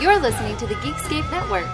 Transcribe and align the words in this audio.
You're 0.00 0.18
listening 0.18 0.56
to 0.56 0.66
the 0.66 0.76
Geekscape 0.76 1.30
Network. 1.30 1.66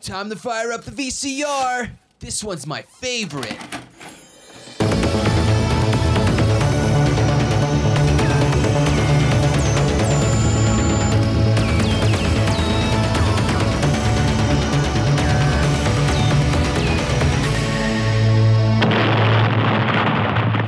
Time 0.00 0.30
to 0.30 0.36
fire 0.36 0.70
up 0.70 0.84
the 0.84 0.92
VCR. 0.92 1.90
This 2.20 2.44
one's 2.44 2.64
my 2.64 2.82
favorite. 2.82 3.58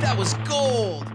That 0.01 0.15
was 0.17 0.33
gold. 0.45 1.07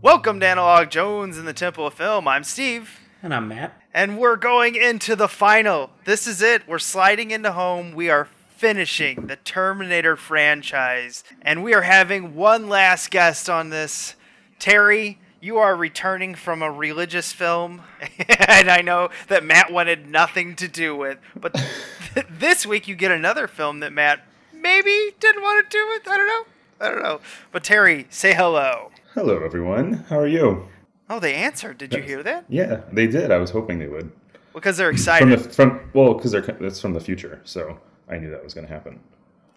Welcome 0.00 0.40
to 0.40 0.46
Analog 0.46 0.88
Jones 0.88 1.36
in 1.36 1.44
the 1.44 1.52
Temple 1.52 1.86
of 1.86 1.92
Film. 1.92 2.26
I'm 2.26 2.42
Steve. 2.42 2.98
And 3.20 3.34
I'm 3.34 3.48
Matt. 3.48 3.80
And 3.92 4.16
we're 4.16 4.36
going 4.36 4.76
into 4.76 5.16
the 5.16 5.26
final. 5.26 5.90
This 6.04 6.28
is 6.28 6.40
it. 6.40 6.68
We're 6.68 6.78
sliding 6.78 7.32
into 7.32 7.50
home. 7.50 7.92
We 7.92 8.10
are 8.10 8.28
finishing 8.50 9.26
the 9.26 9.34
Terminator 9.34 10.14
franchise. 10.14 11.24
And 11.42 11.64
we 11.64 11.74
are 11.74 11.82
having 11.82 12.36
one 12.36 12.68
last 12.68 13.10
guest 13.10 13.50
on 13.50 13.70
this. 13.70 14.14
Terry, 14.60 15.18
you 15.40 15.58
are 15.58 15.74
returning 15.74 16.36
from 16.36 16.62
a 16.62 16.70
religious 16.70 17.32
film. 17.32 17.82
and 18.28 18.70
I 18.70 18.82
know 18.82 19.08
that 19.26 19.42
Matt 19.42 19.72
wanted 19.72 20.06
nothing 20.06 20.54
to 20.54 20.68
do 20.68 20.94
with. 20.94 21.18
But 21.34 21.60
this 22.30 22.66
week 22.66 22.86
you 22.86 22.94
get 22.94 23.10
another 23.10 23.48
film 23.48 23.80
that 23.80 23.92
Matt 23.92 24.24
maybe 24.52 25.10
didn't 25.18 25.42
want 25.42 25.68
to 25.68 25.76
do 25.76 25.84
with. 25.88 26.06
I 26.06 26.16
don't 26.16 26.28
know. 26.28 26.44
I 26.80 26.90
don't 26.90 27.02
know. 27.02 27.20
But 27.50 27.64
Terry, 27.64 28.06
say 28.10 28.32
hello. 28.32 28.92
Hello, 29.14 29.44
everyone. 29.44 30.04
How 30.08 30.20
are 30.20 30.28
you? 30.28 30.68
Oh, 31.10 31.18
they 31.18 31.34
answered. 31.34 31.78
Did 31.78 31.94
you 31.94 32.02
hear 32.02 32.22
that? 32.22 32.44
Yeah, 32.48 32.82
they 32.92 33.06
did. 33.06 33.30
I 33.30 33.38
was 33.38 33.50
hoping 33.50 33.78
they 33.78 33.88
would. 33.88 34.10
Well 34.52 34.60
because 34.60 34.76
they're 34.76 34.90
excited. 34.90 35.40
From 35.40 35.42
the 35.42 35.48
from 35.54 35.90
well, 35.94 36.14
because 36.14 36.32
they're 36.32 36.42
that's 36.42 36.80
from 36.80 36.92
the 36.92 37.00
future, 37.00 37.40
so 37.44 37.78
I 38.08 38.18
knew 38.18 38.30
that 38.30 38.42
was 38.42 38.54
going 38.54 38.66
to 38.66 38.72
happen. 38.72 39.00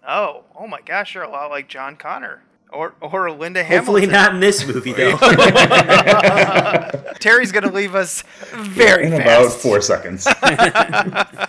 Oh, 0.06 0.42
oh 0.58 0.66
my 0.66 0.80
gosh, 0.80 1.14
you're 1.14 1.24
a 1.24 1.30
lot 1.30 1.50
like 1.50 1.68
John 1.68 1.96
Connor 1.96 2.42
or 2.70 2.94
or 3.00 3.30
Linda 3.30 3.64
Hopefully 3.64 4.02
Hamilton. 4.02 4.22
not 4.22 4.34
in 4.34 4.40
this 4.40 4.66
movie 4.66 4.92
though. 4.92 5.16
Terry's 7.20 7.52
gonna 7.52 7.70
leave 7.70 7.94
us 7.94 8.22
very 8.52 9.04
In 9.06 9.12
fast. 9.12 9.22
about 9.22 9.52
four 9.52 9.80
seconds. 9.80 10.26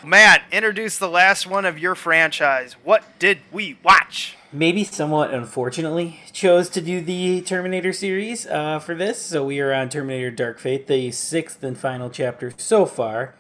Matt, 0.03 0.43
introduce 0.51 0.97
the 0.97 1.09
last 1.09 1.47
one 1.47 1.65
of 1.65 1.79
your 1.79 1.95
franchise. 1.95 2.73
What 2.83 3.03
did 3.19 3.39
we 3.51 3.77
watch? 3.83 4.35
Maybe 4.55 4.83
somewhat 4.83 5.33
unfortunately 5.33 6.19
chose 6.31 6.69
to 6.69 6.81
do 6.81 7.01
the 7.01 7.41
Terminator 7.41 7.91
series 7.91 8.45
uh, 8.45 8.77
for 8.77 8.93
this, 8.93 9.19
so 9.19 9.43
we 9.43 9.59
are 9.59 9.73
on 9.73 9.89
Terminator 9.89 10.29
Dark 10.29 10.59
Fate, 10.59 10.85
the 10.85 11.09
sixth 11.09 11.63
and 11.63 11.75
final 11.75 12.11
chapter 12.11 12.53
so 12.57 12.85
far. 12.85 13.33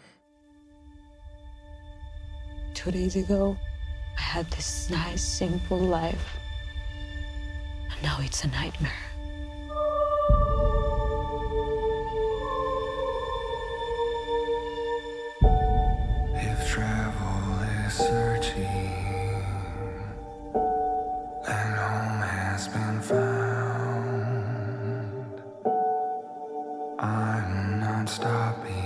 Two 2.73 2.89
days 2.89 3.15
ago, 3.15 3.55
I 4.17 4.21
had 4.21 4.49
this 4.49 4.89
nice, 4.89 5.23
simple 5.23 5.77
life. 5.77 6.35
And 7.91 8.01
now 8.01 8.17
it's 8.19 8.43
a 8.43 8.47
nightmare. 8.47 8.91
I'm 28.25 28.31
not 28.31 28.82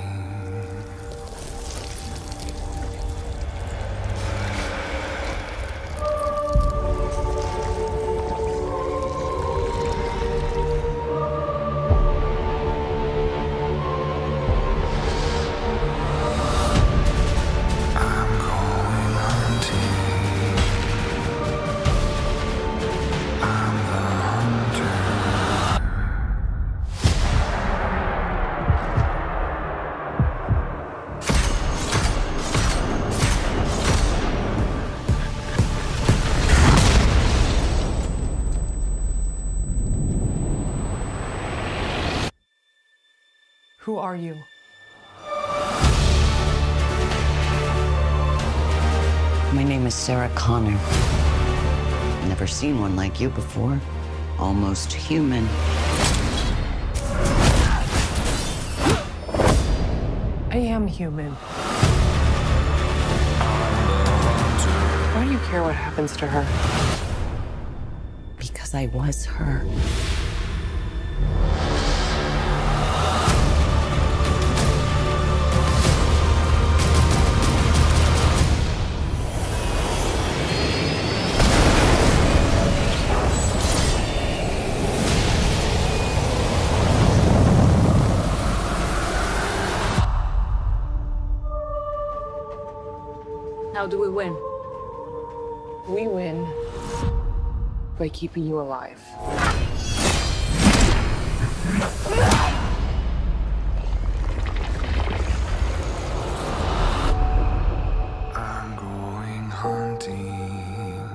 Who 43.88 43.98
are 44.00 44.18
you? 44.18 44.36
My 49.54 49.64
name 49.64 49.88
is 49.88 49.96
Sarah 49.96 50.30
Connor. 50.36 50.78
Never 52.28 52.48
seen 52.48 52.82
one 52.82 52.98
like 52.98 53.22
you 53.22 53.30
before. 53.30 53.80
Almost 54.40 54.92
human. 54.92 55.48
I 60.52 60.58
am 60.58 60.86
human. 60.86 61.32
Why 65.14 65.24
do 65.24 65.32
you 65.32 65.40
care 65.48 65.64
what 65.64 65.76
happens 65.76 66.18
to 66.18 66.28
her? 66.28 66.46
Because 68.38 68.76
I 68.76 68.88
was 68.88 69.24
her. 69.28 69.66
How 93.78 93.86
do 93.86 94.00
we 94.00 94.10
win? 94.10 94.36
We 95.88 96.08
win 96.08 96.52
by 98.00 98.10
keeping 98.10 98.48
you 98.48 98.60
alive. 98.60 99.00
I'm 108.34 108.76
going 108.76 109.48
hunting. 109.52 111.10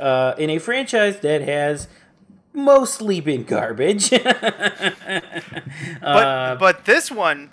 Uh, 0.00 0.34
in 0.38 0.50
a 0.50 0.58
franchise 0.58 1.20
that 1.20 1.42
has 1.42 1.86
mostly 2.52 3.20
been 3.20 3.44
garbage. 3.44 4.10
But 6.00 6.56
but 6.58 6.84
this 6.84 7.10
one 7.10 7.50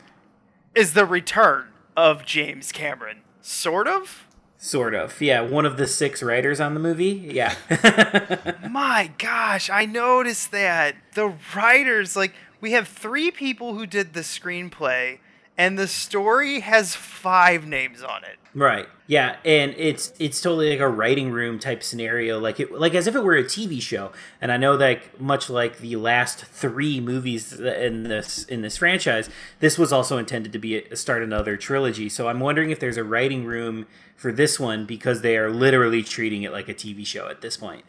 is 0.75 0.93
the 0.93 1.05
return 1.05 1.67
of 1.95 2.25
James 2.25 2.71
Cameron. 2.71 3.21
Sort 3.41 3.87
of? 3.87 4.25
sort 4.65 4.95
of. 4.95 5.21
Yeah, 5.21 5.41
one 5.41 5.65
of 5.65 5.77
the 5.77 5.87
six 5.87 6.23
writers 6.23 6.59
on 6.59 6.73
the 6.73 6.79
movie. 6.79 7.29
Yeah. 7.31 7.55
My 8.69 9.11
gosh, 9.17 9.69
I 9.69 9.85
noticed 9.85 10.51
that. 10.51 10.95
The 11.13 11.33
writers, 11.55 12.15
like, 12.15 12.33
we 12.59 12.71
have 12.71 12.87
three 12.87 13.31
people 13.31 13.75
who 13.75 13.85
did 13.85 14.13
the 14.13 14.21
screenplay, 14.21 15.19
and 15.57 15.77
the 15.77 15.87
story 15.87 16.59
has 16.61 16.95
five 16.95 17.65
names 17.65 18.03
on 18.03 18.23
it. 18.23 18.37
Right. 18.53 18.87
Yeah, 19.07 19.35
and 19.45 19.75
it's 19.77 20.13
it's 20.17 20.41
totally 20.41 20.69
like 20.71 20.79
a 20.79 20.87
writing 20.87 21.31
room 21.31 21.59
type 21.59 21.83
scenario, 21.83 22.39
like 22.39 22.59
it 22.59 22.71
like 22.71 22.95
as 22.95 23.05
if 23.05 23.15
it 23.15 23.23
were 23.23 23.35
a 23.35 23.43
TV 23.43 23.81
show. 23.81 24.11
And 24.41 24.51
I 24.51 24.57
know 24.57 24.77
that 24.77 25.21
much 25.21 25.49
like 25.49 25.77
the 25.79 25.97
last 25.97 26.45
three 26.45 26.99
movies 26.99 27.53
in 27.53 28.03
this 28.03 28.45
in 28.45 28.61
this 28.61 28.77
franchise, 28.77 29.29
this 29.59 29.77
was 29.77 29.93
also 29.93 30.17
intended 30.17 30.53
to 30.53 30.59
be 30.59 30.77
a, 30.77 30.95
start 30.95 31.21
another 31.21 31.57
trilogy. 31.57 32.09
So 32.09 32.27
I'm 32.27 32.39
wondering 32.39 32.71
if 32.71 32.79
there's 32.79 32.97
a 32.97 33.03
writing 33.03 33.45
room 33.45 33.85
for 34.15 34.31
this 34.31 34.59
one 34.59 34.85
because 34.85 35.21
they 35.21 35.37
are 35.37 35.51
literally 35.51 36.01
treating 36.01 36.43
it 36.43 36.51
like 36.51 36.69
a 36.69 36.73
TV 36.73 37.05
show 37.05 37.27
at 37.27 37.41
this 37.41 37.57
point. 37.57 37.83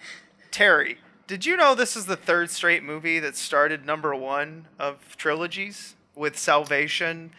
Terry, 0.51 0.99
did 1.27 1.47
you 1.47 1.57
know 1.57 1.75
this 1.75 1.97
is 1.97 2.07
the 2.07 2.17
third 2.17 2.51
straight 2.51 2.83
movie 2.83 3.21
that 3.21 3.37
started 3.37 3.87
number 3.87 4.15
one 4.15 4.67
of 4.79 5.17
trilogies 5.17 5.95
with 6.15 6.37
Salvation, 6.37 7.33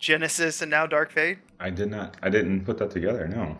Genesis, 0.00 0.62
and 0.62 0.70
now 0.70 0.86
Dark 0.86 1.12
Fate? 1.12 1.38
I 1.60 1.70
did 1.70 1.90
not. 1.90 2.16
I 2.22 2.30
didn't 2.30 2.64
put 2.64 2.78
that 2.78 2.90
together. 2.90 3.28
No. 3.28 3.58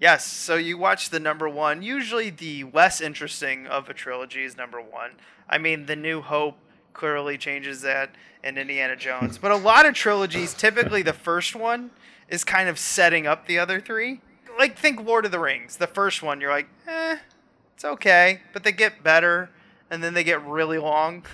Yes, 0.00 0.24
so 0.24 0.54
you 0.54 0.78
watch 0.78 1.10
the 1.10 1.18
number 1.18 1.48
one. 1.48 1.82
Usually, 1.82 2.30
the 2.30 2.64
less 2.72 3.00
interesting 3.00 3.66
of 3.66 3.88
a 3.88 3.94
trilogy 3.94 4.44
is 4.44 4.56
number 4.56 4.80
one. 4.80 5.12
I 5.48 5.58
mean, 5.58 5.86
The 5.86 5.96
New 5.96 6.20
Hope, 6.20 6.56
clearly 6.92 7.38
changes 7.38 7.80
that 7.82 8.10
in 8.44 8.58
Indiana 8.58 8.96
Jones. 8.96 9.38
But 9.38 9.50
a 9.50 9.56
lot 9.70 9.86
of 9.86 9.94
trilogies, 9.94 10.52
typically 10.52 11.02
the 11.02 11.12
first 11.12 11.56
one 11.56 11.90
is 12.28 12.44
kind 12.44 12.68
of 12.68 12.78
setting 12.78 13.26
up 13.26 13.46
the 13.46 13.58
other 13.58 13.80
three. 13.80 14.20
Like 14.58 14.76
think 14.76 15.04
Lord 15.04 15.24
of 15.24 15.30
the 15.30 15.38
Rings. 15.38 15.76
The 15.76 15.86
first 15.86 16.22
one, 16.22 16.40
you're 16.40 16.50
like, 16.50 16.68
eh, 16.86 17.18
it's 17.74 17.84
okay, 17.84 18.42
but 18.52 18.64
they 18.64 18.72
get 18.72 19.04
better, 19.04 19.50
and 19.90 20.02
then 20.02 20.14
they 20.14 20.24
get 20.24 20.44
really 20.44 20.78
long. 20.78 21.24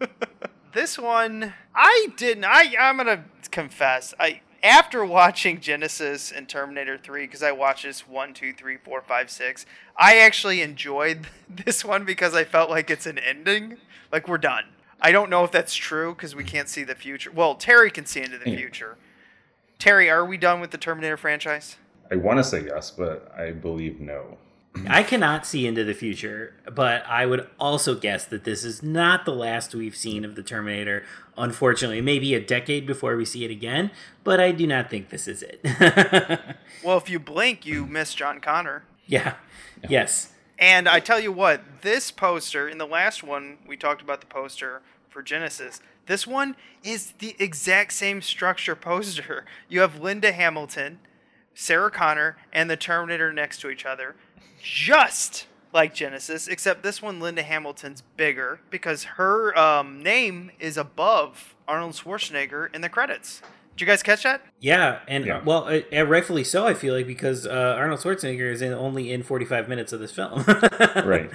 this 0.74 0.98
one, 0.98 1.54
I 1.74 2.08
didn't. 2.16 2.44
I 2.44 2.74
I'm 2.78 2.96
gonna 2.96 3.24
confess. 3.56 4.12
I 4.20 4.40
after 4.62 5.02
watching 5.04 5.60
Genesis 5.60 6.30
and 6.30 6.46
Terminator 6.48 6.98
3, 6.98 7.22
because 7.24 7.42
I 7.42 7.52
watched 7.52 7.84
this 7.84 8.06
one, 8.06 8.34
two, 8.34 8.52
three, 8.52 8.76
four, 8.76 9.00
five, 9.00 9.30
six, 9.30 9.64
I 9.96 10.18
actually 10.18 10.60
enjoyed 10.60 11.26
this 11.48 11.82
one 11.84 12.04
because 12.04 12.34
I 12.34 12.44
felt 12.44 12.68
like 12.68 12.90
it's 12.90 13.06
an 13.06 13.18
ending. 13.18 13.78
Like 14.12 14.28
we're 14.28 14.38
done. 14.38 14.64
I 15.00 15.10
don't 15.10 15.30
know 15.30 15.42
if 15.44 15.52
that's 15.52 15.74
true 15.74 16.14
because 16.14 16.34
we 16.34 16.44
can't 16.44 16.68
see 16.68 16.84
the 16.84 16.94
future. 16.94 17.30
Well, 17.30 17.54
Terry 17.54 17.90
can 17.90 18.04
see 18.04 18.20
into 18.20 18.38
the 18.38 18.50
Yeah. 18.50 18.56
future. 18.58 18.96
Terry, 19.78 20.10
are 20.10 20.24
we 20.24 20.36
done 20.36 20.60
with 20.60 20.70
the 20.70 20.78
Terminator 20.78 21.16
franchise? 21.16 21.76
I 22.10 22.16
want 22.16 22.38
to 22.38 22.44
say 22.44 22.64
yes, 22.64 22.90
but 22.90 23.32
I 23.36 23.52
believe 23.52 24.00
no. 24.00 24.36
I 24.88 25.02
cannot 25.02 25.46
see 25.46 25.66
into 25.66 25.84
the 25.84 25.94
future, 25.94 26.54
but 26.72 27.04
I 27.06 27.26
would 27.26 27.48
also 27.58 27.94
guess 27.94 28.24
that 28.26 28.44
this 28.44 28.64
is 28.64 28.82
not 28.82 29.24
the 29.24 29.34
last 29.34 29.74
we've 29.74 29.96
seen 29.96 30.24
of 30.24 30.34
the 30.34 30.42
Terminator. 30.42 31.04
Unfortunately, 31.38 32.00
maybe 32.00 32.34
a 32.34 32.40
decade 32.40 32.86
before 32.86 33.16
we 33.16 33.24
see 33.24 33.44
it 33.44 33.50
again, 33.50 33.90
but 34.24 34.40
I 34.40 34.52
do 34.52 34.66
not 34.66 34.88
think 34.90 35.10
this 35.10 35.28
is 35.28 35.42
it. 35.42 35.60
Well, 36.84 36.98
if 36.98 37.10
you 37.10 37.18
blink, 37.18 37.66
you 37.66 37.86
miss 37.86 38.14
John 38.14 38.40
Connor. 38.40 38.84
yeah. 39.06 39.34
Yes. 39.88 40.32
And 40.58 40.88
I 40.88 41.00
tell 41.00 41.20
you 41.20 41.30
what, 41.32 41.60
this 41.82 42.10
poster, 42.10 42.68
in 42.68 42.78
the 42.78 42.86
last 42.86 43.22
one, 43.22 43.58
we 43.66 43.76
talked 43.76 44.00
about 44.00 44.20
the 44.20 44.26
poster 44.26 44.80
for 45.08 45.22
Genesis. 45.22 45.80
This 46.06 46.26
one 46.26 46.56
is 46.82 47.12
the 47.18 47.34
exact 47.38 47.92
same 47.92 48.22
structure 48.22 48.74
poster. 48.90 49.44
You 49.68 49.80
have 49.80 50.00
Linda 50.00 50.32
Hamilton, 50.32 51.00
Sarah 51.54 51.90
Connor, 51.90 52.36
and 52.52 52.70
the 52.70 52.76
Terminator 52.76 53.32
next 53.32 53.60
to 53.60 53.68
each 53.70 53.84
other, 53.84 54.14
just 54.66 55.46
like 55.72 55.94
Genesis, 55.94 56.48
except 56.48 56.82
this 56.82 57.00
one, 57.00 57.20
Linda 57.20 57.42
Hamilton's 57.42 58.02
bigger 58.16 58.60
because 58.70 59.04
her 59.04 59.56
um, 59.58 60.02
name 60.02 60.50
is 60.58 60.76
above 60.76 61.54
Arnold 61.68 61.92
Schwarzenegger 61.94 62.74
in 62.74 62.80
the 62.80 62.88
credits. 62.88 63.42
Did 63.76 63.82
you 63.82 63.86
guys 63.86 64.02
catch 64.02 64.22
that? 64.22 64.40
Yeah, 64.58 65.00
and 65.06 65.26
Yeah. 65.26 65.42
well, 65.44 65.64
uh, 65.68 65.80
uh, 65.94 66.06
rightfully 66.06 66.44
so. 66.44 66.66
I 66.66 66.72
feel 66.74 66.94
like 66.94 67.06
because 67.06 67.46
uh, 67.46 67.74
Arnold 67.78 68.00
Schwarzenegger 68.00 68.50
is 68.50 68.62
in 68.62 68.72
only 68.72 69.12
in 69.12 69.22
forty 69.22 69.44
five 69.44 69.68
minutes 69.68 69.92
of 69.92 70.00
this 70.00 70.12
film. 70.12 70.44
Right. 71.04 71.30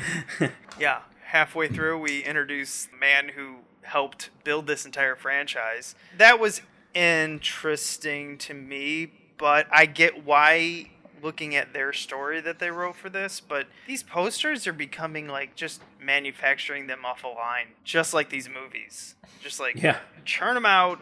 Yeah, 0.79 1.01
halfway 1.25 1.67
through, 1.67 1.99
we 1.99 2.23
introduce 2.23 2.85
the 2.85 2.97
man 2.97 3.29
who 3.35 3.57
helped 3.83 4.31
build 4.43 4.65
this 4.67 4.85
entire 4.85 5.15
franchise. 5.15 5.93
That 6.17 6.39
was 6.39 6.61
interesting 6.95 8.37
to 8.39 8.53
me, 8.55 9.11
but 9.37 9.67
I 9.71 9.85
get 9.85 10.25
why 10.25 10.89
looking 11.21 11.56
at 11.56 11.73
their 11.73 11.94
story 11.94 12.41
that 12.41 12.59
they 12.59 12.69
wrote 12.71 12.95
for 12.95 13.09
this, 13.09 13.39
but 13.39 13.68
these 13.88 14.03
posters 14.03 14.65
are 14.68 14.73
becoming 14.73 15.27
like 15.27 15.56
just 15.56 15.81
manufacturing 16.01 16.88
them 16.88 17.06
off 17.06 17.23
a 17.23 17.27
line, 17.27 17.68
just 17.83 18.13
like 18.13 18.29
these 18.29 18.50
movies. 18.50 19.15
Just 19.41 19.59
like 19.59 19.81
Yeah. 19.81 20.00
churn 20.25 20.56
them 20.56 20.65
out, 20.65 21.00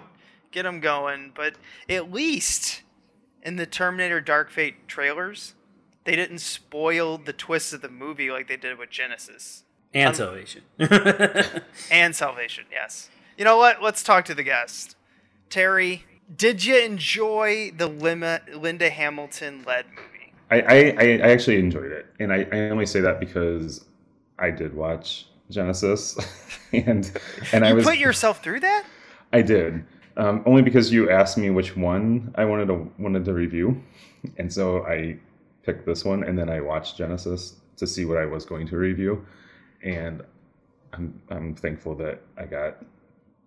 get 0.52 0.64
them 0.64 0.80
going, 0.80 1.32
but 1.36 1.56
at 1.90 2.12
least 2.12 2.82
in 3.44 3.56
the 3.56 3.66
Terminator 3.66 4.22
Dark 4.22 4.50
Fate 4.52 4.88
trailers, 4.88 5.54
they 6.06 6.16
didn't 6.16 6.40
spoil 6.40 7.18
the 7.18 7.34
twists 7.34 7.74
of 7.74 7.82
the 7.82 7.90
movie 7.90 8.32
like 8.32 8.48
they 8.48 8.58
did 8.58 8.78
with 8.78 8.90
Genesis 8.90 9.64
and 9.94 10.16
Salvation. 10.16 10.64
and 11.92 12.16
Salvation. 12.16 12.66
Yes. 12.72 13.10
You 13.38 13.46
know 13.46 13.58
what? 13.58 13.82
Let's 13.82 14.04
talk 14.04 14.26
to 14.26 14.36
the 14.36 14.44
guest. 14.44 14.96
Terry, 15.50 16.06
did 16.36 16.64
you 16.64 16.78
enjoy 16.78 17.72
the 17.76 17.88
Lima, 17.88 18.42
Linda 18.54 18.90
Hamilton 18.90 19.64
led 19.66 19.86
movie? 19.90 20.09
I, 20.52 20.62
I, 20.62 20.76
I 20.76 21.06
I 21.24 21.30
actually 21.32 21.60
enjoyed 21.60 21.92
it, 21.92 22.08
and 22.20 22.32
I, 22.34 22.48
I 22.52 22.70
only 22.70 22.86
say 22.86 23.02
that 23.02 23.20
because 23.20 23.86
I 24.40 24.50
did 24.52 24.74
watch 24.74 25.28
Genesis, 25.50 26.18
and 26.74 27.12
and 27.54 27.66
I 27.66 27.70
you 27.70 27.76
was 27.76 27.86
put 27.86 27.98
yourself 27.98 28.44
through 28.44 28.62
that? 28.62 28.86
I 29.32 29.42
did 29.42 29.86
um, 30.18 30.44
only 30.46 30.62
because 30.62 30.92
you 30.92 31.10
asked 31.10 31.38
me 31.38 31.50
which 31.50 31.76
one 31.78 32.34
I 32.36 32.46
wanted 32.46 32.68
to 32.68 32.92
wanted 32.98 33.26
to 33.26 33.34
review, 33.34 33.82
and 34.38 34.52
so 34.52 34.86
I 34.86 35.18
picked 35.64 35.86
this 35.86 36.04
one, 36.04 36.24
and 36.24 36.38
then 36.38 36.50
I 36.50 36.60
watched 36.62 36.98
Genesis 36.98 37.56
to 37.78 37.88
see 37.88 38.06
what 38.06 38.18
I 38.18 38.26
was 38.26 38.46
going 38.46 38.68
to 38.68 38.78
review, 38.78 39.26
and 39.84 40.24
I'm 40.94 41.22
I'm 41.30 41.56
thankful 41.56 41.96
that 41.96 42.22
I 42.38 42.46
got 42.46 42.84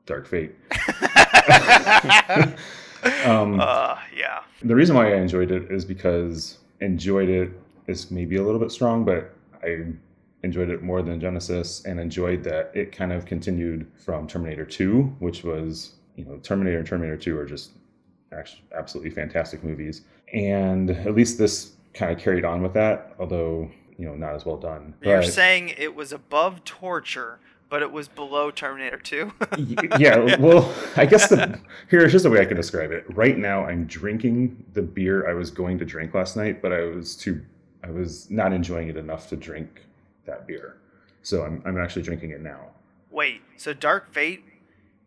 Dark 0.06 0.26
Fate. 0.26 0.54
um, 3.24 3.60
Uh, 3.60 3.98
yeah. 4.16 4.40
the 4.62 4.74
reason 4.74 4.94
why 4.96 5.12
I 5.12 5.16
enjoyed 5.16 5.50
it 5.50 5.70
is 5.70 5.84
because 5.84 6.58
enjoyed 6.82 7.28
it. 7.28 7.50
is 7.88 8.10
maybe 8.12 8.36
a 8.36 8.42
little 8.42 8.60
bit 8.60 8.70
strong, 8.70 9.04
but 9.04 9.34
I 9.62 9.84
enjoyed 10.44 10.70
it 10.70 10.82
more 10.82 11.02
than 11.02 11.18
Genesis 11.20 11.84
and 11.84 11.98
enjoyed 11.98 12.44
that 12.44 12.70
it 12.74 12.92
kind 12.92 13.12
of 13.12 13.24
continued 13.26 13.90
from 13.96 14.26
Terminator 14.28 14.64
2, 14.64 15.02
which 15.18 15.42
was, 15.42 15.94
you 16.16 16.24
know, 16.24 16.36
Terminator 16.38 16.78
and 16.78 16.86
Terminator 16.86 17.16
2 17.16 17.36
are 17.36 17.44
just 17.46 17.72
actually 18.32 18.62
absolutely 18.76 19.10
fantastic 19.10 19.64
movies. 19.64 20.02
And 20.32 20.90
at 20.90 21.14
least 21.14 21.38
this 21.38 21.72
kind 21.92 22.12
of 22.12 22.18
carried 22.18 22.44
on 22.44 22.62
with 22.62 22.72
that, 22.74 23.14
although, 23.18 23.68
you 23.98 24.06
know, 24.06 24.14
not 24.14 24.34
as 24.34 24.46
well 24.46 24.56
done. 24.56 24.94
You're 25.02 25.18
But- 25.18 25.26
saying 25.32 25.70
it 25.76 25.94
was 25.96 26.12
above 26.12 26.62
torture, 26.64 27.40
but 27.72 27.80
it 27.80 27.90
was 27.90 28.06
below 28.06 28.50
Terminator 28.50 28.98
2? 28.98 29.32
Yeah, 29.98 30.36
well, 30.36 30.74
I 30.96 31.06
guess 31.06 31.28
the 31.28 31.58
here's 31.88 32.12
just 32.12 32.24
the 32.24 32.30
way 32.30 32.40
I 32.40 32.44
can 32.44 32.56
describe 32.56 32.92
it. 32.92 33.04
Right 33.14 33.38
now, 33.38 33.64
I'm 33.64 33.86
drinking 33.86 34.62
the 34.74 34.82
beer 34.82 35.28
I 35.28 35.32
was 35.32 35.50
going 35.50 35.78
to 35.78 35.84
drink 35.86 36.12
last 36.12 36.36
night, 36.36 36.60
but 36.60 36.72
I 36.72 36.82
was 36.82 37.16
too, 37.16 37.42
I 37.82 37.90
was 37.90 38.30
not 38.30 38.52
enjoying 38.52 38.88
it 38.88 38.96
enough 38.98 39.28
to 39.30 39.36
drink 39.36 39.86
that 40.26 40.46
beer. 40.46 40.76
So 41.22 41.44
I'm, 41.44 41.62
I'm 41.64 41.78
actually 41.78 42.02
drinking 42.02 42.30
it 42.32 42.42
now. 42.42 42.60
Wait, 43.10 43.40
so 43.56 43.72
Dark 43.72 44.12
Fate 44.12 44.44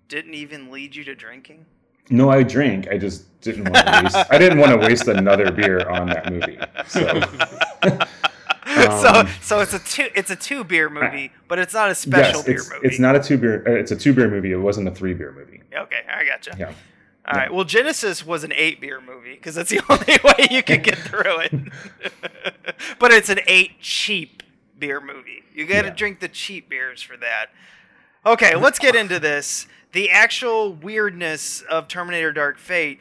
didn't 0.08 0.34
even 0.34 0.72
lead 0.72 0.96
you 0.96 1.04
to 1.04 1.14
drinking? 1.14 1.66
No, 2.10 2.32
I 2.32 2.42
drank. 2.42 2.88
I 2.88 2.98
just 2.98 3.40
didn't 3.42 3.66
want 3.66 3.86
to 3.86 4.02
waste. 4.04 4.32
I 4.32 4.38
didn't 4.40 4.58
want 4.58 4.72
to 4.72 4.88
waste 4.88 5.08
another 5.08 5.52
beer 5.52 5.88
on 5.88 6.08
that 6.08 6.32
movie. 6.32 6.58
So, 6.88 7.22
so 9.14 9.20
Um, 9.22 9.28
so 9.42 9.60
it's 9.60 9.74
a 9.74 9.80
two 9.80 10.08
it's 10.16 10.30
a 10.32 10.36
two 10.36 10.64
beer 10.64 10.90
movie, 10.90 11.32
but 11.48 11.60
it's 11.60 11.74
not 11.74 11.90
a 11.90 11.96
special 11.96 12.38
yes, 12.40 12.44
beer 12.46 12.56
it's, 12.56 12.70
movie. 12.72 12.88
it's 12.88 13.00
not 13.00 13.16
a 13.16 13.24
two 13.24 13.38
beer. 13.38 13.64
Uh, 13.68 13.72
it's 13.72 13.92
a 13.92 13.96
two 13.96 14.14
beer 14.14 14.30
movie. 14.30 14.52
It 14.52 14.58
wasn't 14.58 14.88
a 14.88 14.92
three 14.92 15.14
beer 15.14 15.32
movie. 15.32 15.62
Okay, 15.76 16.02
I 16.10 16.26
gotcha. 16.26 16.56
Yeah. 16.58 16.74
All 17.28 17.40
right. 17.40 17.52
Well, 17.54 17.64
Genesis 17.66 18.24
was 18.26 18.44
an 18.44 18.54
eight 18.56 18.80
beer 18.80 19.02
movie 19.02 19.34
because 19.34 19.56
that's 19.56 19.70
the 19.72 19.82
only 19.90 20.20
way 20.24 20.48
you 20.52 20.62
could 20.62 20.84
get 20.84 20.98
through 20.98 21.40
it. 21.40 21.52
but 23.00 23.12
it's 23.12 23.30
an 23.30 23.40
eight 23.48 23.80
cheap 23.82 24.44
beer 24.78 25.02
movie. 25.02 25.44
You 25.54 25.66
got 25.66 25.82
to 25.84 25.88
Yeah. 25.88 25.94
drink 25.96 26.20
the 26.20 26.28
cheap 26.28 26.70
beers 26.70 27.02
for 27.02 27.18
that. 27.18 27.48
Okay, 28.26 28.56
let's 28.56 28.78
get 28.80 28.96
into 28.96 29.20
this. 29.20 29.68
The 29.94 30.10
actual 30.12 30.74
weirdness 30.74 31.62
of 31.62 31.88
Terminator 31.88 32.32
Dark 32.32 32.58
Fate. 32.60 33.00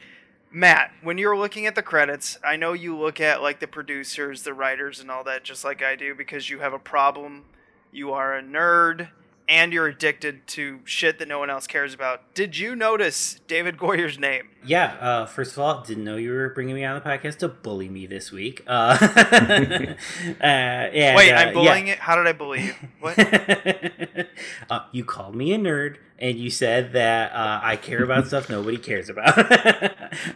Matt, 0.55 0.93
when 1.01 1.17
you're 1.17 1.37
looking 1.37 1.65
at 1.65 1.75
the 1.75 1.81
credits, 1.81 2.39
I 2.41 2.55
know 2.55 2.71
you 2.71 2.97
look 2.97 3.19
at 3.19 3.41
like 3.41 3.59
the 3.59 3.67
producers, 3.67 4.43
the 4.43 4.53
writers, 4.53 5.01
and 5.01 5.11
all 5.11 5.21
that, 5.25 5.43
just 5.43 5.65
like 5.65 5.83
I 5.83 5.97
do, 5.97 6.15
because 6.15 6.49
you 6.49 6.59
have 6.59 6.71
a 6.71 6.79
problem. 6.79 7.43
You 7.91 8.13
are 8.13 8.37
a 8.37 8.41
nerd 8.41 9.09
and 9.47 9.71
you're 9.71 9.87
addicted 9.87 10.47
to 10.47 10.79
shit 10.85 11.19
that 11.19 11.27
no 11.27 11.39
one 11.39 11.49
else 11.49 11.67
cares 11.67 11.93
about. 11.93 12.33
Did 12.33 12.57
you 12.57 12.75
notice 12.75 13.39
David 13.47 13.77
Goyer's 13.77 14.17
name? 14.17 14.49
Yeah, 14.65 14.95
uh, 14.99 15.25
first 15.27 15.53
of 15.53 15.59
all, 15.59 15.83
didn't 15.83 16.03
know 16.03 16.15
you 16.15 16.31
were 16.31 16.49
bringing 16.49 16.73
me 16.73 16.83
on 16.83 16.95
the 16.95 17.01
podcast 17.01 17.37
to 17.37 17.47
bully 17.47 17.87
me 17.87 18.07
this 18.07 18.31
week. 18.31 18.63
Uh, 18.65 18.97
uh, 19.01 19.95
and, 20.41 21.15
Wait, 21.15 21.31
uh, 21.31 21.35
I'm 21.35 21.53
bullying 21.53 21.87
yeah. 21.87 21.93
it? 21.93 21.99
How 21.99 22.15
did 22.15 22.25
I 22.25 22.33
bully 22.33 22.65
you? 22.65 22.73
What? 22.99 23.19
uh, 24.69 24.79
you 24.91 25.05
called 25.05 25.35
me 25.35 25.53
a 25.53 25.59
nerd, 25.59 25.97
and 26.17 26.39
you 26.39 26.49
said 26.49 26.93
that 26.93 27.31
uh, 27.33 27.59
I 27.61 27.75
care 27.75 28.03
about 28.03 28.25
stuff 28.27 28.49
nobody 28.49 28.77
cares 28.77 29.09
about. 29.09 29.37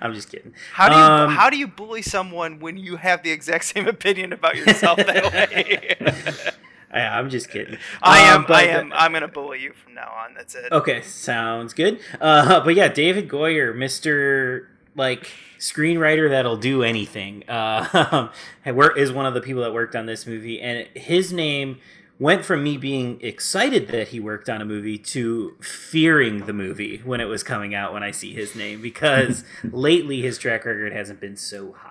I'm 0.02 0.14
just 0.14 0.32
kidding. 0.32 0.54
How 0.74 0.90
do 0.90 0.96
you 0.96 1.02
Um, 1.02 1.32
how 1.32 1.50
do 1.50 1.58
you 1.58 1.68
bully 1.68 2.04
someone 2.04 2.60
when 2.60 2.78
you 2.78 2.98
have 2.98 3.24
the 3.24 3.32
exact 3.32 3.66
same 3.66 3.88
opinion 3.88 4.34
about 4.34 4.56
yourself 4.56 4.98
that 4.98 5.34
way? 5.34 6.54
I, 6.92 7.02
I'm 7.02 7.30
just 7.30 7.50
kidding. 7.50 7.78
I 8.02 8.20
am 8.20 8.42
Um, 8.42 8.46
I 8.50 8.64
am 8.64 8.94
I'm 8.94 9.14
gonna 9.14 9.28
bully 9.28 9.62
you 9.62 9.74
from 9.74 9.94
now 9.94 10.12
on. 10.26 10.34
That's 10.34 10.56
it. 10.56 10.72
Okay, 10.72 11.02
sounds 11.02 11.74
good. 11.74 12.00
Uh, 12.20 12.64
but 12.64 12.76
yeah, 12.76 12.88
David 12.88 13.30
Goyer, 13.30 13.76
Mister 13.76 14.70
like 14.96 15.32
screenwriter 15.60 16.30
that'll 16.30 16.58
do 16.58 16.84
anything, 16.84 17.48
uh, 17.50 18.30
is 18.66 19.12
one 19.12 19.26
of 19.26 19.34
the 19.34 19.42
people 19.42 19.62
that 19.62 19.74
worked 19.74 19.96
on 19.96 20.06
this 20.06 20.26
movie, 20.26 20.60
and 20.60 20.88
his 20.96 21.32
name 21.32 21.80
went 22.20 22.44
from 22.44 22.64
me 22.64 22.76
being 22.78 23.20
excited 23.22 23.88
that 23.88 24.10
he 24.10 24.20
worked 24.20 24.50
on 24.50 24.62
a 24.62 24.66
movie 24.66 24.98
to 24.98 25.56
fearing 25.62 26.46
the 26.46 26.54
movie 26.54 26.98
when 27.06 27.22
it 27.22 27.26
was 27.26 27.44
coming 27.44 27.74
out 27.74 27.94
when 27.94 28.04
I 28.04 28.12
see 28.12 28.34
his 28.34 28.56
name 28.56 28.82
because 28.82 29.46
lately 29.72 30.22
his 30.22 30.38
track 30.38 30.66
record 30.66 30.92
hasn't 30.92 31.22
been 31.22 31.38
so 31.38 31.72
hot. 31.72 31.89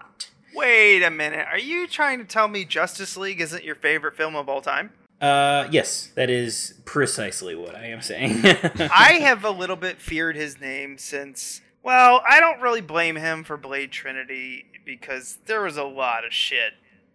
Wait 0.58 1.04
a 1.04 1.10
minute. 1.10 1.46
Are 1.48 1.58
you 1.58 1.86
trying 1.86 2.18
to 2.18 2.24
tell 2.24 2.48
me 2.48 2.64
Justice 2.64 3.16
League 3.16 3.40
isn't 3.40 3.62
your 3.62 3.76
favorite 3.76 4.16
film 4.16 4.34
of 4.34 4.48
all 4.48 4.60
time? 4.60 4.90
Uh, 5.20 5.68
yes, 5.70 6.10
that 6.16 6.28
is 6.30 6.74
precisely 6.84 7.54
what 7.54 7.76
I 7.76 7.86
am 7.86 8.02
saying. 8.02 8.40
I 8.44 9.18
have 9.20 9.44
a 9.44 9.50
little 9.50 9.76
bit 9.76 9.98
feared 10.00 10.34
his 10.34 10.60
name 10.60 10.98
since. 10.98 11.60
Well, 11.84 12.22
I 12.28 12.40
don't 12.40 12.60
really 12.60 12.80
blame 12.80 13.14
him 13.14 13.44
for 13.44 13.56
Blade 13.56 13.92
Trinity 13.92 14.64
because 14.84 15.38
there 15.46 15.62
was 15.62 15.76
a 15.76 15.84
lot 15.84 16.26
of 16.26 16.32
shit 16.32 16.72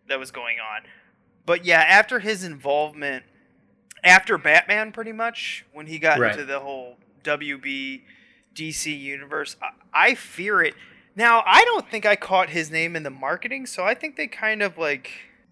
that 0.08 0.20
was 0.20 0.32
going 0.32 0.58
on. 0.60 0.84
But 1.46 1.66
yeah, 1.66 1.82
after 1.82 2.20
his 2.20 2.46
involvement, 2.46 3.26
after 4.06 4.38
Batman, 4.38 4.94
pretty 4.94 5.12
much, 5.12 5.66
when 5.74 5.88
he 5.88 6.00
got 6.00 6.18
Right. 6.18 6.32
into 6.32 6.46
the 6.46 6.62
whole 6.62 6.96
WB 7.26 8.04
DC 8.56 8.98
universe, 8.98 9.58
I, 9.62 10.12
I 10.12 10.16
fear 10.16 10.62
it. 10.62 10.76
Now, 11.16 11.44
I 11.46 11.64
don't 11.66 11.90
think 11.90 12.06
I 12.06 12.16
caught 12.16 12.50
his 12.50 12.72
name 12.72 12.96
in 12.96 13.04
the 13.04 13.10
marketing, 13.10 13.66
so 13.66 13.84
I 13.84 13.94
think 13.94 14.16
they 14.16 14.28
kind 14.28 14.64
of 14.64 14.78
like, 14.80 15.12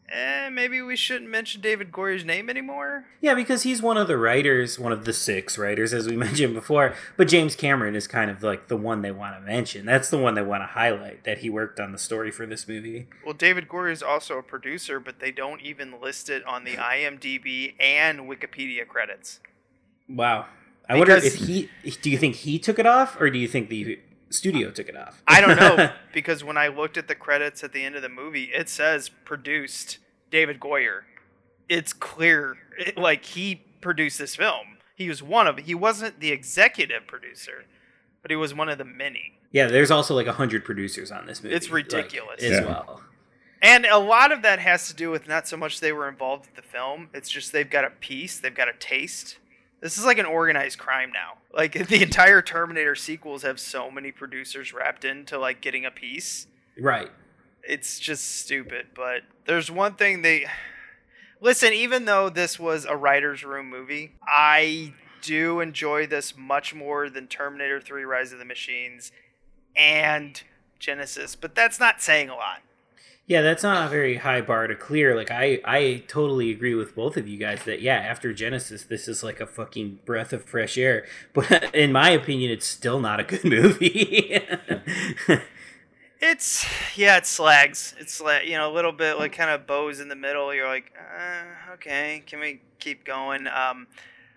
eh, 0.10 0.50
maybe 0.50 0.82
we 0.82 0.96
shouldn't 0.96 1.30
mention 1.30 1.62
David 1.62 1.92
Goyer's 1.92 2.26
name 2.26 2.50
anymore. 2.50 3.06
yeah, 3.22 3.36
because 3.36 3.62
he's 3.62 3.80
one 3.80 3.96
of 3.96 4.08
the 4.08 4.18
writers, 4.18 4.80
one 4.80 4.92
of 4.92 5.06
the 5.06 5.14
six 5.14 5.60
writers, 5.60 5.94
as 5.94 6.08
we 6.08 6.16
mentioned 6.28 6.56
before. 6.56 6.96
But 7.16 7.28
James 7.28 7.56
Cameron 7.56 7.96
is 7.96 8.08
kind 8.08 8.32
of 8.32 8.42
like 8.42 8.70
the 8.70 8.76
one 8.78 9.04
they 9.04 9.12
want 9.12 9.36
to 9.36 9.42
mention. 9.42 9.86
That's 9.86 10.10
the 10.10 10.18
one 10.18 10.34
they 10.34 10.42
want 10.42 10.64
to 10.64 10.68
highlight 10.68 11.26
that 11.26 11.40
he 11.40 11.50
worked 11.50 11.80
on 11.80 11.92
the 11.92 12.00
story 12.00 12.32
for 12.32 12.48
this 12.48 12.68
movie. 12.68 13.08
Well, 13.24 13.36
David 13.36 13.68
Goyer 13.70 13.92
is 13.92 14.02
also 14.02 14.40
a 14.40 14.44
producer, 14.44 15.00
but 15.00 15.20
they 15.20 15.32
don't 15.32 15.62
even 15.62 16.02
list 16.02 16.28
it 16.30 16.44
on 16.46 16.64
the 16.64 16.76
IMDb 16.78 17.76
and 17.80 18.22
Wikipedia 18.22 18.88
credits. 18.88 19.40
Wow. 20.10 20.48
I 20.90 20.98
wonder 20.98 21.16
if 21.16 21.36
he. 21.36 21.70
Do 22.02 22.10
you 22.10 22.18
think 22.18 22.36
he 22.38 22.60
took 22.60 22.80
it 22.80 22.86
off, 22.86 23.16
or 23.22 23.30
do 23.30 23.38
you 23.38 23.48
think 23.48 23.70
the 23.70 24.00
studio 24.34 24.72
took 24.72 24.90
it 24.90 24.98
off? 24.98 25.22
I 25.28 25.42
don't 25.42 25.58
know 25.60 25.92
because 26.14 26.44
when 26.44 26.58
I 26.58 26.68
looked 26.68 26.98
at 26.98 27.08
the 27.08 27.16
credits 27.16 27.64
at 27.64 27.74
the 27.74 27.84
end 27.84 27.96
of 27.96 28.02
the 28.02 28.10
movie, 28.10 28.46
it 28.54 28.70
says 28.70 29.10
produced 29.10 29.98
David 30.30 30.60
Goyer. 30.60 31.02
It's 31.70 31.94
clear, 31.94 32.58
it- 32.78 32.98
like 32.98 33.26
he 33.26 33.62
produced 33.82 34.20
this 34.20 34.36
film. 34.36 34.78
He 34.96 35.08
was 35.10 35.24
one 35.24 35.48
of. 35.48 35.58
He 35.58 35.74
wasn't 35.76 36.20
the 36.20 36.32
executive 36.32 37.08
producer, 37.08 37.66
but 38.22 38.30
he 38.30 38.38
was 38.38 38.54
one 38.54 38.70
of 38.70 38.78
the 38.78 38.86
many. 38.86 39.40
yeah, 39.52 39.68
there's 39.68 39.90
also 39.92 40.14
like 40.16 40.28
a 40.28 40.34
hundred 40.34 40.64
producers 40.64 41.12
on 41.12 41.26
this 41.26 41.42
movie. 41.44 41.56
It's 41.56 41.68
like, 41.68 41.74
ridiculous. 41.76 42.44
as 42.44 42.52
Yeah. 42.52 42.66
well. 42.66 43.02
And 43.64 43.86
a 43.86 43.98
lot 43.98 44.32
of 44.32 44.42
that 44.44 44.60
has 44.60 44.88
to 44.88 44.94
do 44.96 45.12
with 45.12 45.28
not 45.28 45.48
so 45.48 45.56
much 45.58 45.80
they 45.82 45.92
were 45.92 46.08
involved 46.10 46.48
with 46.48 46.56
the 46.56 46.62
film. 46.62 47.10
It's 47.14 47.30
just 47.30 47.52
they've 47.52 47.70
got 47.70 47.84
a 47.86 47.90
piece, 47.92 48.40
they've 48.40 48.54
got 48.56 48.68
a 48.70 48.74
taste. 48.80 49.38
This 49.82 49.98
is 49.98 50.06
like 50.06 50.18
an 50.20 50.26
organized 50.26 50.78
crime 50.80 51.12
now. 51.12 51.38
Like 51.54 51.88
the 51.88 52.02
entire 52.02 52.42
Terminator 52.42 52.96
sequels 52.96 53.44
have 53.44 53.60
so 53.60 53.92
many 53.92 54.12
producers 54.12 54.74
wrapped 54.74 55.04
into 55.04 55.38
like 55.38 55.62
getting 55.62 55.86
a 55.86 55.92
piece. 55.92 56.48
Right. 56.80 57.12
It's 57.64 58.00
just 58.00 58.40
stupid. 58.40 58.88
But 58.96 59.24
there's 59.46 59.70
one 59.70 59.96
thing 59.96 60.22
they 60.22 60.46
listen. 61.42 61.74
Even 61.74 62.06
though 62.06 62.30
this 62.30 62.60
was 62.60 62.86
a 62.86 62.96
writers' 62.96 63.44
room 63.44 63.70
movie, 63.70 64.14
I 64.26 64.94
do 65.22 65.60
enjoy 65.60 66.08
this 66.08 66.36
much 66.38 66.74
more 66.74 67.10
than 67.10 67.28
Terminator 67.28 67.82
3: 67.82 68.04
Rise 68.04 68.32
of 68.32 68.40
the 68.40 68.46
Machines 68.46 69.12
and 69.76 70.42
Genesis. 70.80 71.36
But 71.36 71.54
that's 71.54 71.80
not 71.80 72.02
saying 72.02 72.30
a 72.30 72.36
lot. 72.36 72.62
Yeah, 73.32 73.42
that's 73.42 73.64
not 73.64 73.86
a 73.88 73.90
very 73.90 74.18
high 74.18 74.42
bar 74.42 74.68
to 74.68 74.76
clear. 74.76 75.16
Like 75.16 75.32
I, 75.32 75.62
I 75.64 76.04
totally 76.10 76.52
agree 76.52 76.76
with 76.76 76.94
both 76.96 77.16
of 77.16 77.30
you 77.30 77.38
guys 77.38 77.64
that 77.64 77.82
yeah, 77.82 77.96
after 77.96 78.34
Genesis, 78.34 78.84
this 78.84 79.08
is 79.08 79.24
like 79.24 79.40
a 79.40 79.46
fucking 79.48 80.00
breath 80.04 80.34
of 80.34 80.44
fresh 80.44 80.78
air. 80.78 81.06
But 81.34 81.74
in 81.74 81.94
my 81.94 82.10
opinion, 82.10 82.52
it's 82.52 82.68
still 82.68 83.00
not 83.00 83.22
a 83.22 83.24
good 83.24 83.46
movie. 83.58 84.38
It's 86.20 86.66
yeah, 86.98 87.16
it 87.18 87.26
slags. 87.26 87.96
It's 88.00 88.20
like 88.20 88.46
you 88.48 88.58
know 88.58 88.70
a 88.70 88.74
little 88.74 88.92
bit 88.92 89.18
like 89.18 89.32
kind 89.32 89.50
of 89.50 89.66
bows 89.66 90.02
in 90.02 90.10
the 90.10 90.16
middle. 90.16 90.54
You're 90.54 90.68
like, 90.68 90.92
uh, 91.00 91.74
okay, 91.76 92.24
can 92.28 92.42
we 92.42 92.62
keep 92.80 93.06
going? 93.06 93.48
Um, 93.48 93.88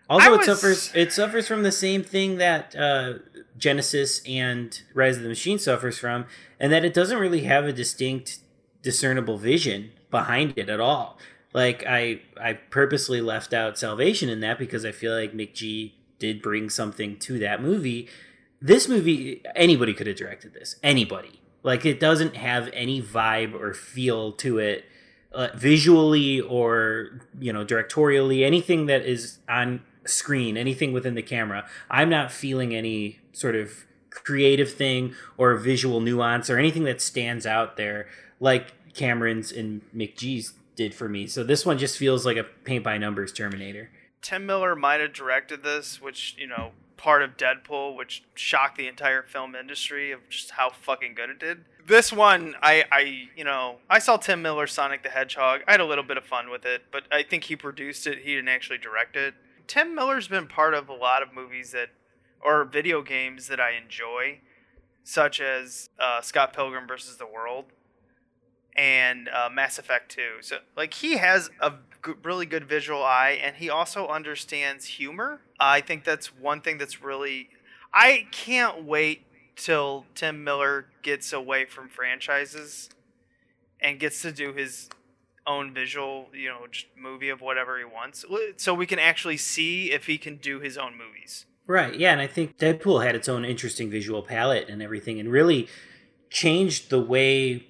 Although 0.09 0.25
I 0.25 0.35
it 0.35 0.37
was- 0.39 0.47
suffers, 0.47 0.93
it 0.95 1.13
suffers 1.13 1.49
from 1.49 1.63
the 1.65 1.73
same 1.73 2.05
thing 2.05 2.37
that 2.37 2.75
uh, 2.77 3.15
Genesis 3.59 4.23
and 4.27 4.81
Rise 4.95 5.17
of 5.17 5.25
the 5.25 5.29
Machine 5.29 5.59
suffers 5.59 5.99
from, 5.99 6.27
and 6.61 6.73
that 6.73 6.85
it 6.85 6.95
doesn't 6.95 7.19
really 7.19 7.43
have 7.43 7.65
a 7.65 7.73
distinct, 7.73 8.39
discernible 8.85 9.39
vision 9.39 9.91
behind 10.11 10.57
it 10.57 10.69
at 10.69 10.79
all. 10.79 11.19
Like 11.53 11.85
I, 11.87 12.21
I 12.41 12.53
purposely 12.53 13.21
left 13.21 13.53
out 13.53 13.77
Salvation 13.77 14.29
in 14.29 14.41
that 14.41 14.59
because 14.59 14.85
I 14.85 14.93
feel 14.93 15.13
like 15.13 15.33
McG 15.33 15.93
did 16.21 16.41
bring 16.41 16.71
something 16.71 17.19
to 17.21 17.39
that 17.41 17.61
movie. 17.61 18.09
This 18.61 18.89
movie, 18.89 19.43
anybody 19.57 19.93
could 19.95 20.07
have 20.07 20.17
directed 20.17 20.55
this. 20.55 20.77
Anybody. 20.83 21.41
Like 21.65 21.85
it 21.85 21.99
doesn't 21.99 22.37
have 22.37 22.71
any 22.73 23.03
vibe 23.03 23.59
or 23.59 23.75
feel 23.75 24.33
to 24.33 24.59
it 24.59 24.85
uh, 25.35 25.49
visually 25.55 26.41
or 26.41 27.21
you 27.41 27.53
know 27.53 27.65
directorially 27.65 28.45
anything 28.45 28.87
that 28.87 29.05
is 29.05 29.39
on 29.49 29.83
screen 30.07 30.57
anything 30.57 30.93
within 30.93 31.15
the 31.15 31.23
camera 31.23 31.67
i'm 31.91 32.09
not 32.09 32.31
feeling 32.31 32.75
any 32.75 33.19
sort 33.33 33.57
of 33.57 33.85
creative 34.11 34.73
thing 34.73 35.13
or 35.37 35.57
visual 35.57 36.01
nuance 36.01 36.49
or 36.49 36.59
anything 36.59 36.85
that 36.85 37.01
stands 37.01 37.47
out 37.47 37.77
there 37.77 38.07
like 38.41 38.73
cameron's 38.95 39.51
and 39.53 39.83
mcg's 39.95 40.55
did 40.77 40.95
for 40.95 41.09
me 41.09 41.27
so 41.27 41.45
this 41.45 41.65
one 41.65 41.79
just 41.79 41.97
feels 41.97 42.27
like 42.27 42.37
a 42.37 42.45
paint 42.65 42.83
by 42.83 42.99
numbers 42.99 43.33
terminator 43.33 43.91
Tim 44.25 44.47
Miller 44.47 44.75
might 44.75 45.01
have 45.01 45.13
directed 45.13 45.63
this, 45.63 46.01
which 46.01 46.35
you 46.39 46.47
know 46.47 46.73
part 46.97 47.23
of 47.23 47.37
Deadpool, 47.37 47.95
which 47.95 48.25
shocked 48.35 48.79
the 48.79 48.89
entire 48.89 49.23
film 49.23 49.55
industry 49.55 50.13
of 50.13 50.27
just 50.31 50.53
how 50.53 50.71
fucking 50.71 51.15
good 51.15 51.29
it 51.29 51.39
did. 51.39 51.67
This 51.87 52.11
one, 52.11 52.55
I, 52.63 52.85
I, 52.91 53.29
you 53.37 53.45
know, 53.45 53.77
I 53.91 53.99
saw 53.99 54.17
Tim 54.17 54.41
Miller 54.41 54.67
Sonic 54.67 55.03
the 55.03 55.11
Hedgehog. 55.11 55.61
I 55.69 55.73
had 55.73 55.81
a 55.81 55.85
little 55.85 56.03
bit 56.03 56.17
of 56.17 56.25
fun 56.25 56.49
with 56.49 56.65
it, 56.65 56.85
but 56.91 57.03
I 57.13 57.23
think 57.23 57.45
he 57.45 57.57
produced 57.57 58.07
it. 58.07 58.21
He 58.21 58.35
didn't 58.35 58.49
actually 58.49 58.79
direct 58.79 59.17
it. 59.17 59.35
Tim 59.67 59.95
Miller's 59.95 60.29
been 60.29 60.47
part 60.47 60.73
of 60.73 60.89
a 60.89 60.95
lot 60.95 61.23
of 61.23 61.35
movies 61.35 61.73
that, 61.73 61.91
or 62.41 62.65
video 62.65 63.03
games 63.03 63.49
that 63.49 63.61
I 63.61 63.73
enjoy, 63.73 64.39
such 65.03 65.43
as 65.43 65.91
uh, 66.01 66.23
Scott 66.23 66.55
Pilgrim 66.55 66.87
versus 66.87 67.19
the 67.19 67.27
World 67.27 67.67
and 68.77 69.29
uh, 69.29 69.49
Mass 69.53 69.79
Effect 69.79 70.11
2. 70.13 70.23
So, 70.41 70.59
like, 70.77 70.95
he 70.95 71.17
has 71.17 71.51
a 71.61 71.73
g- 72.05 72.13
really 72.23 72.47
good 72.47 72.69
visual 72.69 73.03
eye, 73.03 73.39
and 73.43 73.57
he 73.57 73.71
also 73.71 74.09
understands 74.09 74.87
humor. 74.87 75.41
I 75.61 75.81
think 75.81 76.05
that's 76.05 76.35
one 76.35 76.61
thing 76.61 76.79
that's 76.79 77.03
really. 77.03 77.51
I 77.93 78.27
can't 78.33 78.85
wait 78.85 79.25
till 79.57 80.07
Tim 80.15 80.43
Miller 80.43 80.87
gets 81.03 81.33
away 81.33 81.65
from 81.65 81.89
franchises 81.89 82.91
and 83.81 84.01
gets 84.01 84.21
to 84.23 84.33
do 84.33 84.53
his 84.53 84.89
own 85.47 85.73
visual, 85.73 86.29
you 86.33 86.49
know, 86.49 86.67
just 86.71 86.87
movie 86.97 87.29
of 87.29 87.41
whatever 87.41 87.79
he 87.79 87.85
wants, 87.85 88.25
so 88.57 88.75
we 88.75 88.87
can 88.87 88.99
actually 88.99 89.37
see 89.37 89.93
if 89.93 90.07
he 90.07 90.19
can 90.19 90.37
do 90.37 90.59
his 90.59 90.79
own 90.79 90.97
movies. 90.97 91.47
Right. 91.67 91.95
Yeah, 91.95 92.13
and 92.13 92.21
I 92.21 92.27
think 92.27 92.59
Deadpool 92.59 93.05
had 93.05 93.15
its 93.15 93.29
own 93.29 93.45
interesting 93.45 93.91
visual 93.91 94.23
palette 94.23 94.69
and 94.69 94.83
everything, 94.83 95.21
and 95.21 95.31
really 95.31 95.69
changed 96.31 96.91
the 96.91 97.01
way 97.01 97.67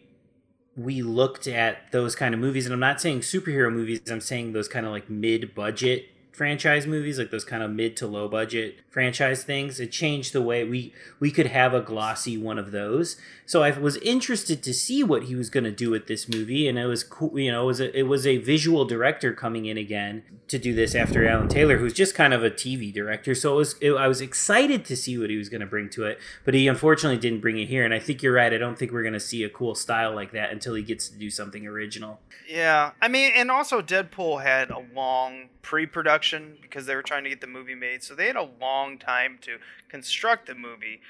we 0.77 1.03
looked 1.03 1.47
at 1.47 1.93
those 1.93 2.17
kind 2.17 2.35
of 2.35 2.41
movies. 2.41 2.67
And 2.67 2.73
I'm 2.73 2.81
not 2.81 3.01
saying 3.01 3.21
superhero 3.21 3.73
movies. 3.73 4.01
I'm 4.11 4.21
saying 4.21 4.53
those 4.53 4.69
kind 4.69 4.87
of 4.87 4.93
like 4.93 5.09
mid-budget 5.09 6.09
franchise 6.35 6.87
movies, 6.87 7.19
like 7.19 7.31
those 7.31 7.45
kind 7.45 7.63
of 7.63 7.71
mid 7.71 7.97
to 7.97 8.07
low 8.07 8.29
budget 8.29 8.81
franchise 8.91 9.45
things. 9.45 9.79
It 9.79 9.93
changed 9.93 10.33
the 10.33 10.43
way 10.43 10.65
we 10.65 10.93
we 11.21 11.31
could 11.31 11.47
have 11.47 11.73
a 11.73 11.81
glossy 11.81 12.37
one 12.37 12.59
of 12.59 12.73
those. 12.73 13.17
So 13.47 13.63
I 13.63 13.71
was 13.71 13.97
interested 13.99 14.63
to 14.63 14.75
see 14.75 15.05
what 15.05 15.25
he 15.25 15.35
was 15.35 15.51
going 15.51 15.65
to 15.65 15.71
do 15.71 15.91
with 15.91 16.07
this 16.07 16.29
movie, 16.29 16.69
and 16.69 16.79
it 16.79 16.87
was 16.87 17.05
cool. 17.05 17.39
You 17.39 17.53
know, 17.53 17.65
it 17.65 17.67
was 17.67 17.81
a, 17.81 17.99
it 17.99 18.05
was 18.05 18.27
a 18.27 18.39
visual 18.39 18.85
director 18.85 19.33
coming 19.33 19.67
in 19.67 19.77
again 19.77 20.23
to 20.49 20.59
do 20.59 20.75
this 20.75 20.95
after 20.95 21.27
Alan 21.27 21.49
Taylor, 21.49 21.79
who's 21.79 21.93
just 21.93 22.15
kind 22.15 22.35
of 22.35 22.43
a 22.43 22.51
TV 22.51 22.93
director. 22.93 23.35
So 23.35 23.55
it 23.55 23.57
was 23.57 23.75
it, 23.81 23.93
I 23.93 24.09
was 24.09 24.21
excited 24.21 24.85
to 24.87 24.97
see 24.97 25.19
what 25.19 25.31
he 25.31 25.37
was 25.37 25.49
going 25.49 25.61
to 25.61 25.67
bring 25.67 25.89
to 25.91 26.05
it, 26.05 26.19
but 26.45 26.55
he 26.55 26.67
unfortunately 26.67 27.19
didn't 27.19 27.41
bring 27.41 27.59
it 27.59 27.67
here. 27.67 27.85
And 27.85 27.95
I 27.95 27.99
think 27.99 28.23
you're 28.23 28.35
right. 28.35 28.53
I 28.53 28.59
don't 28.59 28.79
think 28.79 28.93
we're 28.93 29.03
going 29.03 29.15
to 29.15 29.21
see 29.21 29.45
a 29.45 29.51
cool 29.51 29.75
style 29.75 30.15
like 30.15 30.33
that 30.33 30.51
until 30.51 30.75
he 30.75 30.83
gets 30.83 31.09
to 31.09 31.19
do 31.19 31.31
something 31.31 31.67
original. 31.67 32.21
Yeah, 32.49 32.93
I 33.01 33.09
mean, 33.09 33.33
and 33.37 33.51
also 33.51 33.81
Deadpool 33.81 34.43
had 34.43 34.71
a 34.71 34.85
long 34.95 35.49
pre-production 35.63 36.24
because 36.33 36.87
they 36.87 36.95
were 36.95 37.03
trying 37.03 37.25
to 37.25 37.31
get 37.31 37.41
the 37.41 37.47
movie 37.47 37.75
made, 37.75 38.03
so 38.03 38.15
they 38.15 38.27
had 38.27 38.37
a 38.37 38.49
long 38.61 38.99
time 38.99 39.39
to 39.43 39.59
construct 39.89 40.47
the 40.47 40.55
movie. 40.55 41.01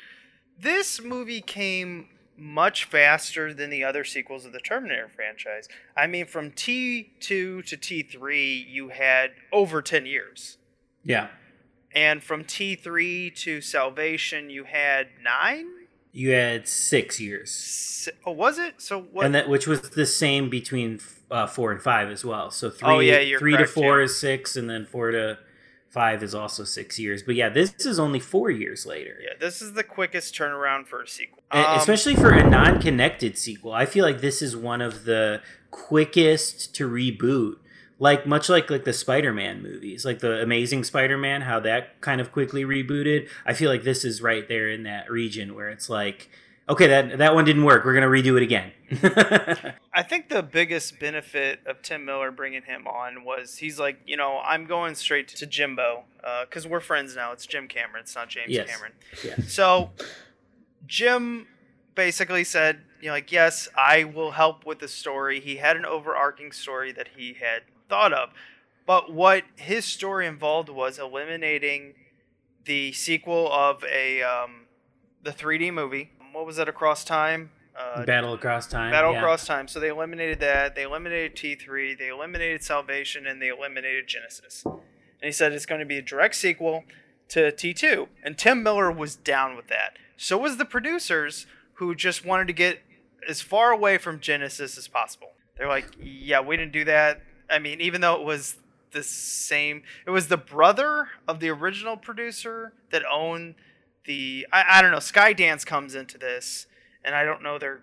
This 0.59 1.00
movie 1.02 1.40
came 1.40 2.09
much 2.37 2.85
faster 2.85 3.54
than 3.54 3.71
the 3.71 3.85
other 3.85 4.02
sequels 4.04 4.44
of 4.44 4.52
the 4.52 4.59
Terminator 4.61 5.09
franchise. 5.14 5.68
I 5.97 6.06
mean, 6.06 6.26
from 6.26 6.50
T2 6.50 7.18
to 7.21 7.62
T3, 7.64 8.68
you 8.68 8.88
had 8.88 9.30
over 9.52 9.80
10 9.80 10.06
years. 10.06 10.59
Yeah. 11.04 11.28
And 11.94 12.23
from 12.23 12.44
T3 12.44 13.35
to 13.37 13.61
Salvation, 13.61 14.50
you 14.50 14.64
had 14.64 15.09
nine? 15.23 15.66
You 16.12 16.30
had 16.30 16.66
six 16.68 17.21
years, 17.21 17.50
Si- 17.52 18.11
Oh, 18.25 18.33
was 18.33 18.59
it? 18.59 18.80
So 18.80 19.00
what? 19.00 19.26
and 19.26 19.35
that 19.35 19.49
which 19.49 19.66
was 19.66 19.90
the 19.90 20.06
same 20.06 20.49
between 20.49 21.00
uh, 21.31 21.47
four 21.47 21.73
and 21.73 21.81
five 21.81 22.11
as 22.11 22.25
well. 22.25 22.50
So 22.50 22.71
three, 22.71 22.88
Oh, 22.88 22.99
yeah, 23.00 23.38
three 23.38 23.54
correct, 23.54 23.69
to 23.69 23.73
four 23.75 23.99
yeah. 23.99 24.04
is 24.04 24.19
six, 24.19 24.57
and 24.57 24.69
then 24.69 24.87
four 24.87 25.11
to 25.11 25.38
five 25.88 26.23
is 26.23 26.35
also 26.35 26.64
six 26.64 26.99
years. 26.99 27.23
But 27.23 27.35
yeah, 27.37 27.49
this 27.49 27.87
is 27.87 27.99
only 27.99 28.19
four 28.21 28.50
years 28.50 28.85
later. 28.85 29.16
yeah, 29.23 29.35
this 29.38 29.62
is 29.62 29.73
the 29.75 29.85
quickest 29.85 30.35
turnaround 30.35 30.87
for 30.87 31.02
a 31.02 31.09
sequel. 31.09 31.38
Um, 31.50 31.78
especially 31.78 32.16
for 32.16 32.31
a 32.31 32.43
non-connected 32.49 33.38
sequel 33.38 33.71
i 33.73 33.87
feel 33.87 34.04
like 34.04 34.21
this 34.21 34.43
is 34.43 34.57
one 34.57 34.81
of 34.81 35.04
the 35.04 35.40
quickest 35.71 36.75
to 36.75 36.88
reboot 36.90 37.57
like 38.00 38.26
much 38.26 38.49
like 38.49 38.71
like 38.71 38.85
the 38.85 38.93
Spider-Man 38.93 39.62
movies, 39.62 40.04
like 40.04 40.19
the 40.19 40.43
Amazing 40.43 40.83
Spider-Man, 40.83 41.43
how 41.43 41.61
that 41.61 42.00
kind 42.00 42.21
of 42.21 42.33
quickly 42.33 42.64
rebooted. 42.64 43.28
I 43.47 43.52
feel 43.54 43.71
like 43.71 43.85
this 43.85 44.04
is 44.04 44.21
right 44.21 44.49
there 44.49 44.69
in 44.69 44.83
that 44.83 45.09
region 45.11 45.54
where 45.54 45.69
it's 45.69 45.88
like, 45.88 46.28
okay, 46.68 46.87
that 46.87 47.18
that 47.18 47.35
one 47.35 47.44
didn't 47.44 47.64
work. 47.64 47.85
We're 47.85 47.94
gonna 47.94 48.06
redo 48.06 48.37
it 48.37 48.42
again. 48.42 48.73
I 49.92 50.02
think 50.02 50.28
the 50.28 50.42
biggest 50.42 50.99
benefit 50.99 51.61
of 51.66 51.83
Tim 51.83 52.04
Miller 52.04 52.30
bringing 52.30 52.62
him 52.62 52.87
on 52.87 53.25
was 53.25 53.59
he's 53.59 53.78
like, 53.78 53.99
you 54.06 54.16
know, 54.16 54.40
I'm 54.44 54.66
going 54.66 54.94
straight 54.94 55.28
to 55.28 55.47
Jimbo 55.47 56.04
because 56.49 56.66
we're 56.66 56.80
friends 56.80 57.14
now. 57.16 57.33
It's 57.33 57.47
Jim 57.47 57.68
Cameron. 57.68 58.02
It's 58.02 58.14
not 58.14 58.28
James 58.28 58.50
Yes. 58.50 58.68
Cameron. 58.71 58.92
Yeah. 59.25 59.37
So 59.47 59.90
Jim 60.87 61.47
basically 61.94 62.44
said, 62.44 62.80
you 63.00 63.09
know, 63.09 63.12
like, 63.14 63.30
yes, 63.33 63.68
I 63.76 64.04
will 64.04 64.33
help 64.33 64.66
with 64.66 64.78
the 64.80 64.88
story. 64.88 65.40
He 65.40 65.56
had 65.56 65.76
an 65.76 65.85
overarching 65.85 66.52
story 66.52 66.92
that 66.92 67.09
he 67.16 67.35
had 67.35 67.62
thought 67.88 68.12
of. 68.12 68.30
But 68.87 69.12
what 69.12 69.44
his 69.56 69.85
story 69.85 70.26
involved 70.26 70.68
was 70.68 70.99
eliminating 70.99 71.94
the 72.64 72.92
sequel 72.92 73.50
of 73.52 73.83
a 73.85 74.23
um, 74.23 74.66
the 75.23 75.30
3D 75.30 75.73
movie. 75.73 76.11
What 76.35 76.47
was 76.47 76.57
that 76.57 76.69
across 76.69 77.05
time? 77.05 77.50
Uh, 77.79 78.05
Battle 78.05 78.35
Across 78.35 78.69
Time. 78.69 78.93
Battle 78.93 79.12
yeah. 79.12 79.19
Across 79.19 79.47
Time. 79.47 79.67
So 79.67 79.81
they 79.81 79.88
eliminated 79.88 80.41
that. 80.41 80.75
They 80.75 80.83
eliminated 80.83 81.35
T3. 81.35 81.99
They 81.99 82.09
eliminated 82.09 82.62
Salvation, 82.62 83.26
and 83.26 83.43
they 83.43 83.49
eliminated 83.49 84.07
Genesis. 84.07 84.62
And 84.64 84.83
he 85.23 85.33
said 85.33 85.53
it's 85.53 85.67
going 85.67 85.81
to 85.81 85.87
be 85.87 85.99
a 85.99 86.03
direct 86.03 86.37
sequel 86.37 86.85
to 87.31 87.50
T2. 87.50 88.09
And 88.23 88.38
Tim 88.38 88.62
Miller 88.62 88.93
was 88.93 89.17
down 89.17 89.57
with 89.57 89.67
that. 89.69 89.97
So 90.17 90.38
was 90.38 90.57
the 90.57 90.64
producers, 90.64 91.47
who 91.75 91.95
just 91.95 92.25
wanted 92.25 92.47
to 92.47 92.53
get 92.53 92.81
as 93.29 93.41
far 93.41 93.73
away 93.73 93.99
from 93.99 94.21
Genesis 94.21 94.79
as 94.79 94.88
possible. 94.88 95.31
They're 95.57 95.69
like, 95.69 95.87
yeah, 96.00 96.41
we 96.41 96.57
didn't 96.57 96.73
do 96.73 96.85
that. 96.85 97.23
I 97.50 97.59
mean, 97.59 97.81
even 97.81 98.00
though 98.00 98.14
it 98.17 98.25
was 98.25 98.57
the 98.93 99.03
same, 99.03 99.83
it 100.07 100.11
was 100.11 100.29
the 100.29 100.37
brother 100.37 101.09
of 101.26 101.41
the 101.41 101.50
original 101.50 101.97
producer 101.97 102.73
that 102.91 103.03
owned 103.11 103.55
the. 104.04 104.46
I, 104.52 104.78
I 104.78 104.82
don't 104.82 104.90
know. 104.90 104.99
Skydance 104.99 105.64
comes 105.64 105.94
into 105.94 106.18
this, 106.18 106.66
and 107.04 107.14
I 107.14 107.25
don't 107.25 107.42
know 107.42 107.58
their. 107.58 107.82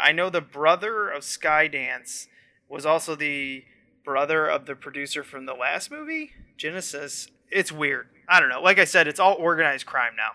I 0.00 0.12
know 0.12 0.30
the 0.30 0.40
brother 0.40 1.08
of 1.10 1.22
Skydance 1.22 2.28
was 2.68 2.86
also 2.86 3.14
the 3.14 3.64
brother 4.04 4.46
of 4.46 4.66
the 4.66 4.74
producer 4.74 5.22
from 5.22 5.46
the 5.46 5.54
last 5.54 5.90
movie, 5.90 6.32
Genesis. 6.56 7.28
It's 7.50 7.70
weird. 7.70 8.08
I 8.28 8.40
don't 8.40 8.48
know. 8.48 8.62
Like 8.62 8.78
I 8.78 8.84
said, 8.84 9.06
it's 9.06 9.20
all 9.20 9.34
organized 9.34 9.86
crime 9.86 10.14
now. 10.16 10.30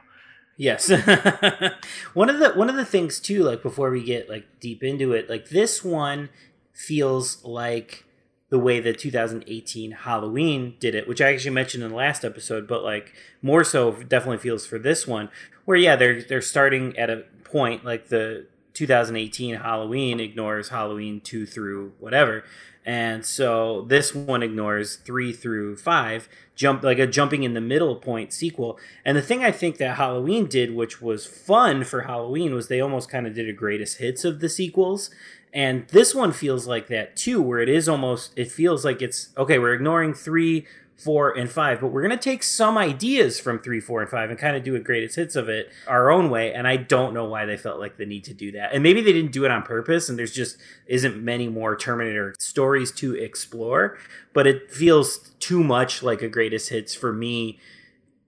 Yes. 0.58 0.90
one 2.14 2.30
of 2.30 2.40
the 2.40 2.52
one 2.56 2.70
of 2.70 2.76
the 2.76 2.86
things 2.86 3.20
too, 3.20 3.44
like 3.44 3.62
before 3.62 3.92
we 3.92 4.04
get 4.04 4.30
like 4.30 4.60
deep 4.60 4.84
into 4.84 5.14
it, 5.14 5.30
like 5.30 5.50
this 5.50 5.84
one 5.84 6.30
feels 6.74 7.44
like 7.44 8.06
the 8.50 8.60
way 8.60 8.80
the 8.80 8.94
2018 8.94 9.92
Halloween 9.92 10.76
did 10.80 10.96
it, 10.96 11.08
which 11.08 11.22
I 11.22 11.34
actually 11.34 11.52
mentioned 11.52 11.84
in 11.84 11.90
the 11.90 11.96
last 11.96 12.24
episode, 12.24 12.68
but 12.68 12.84
like 12.84 13.14
more 13.42 13.64
so 13.64 13.92
definitely 13.92 14.38
feels 14.38 14.66
for 14.66 14.80
this 14.80 15.06
one, 15.06 15.30
where 15.66 15.78
yeah, 15.78 15.96
they're 15.96 16.22
they're 16.22 16.42
starting 16.42 16.98
at 16.98 17.10
a 17.10 17.26
point 17.44 17.84
like 17.84 18.08
the 18.08 18.46
2018 18.74 19.56
Halloween 19.56 20.20
ignores 20.20 20.70
Halloween 20.70 21.20
two 21.20 21.46
through 21.46 21.94
whatever. 22.00 22.44
And 22.86 23.26
so 23.26 23.82
this 23.90 24.16
one 24.16 24.42
ignores 24.42 24.96
three 24.96 25.34
through 25.34 25.76
five, 25.76 26.30
jump 26.56 26.84
like 26.84 27.00
a 27.00 27.06
jumping 27.06 27.44
in 27.44 27.54
the 27.54 27.60
middle 27.60 27.98
point 27.98 28.32
sequel. 28.32 28.80
And 29.04 29.18
the 29.18 29.22
thing 29.22 29.44
I 29.44 29.52
think 29.52 29.76
that 29.78 29.98
Halloween 29.98 30.46
did, 30.46 30.74
which 30.74 31.02
was 31.02 31.26
fun 31.26 31.84
for 31.84 32.04
Halloween, 32.04 32.54
was 32.54 32.70
they 32.70 32.80
almost 32.80 33.10
kind 33.10 33.28
of 33.28 33.34
did 33.34 33.50
a 33.50 33.54
greatest 33.54 33.98
hits 33.98 34.24
of 34.24 34.40
the 34.40 34.48
sequels. 34.48 35.10
And 35.58 35.88
this 35.88 36.14
one 36.14 36.34
feels 36.34 36.68
like 36.68 36.86
that 36.90 37.16
too, 37.16 37.42
where 37.42 37.60
it 37.60 37.68
is 37.68 37.90
almost 37.90 38.32
it 38.36 38.52
feels 38.52 38.86
like 38.86 39.02
it's 39.02 39.30
okay, 39.36 39.58
we're 39.58 39.74
ignoring 39.74 40.14
three, 40.14 40.68
four, 40.96 41.36
and 41.36 41.50
five, 41.50 41.82
but 41.82 41.88
we're 41.88 42.04
gonna 42.04 42.16
take 42.16 42.44
some 42.44 42.78
ideas 42.78 43.40
from 43.40 43.58
three, 43.58 43.80
four, 43.80 44.02
and 44.02 44.08
five 44.08 44.30
and 44.30 44.38
kind 44.38 44.56
of 44.56 44.64
do 44.64 44.76
a 44.76 44.80
greatest 44.80 45.16
hits 45.16 45.36
of 45.36 45.50
it 45.50 45.72
our 45.88 46.12
own 46.12 46.30
way. 46.30 46.54
And 46.54 46.68
I 46.68 46.78
don't 46.78 47.12
know 47.12 47.26
why 47.26 47.46
they 47.46 47.58
felt 47.58 47.80
like 47.80 47.98
the 47.98 48.06
need 48.06 48.24
to 48.26 48.36
do 48.36 48.52
that. 48.52 48.72
And 48.72 48.84
maybe 48.84 49.02
they 49.02 49.12
didn't 49.12 49.32
do 49.32 49.46
it 49.46 49.52
on 49.52 49.64
purpose, 49.64 50.10
and 50.10 50.20
there's 50.20 50.32
just 50.32 50.58
isn't 50.86 51.24
many 51.24 51.48
more 51.48 51.76
Terminator 51.76 52.36
stories 52.38 52.92
to 52.92 53.16
explore. 53.16 53.98
But 54.34 54.46
it 54.46 54.72
feels 54.72 55.32
too 55.40 55.64
much 55.64 56.04
like 56.04 56.22
a 56.22 56.30
greatest 56.30 56.70
hits 56.70 56.94
for 56.94 57.12
me 57.12 57.58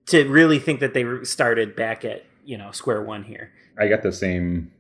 to 0.08 0.28
really 0.28 0.58
think 0.58 0.80
that 0.80 0.96
they 0.96 1.06
started 1.24 1.76
back 1.76 2.04
at 2.04 2.26
you 2.44 2.58
know 2.58 2.72
square 2.72 3.04
one 3.04 3.26
here. 3.26 3.52
I 3.78 3.88
got 3.88 4.02
the 4.02 4.12
same 4.12 4.72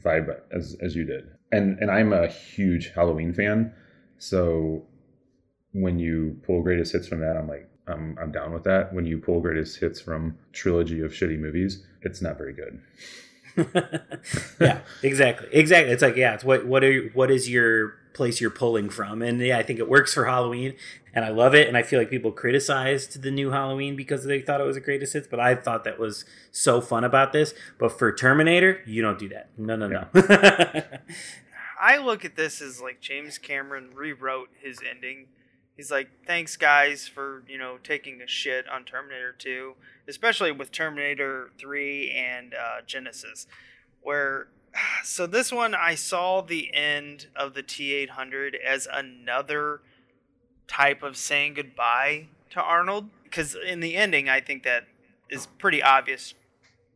vibe 0.00 0.32
as 0.52 0.76
as 0.80 0.94
you 0.94 1.04
did, 1.04 1.35
and 1.52 1.78
and 1.78 1.90
I'm 1.90 2.12
a 2.12 2.26
huge 2.26 2.92
Halloween 2.94 3.32
fan, 3.32 3.72
so 4.18 4.84
when 5.72 5.98
you 5.98 6.40
pull 6.42 6.62
greatest 6.62 6.92
hits 6.92 7.06
from 7.06 7.20
that, 7.20 7.36
I'm 7.36 7.48
like 7.48 7.68
I'm 7.86 8.18
I'm 8.20 8.32
down 8.32 8.52
with 8.52 8.64
that. 8.64 8.92
When 8.92 9.06
you 9.06 9.18
pull 9.18 9.40
greatest 9.40 9.78
hits 9.78 10.00
from 10.00 10.38
trilogy 10.52 11.00
of 11.00 11.12
shitty 11.12 11.38
movies, 11.38 11.84
it's 12.02 12.20
not 12.20 12.38
very 12.38 12.52
good. 12.52 12.80
yeah, 14.60 14.80
exactly, 15.02 15.48
exactly. 15.52 15.92
It's 15.92 16.02
like 16.02 16.16
yeah, 16.16 16.34
it's 16.34 16.44
what 16.44 16.66
what 16.66 16.84
are 16.84 17.08
what 17.14 17.30
is 17.30 17.48
your 17.48 17.94
place 18.16 18.40
you're 18.40 18.50
pulling 18.50 18.90
from, 18.90 19.22
and 19.22 19.40
yeah, 19.40 19.58
I 19.58 19.62
think 19.62 19.78
it 19.78 19.88
works 19.88 20.14
for 20.14 20.24
Halloween, 20.24 20.74
and 21.14 21.24
I 21.24 21.28
love 21.28 21.54
it, 21.54 21.68
and 21.68 21.76
I 21.76 21.82
feel 21.82 22.00
like 22.00 22.10
people 22.10 22.32
criticized 22.32 23.22
the 23.22 23.30
new 23.30 23.50
Halloween 23.50 23.94
because 23.94 24.24
they 24.24 24.40
thought 24.40 24.60
it 24.60 24.66
was 24.66 24.76
a 24.76 24.80
greatest 24.80 25.12
hits, 25.12 25.28
but 25.28 25.38
I 25.38 25.54
thought 25.54 25.84
that 25.84 25.98
was 25.98 26.24
so 26.50 26.80
fun 26.80 27.04
about 27.04 27.32
this. 27.32 27.54
But 27.78 27.96
for 27.98 28.12
Terminator, 28.12 28.80
you 28.86 29.02
don't 29.02 29.18
do 29.18 29.28
that. 29.28 29.50
No, 29.56 29.76
no, 29.76 29.86
no. 29.86 30.08
I 31.80 31.98
look 31.98 32.24
at 32.24 32.36
this 32.36 32.60
as 32.60 32.80
like 32.80 33.00
James 33.00 33.38
Cameron 33.38 33.90
rewrote 33.94 34.48
his 34.60 34.80
ending. 34.88 35.28
He's 35.76 35.90
like, 35.90 36.08
"Thanks 36.26 36.56
guys 36.56 37.06
for, 37.06 37.44
you 37.46 37.58
know, 37.58 37.78
taking 37.82 38.22
a 38.22 38.26
shit 38.26 38.68
on 38.68 38.84
Terminator 38.84 39.34
2, 39.38 39.74
especially 40.08 40.52
with 40.52 40.72
Terminator 40.72 41.50
3 41.58 42.10
and 42.10 42.54
uh, 42.54 42.80
Genesis." 42.86 43.46
Where 44.00 44.48
so 45.04 45.26
this 45.26 45.52
one 45.52 45.74
I 45.74 45.94
saw 45.94 46.40
the 46.40 46.74
end 46.74 47.26
of 47.36 47.54
the 47.54 47.62
T800 47.62 48.54
as 48.64 48.86
another 48.92 49.80
type 50.68 51.02
of 51.02 51.16
saying 51.16 51.54
goodbye 51.54 52.26
to 52.50 52.60
Arnold 52.60 53.08
because 53.24 53.54
in 53.66 53.80
the 53.80 53.96
ending 53.96 54.28
I 54.28 54.40
think 54.40 54.62
that 54.64 54.84
is 55.30 55.46
pretty 55.58 55.82
obvious 55.82 56.34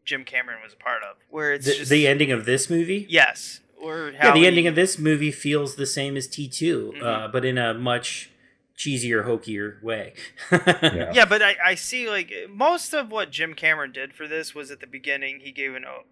Jim 0.05 0.25
Cameron 0.25 0.59
was 0.62 0.73
a 0.73 0.77
part 0.77 1.03
of. 1.03 1.16
Where 1.31 1.53
it's 1.53 1.66
the, 1.66 1.75
just 1.75 1.90
the 1.90 2.07
ending 2.07 2.33
of 2.33 2.45
this 2.47 2.69
movie, 2.71 3.07
Yes. 3.09 3.61
Or 3.81 4.11
yeah, 4.11 4.27
how 4.27 4.33
the 4.35 4.40
he- 4.40 4.47
ending 4.47 4.66
of 4.66 4.75
this 4.75 4.99
movie 4.99 5.31
feels 5.31 5.77
the 5.77 5.87
same 5.87 6.16
as 6.16 6.27
T 6.27 6.49
2 6.49 6.93
Mm-hmm. 6.97 7.07
uh, 7.07 7.29
but 7.29 7.45
in 7.45 7.57
a 7.59 7.73
much 7.75 8.31
cheesier, 8.77 9.25
hokier 9.25 9.79
way. 9.83 10.14
Yeah. 10.51 11.12
Yeah, 11.14 11.25
but 11.27 11.43
I, 11.43 11.57
I 11.64 11.75
see 11.77 12.09
like 12.09 12.33
most 12.49 12.93
of 12.95 13.11
what 13.11 13.31
Jim 13.31 13.55
Cameron 13.55 13.93
did 13.93 14.12
for 14.14 14.27
this 14.27 14.55
was 14.55 14.71
at 14.71 14.81
the 14.81 14.87
beginning 14.87 15.40
he 15.40 15.53
gave 15.53 15.75
an 15.75 15.85
o- 15.85 16.05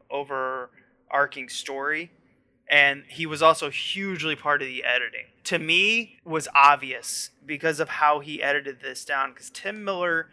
overarching 1.13 1.49
story 1.49 2.11
and 2.71 3.05
he 3.09 3.25
was 3.25 3.41
also 3.41 3.71
hugely 3.71 4.37
part 4.37 4.61
of 4.61 4.69
the 4.69 4.85
editing. 4.85 5.25
To 5.45 5.59
me 5.59 6.19
was 6.25 6.49
obvious 6.55 7.31
because 7.47 7.81
of 7.81 7.89
how 7.89 8.21
he 8.21 8.43
edited 8.43 8.81
this 8.83 9.05
down 9.05 9.33
cuz 9.35 9.51
Tim 9.51 9.85
Miller 9.85 10.29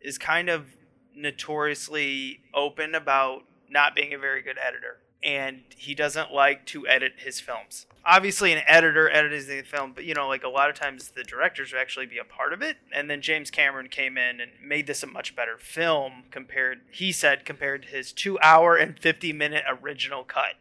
is 0.00 0.18
kind 0.18 0.48
of 0.48 0.76
notoriously 1.14 2.40
open 2.54 2.94
about 2.94 3.44
not 3.68 3.94
being 3.94 4.14
a 4.14 4.18
very 4.18 4.42
good 4.42 4.56
editor 4.58 5.00
and 5.22 5.60
he 5.76 5.94
doesn't 5.94 6.32
like 6.32 6.64
to 6.66 6.86
edit 6.86 7.12
his 7.18 7.40
films. 7.40 7.86
Obviously, 8.04 8.52
an 8.52 8.62
editor 8.66 9.10
edits 9.10 9.46
the 9.46 9.62
film, 9.62 9.92
but 9.94 10.04
you 10.04 10.14
know, 10.14 10.26
like 10.26 10.42
a 10.42 10.48
lot 10.48 10.70
of 10.70 10.76
times 10.76 11.08
the 11.08 11.22
directors 11.22 11.72
would 11.72 11.80
actually 11.80 12.06
be 12.06 12.18
a 12.18 12.24
part 12.24 12.52
of 12.52 12.62
it. 12.62 12.78
And 12.94 13.10
then 13.10 13.20
James 13.20 13.50
Cameron 13.50 13.88
came 13.88 14.16
in 14.16 14.40
and 14.40 14.52
made 14.62 14.86
this 14.86 15.02
a 15.02 15.06
much 15.06 15.36
better 15.36 15.58
film 15.58 16.24
compared, 16.30 16.80
he 16.90 17.12
said, 17.12 17.44
compared 17.44 17.82
to 17.82 17.88
his 17.88 18.12
two 18.12 18.38
hour 18.40 18.76
and 18.76 18.98
50 18.98 19.32
minute 19.32 19.64
original 19.68 20.24
cut. 20.24 20.54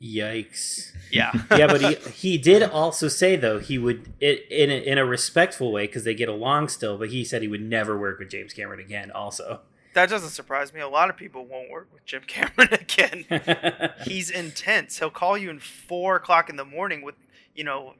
Yikes. 0.00 0.92
Yeah. 1.10 1.32
yeah, 1.50 1.66
but 1.66 1.80
he 1.80 1.94
he 2.12 2.38
did 2.38 2.62
also 2.62 3.08
say 3.08 3.34
though 3.34 3.58
he 3.58 3.78
would 3.78 4.12
it 4.20 4.46
in 4.48 4.70
a, 4.70 4.74
in 4.74 4.98
a 4.98 5.04
respectful 5.04 5.72
way 5.72 5.86
because 5.86 6.04
they 6.04 6.14
get 6.14 6.28
along 6.28 6.68
still. 6.68 6.96
But 6.96 7.08
he 7.08 7.24
said 7.24 7.42
he 7.42 7.48
would 7.48 7.62
never 7.62 7.98
work 7.98 8.20
with 8.20 8.30
James 8.30 8.52
Cameron 8.52 8.80
again. 8.80 9.10
Also, 9.10 9.60
that 9.98 10.08
doesn't 10.08 10.30
surprise 10.30 10.72
me. 10.72 10.80
A 10.80 10.88
lot 10.88 11.10
of 11.10 11.16
people 11.16 11.44
won't 11.44 11.70
work 11.70 11.88
with 11.92 12.04
Jim 12.04 12.22
Cameron 12.26 12.68
again. 12.72 13.24
He's 14.04 14.30
intense. 14.30 14.98
He'll 14.98 15.10
call 15.10 15.36
you 15.36 15.50
in 15.50 15.58
four 15.58 16.16
o'clock 16.16 16.48
in 16.48 16.56
the 16.56 16.64
morning 16.64 17.02
with, 17.02 17.16
you 17.54 17.64
know, 17.64 17.94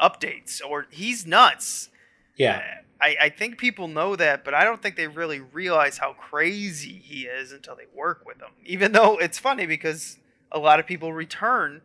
updates, 0.00 0.60
or 0.68 0.86
he's 0.90 1.24
nuts. 1.26 1.88
yeah, 2.36 2.78
I, 3.00 3.16
I 3.22 3.28
think 3.28 3.58
people 3.58 3.86
know 3.86 4.16
that, 4.16 4.44
but 4.44 4.52
I 4.54 4.64
don't 4.64 4.82
think 4.82 4.96
they 4.96 5.06
really 5.06 5.38
realize 5.40 5.98
how 5.98 6.14
crazy 6.14 6.92
he 7.02 7.22
is 7.26 7.52
until 7.52 7.76
they 7.76 7.84
work 7.94 8.24
with 8.26 8.38
him. 8.38 8.50
Even 8.64 8.90
though 8.92 9.16
it's 9.18 9.38
funny 9.38 9.66
because 9.66 10.18
a 10.50 10.58
lot 10.58 10.80
of 10.80 10.86
people 10.86 11.12
return 11.12 11.80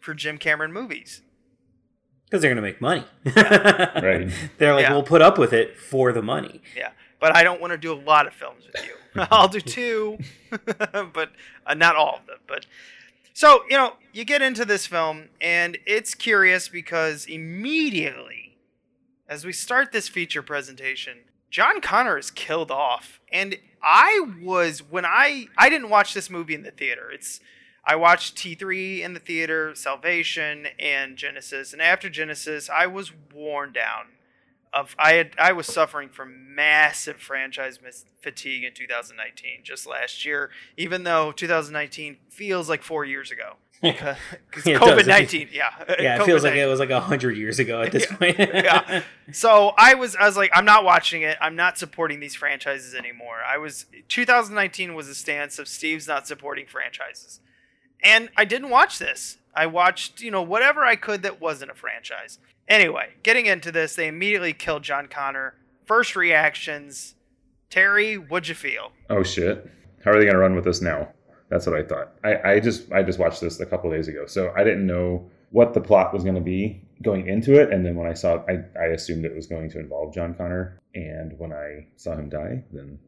for 0.00 0.12
Jim 0.12 0.36
Cameron 0.38 0.72
movies. 0.72 1.22
because 2.26 2.42
they're 2.42 2.50
gonna 2.50 2.60
make 2.60 2.80
money. 2.80 3.04
Right. 3.34 4.30
They're 4.58 4.74
like, 4.74 4.82
Yeah. 4.82 4.92
we'll 4.92 5.02
put 5.02 5.22
up 5.22 5.38
with 5.38 5.52
it 5.54 5.78
for 5.78 6.12
the 6.12 6.22
money. 6.22 6.60
Yeah, 6.76 6.90
but 7.20 7.34
I 7.34 7.42
don't 7.42 7.60
want 7.60 7.72
to 7.72 7.78
do 7.78 7.92
a 7.92 8.00
lot 8.00 8.26
of 8.26 8.32
films 8.32 8.64
with 8.66 8.84
you. 8.84 8.94
I'll 9.30 9.48
do 9.48 9.60
two, 9.60 10.18
but 10.50 11.30
uh, 11.66 11.74
not 11.74 11.96
all 11.96 12.16
of 12.16 12.26
them. 12.26 12.38
But 12.46 12.66
so 13.32 13.62
you 13.68 13.76
know, 13.76 13.94
you 14.12 14.24
get 14.24 14.42
into 14.42 14.64
this 14.64 14.86
film, 14.86 15.28
and 15.40 15.78
it's 15.86 16.14
curious 16.14 16.68
because 16.68 17.26
immediately 17.26 18.46
as 19.28 19.44
we 19.44 19.52
start 19.52 19.92
this 19.92 20.08
feature 20.08 20.42
presentation, 20.42 21.18
John 21.50 21.80
Connor 21.80 22.18
is 22.18 22.30
killed 22.30 22.70
off. 22.70 23.20
And 23.32 23.56
I 23.82 24.26
was 24.42 24.80
when 24.80 25.04
I 25.04 25.46
I 25.56 25.68
didn't 25.68 25.90
watch 25.90 26.14
this 26.14 26.30
movie 26.30 26.54
in 26.54 26.62
the 26.62 26.70
theater. 26.70 27.10
It's 27.10 27.40
I 27.84 27.94
watched 27.96 28.36
T3 28.36 29.00
in 29.00 29.14
the 29.14 29.20
theater, 29.20 29.72
Salvation 29.74 30.66
and 30.78 31.16
Genesis, 31.16 31.72
and 31.72 31.80
after 31.80 32.10
Genesis, 32.10 32.68
I 32.68 32.86
was 32.86 33.12
worn 33.32 33.72
down. 33.72 34.06
Of 34.76 34.94
I 34.98 35.14
had 35.14 35.30
I 35.38 35.52
was 35.52 35.66
suffering 35.66 36.10
from 36.10 36.54
massive 36.54 37.16
franchise 37.16 37.80
mis- 37.82 38.04
fatigue 38.20 38.62
in 38.62 38.74
2019, 38.74 39.60
just 39.62 39.86
last 39.86 40.24
year. 40.24 40.50
Even 40.76 41.04
though 41.04 41.32
2019 41.32 42.18
feels 42.28 42.68
like 42.68 42.82
four 42.82 43.04
years 43.04 43.30
ago, 43.30 43.54
because 43.80 44.16
Yeah. 44.66 44.78
COVID 44.78 45.06
19, 45.06 45.48
yeah, 45.52 45.70
Yeah, 45.98 46.20
it 46.20 46.26
feels 46.26 46.44
like 46.44 46.54
it 46.54 46.66
was 46.66 46.78
like 46.78 46.90
a 46.90 47.00
hundred 47.00 47.38
years 47.38 47.58
ago 47.58 47.80
at 47.80 47.90
this 47.92 48.04
point. 48.06 48.38
yeah. 48.38 49.02
So 49.32 49.72
I 49.78 49.94
was 49.94 50.14
I 50.14 50.26
was 50.26 50.36
like, 50.36 50.50
I'm 50.54 50.66
not 50.66 50.84
watching 50.84 51.22
it. 51.22 51.38
I'm 51.40 51.56
not 51.56 51.78
supporting 51.78 52.20
these 52.20 52.34
franchises 52.34 52.94
anymore. 52.94 53.38
I 53.46 53.56
was 53.56 53.86
2019 54.08 54.94
was 54.94 55.08
a 55.08 55.14
stance 55.14 55.58
of 55.58 55.68
Steve's 55.68 56.06
not 56.06 56.26
supporting 56.26 56.66
franchises. 56.66 57.40
And 58.02 58.28
I 58.36 58.44
didn't 58.44 58.68
watch 58.70 58.98
this. 58.98 59.38
I 59.54 59.64
watched, 59.66 60.20
you 60.20 60.30
know, 60.30 60.42
whatever 60.42 60.84
I 60.84 60.96
could 60.96 61.22
that 61.22 61.40
wasn't 61.40 61.70
a 61.70 61.74
franchise. 61.74 62.38
Anyway, 62.68 63.10
getting 63.22 63.46
into 63.46 63.70
this, 63.70 63.94
they 63.94 64.08
immediately 64.08 64.52
killed 64.52 64.82
John 64.82 65.06
Connor. 65.06 65.54
First 65.84 66.16
reactions. 66.16 67.14
Terry, 67.70 68.16
what'd 68.16 68.48
you 68.48 68.54
feel? 68.54 68.92
Oh 69.08 69.22
shit! 69.22 69.70
How 70.04 70.12
are 70.12 70.18
they 70.18 70.26
gonna 70.26 70.38
run 70.38 70.54
with 70.54 70.64
this 70.64 70.80
now? 70.80 71.08
That's 71.48 71.66
what 71.66 71.78
I 71.78 71.82
thought. 71.82 72.12
I, 72.24 72.52
I 72.52 72.60
just 72.60 72.90
I 72.92 73.02
just 73.02 73.18
watched 73.18 73.40
this 73.40 73.60
a 73.60 73.66
couple 73.66 73.90
days 73.90 74.08
ago, 74.08 74.26
so 74.26 74.52
I 74.56 74.64
didn't 74.64 74.86
know 74.86 75.30
what 75.50 75.74
the 75.74 75.80
plot 75.80 76.12
was 76.12 76.24
gonna 76.24 76.40
be 76.40 76.82
going 77.02 77.28
into 77.28 77.60
it, 77.60 77.72
and 77.72 77.84
then 77.84 77.94
when 77.94 78.08
I 78.08 78.14
saw 78.14 78.36
it, 78.36 78.44
I, 78.48 78.80
I 78.80 78.86
assumed 78.86 79.24
it 79.24 79.34
was 79.34 79.46
going 79.46 79.70
to 79.70 79.78
involve 79.78 80.14
John 80.14 80.34
Connor, 80.34 80.80
and 80.94 81.38
when 81.38 81.52
I 81.52 81.86
saw 81.96 82.14
him 82.14 82.28
die, 82.28 82.64
then 82.72 82.98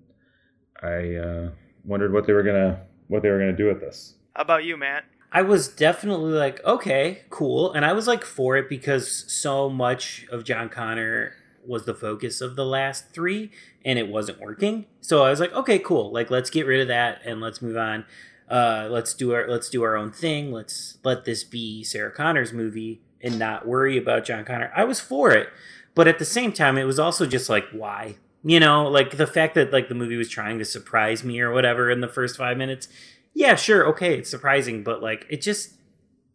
I 0.83 1.17
uh, 1.17 1.51
wondered 1.85 2.13
what 2.13 2.27
they 2.27 2.33
were 2.33 2.43
gonna 2.43 2.81
what 3.09 3.23
they 3.23 3.31
were 3.31 3.39
gonna 3.39 3.57
do 3.57 3.67
with 3.67 3.81
this. 3.81 4.15
How 4.35 4.43
about 4.43 4.65
you, 4.65 4.77
Matt? 4.77 5.05
I 5.31 5.43
was 5.43 5.69
definitely 5.69 6.33
like, 6.33 6.65
okay, 6.65 7.23
cool. 7.31 7.73
And 7.73 7.85
I 7.85 7.93
was 7.93 8.07
like 8.07 8.25
for 8.25 8.57
it 8.57 8.69
because 8.69 9.31
so 9.31 9.69
much 9.69 10.27
of 10.31 10.45
John 10.45 10.69
Connor 10.69 11.35
was 11.67 11.85
the 11.85 11.95
focus 11.95 12.41
of 12.41 12.57
the 12.57 12.65
last 12.65 13.11
three 13.13 13.51
and 13.85 13.99
it 13.99 14.09
wasn't 14.09 14.41
working. 14.41 14.87
So 15.01 15.23
I 15.23 15.31
was 15.31 15.39
like, 15.39 15.53
okay, 15.53 15.79
cool. 15.79 16.11
Like 16.11 16.31
let's 16.31 16.51
get 16.51 16.67
rid 16.67 16.81
of 16.81 16.89
that 16.89 17.21
and 17.25 17.41
let's 17.41 17.61
move 17.61 17.77
on. 17.77 18.07
Uh, 18.51 18.89
let's 18.91 19.13
do 19.13 19.35
our 19.35 19.47
let's 19.47 19.69
do 19.69 19.83
our 19.83 19.95
own 19.95 20.11
thing. 20.11 20.51
Let's 20.51 20.97
let 21.05 21.27
this 21.27 21.45
be 21.45 21.85
Sarah 21.85 22.11
Connor's 22.11 22.55
movie 22.55 23.03
and 23.21 23.39
not 23.39 23.67
worry 23.67 23.99
about 23.99 24.25
John 24.25 24.45
Connor. 24.45 24.73
I 24.75 24.85
was 24.85 25.01
for 25.01 25.33
it. 25.33 25.51
But 25.95 26.09
at 26.09 26.19
the 26.19 26.25
same 26.25 26.53
time, 26.53 26.79
it 26.79 26.85
was 26.85 26.99
also 26.99 27.27
just 27.27 27.51
like, 27.51 27.69
why? 27.73 28.17
You 28.45 28.61
know, 28.61 28.89
like 28.89 29.17
the 29.17 29.27
fact 29.27 29.55
that 29.57 29.73
like 29.73 29.89
the 29.89 29.95
movie 29.95 30.17
was 30.17 30.29
trying 30.29 30.59
to 30.61 30.65
surprise 30.65 31.25
me 31.25 31.41
or 31.41 31.53
whatever 31.53 31.91
in 31.91 32.01
the 32.01 32.09
first 32.09 32.37
five 32.37 32.57
minutes. 32.57 32.89
Yeah, 33.35 33.55
sure, 33.55 33.87
okay, 33.89 34.19
it's 34.19 34.31
surprising, 34.31 34.83
but 34.83 35.03
like 35.03 35.27
it 35.29 35.41
just 35.41 35.75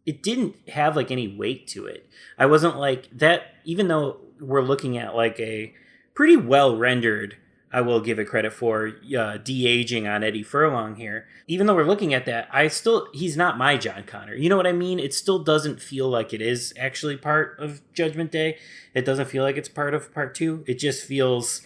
it 0.06 0.22
didn't 0.22 0.56
have 0.68 0.96
like 0.96 1.10
any 1.10 1.28
weight 1.28 1.66
to 1.68 1.86
it. 1.86 2.08
I 2.38 2.46
wasn't 2.46 2.76
like 2.76 3.08
that 3.18 3.54
even 3.64 3.88
though 3.88 4.18
we're 4.40 4.62
looking 4.62 4.98
at 4.98 5.14
like 5.14 5.38
a 5.40 5.74
pretty 6.14 6.36
well 6.36 6.76
rendered 6.76 7.36
I 7.74 7.80
will 7.80 8.00
give 8.00 8.20
it 8.20 8.26
credit 8.26 8.52
for 8.52 8.92
uh, 9.18 9.36
de-aging 9.38 10.06
on 10.06 10.22
Eddie 10.22 10.44
Furlong 10.44 10.94
here. 10.94 11.26
Even 11.48 11.66
though 11.66 11.74
we're 11.74 11.82
looking 11.84 12.14
at 12.14 12.24
that, 12.26 12.48
I 12.52 12.68
still 12.68 13.08
he's 13.12 13.36
not 13.36 13.58
my 13.58 13.76
John 13.76 14.04
Connor. 14.04 14.36
You 14.36 14.48
know 14.48 14.56
what 14.56 14.68
I 14.68 14.72
mean? 14.72 15.00
It 15.00 15.12
still 15.12 15.40
doesn't 15.40 15.82
feel 15.82 16.08
like 16.08 16.32
it 16.32 16.40
is 16.40 16.72
actually 16.78 17.16
part 17.16 17.58
of 17.58 17.80
Judgment 17.92 18.30
Day. 18.30 18.58
It 18.94 19.04
doesn't 19.04 19.26
feel 19.26 19.42
like 19.42 19.56
it's 19.56 19.68
part 19.68 19.92
of 19.92 20.14
part 20.14 20.36
2. 20.36 20.62
It 20.68 20.78
just 20.78 21.04
feels 21.04 21.62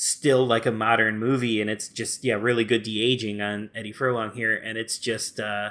still 0.00 0.46
like 0.46 0.64
a 0.64 0.70
modern 0.70 1.18
movie 1.18 1.60
and 1.60 1.68
it's 1.68 1.88
just 1.88 2.22
yeah, 2.22 2.34
really 2.34 2.62
good 2.62 2.84
de-aging 2.84 3.42
on 3.42 3.68
Eddie 3.74 3.90
Furlong 3.90 4.30
here 4.30 4.54
and 4.54 4.78
it's 4.78 4.96
just 4.96 5.40
uh 5.40 5.70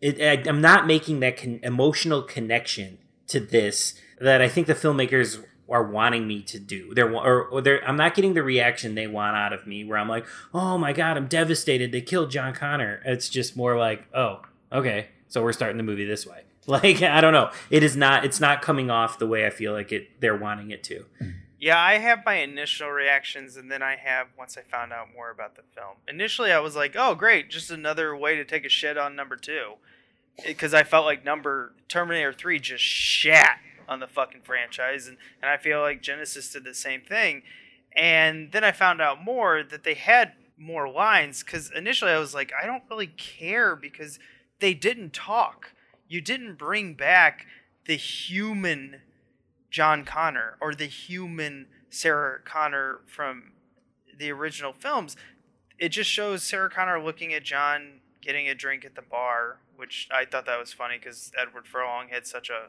it, 0.00 0.20
I, 0.20 0.48
I'm 0.48 0.60
not 0.60 0.86
making 0.86 1.18
that 1.20 1.36
con- 1.36 1.58
emotional 1.64 2.22
connection 2.22 2.98
to 3.26 3.40
this 3.40 3.94
that 4.20 4.40
I 4.40 4.48
think 4.48 4.68
the 4.68 4.74
filmmakers 4.74 5.44
are 5.68 5.82
wanting 5.82 6.28
me 6.28 6.42
to 6.42 6.60
do. 6.60 6.94
They're 6.94 7.12
or, 7.12 7.44
or 7.46 7.60
they're 7.60 7.84
I'm 7.84 7.96
not 7.96 8.14
getting 8.14 8.34
the 8.34 8.42
reaction 8.44 8.94
they 8.94 9.08
want 9.08 9.36
out 9.36 9.52
of 9.52 9.66
me 9.66 9.84
where 9.84 9.98
I'm 9.98 10.08
like, 10.08 10.26
"Oh 10.54 10.78
my 10.78 10.92
god, 10.92 11.16
I'm 11.16 11.26
devastated. 11.26 11.90
They 11.90 12.02
killed 12.02 12.30
John 12.30 12.54
Connor." 12.54 13.02
It's 13.04 13.28
just 13.28 13.56
more 13.56 13.76
like, 13.76 14.06
"Oh, 14.14 14.42
okay. 14.72 15.08
So 15.26 15.42
we're 15.42 15.52
starting 15.52 15.76
the 15.76 15.82
movie 15.82 16.04
this 16.06 16.24
way." 16.24 16.42
Like, 16.66 17.02
I 17.02 17.20
don't 17.20 17.32
know. 17.32 17.50
It 17.70 17.82
is 17.82 17.96
not 17.96 18.24
it's 18.24 18.38
not 18.38 18.62
coming 18.62 18.90
off 18.90 19.18
the 19.18 19.26
way 19.26 19.44
I 19.44 19.50
feel 19.50 19.72
like 19.72 19.90
it 19.90 20.20
they're 20.20 20.36
wanting 20.36 20.70
it 20.70 20.84
to. 20.84 21.04
Yeah, 21.60 21.78
I 21.78 21.98
have 21.98 22.24
my 22.24 22.36
initial 22.36 22.88
reactions, 22.88 23.56
and 23.56 23.70
then 23.70 23.82
I 23.82 23.96
have 23.96 24.28
once 24.38 24.56
I 24.56 24.62
found 24.62 24.92
out 24.94 25.08
more 25.14 25.30
about 25.30 25.56
the 25.56 25.62
film. 25.74 25.96
Initially, 26.08 26.52
I 26.52 26.58
was 26.60 26.74
like, 26.74 26.96
"Oh, 26.96 27.14
great! 27.14 27.50
Just 27.50 27.70
another 27.70 28.16
way 28.16 28.34
to 28.36 28.44
take 28.44 28.64
a 28.64 28.70
shit 28.70 28.96
on 28.96 29.14
number 29.14 29.36
two. 29.36 29.74
because 30.46 30.72
I 30.72 30.84
felt 30.84 31.04
like 31.04 31.24
number 31.24 31.74
Terminator 31.88 32.32
Three 32.32 32.58
just 32.58 32.82
shat 32.84 33.58
on 33.88 34.00
the 34.00 34.06
fucking 34.06 34.40
franchise, 34.42 35.06
and 35.06 35.18
and 35.42 35.50
I 35.50 35.58
feel 35.58 35.80
like 35.80 36.02
Genesis 36.02 36.52
did 36.52 36.64
the 36.64 36.74
same 36.74 37.02
thing. 37.02 37.42
And 37.94 38.52
then 38.52 38.64
I 38.64 38.72
found 38.72 39.00
out 39.02 39.22
more 39.22 39.62
that 39.62 39.84
they 39.84 39.94
had 39.94 40.32
more 40.56 40.88
lines 40.88 41.42
because 41.42 41.70
initially 41.74 42.12
I 42.12 42.18
was 42.18 42.34
like, 42.34 42.52
I 42.60 42.66
don't 42.66 42.84
really 42.88 43.08
care 43.08 43.74
because 43.76 44.18
they 44.60 44.74
didn't 44.74 45.12
talk. 45.12 45.72
You 46.08 46.20
didn't 46.20 46.56
bring 46.56 46.94
back 46.94 47.46
the 47.86 47.96
human 47.96 49.00
John 49.70 50.04
Connor 50.04 50.56
or 50.60 50.74
the 50.74 50.86
human 50.86 51.66
Sarah 51.88 52.40
Connor 52.44 53.00
from 53.06 53.52
the 54.18 54.30
original 54.30 54.72
films. 54.72 55.16
It 55.78 55.90
just 55.90 56.10
shows 56.10 56.42
Sarah 56.42 56.70
Connor 56.70 57.02
looking 57.02 57.32
at 57.32 57.42
John 57.42 58.00
getting 58.20 58.48
a 58.48 58.54
drink 58.54 58.84
at 58.84 58.94
the 58.94 59.02
bar, 59.02 59.58
which 59.76 60.08
I 60.12 60.24
thought 60.24 60.46
that 60.46 60.58
was 60.58 60.72
funny 60.72 60.98
because 60.98 61.32
Edward 61.40 61.66
Furlong 61.66 62.08
had 62.10 62.26
such 62.26 62.50
a, 62.50 62.68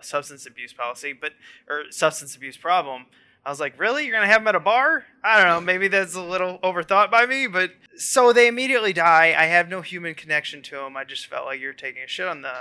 a 0.00 0.02
substance 0.02 0.46
abuse 0.46 0.72
policy, 0.72 1.12
but 1.12 1.32
or 1.68 1.84
substance 1.90 2.34
abuse 2.34 2.56
problem. 2.56 3.06
I 3.44 3.50
was 3.50 3.60
like, 3.60 3.78
really? 3.78 4.04
You're 4.04 4.14
gonna 4.14 4.26
have 4.26 4.42
him 4.42 4.48
at 4.48 4.54
a 4.54 4.60
bar? 4.60 5.04
I 5.24 5.38
don't 5.38 5.48
know. 5.48 5.60
Maybe 5.60 5.88
that's 5.88 6.14
a 6.14 6.22
little 6.22 6.58
overthought 6.58 7.10
by 7.10 7.24
me, 7.24 7.46
but 7.46 7.72
so 7.96 8.32
they 8.32 8.48
immediately 8.48 8.92
die. 8.92 9.34
I 9.36 9.46
have 9.46 9.68
no 9.68 9.80
human 9.80 10.14
connection 10.14 10.62
to 10.62 10.80
him. 10.80 10.96
I 10.96 11.04
just 11.04 11.26
felt 11.26 11.46
like 11.46 11.60
you're 11.60 11.72
taking 11.72 12.02
a 12.02 12.06
shit 12.06 12.26
on 12.26 12.42
the 12.42 12.54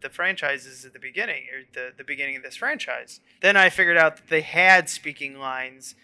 the 0.00 0.10
franchises 0.10 0.84
at 0.84 0.92
the 0.92 0.98
beginning 0.98 1.44
or 1.52 1.62
the 1.72 1.92
the 1.96 2.04
beginning 2.04 2.36
of 2.36 2.42
this 2.42 2.56
franchise. 2.56 3.20
Then 3.40 3.56
I 3.56 3.68
figured 3.70 3.96
out 3.96 4.16
that 4.16 4.28
they 4.28 4.42
had 4.42 4.88
speaking 4.88 5.38
lines. 5.38 5.94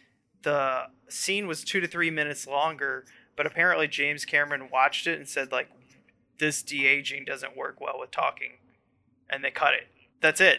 The 0.43 0.85
scene 1.09 1.47
was 1.47 1.65
two 1.65 1.81
to 1.81 1.89
three 1.89 2.11
minutes 2.11 2.47
longer, 2.47 3.05
but 3.37 3.47
apparently 3.47 3.89
James 3.89 4.25
Cameron 4.25 4.69
watched 4.71 5.07
it 5.07 5.19
and 5.19 5.29
said 5.29 5.53
like, 5.53 5.69
this 6.39 6.63
de 6.63 6.87
aging 6.87 7.25
doesn't 7.25 7.57
work 7.57 7.81
well 7.81 7.99
with 7.99 8.11
talking, 8.11 8.59
and 9.31 9.43
they 9.45 9.51
cut 9.51 9.75
it. 9.75 9.87
That's 10.21 10.41
it. 10.41 10.59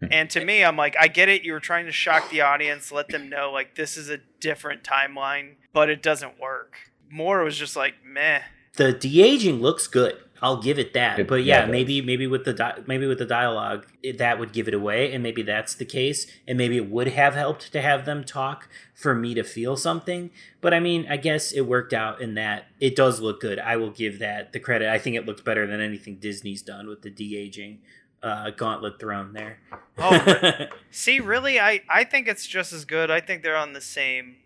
Hmm. 0.00 0.06
And 0.10 0.30
to 0.30 0.44
me, 0.44 0.62
I'm 0.64 0.76
like, 0.76 0.96
I 0.98 1.08
get 1.08 1.28
it. 1.28 1.42
You 1.42 1.52
were 1.52 1.60
trying 1.60 1.86
to 1.86 1.92
shock 1.92 2.30
the 2.30 2.42
audience, 2.42 2.92
let 2.92 3.08
them 3.08 3.28
know 3.28 3.50
like 3.50 3.74
this 3.74 3.96
is 3.96 4.10
a 4.10 4.18
different 4.40 4.84
timeline, 4.84 5.54
but 5.72 5.90
it 5.90 6.02
doesn't 6.02 6.38
work. 6.38 6.76
More 7.10 7.42
was 7.42 7.56
just 7.56 7.74
like, 7.74 7.94
meh. 8.04 8.42
The 8.76 8.92
de 8.92 9.22
aging 9.22 9.60
looks 9.60 9.86
good. 9.88 10.18
I'll 10.40 10.60
give 10.62 10.78
it 10.78 10.92
that. 10.94 11.18
It- 11.18 11.28
but 11.28 11.44
yeah, 11.44 11.64
yeah, 11.64 11.70
maybe 11.70 12.00
maybe 12.00 12.26
with 12.26 12.44
the 12.44 12.52
di- 12.52 12.78
maybe 12.86 13.06
with 13.06 13.18
the 13.18 13.26
dialogue 13.26 13.86
it, 14.02 14.18
that 14.18 14.38
would 14.38 14.52
give 14.52 14.68
it 14.68 14.74
away, 14.74 15.12
and 15.12 15.22
maybe 15.22 15.42
that's 15.42 15.74
the 15.74 15.84
case, 15.84 16.26
and 16.46 16.56
maybe 16.58 16.76
it 16.76 16.88
would 16.90 17.08
have 17.08 17.34
helped 17.34 17.72
to 17.72 17.80
have 17.82 18.04
them 18.04 18.24
talk 18.24 18.68
for 18.94 19.14
me 19.14 19.34
to 19.34 19.42
feel 19.42 19.76
something. 19.76 20.30
But 20.60 20.74
I 20.74 20.80
mean, 20.80 21.06
I 21.08 21.16
guess 21.16 21.52
it 21.52 21.62
worked 21.62 21.92
out 21.92 22.20
in 22.20 22.34
that 22.34 22.66
it 22.80 22.94
does 22.96 23.20
look 23.20 23.40
good. 23.40 23.58
I 23.58 23.76
will 23.76 23.90
give 23.90 24.18
that 24.20 24.52
the 24.52 24.60
credit. 24.60 24.88
I 24.88 24.98
think 24.98 25.16
it 25.16 25.26
looks 25.26 25.40
better 25.42 25.66
than 25.66 25.80
anything 25.80 26.16
Disney's 26.16 26.62
done 26.62 26.86
with 26.88 27.02
the 27.02 27.10
de 27.10 27.36
aging 27.36 27.80
uh, 28.22 28.50
gauntlet 28.50 28.98
thrown 28.98 29.32
there. 29.32 29.58
Oh, 29.98 30.66
See, 30.90 31.20
really, 31.20 31.60
I, 31.60 31.82
I 31.88 32.04
think 32.04 32.26
it's 32.28 32.46
just 32.46 32.72
as 32.72 32.84
good. 32.84 33.10
I 33.10 33.20
think 33.20 33.42
they're 33.42 33.56
on 33.56 33.72
the 33.74 33.80
same, 33.80 34.36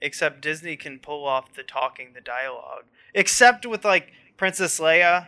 except 0.00 0.40
Disney 0.40 0.76
can 0.76 0.98
pull 0.98 1.26
off 1.26 1.54
the 1.54 1.62
talking, 1.64 2.12
the 2.14 2.20
dialogue. 2.20 2.84
Except 3.14 3.66
with 3.66 3.84
like 3.84 4.12
Princess 4.38 4.80
Leia 4.80 5.26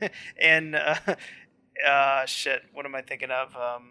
and 0.40 0.74
uh, 0.74 0.96
uh, 1.86 2.24
shit. 2.24 2.62
What 2.72 2.86
am 2.86 2.94
I 2.94 3.02
thinking 3.02 3.30
of? 3.30 3.54
Um, 3.54 3.90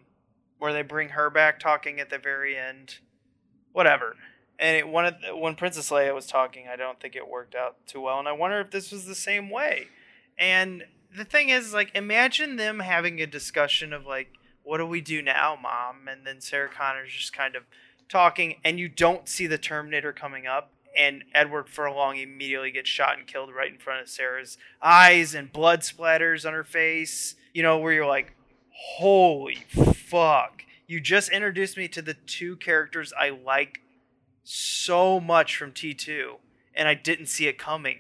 where 0.58 0.74
they 0.74 0.82
bring 0.82 1.10
her 1.10 1.30
back 1.30 1.60
talking 1.60 2.00
at 2.00 2.10
the 2.10 2.18
very 2.18 2.58
end. 2.58 3.00
Whatever. 3.72 4.16
And 4.58 4.78
it, 4.78 4.88
one 4.88 5.06
the, 5.06 5.36
when 5.36 5.56
Princess 5.56 5.92
Leia 5.92 6.16
was 6.16 6.26
talking, 6.26 6.68
I 6.68 6.76
don't 6.76 7.00
think 7.00 7.16
it 7.16 7.28
worked 7.28 7.54
out 7.54 7.86
too 7.86 8.02
well. 8.02 8.18
And 8.18 8.28
I 8.28 8.32
wonder 8.32 8.60
if 8.62 8.72
this 8.72 8.92
was 8.92 9.06
the 9.06 9.16
same 9.16 9.50
way. 9.50 9.88
And 10.38 10.86
the 11.16 11.26
thing 11.26 11.50
is, 11.50 11.74
like, 11.74 11.92
imagine 11.94 12.56
them 12.56 12.80
having 12.80 13.22
a 13.22 13.28
discussion 13.28 13.94
of 13.94 14.06
like, 14.06 14.30
what 14.64 14.78
do 14.78 14.86
we 14.86 15.02
do 15.02 15.22
now, 15.22 15.58
mom? 15.62 16.08
And 16.08 16.26
then 16.26 16.40
Sarah 16.40 16.70
Connor's 16.70 17.12
just 17.12 17.34
kind 17.34 17.56
of 17.56 17.64
talking, 18.08 18.56
and 18.64 18.80
you 18.80 18.88
don't 18.88 19.28
see 19.28 19.48
the 19.48 19.58
Terminator 19.58 20.14
coming 20.14 20.48
up, 20.48 20.72
and 20.96 21.24
Edward 21.34 21.70
Furlong 21.70 22.18
immediately 22.18 22.72
gets 22.72 22.90
shot 22.90 23.18
and 23.18 23.28
killed 23.28 23.54
right 23.54 23.72
in 23.72 23.78
front 23.78 24.02
of 24.02 24.10
Sarah's 24.10 24.58
eyes, 24.82 25.34
and 25.34 25.52
blood 25.52 25.82
splatters 25.82 26.46
on 26.46 26.54
her 26.54 26.64
face. 26.64 27.36
You 27.54 27.64
know, 27.64 27.78
where 27.78 27.94
you're 27.94 28.06
like, 28.06 28.34
holy 28.72 29.66
fuck. 29.70 30.64
You 30.88 31.00
just 31.00 31.30
introduced 31.30 31.78
me 31.78 31.88
to 31.90 32.02
the 32.02 32.14
two 32.14 32.56
characters 32.58 33.14
I 33.18 33.30
like 33.30 33.82
so 34.44 35.20
much 35.20 35.56
from 35.56 35.72
T2, 35.72 36.36
and 36.76 36.88
I 36.88 36.94
didn't 36.94 37.28
see 37.28 37.48
it 37.48 37.58
coming. 37.58 38.00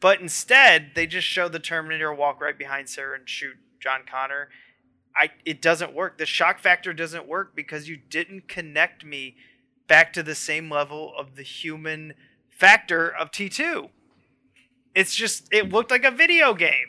But 0.00 0.20
instead, 0.20 0.90
they 0.94 1.06
just 1.06 1.26
show 1.26 1.48
the 1.48 1.58
Terminator 1.58 2.12
walk 2.12 2.40
right 2.40 2.58
behind 2.58 2.88
Sarah 2.88 3.18
and 3.18 3.28
shoot 3.28 3.56
John 3.80 4.00
Connor. 4.10 4.48
I 5.16 5.30
it 5.44 5.62
doesn't 5.62 5.94
work. 5.94 6.18
The 6.18 6.26
shock 6.26 6.58
factor 6.58 6.92
doesn't 6.92 7.28
work 7.28 7.54
because 7.54 7.88
you 7.88 7.96
didn't 7.96 8.48
connect 8.48 9.04
me 9.04 9.36
back 9.86 10.12
to 10.14 10.22
the 10.22 10.34
same 10.34 10.70
level 10.70 11.12
of 11.18 11.36
the 11.36 11.42
human 11.42 12.14
factor 12.48 13.08
of 13.08 13.30
T2. 13.30 13.88
It's 14.94 15.14
just 15.14 15.48
it 15.52 15.70
looked 15.70 15.90
like 15.90 16.04
a 16.04 16.10
video 16.10 16.54
game. 16.54 16.88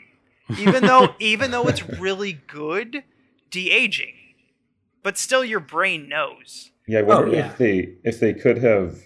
Even 0.58 0.86
though 0.86 1.14
even 1.18 1.50
though 1.50 1.66
it's 1.68 1.86
really 1.98 2.34
good 2.46 3.02
de-aging. 3.50 4.14
But 5.02 5.18
still 5.18 5.44
your 5.44 5.60
brain 5.60 6.08
knows. 6.08 6.70
Yeah, 6.88 7.00
I 7.00 7.02
wonder 7.02 7.28
Oh, 7.28 7.32
yeah. 7.32 7.50
if 7.50 7.58
they 7.58 7.94
if 8.04 8.20
they 8.20 8.32
could 8.32 8.58
have 8.58 8.98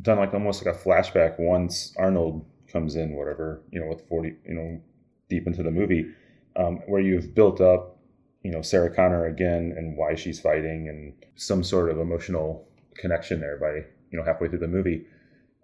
done 0.00 0.18
like 0.18 0.32
almost 0.34 0.64
like 0.64 0.74
a 0.74 0.78
flashback 0.78 1.38
once 1.38 1.94
Arnold 1.98 2.46
comes 2.72 2.96
in, 2.96 3.14
whatever 3.16 3.62
you 3.70 3.80
know, 3.80 3.86
with 3.86 4.06
forty, 4.08 4.34
you 4.46 4.54
know, 4.54 4.80
deep 5.28 5.46
into 5.46 5.62
the 5.62 5.70
movie, 5.70 6.10
um, 6.56 6.76
where 6.86 7.00
you've 7.00 7.34
built 7.34 7.60
up, 7.60 7.98
you 8.42 8.50
know, 8.50 8.62
Sarah 8.62 8.94
Connor 8.94 9.26
again 9.26 9.74
and 9.76 9.96
why 9.96 10.14
she's 10.14 10.40
fighting 10.40 10.88
and 10.88 11.12
some 11.36 11.62
sort 11.62 11.90
of 11.90 11.98
emotional 11.98 12.67
connection 12.98 13.40
there 13.40 13.56
by 13.56 13.86
you 14.10 14.18
know 14.18 14.24
halfway 14.24 14.48
through 14.48 14.58
the 14.58 14.68
movie, 14.68 15.06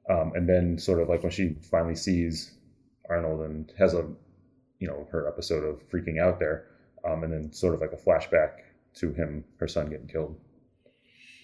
um, 0.09 0.33
and 0.35 0.49
then 0.49 0.79
sort 0.79 1.01
of 1.01 1.09
like 1.09 1.23
when 1.23 1.33
she 1.33 1.57
finally 1.71 1.97
sees 1.97 2.53
Arnold 3.11 3.41
and 3.43 3.73
has 3.79 3.95
a 3.95 4.07
you 4.79 4.89
know 4.89 5.07
her 5.11 5.29
episode 5.29 5.65
of 5.65 5.89
freaking 5.91 6.21
out 6.21 6.39
there, 6.39 6.67
um, 7.05 7.25
and 7.25 7.33
then 7.33 7.53
sort 7.53 7.75
of 7.75 7.81
like 7.81 7.93
a 7.93 7.97
flashback 7.97 8.61
to 8.95 9.13
him, 9.13 9.45
her 9.59 9.69
son 9.69 9.91
getting 9.91 10.07
killed 10.07 10.37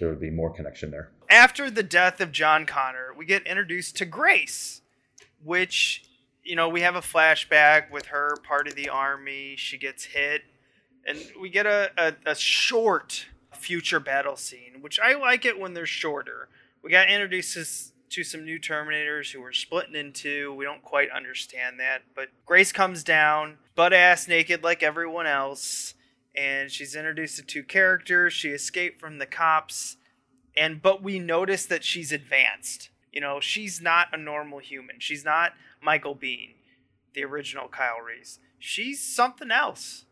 there 0.00 0.08
would 0.08 0.20
be 0.20 0.30
more 0.30 0.50
connection 0.50 0.90
there. 0.90 1.12
after 1.28 1.70
the 1.70 1.82
death 1.84 2.20
of 2.20 2.32
John 2.32 2.66
Connor, 2.66 3.14
we 3.16 3.24
get 3.24 3.46
introduced 3.46 3.96
to 3.98 4.04
Grace, 4.04 4.80
which, 5.44 6.02
you 6.42 6.56
know, 6.56 6.68
we 6.68 6.80
have 6.80 6.96
a 6.96 7.00
flashback 7.00 7.90
with 7.90 8.06
her 8.06 8.34
part 8.42 8.66
of 8.66 8.74
the 8.74 8.88
army. 8.88 9.54
She 9.56 9.78
gets 9.78 10.04
hit, 10.04 10.42
and 11.06 11.18
we 11.40 11.50
get 11.50 11.66
a, 11.66 11.92
a, 11.96 12.30
a 12.30 12.34
short 12.34 13.26
future 13.60 14.00
battle 14.00 14.36
scene, 14.36 14.78
which 14.80 14.98
I 14.98 15.14
like 15.14 15.44
it 15.44 15.58
when 15.58 15.74
they're 15.74 15.86
shorter. 15.86 16.48
We 16.82 16.90
got 16.90 17.08
introduced 17.08 17.92
to, 18.10 18.24
some 18.24 18.44
new 18.44 18.58
Terminators 18.58 19.30
who 19.30 19.40
were 19.40 19.52
splitting 19.52 19.94
in 19.94 20.12
two. 20.12 20.52
We 20.54 20.64
don't 20.64 20.82
quite 20.82 21.10
understand 21.10 21.78
that, 21.78 22.02
but 22.14 22.28
Grace 22.44 22.72
comes 22.72 23.04
down, 23.04 23.58
butt 23.76 23.92
ass 23.92 24.26
naked 24.26 24.64
like 24.64 24.82
everyone 24.82 25.26
else. 25.26 25.94
And 26.34 26.70
she's 26.70 26.94
introduced 26.94 27.36
to 27.36 27.42
two 27.42 27.62
characters. 27.62 28.32
She 28.32 28.50
escaped 28.50 29.00
from 29.00 29.18
the 29.18 29.26
cops 29.26 29.96
and 30.56 30.82
but 30.82 31.02
we 31.02 31.18
notice 31.18 31.66
that 31.66 31.84
she's 31.84 32.12
advanced. 32.12 32.90
You 33.12 33.20
know, 33.20 33.40
she's 33.40 33.80
not 33.80 34.08
a 34.12 34.16
normal 34.16 34.58
human. 34.58 34.96
She's 34.98 35.24
not 35.24 35.52
Michael 35.82 36.14
Biehn, 36.14 36.50
the 37.14 37.24
original 37.24 37.68
Kyle 37.68 38.00
Reese. 38.00 38.38
She's 38.58 39.02
something 39.02 39.50
else. 39.50 40.04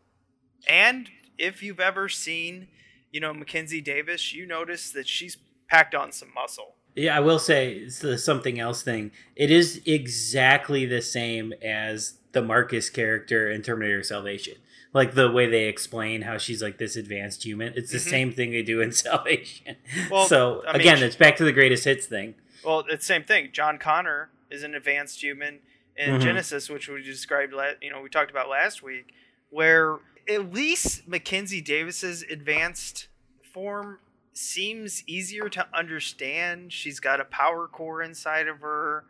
And 0.67 1.09
if 1.37 1.63
you've 1.63 1.79
ever 1.79 2.09
seen, 2.09 2.67
you 3.11 3.19
know, 3.19 3.33
Mackenzie 3.33 3.81
Davis, 3.81 4.33
you 4.33 4.45
notice 4.45 4.91
that 4.91 5.07
she's 5.07 5.37
packed 5.69 5.95
on 5.95 6.11
some 6.11 6.29
muscle. 6.33 6.75
Yeah, 6.95 7.15
I 7.15 7.19
will 7.19 7.39
say 7.39 7.73
it's 7.73 7.99
the 7.99 8.17
something 8.17 8.59
else 8.59 8.81
thing. 8.81 9.11
It 9.35 9.51
is 9.51 9.81
exactly 9.85 10.85
the 10.85 11.01
same 11.01 11.53
as 11.63 12.15
the 12.31 12.41
Marcus 12.41 12.89
character 12.89 13.49
in 13.49 13.61
Terminator 13.61 14.03
Salvation. 14.03 14.55
Like 14.91 15.13
the 15.13 15.31
way 15.31 15.45
they 15.47 15.65
explain 15.65 16.23
how 16.23 16.37
she's 16.39 16.61
like 16.63 16.77
this 16.79 16.95
advanced 16.95 17.43
human. 17.45 17.73
It's 17.75 17.91
the 17.91 17.99
Mhm. 17.99 18.09
same 18.09 18.31
thing 18.33 18.51
they 18.51 18.63
do 18.63 18.81
in 18.81 18.91
Salvation. 19.07 19.75
Well, 20.09 20.25
so 20.27 20.63
I 20.67 20.73
mean, 20.73 20.81
again, 20.81 20.97
she- 20.97 21.03
it's 21.05 21.15
back 21.15 21.35
to 21.37 21.43
the 21.45 21.51
greatest 21.51 21.85
hits 21.85 22.05
thing. 22.07 22.35
Well, 22.65 22.79
it's 22.89 23.07
the 23.07 23.13
same 23.13 23.23
thing. 23.23 23.49
John 23.53 23.77
Connor 23.77 24.29
is 24.49 24.63
an 24.63 24.73
advanced 24.75 25.21
human 25.21 25.59
in 25.95 26.15
Mhm. 26.15 26.21
Genesis, 26.21 26.69
which 26.69 26.87
we 26.89 27.03
described, 27.03 27.53
you 27.81 27.91
know, 27.91 28.01
we 28.01 28.09
talked 28.09 28.31
about 28.31 28.49
last 28.49 28.81
week, 28.81 29.13
where 29.51 29.97
at 30.29 30.53
least 30.53 31.07
Mackenzie 31.07 31.61
Davis's 31.61 32.23
advanced 32.23 33.07
form 33.53 33.99
seems 34.33 35.03
easier 35.07 35.49
to 35.49 35.67
understand. 35.73 36.71
She's 36.71 36.99
got 36.99 37.19
a 37.19 37.25
power 37.25 37.67
core 37.67 38.01
inside 38.01 38.47
of 38.47 38.59
her, 38.61 39.05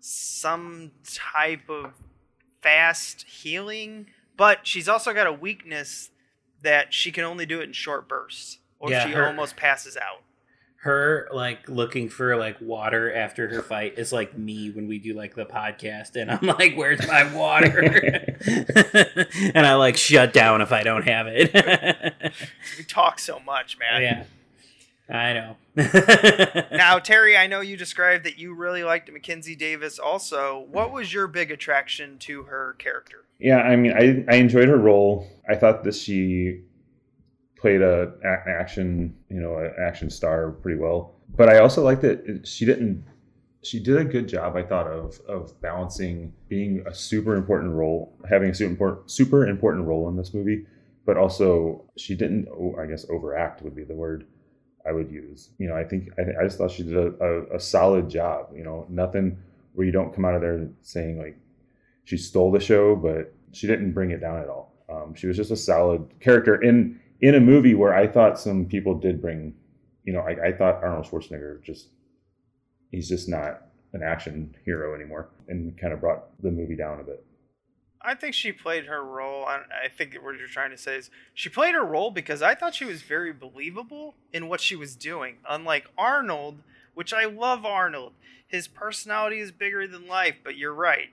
some 0.00 0.90
type 1.04 1.68
of 1.70 1.92
fast 2.62 3.22
healing, 3.28 4.06
but 4.36 4.66
she's 4.66 4.88
also 4.88 5.14
got 5.14 5.26
a 5.26 5.32
weakness 5.32 6.10
that 6.62 6.92
she 6.92 7.12
can 7.12 7.24
only 7.24 7.46
do 7.46 7.60
it 7.60 7.64
in 7.64 7.72
short 7.72 8.08
bursts, 8.08 8.58
or 8.78 8.90
Yeah, 8.90 9.06
she 9.06 9.12
her- 9.12 9.26
almost 9.26 9.56
passes 9.56 9.96
out. 9.96 10.22
Her 10.86 11.28
like 11.32 11.68
looking 11.68 12.08
for 12.08 12.36
like 12.36 12.60
water 12.60 13.12
after 13.12 13.48
her 13.48 13.60
fight 13.60 13.98
is 13.98 14.12
like 14.12 14.38
me 14.38 14.70
when 14.70 14.86
we 14.86 15.00
do 15.00 15.14
like 15.14 15.34
the 15.34 15.44
podcast 15.44 16.14
and 16.14 16.30
I'm 16.30 16.46
like, 16.46 16.76
Where's 16.76 17.04
my 17.08 17.34
water? 17.34 17.80
and 19.52 19.66
I 19.66 19.74
like 19.74 19.96
shut 19.96 20.32
down 20.32 20.60
if 20.60 20.70
I 20.70 20.84
don't 20.84 21.02
have 21.02 21.26
it. 21.28 22.14
We 22.78 22.84
talk 22.84 23.18
so 23.18 23.40
much, 23.40 23.78
man. 23.78 23.88
Oh, 23.94 23.98
yeah. 23.98 24.24
I 25.08 25.32
know. 25.32 25.56
now, 26.76 27.00
Terry, 27.00 27.36
I 27.36 27.48
know 27.48 27.60
you 27.60 27.76
described 27.76 28.24
that 28.26 28.38
you 28.38 28.54
really 28.54 28.84
liked 28.84 29.10
Mackenzie 29.10 29.56
Davis 29.56 29.98
also. 29.98 30.66
What 30.70 30.92
was 30.92 31.12
your 31.12 31.26
big 31.26 31.50
attraction 31.50 32.18
to 32.20 32.44
her 32.44 32.76
character? 32.78 33.24
Yeah, 33.40 33.58
I 33.58 33.74
mean, 33.74 33.92
I, 33.92 34.24
I 34.32 34.36
enjoyed 34.36 34.68
her 34.68 34.76
role. 34.76 35.28
I 35.48 35.56
thought 35.56 35.82
that 35.84 35.94
she 35.96 36.62
played 37.66 37.82
a, 37.82 38.12
a 38.22 38.48
action, 38.48 39.12
you 39.28 39.40
know, 39.40 39.58
an 39.58 39.72
action 39.76 40.08
star 40.08 40.52
pretty 40.52 40.78
well. 40.78 41.16
But 41.36 41.48
I 41.48 41.58
also 41.58 41.82
liked 41.82 42.02
that 42.02 42.46
she 42.46 42.64
didn't. 42.64 43.04
She 43.62 43.80
did 43.80 43.96
a 43.96 44.04
good 44.04 44.28
job, 44.28 44.54
I 44.54 44.62
thought, 44.62 44.86
of 44.86 45.20
of 45.28 45.60
balancing 45.60 46.32
being 46.48 46.84
a 46.86 46.94
super 46.94 47.34
important 47.34 47.72
role, 47.72 48.16
having 48.30 48.50
a 48.50 48.54
super 48.54 48.70
important, 48.70 49.10
super 49.10 49.48
important 49.48 49.84
role 49.84 50.08
in 50.08 50.16
this 50.16 50.32
movie, 50.32 50.64
but 51.04 51.16
also 51.16 51.84
she 51.96 52.14
didn't. 52.14 52.46
oh, 52.52 52.76
I 52.80 52.86
guess 52.86 53.04
overact 53.10 53.62
would 53.62 53.74
be 53.74 53.82
the 53.82 53.96
word 53.96 54.26
I 54.88 54.92
would 54.92 55.10
use. 55.10 55.50
You 55.58 55.66
know, 55.66 55.76
I 55.76 55.82
think 55.82 56.10
I, 56.18 56.40
I 56.40 56.44
just 56.44 56.58
thought 56.58 56.70
she 56.70 56.84
did 56.84 56.96
a, 56.96 57.12
a, 57.20 57.56
a 57.56 57.60
solid 57.60 58.08
job. 58.08 58.50
You 58.54 58.62
know, 58.62 58.86
nothing 58.88 59.36
where 59.74 59.84
you 59.84 59.92
don't 59.92 60.14
come 60.14 60.24
out 60.24 60.36
of 60.36 60.40
there 60.40 60.68
saying 60.82 61.18
like 61.18 61.36
she 62.04 62.16
stole 62.16 62.52
the 62.52 62.60
show, 62.60 62.94
but 62.94 63.34
she 63.50 63.66
didn't 63.66 63.90
bring 63.90 64.12
it 64.12 64.20
down 64.20 64.38
at 64.38 64.48
all. 64.48 64.72
Um, 64.88 65.16
she 65.16 65.26
was 65.26 65.36
just 65.36 65.50
a 65.50 65.56
solid 65.56 66.08
character 66.20 66.62
in 66.62 67.00
in 67.20 67.34
a 67.34 67.40
movie 67.40 67.74
where 67.74 67.94
I 67.94 68.06
thought 68.06 68.38
some 68.38 68.66
people 68.66 68.98
did 68.98 69.20
bring. 69.20 69.54
You 70.04 70.12
know, 70.12 70.20
I, 70.20 70.48
I 70.48 70.52
thought 70.52 70.82
Arnold 70.82 71.06
Schwarzenegger 71.06 71.62
just 71.62 71.88
he's 72.90 73.08
just 73.08 73.28
not 73.28 73.62
an 73.92 74.02
action 74.02 74.54
hero 74.64 74.94
anymore, 74.94 75.30
and 75.48 75.78
kind 75.80 75.92
of 75.92 76.00
brought 76.00 76.40
the 76.42 76.50
movie 76.50 76.76
down 76.76 77.00
a 77.00 77.04
bit. 77.04 77.24
I 78.00 78.14
think 78.14 78.34
she 78.34 78.52
played 78.52 78.86
her 78.86 79.04
role. 79.04 79.44
I, 79.46 79.62
I 79.84 79.88
think 79.88 80.14
what 80.22 80.38
you're 80.38 80.46
trying 80.46 80.70
to 80.70 80.78
say 80.78 80.96
is 80.96 81.10
she 81.34 81.48
played 81.48 81.74
her 81.74 81.84
role 81.84 82.12
because 82.12 82.40
I 82.40 82.54
thought 82.54 82.74
she 82.74 82.84
was 82.84 83.02
very 83.02 83.32
believable 83.32 84.14
in 84.32 84.48
what 84.48 84.60
she 84.60 84.76
was 84.76 84.94
doing. 84.94 85.38
Unlike 85.48 85.88
Arnold, 85.98 86.62
which 86.94 87.12
I 87.12 87.24
love 87.24 87.64
Arnold, 87.64 88.12
his 88.46 88.68
personality 88.68 89.40
is 89.40 89.50
bigger 89.50 89.88
than 89.88 90.06
life, 90.06 90.36
but 90.44 90.56
you're 90.56 90.72
right. 90.72 91.08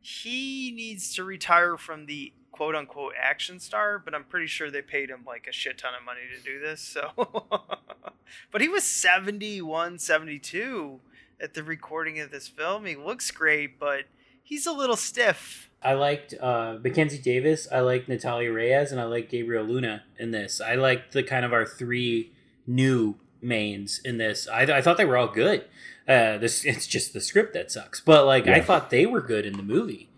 He 0.00 0.72
needs 0.72 1.14
to 1.14 1.24
retire 1.24 1.78
from 1.78 2.04
the 2.04 2.32
quote 2.56 2.74
unquote 2.74 3.12
action 3.20 3.60
star, 3.60 3.98
but 3.98 4.14
I'm 4.14 4.24
pretty 4.24 4.46
sure 4.46 4.70
they 4.70 4.82
paid 4.82 5.10
him 5.10 5.20
like 5.26 5.46
a 5.48 5.52
shit 5.52 5.78
ton 5.78 5.92
of 5.98 6.04
money 6.04 6.20
to 6.34 6.42
do 6.42 6.58
this. 6.58 6.80
So, 6.80 7.10
but 8.50 8.60
he 8.60 8.68
was 8.68 8.84
71, 8.84 9.98
72 9.98 11.00
at 11.40 11.54
the 11.54 11.62
recording 11.62 12.18
of 12.20 12.30
this 12.30 12.48
film. 12.48 12.86
He 12.86 12.96
looks 12.96 13.30
great, 13.30 13.78
but 13.78 14.04
he's 14.42 14.66
a 14.66 14.72
little 14.72 14.96
stiff. 14.96 15.70
I 15.82 15.92
liked 15.92 16.34
uh, 16.40 16.78
Mackenzie 16.82 17.18
Davis. 17.18 17.68
I 17.70 17.80
liked 17.80 18.08
Natalia 18.08 18.50
Reyes, 18.50 18.90
and 18.90 19.00
I 19.00 19.04
liked 19.04 19.30
Gabriel 19.30 19.64
Luna 19.64 20.04
in 20.18 20.30
this. 20.30 20.60
I 20.60 20.74
liked 20.74 21.12
the 21.12 21.22
kind 21.22 21.44
of 21.44 21.52
our 21.52 21.66
three 21.66 22.32
new 22.66 23.16
mains 23.42 24.00
in 24.04 24.18
this. 24.18 24.48
I, 24.48 24.62
I 24.62 24.80
thought 24.80 24.96
they 24.96 25.04
were 25.04 25.16
all 25.16 25.28
good. 25.28 25.66
Uh, 26.08 26.38
this 26.38 26.64
it's 26.64 26.86
just 26.86 27.12
the 27.12 27.20
script 27.20 27.52
that 27.54 27.70
sucks, 27.70 28.00
but 28.00 28.26
like 28.26 28.46
I 28.46 28.60
thought 28.60 28.90
they 28.90 29.06
were 29.06 29.20
good 29.20 29.44
in 29.44 29.56
the 29.56 29.62
movie. 29.62 30.08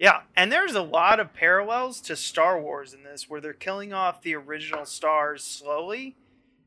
Yeah, 0.00 0.22
and 0.34 0.50
there's 0.50 0.74
a 0.74 0.80
lot 0.82 1.20
of 1.20 1.34
parallels 1.34 2.00
to 2.02 2.16
Star 2.16 2.58
Wars 2.58 2.94
in 2.94 3.02
this, 3.04 3.28
where 3.28 3.38
they're 3.40 3.52
killing 3.52 3.92
off 3.92 4.22
the 4.22 4.34
original 4.34 4.86
stars 4.86 5.44
slowly 5.44 6.16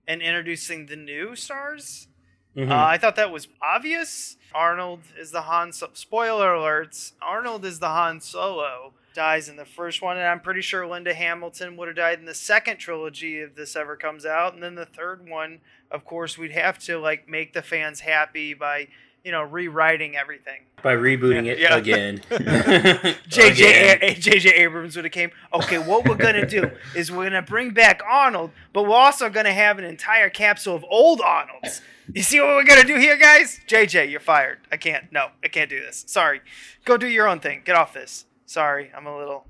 and 0.08 0.22
introducing 0.22 0.86
the 0.86 0.96
new 0.96 1.36
stars. 1.36 2.08
Mhm. 2.56 2.70
Uh, 2.70 2.86
I 2.86 3.00
thought 3.00 3.16
that 3.16 3.32
was 3.32 3.48
obvious. 3.60 4.38
Arnold 4.54 5.02
is 5.18 5.32
the 5.32 5.42
Han. 5.42 5.72
So- 5.72 5.90
Spoiler 5.94 6.50
alerts: 6.54 7.14
Arnold 7.24 7.66
is 7.66 7.80
the 7.80 7.88
Han 7.88 8.22
Solo. 8.22 8.94
Dies 9.16 9.50
in 9.50 9.56
the 9.56 9.66
first 9.66 10.02
one, 10.04 10.18
and 10.18 10.28
I'm 10.28 10.40
pretty 10.40 10.62
sure 10.62 10.86
Linda 10.86 11.14
Hamilton 11.16 11.76
would 11.78 11.88
have 11.88 11.98
died 11.98 12.20
in 12.20 12.26
the 12.26 12.34
second 12.36 12.78
trilogy 12.78 13.40
if 13.40 13.56
this 13.56 13.76
ever 13.76 13.96
comes 13.96 14.26
out. 14.28 14.54
And 14.54 14.62
then 14.62 14.76
the 14.76 14.86
third 14.86 15.28
one, 15.28 15.62
of 15.90 16.06
course, 16.06 16.38
we'd 16.38 16.52
have 16.52 16.78
to 16.86 17.00
like 17.00 17.28
make 17.28 17.54
the 17.54 17.62
fans 17.64 18.02
happy 18.02 18.54
by 18.54 18.90
you 19.24 19.32
know, 19.32 19.42
rewriting 19.44 20.16
everything. 20.18 20.62
By 20.82 20.96
rebooting 20.96 21.46
it 21.48 21.60
Yeah. 21.60 21.78
again. 21.78 22.18
JJ 22.30 23.52
Again. 23.52 23.98
A- 24.02 24.16
JJ 24.16 24.52
Abrams 24.60 24.96
would 24.98 25.06
have 25.06 25.12
came. 25.14 25.32
Okay, 25.54 25.78
what 25.78 26.08
we're 26.08 26.16
gonna 26.16 26.46
do 26.46 26.70
is 26.96 27.12
we're 27.12 27.24
gonna 27.26 27.42
bring 27.42 27.72
back 27.72 28.02
Arnold, 28.06 28.52
but 28.74 28.84
we're 28.84 28.96
also 28.96 29.30
gonna 29.30 29.54
have 29.54 29.80
an 29.80 29.86
entire 29.86 30.30
capsule 30.30 30.76
of 30.76 30.84
old 30.90 31.22
Arnolds. 31.22 31.82
You 32.14 32.22
see 32.22 32.42
what 32.42 32.50
we're 32.50 32.66
gonna 32.66 32.84
do 32.84 32.98
here, 32.98 33.16
guys? 33.18 33.62
JJ, 33.68 34.12
you're 34.12 34.20
fired. 34.20 34.60
I 34.72 34.78
can't. 34.78 35.10
No, 35.12 35.30
I 35.42 35.48
can't 35.48 35.70
do 35.70 35.80
this. 35.80 36.04
Sorry. 36.08 36.42
Go 36.84 36.98
do 36.98 37.08
your 37.08 37.30
own 37.30 37.40
thing. 37.40 37.62
Get 37.64 37.78
off 37.78 37.94
this. 37.94 38.26
Sorry, 38.46 38.92
I'm 38.96 39.08
a 39.08 39.18
little. 39.18 39.46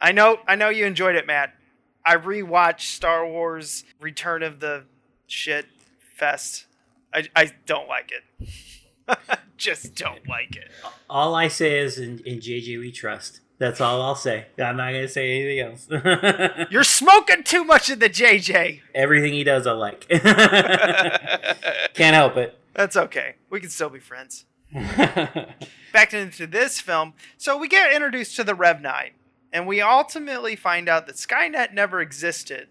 I 0.00 0.10
know. 0.10 0.38
I 0.48 0.56
know 0.56 0.70
you 0.70 0.86
enjoyed 0.86 1.14
it, 1.14 1.24
Matt. 1.24 1.54
I 2.04 2.16
rewatched 2.16 2.80
Star 2.96 3.24
Wars: 3.24 3.84
Return 4.00 4.42
of 4.42 4.58
the 4.58 4.84
Shit 5.28 5.66
Fest. 6.16 6.66
I 7.12 7.28
I 7.36 7.52
don't 7.64 7.88
like 7.88 8.10
it. 8.10 8.48
Just 9.56 9.94
don't 9.94 10.28
like 10.28 10.56
it. 10.56 10.68
all 11.08 11.34
I 11.34 11.48
say 11.48 11.78
is 11.78 11.98
in, 11.98 12.18
in 12.20 12.40
JJ 12.40 12.78
we 12.80 12.90
trust. 12.92 13.40
That's 13.58 13.80
all 13.80 14.02
I'll 14.02 14.16
say. 14.16 14.46
I'm 14.58 14.76
not 14.76 14.92
gonna 14.92 15.08
say 15.08 15.40
anything 15.40 15.60
else. 15.60 15.86
You're 16.70 16.82
smoking 16.84 17.44
too 17.44 17.64
much 17.64 17.88
of 17.88 18.00
the 18.00 18.10
JJ. 18.10 18.80
Everything 18.94 19.32
he 19.32 19.44
does, 19.44 19.66
I 19.66 19.72
like. 19.72 20.08
Can't 21.94 22.14
help 22.14 22.36
it. 22.36 22.58
That's 22.74 22.96
okay. 22.96 23.36
We 23.50 23.60
can 23.60 23.70
still 23.70 23.90
be 23.90 24.00
friends. 24.00 24.44
Back 25.92 26.12
into 26.12 26.48
this 26.48 26.80
film. 26.80 27.14
So 27.36 27.56
we 27.56 27.68
get 27.68 27.92
introduced 27.94 28.34
to 28.36 28.44
the 28.44 28.56
Rev 28.56 28.80
9, 28.80 29.10
and 29.52 29.68
we 29.68 29.80
ultimately 29.80 30.56
find 30.56 30.88
out 30.88 31.06
that 31.06 31.14
Skynet 31.14 31.72
never 31.72 32.00
existed, 32.00 32.66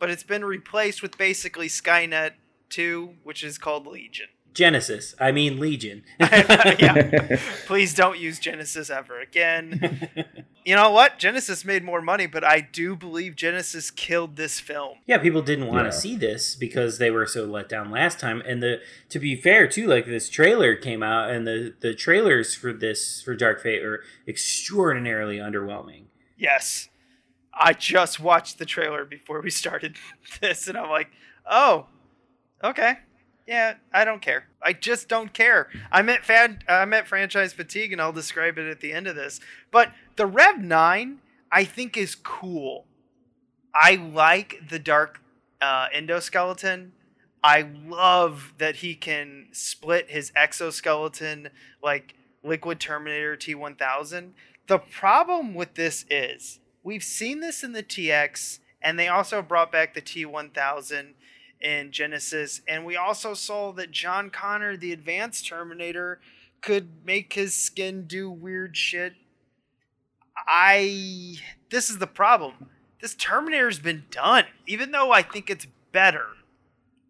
but 0.00 0.10
it's 0.10 0.24
been 0.24 0.44
replaced 0.44 1.00
with 1.00 1.16
basically 1.16 1.68
Skynet 1.68 2.32
2, 2.70 3.14
which 3.22 3.44
is 3.44 3.56
called 3.56 3.86
Legion. 3.86 4.26
Genesis. 4.54 5.14
I 5.20 5.32
mean 5.32 5.58
Legion. 5.60 6.04
yeah. 6.20 7.38
Please 7.66 7.92
don't 7.94 8.18
use 8.18 8.38
Genesis 8.38 8.88
ever 8.88 9.20
again. 9.20 10.08
You 10.64 10.74
know 10.76 10.90
what? 10.90 11.18
Genesis 11.18 11.64
made 11.64 11.84
more 11.84 12.00
money, 12.00 12.26
but 12.26 12.42
I 12.44 12.60
do 12.60 12.96
believe 12.96 13.36
Genesis 13.36 13.90
killed 13.90 14.36
this 14.36 14.60
film. 14.60 14.98
Yeah, 15.06 15.18
people 15.18 15.42
didn't 15.42 15.66
want 15.66 15.84
Yeah. 15.86 15.90
to 15.90 15.96
see 15.96 16.16
this 16.16 16.54
because 16.54 16.98
they 16.98 17.10
were 17.10 17.26
so 17.26 17.44
let 17.44 17.68
down 17.68 17.90
last 17.90 18.18
time. 18.18 18.40
And 18.46 18.62
the 18.62 18.80
to 19.10 19.18
be 19.18 19.36
fair 19.36 19.66
too, 19.68 19.86
like 19.86 20.06
this 20.06 20.28
trailer 20.30 20.74
came 20.76 21.02
out, 21.02 21.30
and 21.30 21.46
the 21.46 21.74
the 21.80 21.92
trailers 21.94 22.54
for 22.54 22.72
this 22.72 23.20
for 23.22 23.34
Dark 23.34 23.60
Fate 23.62 23.82
are 23.82 24.02
extraordinarily 24.26 25.38
underwhelming. 25.38 26.04
Yes. 26.38 26.88
I 27.52 27.72
just 27.72 28.18
watched 28.18 28.58
the 28.58 28.64
trailer 28.66 29.04
before 29.04 29.40
we 29.40 29.50
started 29.50 29.96
this, 30.40 30.66
and 30.68 30.76
I'm 30.78 30.88
like, 30.90 31.08
oh, 31.48 31.86
okay. 32.62 32.98
Yeah, 33.46 33.74
I 33.92 34.04
don't 34.04 34.22
care. 34.22 34.46
I 34.62 34.72
just 34.72 35.08
don't 35.08 35.32
care. 35.32 35.68
I'm 35.92 36.08
at 36.08 36.24
fan, 36.24 36.60
I'm 36.66 36.94
at 36.94 37.06
franchise 37.06 37.52
fatigue, 37.52 37.92
and 37.92 38.00
I'll 38.00 38.12
describe 38.12 38.58
it 38.58 38.70
at 38.70 38.80
the 38.80 38.92
end 38.92 39.06
of 39.06 39.16
this. 39.16 39.40
But 39.70 39.92
the 40.16 40.26
Rev 40.26 40.58
Nine, 40.58 41.18
I 41.52 41.64
think, 41.64 41.96
is 41.96 42.14
cool. 42.14 42.86
I 43.74 43.96
like 43.96 44.68
the 44.70 44.78
dark 44.78 45.20
uh, 45.60 45.88
endoskeleton. 45.94 46.90
I 47.42 47.68
love 47.86 48.54
that 48.56 48.76
he 48.76 48.94
can 48.94 49.48
split 49.52 50.08
his 50.08 50.32
exoskeleton 50.34 51.50
like 51.82 52.14
Liquid 52.42 52.80
Terminator 52.80 53.36
T1000. 53.36 54.30
The 54.66 54.78
problem 54.78 55.54
with 55.54 55.74
this 55.74 56.06
is 56.08 56.60
we've 56.82 57.04
seen 57.04 57.40
this 57.40 57.62
in 57.62 57.72
the 57.72 57.82
TX, 57.82 58.60
and 58.80 58.98
they 58.98 59.08
also 59.08 59.42
brought 59.42 59.70
back 59.70 59.92
the 59.92 60.00
T1000 60.00 61.12
in 61.64 61.90
Genesis, 61.90 62.60
and 62.68 62.84
we 62.84 62.94
also 62.94 63.32
saw 63.32 63.72
that 63.72 63.90
John 63.90 64.28
Connor, 64.28 64.76
the 64.76 64.92
advanced 64.92 65.48
Terminator, 65.48 66.20
could 66.60 66.88
make 67.04 67.32
his 67.32 67.54
skin 67.56 68.06
do 68.06 68.30
weird 68.30 68.76
shit. 68.76 69.14
I. 70.46 71.36
This 71.70 71.88
is 71.88 71.98
the 71.98 72.06
problem. 72.06 72.70
This 73.00 73.14
Terminator's 73.14 73.78
been 73.78 74.04
done, 74.10 74.44
even 74.66 74.90
though 74.92 75.10
I 75.10 75.22
think 75.22 75.48
it's 75.48 75.66
better. 75.90 76.26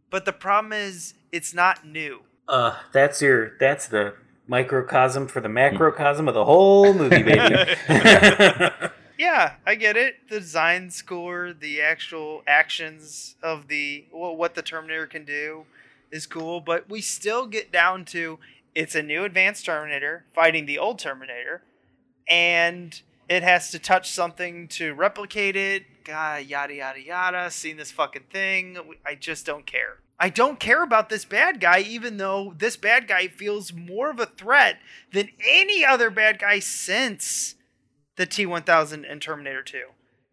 But 0.08 0.24
the 0.24 0.32
problem 0.32 0.72
is, 0.72 1.14
it's 1.32 1.52
not 1.52 1.84
new. 1.84 2.20
Uh, 2.46 2.76
that's 2.92 3.20
your 3.20 3.58
that's 3.58 3.88
the 3.88 4.14
microcosm 4.46 5.26
for 5.26 5.40
the 5.40 5.48
macrocosm 5.48 6.28
of 6.28 6.34
the 6.34 6.44
whole 6.44 6.94
movie, 6.94 7.22
baby. 7.22 7.74
Yeah, 9.18 9.54
I 9.66 9.74
get 9.76 9.96
it. 9.96 10.28
The 10.28 10.40
design 10.40 10.90
score, 10.90 11.52
the 11.52 11.80
actual 11.80 12.42
actions 12.46 13.36
of 13.42 13.68
the 13.68 14.06
wh- 14.10 14.36
what 14.36 14.54
the 14.54 14.62
Terminator 14.62 15.06
can 15.06 15.24
do 15.24 15.66
is 16.10 16.26
cool, 16.26 16.60
but 16.60 16.88
we 16.88 17.00
still 17.00 17.46
get 17.46 17.70
down 17.72 18.04
to 18.06 18.38
it's 18.74 18.94
a 18.94 19.02
new 19.02 19.24
advanced 19.24 19.66
Terminator 19.66 20.24
fighting 20.34 20.66
the 20.66 20.78
old 20.78 20.98
Terminator, 20.98 21.62
and 22.28 23.00
it 23.28 23.42
has 23.42 23.70
to 23.70 23.78
touch 23.78 24.10
something 24.10 24.68
to 24.68 24.94
replicate 24.94 25.56
it. 25.56 25.84
God, 26.04 26.46
yada 26.46 26.74
yada 26.74 27.00
yada. 27.00 27.50
Seen 27.50 27.76
this 27.76 27.92
fucking 27.92 28.24
thing. 28.32 28.78
I 29.06 29.14
just 29.14 29.46
don't 29.46 29.64
care. 29.64 29.98
I 30.18 30.28
don't 30.28 30.60
care 30.60 30.82
about 30.82 31.08
this 31.08 31.24
bad 31.24 31.60
guy, 31.60 31.80
even 31.80 32.16
though 32.16 32.54
this 32.56 32.76
bad 32.76 33.08
guy 33.08 33.28
feels 33.28 33.72
more 33.72 34.10
of 34.10 34.20
a 34.20 34.26
threat 34.26 34.78
than 35.12 35.30
any 35.44 35.84
other 35.84 36.10
bad 36.10 36.38
guy 36.38 36.60
since 36.60 37.56
the 38.16 38.26
T1000 38.26 39.04
and 39.10 39.20
Terminator 39.20 39.62
2. 39.62 39.82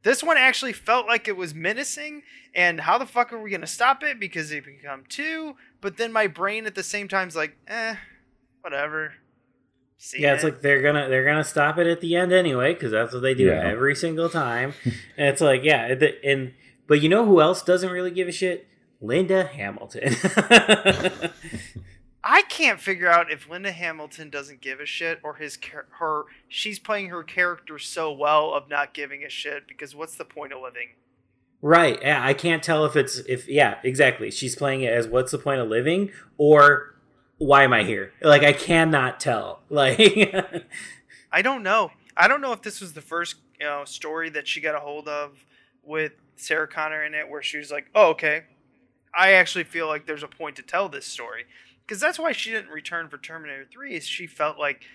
This 0.04 0.24
one 0.24 0.38
actually 0.38 0.74
felt 0.74 1.06
like 1.08 1.28
it 1.28 1.38
was 1.38 1.54
menacing, 1.54 2.24
and 2.56 2.82
how 2.82 2.98
the 2.98 3.06
fuck 3.06 3.32
are 3.32 3.40
we 3.40 3.52
gonna 3.52 3.68
stop 3.68 4.02
it? 4.04 4.20
Because 4.20 4.52
it 4.52 4.66
become 4.66 5.04
two, 5.08 5.56
but 5.80 5.98
then 5.98 6.12
my 6.12 6.26
brain 6.28 6.66
at 6.66 6.74
the 6.74 6.82
same 6.84 7.08
time 7.08 7.28
is 7.28 7.36
like, 7.36 7.56
eh, 7.68 7.96
whatever. 8.62 9.14
See 9.98 10.20
yeah, 10.24 10.34
it's 10.34 10.44
like 10.44 10.62
they're 10.62 10.82
gonna 10.82 11.08
they're 11.10 11.24
gonna 11.24 11.44
stop 11.44 11.78
it 11.78 11.86
at 11.86 12.02
the 12.02 12.16
end 12.16 12.34
anyway 12.34 12.74
because 12.74 12.92
that's 12.92 13.14
what 13.14 13.22
they 13.22 13.36
do 13.36 13.46
Yeah. 13.46 13.62
every 13.64 13.96
single 13.96 14.30
time. 14.44 14.74
and 15.18 15.28
it's 15.28 15.42
like 15.42 15.64
yeah, 15.64 15.94
the, 15.94 16.16
and 16.26 16.54
but 16.88 17.02
you 17.02 17.08
know 17.10 17.24
who 17.24 17.40
else 17.40 17.62
doesn't 17.62 17.92
really 17.92 18.10
give 18.10 18.28
a 18.28 18.32
shit? 18.32 18.68
Linda 19.00 19.44
Hamilton. 19.44 20.16
I 22.24 22.44
can't 22.44 22.80
figure 22.80 23.08
out 23.08 23.32
if 23.32 23.50
Linda 23.50 23.72
Hamilton 23.72 24.30
doesn't 24.30 24.62
give 24.62 24.80
a 24.80 24.86
shit 24.86 25.20
or 25.24 25.36
his 25.36 25.58
her 26.00 26.26
she's 26.48 26.78
playing 26.78 27.10
her 27.10 27.24
character 27.24 27.80
so 27.80 28.12
well 28.12 28.54
of 28.54 28.70
not 28.70 28.94
giving 28.94 29.24
a 29.24 29.30
shit 29.30 29.68
because 29.68 29.96
what's 29.96 30.16
the 30.16 30.26
point 30.26 30.54
of 30.54 30.62
living? 30.62 30.90
Right. 31.64 32.00
Yeah, 32.02 32.24
I 32.24 32.34
can't 32.34 32.64
tell 32.64 32.86
if 32.86 32.96
it's 32.96 33.18
if 33.20 33.48
yeah, 33.48 33.80
exactly. 33.84 34.30
She's 34.32 34.56
playing 34.56 34.82
it 34.82 34.94
as 34.94 35.08
what's 35.08 35.32
the 35.32 35.40
point 35.40 35.62
of 35.62 35.68
living 35.68 36.12
or 36.38 36.96
why 37.38 37.64
am 37.64 37.74
I 37.74 37.84
here? 37.84 38.14
Like 38.22 38.44
I 38.44 38.54
cannot 38.54 39.20
tell. 39.20 39.62
Like 39.70 40.00
I 41.32 41.42
don't 41.42 41.64
know. 41.64 41.92
I 42.18 42.28
don't 42.28 42.42
know 42.42 42.52
if 42.52 42.62
this 42.62 42.82
was 42.82 42.94
the 42.94 43.02
first 43.02 43.38
you 43.60 43.66
know 43.66 43.86
story 43.86 44.30
that 44.32 44.48
she 44.48 44.60
got 44.62 44.76
a 44.76 44.80
hold 44.80 45.08
of 45.08 45.46
with 45.84 46.14
Sarah 46.36 46.68
Connor 46.68 47.04
in 47.04 47.14
it, 47.14 47.30
where 47.30 47.42
she 47.42 47.58
was 47.58 47.72
like, 47.72 47.86
"Oh, 47.96 48.10
okay, 48.10 48.44
I 49.16 49.34
actually 49.34 49.64
feel 49.64 49.88
like 49.88 50.06
there's 50.06 50.24
a 50.24 50.28
point 50.28 50.56
to 50.58 50.62
tell 50.62 50.90
this 50.90 51.06
story," 51.06 51.46
because 51.92 52.00
that's 52.00 52.18
why 52.18 52.32
she 52.32 52.52
didn't 52.52 52.70
return 52.72 53.10
for 53.10 53.18
Terminator 53.18 53.66
Three. 53.70 53.96
Is 53.96 54.08
she 54.08 54.26
felt 54.26 54.58
like 54.58 54.86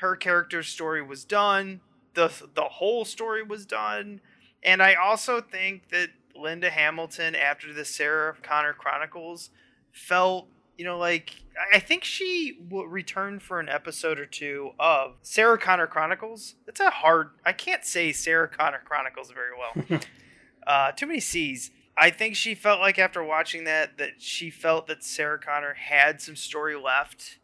her 0.00 0.16
character's 0.16 0.66
story 0.66 1.02
was 1.02 1.22
done, 1.26 1.82
the 2.14 2.32
the 2.54 2.62
whole 2.62 3.04
story 3.04 3.42
was 3.42 3.66
done, 3.66 4.22
and 4.62 4.82
I 4.82 4.94
also 4.94 5.42
think 5.42 5.90
that 5.90 6.08
Linda 6.34 6.70
Hamilton, 6.70 7.34
after 7.34 7.70
the 7.74 7.84
Sarah 7.84 8.34
Connor 8.42 8.72
Chronicles, 8.72 9.50
felt 9.92 10.48
you 10.78 10.86
know 10.86 10.96
like 10.96 11.34
I- 11.70 11.80
think 11.80 12.02
she 12.02 12.56
w- 12.66 12.88
returned 12.88 13.42
for 13.42 13.60
an 13.60 13.68
episode 13.68 14.18
or 14.18 14.24
two 14.24 14.70
of 14.80 15.16
Sarah 15.20 15.58
Connor 15.58 15.86
Chronicles. 15.86 16.54
It's 16.66 16.80
a 16.80 16.88
hard. 16.88 17.28
I 17.44 17.52
can't 17.52 17.84
say 17.84 18.10
Sarah 18.10 18.48
Connor 18.48 18.80
Chronicles 18.86 19.30
very 19.32 19.50
well. 19.54 20.00
uh, 20.66 20.92
too 20.92 21.08
many 21.08 21.20
C's. 21.20 21.72
I 22.00 22.10
think 22.10 22.36
she 22.36 22.54
felt 22.54 22.80
like 22.80 22.98
after 22.98 23.22
watching 23.22 23.64
that 23.64 23.98
that 23.98 24.22
she 24.22 24.50
felt 24.50 24.86
that 24.86 25.02
Sarah 25.02 25.38
Connor 25.38 25.74
had 25.74 26.20
some 26.20 26.36
story 26.36 26.76
left. 26.76 27.38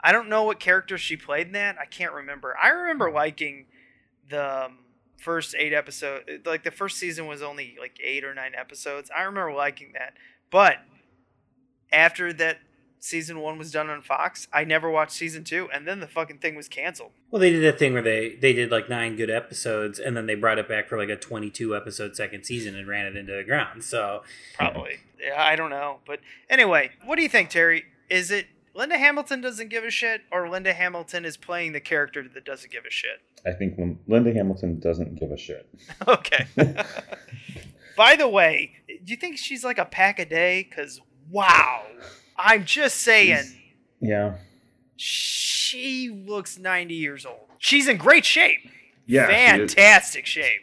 I 0.00 0.12
don't 0.12 0.28
know 0.28 0.42
what 0.42 0.60
character 0.60 0.98
she 0.98 1.16
played 1.16 1.46
in 1.46 1.52
that. 1.54 1.78
I 1.80 1.86
can't 1.86 2.12
remember. 2.12 2.54
I 2.62 2.68
remember 2.68 3.10
liking 3.10 3.66
the 4.28 4.66
um, 4.66 4.78
first 5.16 5.54
eight 5.58 5.72
episodes. 5.72 6.24
Like 6.44 6.64
the 6.64 6.70
first 6.70 6.98
season 6.98 7.26
was 7.26 7.40
only 7.40 7.76
like 7.80 7.98
eight 8.04 8.24
or 8.24 8.34
nine 8.34 8.52
episodes. 8.54 9.10
I 9.16 9.22
remember 9.22 9.54
liking 9.54 9.92
that. 9.94 10.14
But 10.50 10.76
after 11.90 12.32
that 12.34 12.58
season 13.04 13.40
one 13.40 13.58
was 13.58 13.70
done 13.70 13.90
on 13.90 14.02
Fox, 14.02 14.48
I 14.52 14.64
never 14.64 14.90
watched 14.90 15.12
season 15.12 15.44
two, 15.44 15.68
and 15.72 15.86
then 15.86 16.00
the 16.00 16.06
fucking 16.06 16.38
thing 16.38 16.54
was 16.54 16.68
canceled. 16.68 17.12
Well, 17.30 17.40
they 17.40 17.50
did 17.50 17.62
that 17.62 17.78
thing 17.78 17.92
where 17.92 18.02
they 18.02 18.36
they 18.36 18.52
did 18.52 18.70
like 18.70 18.88
nine 18.88 19.16
good 19.16 19.30
episodes, 19.30 19.98
and 19.98 20.16
then 20.16 20.26
they 20.26 20.34
brought 20.34 20.58
it 20.58 20.68
back 20.68 20.88
for 20.88 20.98
like 20.98 21.10
a 21.10 21.16
twenty-two 21.16 21.76
episode 21.76 22.16
second 22.16 22.44
season 22.44 22.74
and 22.74 22.88
ran 22.88 23.06
it 23.06 23.16
into 23.16 23.34
the 23.34 23.44
ground. 23.44 23.84
So 23.84 24.22
Probably. 24.54 24.98
Yeah, 25.20 25.42
I 25.42 25.56
don't 25.56 25.70
know. 25.70 25.98
But 26.06 26.20
anyway, 26.48 26.90
what 27.04 27.16
do 27.16 27.22
you 27.22 27.28
think, 27.28 27.50
Terry? 27.50 27.84
Is 28.10 28.30
it 28.30 28.46
Linda 28.74 28.98
Hamilton 28.98 29.40
doesn't 29.40 29.68
give 29.68 29.84
a 29.84 29.90
shit, 29.90 30.22
or 30.32 30.48
Linda 30.48 30.72
Hamilton 30.72 31.24
is 31.24 31.36
playing 31.36 31.72
the 31.72 31.80
character 31.80 32.26
that 32.26 32.44
doesn't 32.44 32.72
give 32.72 32.84
a 32.84 32.90
shit? 32.90 33.20
I 33.46 33.52
think 33.52 33.78
Linda 34.06 34.32
Hamilton 34.32 34.80
doesn't 34.80 35.18
give 35.18 35.30
a 35.30 35.36
shit. 35.36 35.68
Okay. 36.08 36.46
By 37.96 38.16
the 38.16 38.26
way, 38.26 38.72
do 38.88 39.12
you 39.12 39.16
think 39.16 39.38
she's 39.38 39.62
like 39.62 39.78
a 39.78 39.84
pack 39.84 40.18
a 40.18 40.24
day? 40.24 40.66
Because, 40.68 41.00
wow. 41.30 41.82
I'm 42.36 42.64
just 42.64 42.96
saying. 43.00 43.44
Yeah. 44.00 44.34
she 44.96 46.10
looks 46.10 46.58
90 46.58 46.94
years 46.94 47.24
old. 47.26 47.48
She's 47.58 47.88
in 47.88 47.96
great 47.96 48.24
shape. 48.24 48.60
Yeah, 49.06 49.26
fantastic 49.26 50.26
shape. 50.26 50.60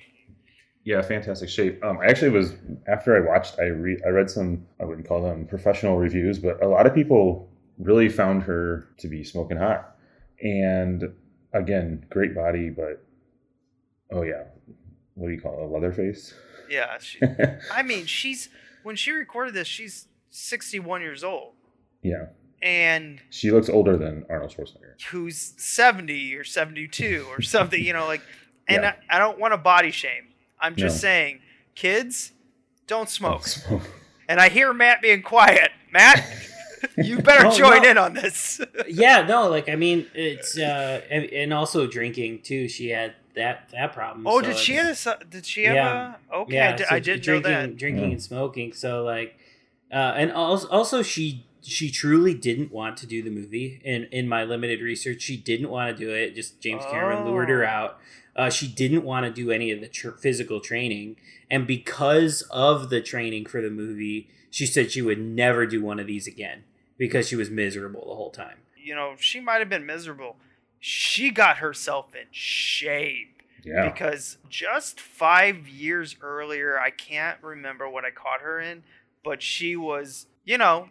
Yeah, 0.83 1.01
fantastic 1.01 1.49
shape. 1.49 1.83
Um, 1.83 1.99
I 1.99 2.05
actually 2.07 2.31
was 2.31 2.53
after 2.87 3.15
I 3.15 3.27
watched, 3.27 3.59
I 3.59 3.65
re- 3.65 4.01
I 4.05 4.09
read 4.09 4.29
some 4.29 4.65
I 4.79 4.85
wouldn't 4.85 5.07
call 5.07 5.21
them 5.21 5.45
professional 5.45 5.97
reviews, 5.97 6.39
but 6.39 6.63
a 6.63 6.67
lot 6.67 6.87
of 6.87 6.95
people 6.95 7.49
really 7.77 8.09
found 8.09 8.43
her 8.43 8.87
to 8.97 9.07
be 9.07 9.23
smoking 9.23 9.57
hot. 9.57 9.95
And 10.41 11.13
again, 11.53 12.05
great 12.09 12.33
body, 12.33 12.69
but 12.71 13.03
oh 14.11 14.23
yeah, 14.23 14.43
what 15.13 15.27
do 15.27 15.33
you 15.33 15.41
call 15.41 15.53
it? 15.59 15.63
A 15.63 15.67
leather 15.67 15.91
face? 15.91 16.33
Yeah, 16.69 16.97
she, 16.99 17.19
I 17.71 17.83
mean, 17.83 18.05
she's 18.07 18.49
when 18.83 18.95
she 18.95 19.11
recorded 19.11 19.53
this, 19.53 19.67
she's 19.67 20.07
61 20.31 21.01
years 21.01 21.23
old, 21.23 21.53
yeah, 22.03 22.25
and 22.61 23.19
she 23.29 23.51
looks 23.51 23.69
older 23.69 23.97
than 23.97 24.25
Arnold 24.29 24.51
Schwarzenegger. 24.55 25.01
who's 25.09 25.53
70 25.57 26.35
or 26.35 26.43
72 26.43 27.25
or 27.29 27.41
something, 27.55 27.83
you 27.83 27.93
know, 27.93 28.05
like, 28.07 28.21
and 28.67 28.83
Yeah. 28.83 28.93
I, 29.09 29.15
I 29.17 29.19
don't 29.19 29.39
want 29.39 29.53
to 29.53 29.57
body 29.57 29.91
shame. 29.91 30.27
I'm 30.59 30.75
just 30.75 30.97
No. 30.97 30.99
saying, 31.01 31.39
kids, 31.75 32.31
don't 32.87 33.09
smoke. 33.09 33.47
Smoke. 33.47 33.81
And 34.29 34.39
I 34.39 34.49
hear 34.49 34.73
Matt 34.73 35.01
being 35.01 35.23
quiet. 35.23 35.71
Matt, 35.91 36.23
you 36.97 37.19
better 37.19 37.47
Oh, 37.47 37.51
join 37.51 37.81
no. 37.83 37.89
in 37.91 37.97
on 37.97 38.13
this. 38.13 38.61
yeah, 38.87 39.23
no, 39.27 39.49
like 39.49 39.67
I 39.69 39.75
mean, 39.75 40.05
it's 40.13 40.57
uh, 40.57 41.01
and, 41.09 41.25
and 41.25 41.53
also 41.53 41.87
drinking 41.87 42.41
too. 42.43 42.67
She 42.67 42.89
had 42.89 43.13
that 43.35 43.69
that 43.71 43.93
problem. 43.93 44.27
oh, 44.27 44.41
so 44.41 44.47
did 44.49 44.57
she 44.57 44.73
it's- 44.75 45.03
have 45.05 45.21
a, 45.21 45.25
did 45.25 45.45
she 45.45 45.63
have 45.63 45.75
Yeah. 45.75 46.13
a, 46.31 46.35
okay, 46.35 46.55
yeah, 46.55 46.69
I, 46.69 46.75
did, 46.75 46.87
so 46.87 46.95
I 46.95 46.99
didn't 46.99 47.23
drinking, 47.23 47.51
know 47.51 47.61
that. 47.61 47.77
Drinking 47.77 48.03
Mm. 48.09 48.11
and 48.11 48.21
smoking. 48.23 48.73
So 48.73 49.03
like, 49.03 49.37
uh, 49.91 49.95
and 50.15 50.31
also, 50.31 50.67
also 50.69 51.01
she 51.01 51.45
she 51.61 51.89
truly 51.91 52.33
didn't 52.33 52.71
want 52.71 52.97
to 52.97 53.07
do 53.07 53.21
the 53.21 53.29
movie. 53.29 53.81
and 53.85 54.05
in 54.11 54.27
my 54.27 54.43
limited 54.43 54.81
research, 54.81 55.21
she 55.21 55.37
didn't 55.37 55.69
want 55.69 55.95
to 55.95 56.05
do 56.05 56.11
it. 56.13 56.33
Just 56.35 56.59
James 56.61 56.83
Cameron 56.85 57.25
lured 57.25 57.49
her 57.49 57.63
Oh. 57.65 57.69
out. 57.69 57.99
Uh, 58.35 58.49
she 58.49 58.67
didn't 58.67 59.03
want 59.03 59.25
to 59.25 59.31
do 59.31 59.51
any 59.51 59.71
of 59.71 59.81
the 59.81 59.87
tr- 59.89 60.11
physical 60.11 60.59
training, 60.61 61.17
and 61.49 61.67
because 61.67 62.43
of 62.49 62.89
the 62.89 63.01
training 63.01 63.45
for 63.45 63.61
the 63.61 63.69
movie, 63.69 64.29
she 64.49 64.65
said 64.65 64.91
she 64.91 65.01
would 65.01 65.19
never 65.19 65.65
do 65.65 65.81
one 65.83 65.99
of 65.99 66.07
these 66.07 66.27
again 66.27 66.63
because 66.97 67.27
she 67.27 67.35
was 67.35 67.49
miserable 67.49 68.01
the 68.07 68.15
whole 68.15 68.31
time. 68.31 68.57
You 68.77 68.95
know, 68.95 69.15
she 69.19 69.39
might 69.41 69.59
have 69.59 69.69
been 69.69 69.85
miserable. 69.85 70.37
She 70.79 71.29
got 71.29 71.57
herself 71.57 72.15
in 72.15 72.27
shape. 72.31 73.41
Yeah, 73.63 73.89
because 73.91 74.37
just 74.49 74.99
five 74.99 75.67
years 75.67 76.15
earlier, 76.21 76.79
I 76.79 76.89
can't 76.89 77.37
remember 77.43 77.87
what 77.87 78.05
I 78.05 78.09
caught 78.09 78.41
her 78.41 78.59
in, 78.59 78.83
but 79.23 79.43
she 79.43 79.75
was, 79.75 80.25
you 80.45 80.57
know, 80.57 80.89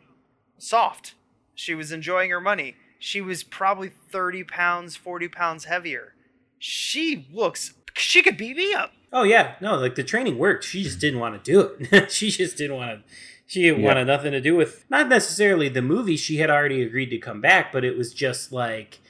soft. 0.62 1.14
She 1.54 1.74
was 1.74 1.92
enjoying 1.92 2.30
her 2.30 2.40
money. 2.40 2.76
She 2.98 3.20
was 3.20 3.42
probably 3.42 3.88
30 3.88 4.44
pounds, 4.44 4.96
40 4.96 5.28
pounds 5.28 5.64
heavier. 5.64 6.14
She 6.58 7.26
looks, 7.32 7.74
she 7.94 8.22
could 8.22 8.36
beat 8.36 8.56
me 8.56 8.74
up. 8.74 8.92
Oh 9.12 9.22
yeah, 9.24 9.54
no, 9.60 9.76
like 9.76 9.94
the 9.96 10.04
training 10.04 10.38
worked. 10.38 10.64
She 10.64 10.82
just 10.82 11.00
didn't 11.00 11.18
want 11.20 11.42
to 11.42 11.50
do 11.52 11.76
it. 11.90 12.12
she 12.12 12.30
just 12.30 12.56
didn't 12.56 12.76
want 12.76 12.90
to. 13.06 13.14
She 13.46 13.66
Yeah. 13.66 13.72
wanted 13.72 14.06
nothing 14.06 14.30
to 14.32 14.40
do 14.40 14.54
with 14.54 14.84
not 14.88 15.08
necessarily 15.08 15.68
the 15.68 15.82
movie. 15.82 16.16
She 16.16 16.36
had 16.36 16.50
already 16.50 16.82
agreed 16.82 17.10
to 17.10 17.18
come 17.18 17.40
back, 17.40 17.72
but 17.72 17.84
it 17.84 17.96
was 17.98 18.14
just 18.14 18.52
like 18.52 19.00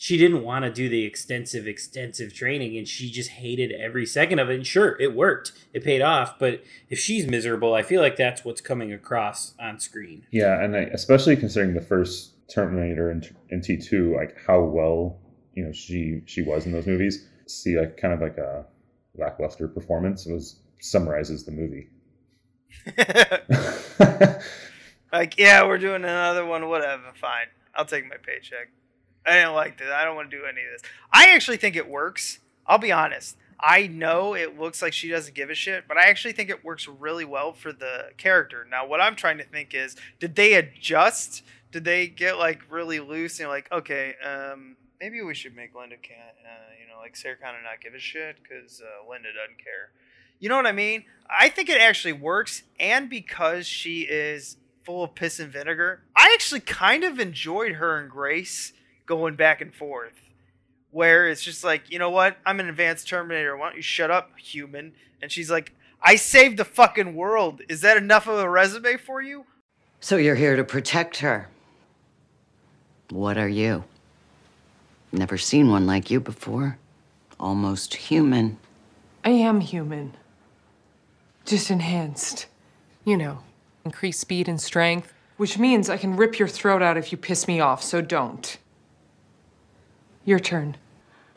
she 0.00 0.16
didn't 0.16 0.44
want 0.44 0.64
to 0.64 0.70
do 0.70 0.88
the 0.88 1.04
extensive, 1.04 1.66
extensive 1.66 2.32
training, 2.32 2.78
and 2.78 2.86
she 2.86 3.10
just 3.10 3.30
hated 3.30 3.72
every 3.72 4.06
second 4.06 4.38
of 4.38 4.48
it. 4.48 4.54
And 4.54 4.66
sure, 4.66 4.96
it 5.00 5.12
worked. 5.14 5.52
It 5.72 5.82
paid 5.82 6.00
off. 6.00 6.38
But 6.38 6.62
if 6.88 7.00
she's 7.00 7.26
miserable, 7.26 7.74
I 7.74 7.82
feel 7.82 8.00
like 8.00 8.16
that's 8.16 8.44
what's 8.44 8.60
coming 8.60 8.92
across 8.92 9.54
on 9.58 9.80
screen. 9.80 10.24
yeah, 10.30 10.62
and 10.62 10.76
I, 10.76 10.82
especially 10.92 11.34
considering 11.36 11.74
the 11.74 11.80
first 11.80 12.34
Terminator 12.48 13.10
and, 13.10 13.28
in 13.50 13.60
T 13.60 13.76
two, 13.76 14.14
like 14.14 14.36
how 14.46 14.62
well 14.62 15.18
you 15.54 15.64
know 15.64 15.72
she 15.72 16.22
she 16.26 16.42
was 16.42 16.64
in 16.64 16.70
those 16.72 16.86
movies. 16.86 17.26
See, 17.46 17.76
like 17.78 17.96
kind 17.96 18.14
of 18.14 18.20
like 18.20 18.38
a 18.38 18.64
lackluster 19.16 19.66
performance 19.66 20.26
was 20.26 20.60
summarizes 20.78 21.44
the 21.44 21.50
movie. 21.50 21.88
like, 25.12 25.36
yeah, 25.36 25.66
we're 25.66 25.78
doing 25.78 26.04
another 26.04 26.46
one, 26.46 26.68
whatever, 26.68 27.02
fine. 27.20 27.46
I'll 27.74 27.84
take 27.84 28.08
my 28.08 28.16
paycheck. 28.16 28.70
I 29.26 29.34
didn't 29.34 29.54
like 29.54 29.78
this. 29.78 29.88
I 29.92 30.04
don't 30.04 30.16
want 30.16 30.30
to 30.30 30.36
do 30.36 30.44
any 30.44 30.62
of 30.62 30.72
this. 30.72 30.90
I 31.12 31.34
actually 31.34 31.58
think 31.58 31.76
it 31.76 31.88
works. 31.88 32.38
I'll 32.66 32.78
be 32.78 32.92
honest. 32.92 33.36
I 33.60 33.88
know 33.88 34.34
it 34.34 34.58
looks 34.58 34.82
like 34.82 34.92
she 34.92 35.08
doesn't 35.08 35.34
give 35.34 35.50
a 35.50 35.54
shit, 35.54 35.88
but 35.88 35.96
I 35.96 36.08
actually 36.08 36.32
think 36.32 36.48
it 36.48 36.64
works 36.64 36.86
really 36.86 37.24
well 37.24 37.52
for 37.52 37.72
the 37.72 38.10
character. 38.16 38.66
Now, 38.70 38.86
what 38.86 39.00
I'm 39.00 39.16
trying 39.16 39.38
to 39.38 39.44
think 39.44 39.74
is, 39.74 39.96
did 40.20 40.36
they 40.36 40.54
adjust? 40.54 41.42
Did 41.72 41.84
they 41.84 42.06
get 42.06 42.38
like 42.38 42.60
really 42.70 43.00
loose 43.00 43.40
and 43.40 43.48
like, 43.48 43.70
okay, 43.72 44.14
um, 44.24 44.76
maybe 45.00 45.20
we 45.22 45.34
should 45.34 45.56
make 45.56 45.74
Linda 45.74 45.96
can, 45.96 46.16
uh, 46.44 46.72
you 46.80 46.88
know, 46.88 47.00
like 47.00 47.16
Sarah 47.16 47.36
Connor 47.36 47.62
not 47.62 47.80
give 47.82 47.94
a 47.94 47.98
shit 47.98 48.36
because 48.42 48.80
uh, 48.80 49.10
Linda 49.10 49.28
doesn't 49.32 49.58
care. 49.58 49.90
You 50.38 50.48
know 50.48 50.56
what 50.56 50.66
I 50.66 50.72
mean? 50.72 51.04
I 51.28 51.48
think 51.48 51.68
it 51.68 51.80
actually 51.80 52.12
works, 52.12 52.62
and 52.78 53.10
because 53.10 53.66
she 53.66 54.02
is 54.02 54.56
full 54.84 55.02
of 55.02 55.16
piss 55.16 55.40
and 55.40 55.52
vinegar, 55.52 56.02
I 56.16 56.30
actually 56.32 56.60
kind 56.60 57.02
of 57.02 57.18
enjoyed 57.18 57.72
her 57.72 57.98
and 57.98 58.08
Grace 58.08 58.72
going 59.08 59.34
back 59.34 59.60
and 59.60 59.74
forth. 59.74 60.12
Where 60.90 61.28
it's 61.28 61.42
just 61.42 61.64
like, 61.64 61.90
you 61.90 61.98
know 61.98 62.10
what? 62.10 62.36
I'm 62.46 62.60
an 62.60 62.68
advanced 62.68 63.08
Terminator. 63.08 63.56
Why 63.56 63.68
don't 63.68 63.76
you 63.76 63.82
shut 63.82 64.10
up, 64.10 64.38
human? 64.38 64.92
And 65.20 65.32
she's 65.32 65.50
like, 65.50 65.72
I 66.00 66.14
saved 66.16 66.58
the 66.58 66.64
fucking 66.64 67.14
world. 67.16 67.62
Is 67.68 67.80
that 67.80 67.96
enough 67.96 68.28
of 68.28 68.38
a 68.38 68.48
resume 68.48 68.96
for 68.96 69.20
you? 69.20 69.44
So 70.00 70.16
you're 70.16 70.36
here 70.36 70.54
to 70.54 70.62
protect 70.62 71.18
her. 71.18 71.48
What 73.10 73.36
are 73.36 73.48
you? 73.48 73.84
Never 75.10 75.38
seen 75.38 75.70
one 75.70 75.86
like 75.86 76.10
you 76.10 76.20
before. 76.20 76.78
Almost 77.40 77.94
human. 77.94 78.58
I 79.24 79.30
am 79.30 79.60
human. 79.60 80.14
Just 81.44 81.70
enhanced. 81.70 82.46
You 83.04 83.16
know, 83.16 83.38
increased 83.84 84.20
speed 84.20 84.48
and 84.48 84.60
strength, 84.60 85.12
which 85.38 85.58
means 85.58 85.88
I 85.88 85.96
can 85.96 86.16
rip 86.16 86.38
your 86.38 86.48
throat 86.48 86.82
out 86.82 86.96
if 86.96 87.10
you 87.10 87.18
piss 87.18 87.48
me 87.48 87.60
off, 87.60 87.82
so 87.82 88.00
don't. 88.00 88.58
Your 90.28 90.38
turn. 90.38 90.76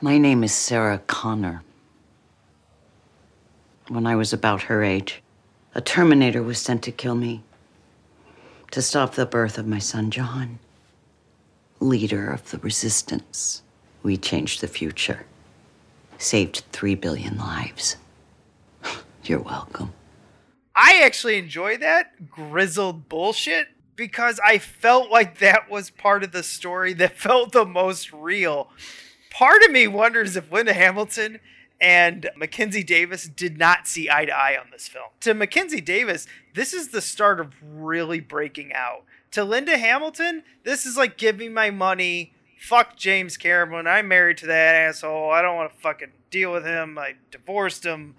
My 0.01 0.17
name 0.17 0.43
is 0.43 0.51
Sarah 0.51 0.99
Connor. 1.07 1.63
When 3.87 4.05
I 4.05 4.17
was 4.17 4.33
about 4.33 4.63
her 4.63 4.83
age, 4.83 5.23
a 5.73 5.79
Terminator 5.79 6.43
was 6.43 6.59
sent 6.59 6.83
to 6.83 6.91
kill 6.91 7.15
me. 7.15 7.41
To 8.71 8.81
stop 8.81 9.15
the 9.15 9.25
birth 9.25 9.57
of 9.57 9.65
my 9.65 9.79
son, 9.79 10.11
John. 10.11 10.59
Leader 11.79 12.29
of 12.31 12.51
the 12.51 12.57
resistance. 12.57 13.61
We 14.03 14.17
changed 14.17 14.59
the 14.59 14.67
future. 14.67 15.25
Saved 16.17 16.63
three 16.73 16.95
billion 16.95 17.37
lives. 17.37 17.95
You're 19.23 19.39
welcome. 19.39 19.93
I 20.75 21.01
actually 21.05 21.37
enjoy 21.37 21.77
that 21.77 22.29
grizzled 22.29 23.07
bullshit 23.07 23.69
because 24.01 24.39
I 24.43 24.57
felt 24.57 25.11
like 25.11 25.37
that 25.37 25.69
was 25.69 25.91
part 25.91 26.23
of 26.23 26.31
the 26.31 26.41
story 26.41 26.91
that 26.93 27.17
felt 27.19 27.51
the 27.51 27.67
most 27.67 28.11
real. 28.11 28.71
Part 29.29 29.61
of 29.61 29.69
me 29.69 29.85
wonders 29.85 30.35
if 30.35 30.51
Linda 30.51 30.73
Hamilton 30.73 31.39
and 31.79 32.27
Mackenzie 32.35 32.83
Davis 32.83 33.27
did 33.27 33.59
not 33.59 33.87
see 33.87 34.09
eye 34.09 34.25
to 34.25 34.31
eye 34.31 34.57
on 34.59 34.71
this 34.71 34.87
film. 34.87 35.09
To 35.19 35.35
Mackenzie 35.35 35.81
Davis, 35.81 36.25
this 36.55 36.73
is 36.73 36.87
the 36.87 36.99
start 36.99 37.39
of 37.39 37.53
really 37.63 38.19
breaking 38.19 38.73
out. 38.73 39.03
To 39.33 39.43
Linda 39.43 39.77
Hamilton, 39.77 40.41
this 40.63 40.87
is 40.87 40.97
like 40.97 41.15
give 41.15 41.37
me 41.37 41.47
my 41.47 41.69
money. 41.69 42.33
Fuck 42.57 42.97
James 42.97 43.37
Cameron. 43.37 43.85
I'm 43.85 44.07
married 44.07 44.37
to 44.39 44.47
that 44.47 44.73
asshole. 44.75 45.29
I 45.29 45.43
don't 45.43 45.55
want 45.55 45.71
to 45.71 45.79
fucking 45.79 46.13
deal 46.31 46.51
with 46.51 46.65
him. 46.65 46.97
I 46.97 47.13
divorced 47.29 47.85
him. 47.85 48.15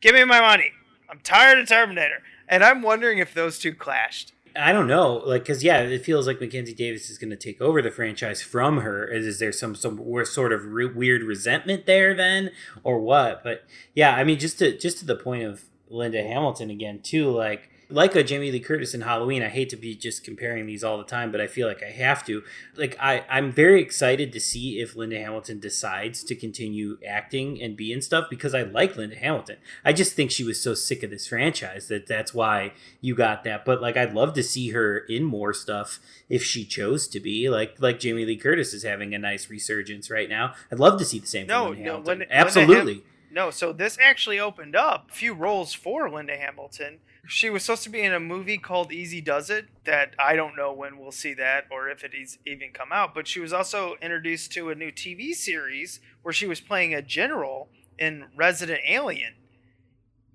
Give 0.00 0.14
me 0.14 0.22
my 0.22 0.40
money. 0.40 0.70
I'm 1.10 1.18
tired 1.24 1.58
of 1.58 1.68
Terminator. 1.68 2.22
And 2.48 2.62
I'm 2.62 2.82
wondering 2.82 3.18
if 3.18 3.34
those 3.34 3.58
two 3.58 3.74
clashed. 3.74 4.32
I 4.58 4.72
don't 4.72 4.88
know, 4.88 5.22
like, 5.24 5.44
cause 5.46 5.62
yeah, 5.62 5.80
it 5.80 6.04
feels 6.04 6.26
like 6.26 6.40
Mackenzie 6.40 6.74
Davis 6.74 7.10
is 7.10 7.18
going 7.18 7.30
to 7.30 7.36
take 7.36 7.60
over 7.60 7.80
the 7.80 7.90
franchise 7.90 8.42
from 8.42 8.78
her. 8.78 9.06
Is, 9.06 9.26
is 9.26 9.38
there 9.38 9.52
some 9.52 9.74
some 9.74 10.02
sort 10.24 10.52
of 10.52 10.64
re- 10.64 10.86
weird 10.86 11.22
resentment 11.22 11.86
there 11.86 12.14
then, 12.14 12.50
or 12.82 13.00
what? 13.00 13.44
But 13.44 13.64
yeah, 13.94 14.14
I 14.14 14.24
mean, 14.24 14.38
just 14.38 14.58
to 14.58 14.76
just 14.76 14.98
to 14.98 15.04
the 15.04 15.14
point 15.14 15.44
of 15.44 15.64
Linda 15.88 16.22
Hamilton 16.22 16.70
again 16.70 17.00
too, 17.00 17.30
like 17.30 17.70
like 17.90 18.14
a 18.14 18.22
Jamie 18.22 18.52
Lee 18.52 18.60
Curtis 18.60 18.92
in 18.94 19.00
Halloween. 19.00 19.42
I 19.42 19.48
hate 19.48 19.70
to 19.70 19.76
be 19.76 19.94
just 19.94 20.22
comparing 20.24 20.66
these 20.66 20.84
all 20.84 20.98
the 20.98 21.04
time, 21.04 21.32
but 21.32 21.40
I 21.40 21.46
feel 21.46 21.66
like 21.66 21.82
I 21.82 21.90
have 21.90 22.24
to. 22.26 22.42
Like 22.76 22.96
I 23.00 23.24
I'm 23.30 23.50
very 23.50 23.80
excited 23.80 24.32
to 24.32 24.40
see 24.40 24.80
if 24.80 24.94
Linda 24.94 25.18
Hamilton 25.18 25.58
decides 25.60 26.22
to 26.24 26.34
continue 26.34 26.98
acting 27.06 27.60
and 27.62 27.76
be 27.76 27.92
in 27.92 28.02
stuff 28.02 28.26
because 28.28 28.54
I 28.54 28.62
like 28.62 28.96
Linda 28.96 29.16
Hamilton. 29.16 29.56
I 29.84 29.92
just 29.92 30.14
think 30.14 30.30
she 30.30 30.44
was 30.44 30.60
so 30.60 30.74
sick 30.74 31.02
of 31.02 31.10
this 31.10 31.26
franchise 31.26 31.88
that 31.88 32.06
that's 32.06 32.34
why 32.34 32.72
you 33.00 33.14
got 33.14 33.44
that. 33.44 33.64
But 33.64 33.80
like 33.80 33.96
I'd 33.96 34.14
love 34.14 34.34
to 34.34 34.42
see 34.42 34.70
her 34.70 34.98
in 34.98 35.24
more 35.24 35.54
stuff 35.54 35.98
if 36.28 36.42
she 36.44 36.64
chose 36.64 37.08
to 37.08 37.20
be. 37.20 37.48
Like 37.48 37.76
like 37.80 37.98
Jamie 38.00 38.24
Lee 38.24 38.36
Curtis 38.36 38.74
is 38.74 38.82
having 38.82 39.14
a 39.14 39.18
nice 39.18 39.48
resurgence 39.48 40.10
right 40.10 40.28
now. 40.28 40.54
I'd 40.70 40.78
love 40.78 40.98
to 40.98 41.04
see 41.04 41.18
the 41.18 41.26
same. 41.26 41.46
No, 41.46 41.70
Linda 41.70 41.78
no, 41.78 41.84
Hamilton. 41.84 42.04
Linda- 42.04 42.10
Linda 42.24 42.34
Ham- 42.34 42.46
absolutely. 42.46 43.04
No, 43.30 43.50
so 43.50 43.72
this 43.72 43.98
actually 44.00 44.40
opened 44.40 44.74
up 44.74 45.10
a 45.10 45.12
few 45.12 45.34
roles 45.34 45.74
for 45.74 46.08
Linda 46.10 46.36
Hamilton. 46.36 46.98
She 47.30 47.50
was 47.50 47.62
supposed 47.62 47.82
to 47.82 47.90
be 47.90 48.00
in 48.00 48.14
a 48.14 48.20
movie 48.20 48.56
called 48.56 48.90
Easy 48.90 49.20
Does 49.20 49.50
It 49.50 49.66
that 49.84 50.14
I 50.18 50.34
don't 50.34 50.56
know 50.56 50.72
when 50.72 50.98
we'll 50.98 51.12
see 51.12 51.34
that 51.34 51.66
or 51.70 51.90
if 51.90 52.02
it 52.02 52.12
is 52.14 52.38
even 52.46 52.72
come 52.72 52.90
out, 52.90 53.14
but 53.14 53.28
she 53.28 53.38
was 53.38 53.52
also 53.52 53.96
introduced 54.00 54.50
to 54.52 54.70
a 54.70 54.74
new 54.74 54.90
TV 54.90 55.34
series 55.34 56.00
where 56.22 56.32
she 56.32 56.46
was 56.46 56.62
playing 56.62 56.94
a 56.94 57.02
general 57.02 57.68
in 57.98 58.28
Resident 58.34 58.80
Alien. 58.88 59.34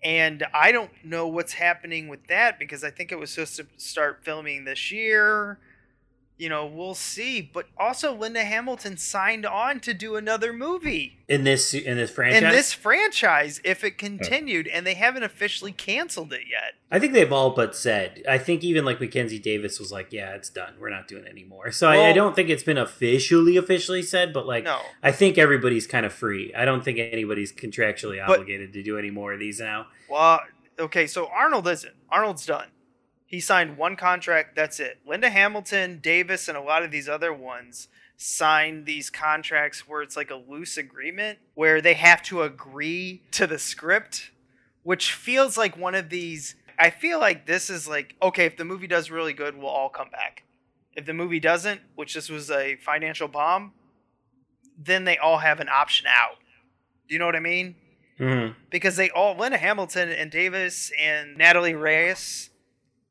And 0.03 0.45
I 0.53 0.71
don't 0.71 0.91
know 1.03 1.27
what's 1.27 1.53
happening 1.53 2.09
with 2.09 2.27
that 2.27 2.59
because 2.59 2.83
I 2.83 2.91
think 2.91 3.11
it 3.11 3.17
was 3.17 3.31
supposed 3.31 3.55
to 3.55 3.65
start 3.77 4.23
filming 4.23 4.65
this 4.65 4.91
year. 4.91 5.57
You 6.37 6.49
know, 6.49 6.65
we'll 6.65 6.95
see. 6.95 7.41
But 7.41 7.67
also, 7.77 8.13
Linda 8.13 8.43
Hamilton 8.43 8.97
signed 8.97 9.45
on 9.45 9.79
to 9.81 9.93
do 9.93 10.15
another 10.15 10.51
movie 10.51 11.19
in 11.27 11.43
this 11.43 11.73
in 11.73 11.97
this 11.97 12.11
franchise. 12.11 12.43
in 12.43 12.49
this 12.49 12.73
franchise 12.73 13.61
if 13.63 13.83
it 13.83 13.93
oh. 13.95 13.97
continued, 13.97 14.67
and 14.67 14.85
they 14.85 14.95
haven't 14.95 15.23
officially 15.23 15.71
canceled 15.71 16.33
it 16.33 16.41
yet. 16.49 16.73
I 16.91 16.99
think 16.99 17.13
they've 17.13 17.31
all 17.31 17.51
but 17.51 17.75
said. 17.75 18.23
I 18.27 18.37
think 18.39 18.63
even 18.63 18.83
like 18.83 18.99
Mackenzie 18.99 19.39
Davis 19.39 19.79
was 19.79 19.91
like, 19.91 20.11
"Yeah, 20.11 20.31
it's 20.31 20.49
done. 20.49 20.73
We're 20.79 20.89
not 20.89 21.07
doing 21.07 21.25
it 21.25 21.29
anymore." 21.29 21.71
So 21.71 21.87
I, 21.87 22.09
I 22.09 22.13
don't 22.13 22.35
think 22.35 22.49
it's 22.49 22.63
been 22.63 22.77
officially 22.77 23.55
officially 23.55 24.01
said, 24.01 24.33
but 24.33 24.47
like, 24.47 24.63
No. 24.63 24.79
I 25.01 25.11
think 25.11 25.37
everybody's 25.37 25.87
kind 25.87 26.05
of 26.05 26.13
free. 26.13 26.53
I 26.55 26.65
don't 26.65 26.83
think 26.83 26.99
anybody's 26.99 27.53
contractually 27.53 28.25
But- 28.25 28.39
obligated 28.39 28.73
to 28.73 28.83
do 28.83 28.97
any 28.97 29.11
more 29.11 29.33
of 29.33 29.39
these 29.39 29.59
now. 29.59 29.87
Well, 30.09 30.41
okay, 30.79 31.07
so 31.07 31.27
Arnold 31.27 31.67
isn't. 31.67 31.93
Arnold's 32.09 32.45
done. 32.45 32.67
He 33.33 33.39
signed 33.39 33.77
one 33.79 33.95
contract, 33.95 34.55
that's 34.55 34.79
it. 34.79 34.99
Linda 35.07 35.31
Hamilton, 35.31 35.97
Davis, 36.03 36.47
and 36.47 36.55
a 36.55 36.61
lot 36.61 36.83
of 36.83 36.91
these 36.91 37.09
other 37.09 37.33
ones 37.33 37.87
signed 38.15 38.85
these 38.85 39.09
contracts 39.09 39.87
where 39.87 40.03
it's 40.03 40.15
like 40.15 40.29
a 40.29 40.35
loose 40.35 40.77
agreement 40.77 41.39
where 41.55 41.81
they 41.81 41.95
have 41.95 42.21
to 42.25 42.43
agree 42.43 43.23
to 43.31 43.47
the 43.47 43.57
script, 43.57 44.29
which 44.83 45.13
feels 45.13 45.57
like 45.57 45.75
one 45.75 45.95
of 45.95 46.11
these. 46.11 46.53
I 46.77 46.91
feel 46.91 47.19
like 47.19 47.47
this 47.47 47.71
is 47.71 47.87
like, 47.87 48.15
okay, 48.21 48.45
if 48.45 48.55
the 48.55 48.65
movie 48.65 48.85
does 48.85 49.09
really 49.09 49.33
good, 49.33 49.57
we'll 49.57 49.65
all 49.65 49.89
come 49.89 50.11
back. 50.11 50.43
If 50.95 51.07
the 51.07 51.13
movie 51.15 51.39
doesn't, 51.39 51.81
which 51.95 52.13
this 52.13 52.29
was 52.29 52.51
a 52.51 52.75
financial 52.75 53.27
bomb, 53.27 53.73
then 54.77 55.05
they 55.05 55.17
all 55.17 55.39
have 55.39 55.59
an 55.59 55.69
option 55.69 56.05
out. 56.07 56.37
Do 57.07 57.15
you 57.15 57.19
know 57.19 57.25
what 57.25 57.35
I 57.35 57.39
mean? 57.39 57.77
Mm-hmm. 58.19 58.53
because 58.69 58.95
they 58.95 59.09
all 59.09 59.35
Linda 59.35 59.57
Hamilton 59.57 60.09
and 60.09 60.29
Davis 60.29 60.91
and 61.01 61.35
Natalie 61.35 61.73
Reyes, 61.73 62.51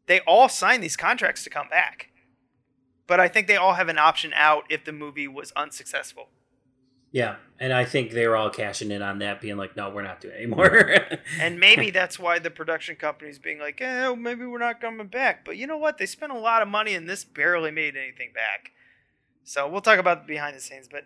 they 0.07 0.21
all 0.21 0.49
signed 0.49 0.83
these 0.83 0.97
contracts 0.97 1.45
to 1.45 1.51
come 1.51 1.69
back. 1.69 2.09
But 3.07 3.21
I 3.21 3.29
think 3.29 3.47
they 3.47 3.57
all 3.57 3.75
have 3.75 3.89
an 3.89 3.99
option 3.99 4.33
out 4.35 4.65
if 4.71 4.85
the 4.85 4.93
movie 4.93 5.29
was 5.29 5.53
unsuccessful. 5.53 6.29
Yeah, 7.13 7.37
and 7.61 7.75
I 7.75 7.85
think 7.85 8.13
they 8.13 8.27
were 8.27 8.37
all 8.37 8.49
cashing 8.49 8.91
in 8.91 9.03
on 9.03 9.19
that, 9.19 9.43
being 9.43 9.59
like, 9.59 9.77
"No, 9.77 9.91
we're 9.91 10.03
not 10.03 10.23
doing 10.23 10.35
it 10.35 10.39
anymore." 10.39 10.97
And 11.39 11.61
maybe 11.61 11.91
that's 11.99 12.19
why 12.19 12.39
the 12.39 12.51
production 12.51 12.97
company's 12.97 13.39
being 13.39 13.59
like, 13.59 13.81
eh, 13.83 14.15
maybe 14.15 14.47
we're 14.47 14.59
not 14.59 14.81
coming 14.81 15.09
back. 15.09 15.45
But 15.45 15.59
you 15.59 15.67
know 15.67 15.77
what? 15.77 15.99
They 15.99 16.07
spent 16.07 16.33
a 16.33 16.39
lot 16.39 16.63
of 16.63 16.69
money 16.69 16.95
and 16.95 17.09
this 17.09 17.23
barely 17.23 17.71
made 17.71 17.97
anything 17.97 18.33
back. 18.33 18.73
So 19.45 19.69
we'll 19.69 19.83
talk 19.83 19.99
about 19.99 20.27
the 20.27 20.33
behind 20.33 20.57
the 20.57 20.61
scenes. 20.61 20.89
But 20.91 21.05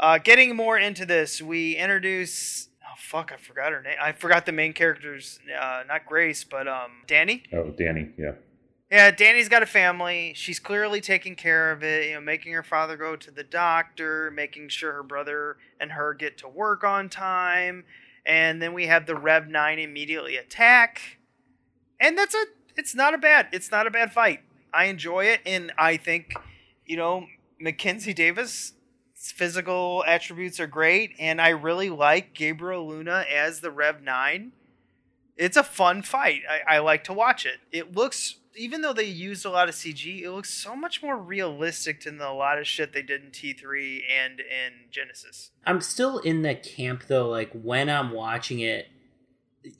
uh, 0.00 0.18
getting 0.18 0.56
more 0.56 0.78
into 0.78 1.06
this, 1.06 1.40
we 1.40 1.76
introduce. 1.76 2.68
Oh, 2.96 2.98
fuck, 2.98 3.30
I 3.30 3.36
forgot 3.36 3.72
her 3.72 3.82
name. 3.82 3.96
I 4.00 4.12
forgot 4.12 4.46
the 4.46 4.52
main 4.52 4.72
character's, 4.72 5.38
uh, 5.60 5.82
not 5.86 6.06
Grace, 6.06 6.44
but 6.44 6.66
um, 6.66 7.02
Dani. 7.06 7.42
Oh, 7.52 7.74
Dani, 7.78 8.12
yeah. 8.16 8.32
Yeah, 8.90 9.10
Dani's 9.10 9.48
got 9.48 9.62
a 9.62 9.66
family. 9.66 10.32
She's 10.34 10.58
clearly 10.58 11.00
taking 11.00 11.34
care 11.34 11.72
of 11.72 11.82
it, 11.82 12.08
you 12.08 12.14
know, 12.14 12.20
making 12.20 12.52
her 12.52 12.62
father 12.62 12.96
go 12.96 13.14
to 13.16 13.30
the 13.30 13.42
doctor, 13.42 14.30
making 14.30 14.68
sure 14.68 14.92
her 14.92 15.02
brother 15.02 15.58
and 15.78 15.92
her 15.92 16.14
get 16.14 16.38
to 16.38 16.48
work 16.48 16.84
on 16.84 17.08
time. 17.08 17.84
And 18.24 18.62
then 18.62 18.72
we 18.72 18.86
have 18.86 19.06
the 19.06 19.16
Rev 19.16 19.48
9 19.48 19.78
immediately 19.78 20.36
attack. 20.36 21.18
And 22.00 22.16
that's 22.16 22.34
a 22.34 22.44
it's 22.76 22.94
not 22.94 23.14
a 23.14 23.18
bad 23.18 23.48
it's 23.52 23.70
not 23.70 23.86
a 23.86 23.90
bad 23.90 24.12
fight. 24.12 24.40
I 24.72 24.84
enjoy 24.84 25.24
it 25.26 25.40
and 25.44 25.72
I 25.76 25.96
think, 25.96 26.34
you 26.84 26.96
know, 26.96 27.26
Mackenzie 27.60 28.14
Davis 28.14 28.72
physical 29.32 30.04
attributes 30.06 30.60
are 30.60 30.66
great 30.66 31.14
and 31.18 31.40
I 31.40 31.50
really 31.50 31.90
like 31.90 32.34
Gabriel 32.34 32.86
Luna 32.86 33.24
as 33.30 33.60
the 33.60 33.70
Rev 33.70 34.02
9 34.02 34.52
it's 35.36 35.56
a 35.56 35.62
fun 35.62 36.02
fight. 36.02 36.42
I, 36.48 36.76
I 36.76 36.78
like 36.78 37.04
to 37.04 37.12
watch 37.12 37.44
it. 37.44 37.58
It 37.70 37.94
looks, 37.94 38.36
even 38.54 38.80
though 38.80 38.92
they 38.92 39.04
used 39.04 39.44
a 39.44 39.50
lot 39.50 39.68
of 39.68 39.74
CG, 39.74 40.22
it 40.22 40.30
looks 40.30 40.50
so 40.50 40.74
much 40.74 41.02
more 41.02 41.16
realistic 41.16 42.04
than 42.04 42.18
the, 42.18 42.28
a 42.28 42.32
lot 42.32 42.58
of 42.58 42.66
shit 42.66 42.92
they 42.92 43.02
did 43.02 43.22
in 43.22 43.30
T3 43.30 44.00
and 44.10 44.40
in 44.40 44.72
Genesis. 44.90 45.50
I'm 45.64 45.80
still 45.80 46.18
in 46.18 46.42
the 46.42 46.54
camp 46.54 47.04
though. 47.06 47.28
Like 47.28 47.50
when 47.52 47.90
I'm 47.90 48.12
watching 48.12 48.60
it, 48.60 48.88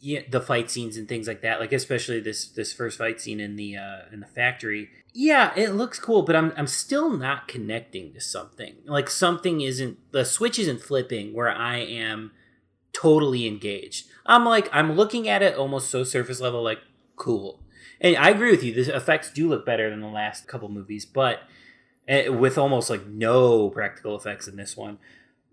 yeah, 0.00 0.20
the 0.28 0.40
fight 0.40 0.70
scenes 0.70 0.96
and 0.96 1.08
things 1.08 1.28
like 1.28 1.42
that. 1.42 1.60
Like 1.60 1.72
especially 1.72 2.20
this 2.20 2.46
this 2.48 2.72
first 2.72 2.98
fight 2.98 3.20
scene 3.20 3.40
in 3.40 3.56
the 3.56 3.76
uh, 3.76 4.00
in 4.12 4.20
the 4.20 4.26
factory. 4.26 4.90
Yeah, 5.12 5.52
it 5.56 5.70
looks 5.70 5.98
cool, 5.98 6.22
but 6.22 6.36
I'm 6.36 6.52
I'm 6.56 6.66
still 6.66 7.10
not 7.10 7.48
connecting 7.48 8.12
to 8.14 8.20
something. 8.20 8.76
Like 8.84 9.08
something 9.08 9.60
isn't 9.60 9.98
the 10.12 10.24
switch 10.24 10.58
isn't 10.58 10.80
flipping 10.80 11.32
where 11.32 11.50
I 11.50 11.78
am 11.78 12.32
totally 12.92 13.46
engaged. 13.46 14.06
I'm 14.24 14.44
like 14.44 14.68
I'm 14.72 14.92
looking 14.92 15.28
at 15.28 15.42
it 15.42 15.56
almost 15.56 15.90
so 15.90 16.04
surface 16.04 16.40
level, 16.40 16.62
like 16.62 16.80
cool. 17.16 17.60
And 18.00 18.16
I 18.16 18.30
agree 18.30 18.50
with 18.50 18.62
you. 18.62 18.74
The 18.74 18.94
effects 18.94 19.32
do 19.32 19.48
look 19.48 19.64
better 19.64 19.88
than 19.88 20.00
the 20.00 20.06
last 20.06 20.46
couple 20.46 20.68
movies, 20.68 21.06
but 21.06 21.40
eh, 22.08 22.28
with 22.28 22.58
almost 22.58 22.90
like 22.90 23.06
no 23.06 23.70
practical 23.70 24.16
effects 24.16 24.48
in 24.48 24.56
this 24.56 24.76
one. 24.76 24.98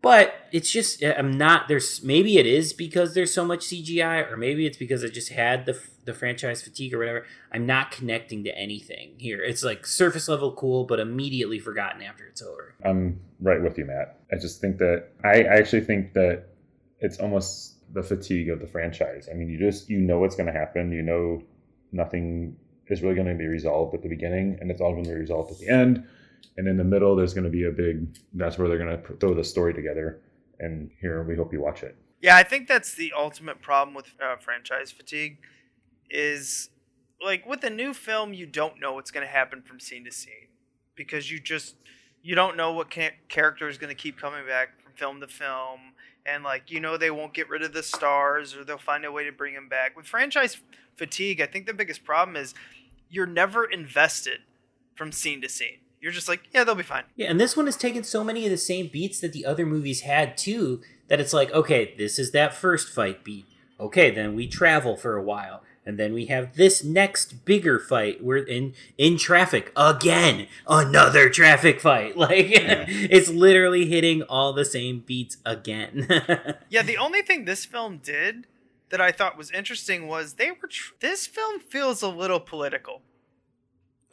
But 0.03 0.35
it's 0.51 0.69
just 0.69 1.01
I'm 1.01 1.31
not 1.31 1.69
there's 1.69 2.03
maybe 2.03 2.37
it 2.37 2.45
is 2.45 2.73
because 2.73 3.13
there's 3.13 3.33
so 3.33 3.45
much 3.45 3.61
CGI, 3.61 4.29
or 4.29 4.35
maybe 4.35 4.65
it's 4.65 4.75
because 4.75 5.01
I 5.01 5.07
just 5.07 5.29
had 5.29 5.65
the 5.65 5.81
the 6.03 6.13
franchise 6.13 6.61
fatigue 6.61 6.93
or 6.93 6.99
whatever. 6.99 7.25
I'm 7.53 7.65
not 7.65 7.91
connecting 7.91 8.43
to 8.43 8.55
anything 8.55 9.13
here. 9.17 9.41
It's 9.41 9.63
like 9.63 9.87
surface 9.87 10.27
level 10.27 10.51
cool, 10.51 10.83
but 10.83 10.99
immediately 10.99 11.57
forgotten 11.57 12.01
after 12.01 12.25
it's 12.25 12.41
over. 12.41 12.75
I'm 12.83 13.21
right 13.39 13.61
with 13.61 13.77
you, 13.77 13.85
Matt. 13.85 14.19
I 14.29 14.35
just 14.35 14.59
think 14.59 14.77
that 14.79 15.07
I, 15.23 15.43
I 15.43 15.55
actually 15.55 15.85
think 15.85 16.11
that 16.13 16.49
it's 16.99 17.19
almost 17.19 17.75
the 17.93 18.03
fatigue 18.03 18.49
of 18.49 18.59
the 18.59 18.67
franchise. 18.67 19.29
I 19.31 19.35
mean, 19.35 19.47
you 19.47 19.57
just 19.57 19.89
you 19.89 19.99
know 19.99 20.19
what's 20.19 20.35
going 20.35 20.47
to 20.47 20.59
happen. 20.59 20.91
You 20.91 21.01
know 21.01 21.41
nothing 21.93 22.57
is 22.87 23.01
really 23.01 23.15
going 23.15 23.27
to 23.27 23.35
be 23.35 23.47
resolved 23.47 23.95
at 23.95 24.01
the 24.01 24.09
beginning, 24.09 24.57
and 24.59 24.69
it's 24.69 24.81
all 24.81 24.91
going 24.91 25.05
to 25.05 25.11
be 25.11 25.15
resolved 25.15 25.49
at 25.49 25.59
the 25.59 25.69
end. 25.69 26.05
And 26.57 26.67
in 26.67 26.77
the 26.77 26.83
middle, 26.83 27.15
there's 27.15 27.33
going 27.33 27.45
to 27.45 27.49
be 27.49 27.65
a 27.65 27.71
big. 27.71 28.17
That's 28.33 28.57
where 28.57 28.67
they're 28.67 28.77
going 28.77 29.01
to 29.01 29.17
throw 29.17 29.33
the 29.33 29.43
story 29.43 29.73
together. 29.73 30.21
And 30.59 30.91
here, 31.01 31.23
we 31.23 31.35
hope 31.35 31.51
you 31.51 31.61
watch 31.61 31.83
it. 31.83 31.95
Yeah, 32.21 32.37
I 32.37 32.43
think 32.43 32.67
that's 32.67 32.93
the 32.93 33.11
ultimate 33.17 33.61
problem 33.61 33.93
with 33.95 34.13
uh, 34.23 34.37
franchise 34.37 34.91
fatigue 34.91 35.39
is 36.09 36.69
like 37.21 37.45
with 37.45 37.63
a 37.63 37.69
new 37.69 37.93
film, 37.93 38.33
you 38.33 38.45
don't 38.45 38.79
know 38.79 38.93
what's 38.93 39.11
going 39.11 39.25
to 39.25 39.31
happen 39.31 39.61
from 39.61 39.79
scene 39.79 40.05
to 40.05 40.11
scene 40.11 40.47
because 40.95 41.31
you 41.31 41.39
just 41.39 41.75
you 42.21 42.35
don't 42.35 42.55
know 42.55 42.71
what 42.71 42.89
character 43.27 43.67
is 43.67 43.77
going 43.77 43.89
to 43.89 44.01
keep 44.01 44.17
coming 44.17 44.45
back 44.47 44.81
from 44.81 44.93
film 44.93 45.19
to 45.19 45.27
film 45.27 45.79
and 46.25 46.43
like 46.43 46.71
you 46.71 46.79
know 46.79 46.97
they 46.97 47.11
won't 47.11 47.33
get 47.33 47.49
rid 47.49 47.61
of 47.61 47.73
the 47.73 47.83
stars 47.83 48.55
or 48.55 48.63
they'll 48.63 48.77
find 48.77 49.03
a 49.05 49.11
way 49.11 49.23
to 49.25 49.31
bring 49.31 49.53
them 49.53 49.67
back. 49.67 49.95
With 49.97 50.05
franchise 50.05 50.57
fatigue, 50.95 51.41
I 51.41 51.45
think 51.45 51.65
the 51.65 51.73
biggest 51.73 52.03
problem 52.03 52.35
is 52.35 52.53
you're 53.09 53.25
never 53.25 53.65
invested 53.65 54.39
from 54.95 55.11
scene 55.11 55.41
to 55.41 55.49
scene. 55.49 55.79
You're 56.03 56.11
just 56.11 56.27
like, 56.27 56.41
yeah, 56.51 56.65
they'll 56.65 56.75
be 56.75 56.83
fine. 56.83 57.05
Yeah, 57.15 57.29
and 57.29 57.39
this 57.39 57.55
one 57.55 57.65
has 57.65 57.77
taken 57.77 58.03
so 58.03 58.25
many 58.25 58.43
of 58.45 58.51
the 58.51 58.57
same 58.57 58.87
beats 58.87 59.21
that 59.21 59.31
the 59.31 59.45
other 59.45 59.65
movies 59.65 60.01
had 60.01 60.37
too, 60.37 60.81
that 61.07 61.21
it's 61.21 61.31
like, 61.31 61.49
okay, 61.53 61.95
this 61.97 62.19
is 62.19 62.31
that 62.31 62.53
first 62.53 62.89
fight 62.89 63.23
beat. 63.23 63.45
Okay, 63.79 64.11
then 64.11 64.35
we 64.35 64.45
travel 64.45 64.97
for 64.97 65.15
a 65.15 65.23
while. 65.23 65.63
And 65.85 65.97
then 65.97 66.13
we 66.13 66.25
have 66.25 66.57
this 66.57 66.83
next 66.83 67.45
bigger 67.45 67.79
fight. 67.79 68.21
We're 68.21 68.37
in 68.37 68.73
in 68.97 69.17
traffic 69.17 69.71
again. 69.77 70.47
Another 70.67 71.29
traffic 71.29 71.79
fight. 71.79 72.17
Like 72.23 72.47
it's 72.49 73.29
literally 73.29 73.85
hitting 73.85 74.23
all 74.23 74.51
the 74.51 74.65
same 74.65 75.03
beats 75.05 75.37
again. 75.45 76.07
Yeah, 76.69 76.81
the 76.81 76.97
only 76.97 77.21
thing 77.21 77.45
this 77.45 77.63
film 77.63 77.99
did 77.99 78.47
that 78.89 78.99
I 78.99 79.13
thought 79.13 79.37
was 79.37 79.51
interesting 79.51 80.07
was 80.07 80.33
they 80.33 80.51
were. 80.51 80.67
Tr- 80.67 80.93
this 80.99 81.27
film 81.27 81.61
feels 81.61 82.01
a 82.01 82.09
little 82.09 82.41
political. 82.41 83.03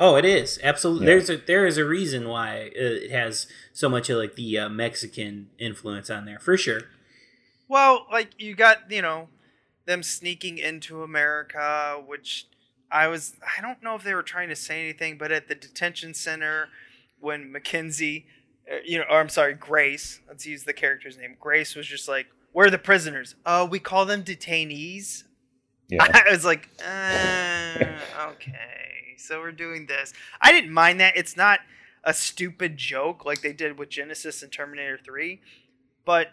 Oh, 0.00 0.16
it 0.16 0.24
is 0.24 0.58
absolutely. 0.64 1.06
Yeah. 1.06 1.12
There's 1.12 1.30
a 1.30 1.36
there 1.36 1.66
is 1.66 1.76
a 1.76 1.84
reason 1.84 2.28
why 2.28 2.70
uh, 2.74 3.04
it 3.04 3.10
has 3.10 3.46
so 3.72 3.88
much 3.88 4.10
of 4.10 4.18
like 4.18 4.34
the 4.34 4.58
uh, 4.58 4.68
Mexican 4.68 5.50
influence 5.58 6.10
on 6.10 6.24
there 6.24 6.40
for 6.40 6.56
sure. 6.56 6.82
Well, 7.68 8.06
like 8.10 8.30
you 8.38 8.56
got 8.56 8.90
you 8.90 9.02
know 9.02 9.28
them 9.86 10.02
sneaking 10.02 10.58
into 10.58 11.02
America, 11.02 12.02
which 12.04 12.46
I 12.90 13.06
was. 13.06 13.34
I 13.56 13.60
don't 13.60 13.82
know 13.82 13.94
if 13.94 14.02
they 14.02 14.14
were 14.14 14.22
trying 14.22 14.48
to 14.48 14.56
say 14.56 14.82
anything, 14.82 15.18
but 15.18 15.30
at 15.30 15.48
the 15.48 15.54
detention 15.54 16.14
center 16.14 16.68
when 17.20 17.52
Mackenzie, 17.52 18.26
uh, 18.70 18.76
you 18.84 18.98
know, 18.98 19.04
or 19.08 19.20
I'm 19.20 19.28
sorry, 19.28 19.54
Grace. 19.54 20.20
Let's 20.26 20.46
use 20.46 20.64
the 20.64 20.72
character's 20.72 21.18
name. 21.18 21.36
Grace 21.38 21.76
was 21.76 21.86
just 21.86 22.08
like, 22.08 22.26
"Where 22.52 22.66
are 22.66 22.70
the 22.70 22.78
prisoners. 22.78 23.34
Uh, 23.46 23.68
we 23.70 23.78
call 23.78 24.06
them 24.06 24.24
detainees." 24.24 25.24
Yeah. 25.90 26.06
I 26.26 26.30
was 26.30 26.44
like, 26.44 26.68
uh, 26.86 28.30
okay, 28.30 28.99
so 29.20 29.40
we're 29.40 29.52
doing 29.52 29.86
this. 29.86 30.12
I 30.40 30.52
didn't 30.52 30.72
mind 30.72 31.00
that. 31.00 31.16
It's 31.16 31.36
not 31.36 31.60
a 32.04 32.14
stupid 32.14 32.76
joke 32.76 33.24
like 33.24 33.42
they 33.42 33.52
did 33.52 33.78
with 33.78 33.90
Genesis 33.90 34.42
and 34.42 34.50
Terminator 34.50 34.98
3, 35.04 35.40
but 36.04 36.28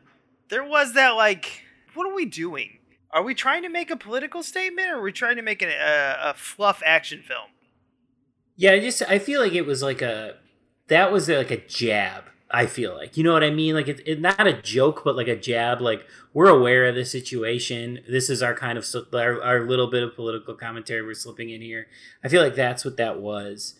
there 0.49 0.63
was 0.63 0.93
that 0.93 1.09
like, 1.09 1.63
what 1.93 2.07
are 2.07 2.15
we 2.15 2.25
doing? 2.25 2.79
Are 3.11 3.23
we 3.23 3.33
trying 3.33 3.63
to 3.63 3.69
make 3.69 3.89
a 3.89 3.97
political 3.97 4.43
statement, 4.43 4.89
or 4.89 4.97
are 4.97 5.01
we 5.01 5.11
trying 5.11 5.37
to 5.37 5.41
make 5.41 5.61
an, 5.61 5.69
a, 5.69 6.29
a 6.29 6.33
fluff 6.33 6.81
action 6.85 7.21
film? 7.21 7.49
Yeah, 8.55 8.71
I 8.71 8.79
just 8.79 9.01
I 9.03 9.19
feel 9.19 9.41
like 9.41 9.53
it 9.53 9.65
was 9.65 9.81
like 9.81 10.01
a 10.01 10.35
that 10.87 11.11
was 11.11 11.29
like 11.29 11.51
a 11.51 11.57
jab. 11.57 12.25
I 12.49 12.65
feel 12.65 12.95
like 12.95 13.17
you 13.17 13.23
know 13.23 13.33
what 13.33 13.43
I 13.43 13.49
mean. 13.49 13.75
Like 13.75 13.87
it's 13.87 14.01
it, 14.05 14.21
not 14.21 14.47
a 14.47 14.53
joke, 14.53 15.01
but 15.03 15.15
like 15.15 15.27
a 15.27 15.35
jab. 15.35 15.81
Like 15.81 16.05
we're 16.33 16.47
aware 16.47 16.85
of 16.85 16.95
the 16.95 17.03
situation. 17.03 17.99
This 18.07 18.29
is 18.29 18.41
our 18.41 18.53
kind 18.53 18.77
of 18.77 18.85
our, 19.13 19.41
our 19.41 19.61
little 19.61 19.87
bit 19.87 20.03
of 20.03 20.15
political 20.15 20.53
commentary 20.53 21.01
we're 21.01 21.13
slipping 21.13 21.49
in 21.49 21.61
here. 21.61 21.87
I 22.23 22.29
feel 22.29 22.41
like 22.41 22.55
that's 22.55 22.85
what 22.85 22.97
that 22.97 23.19
was 23.19 23.75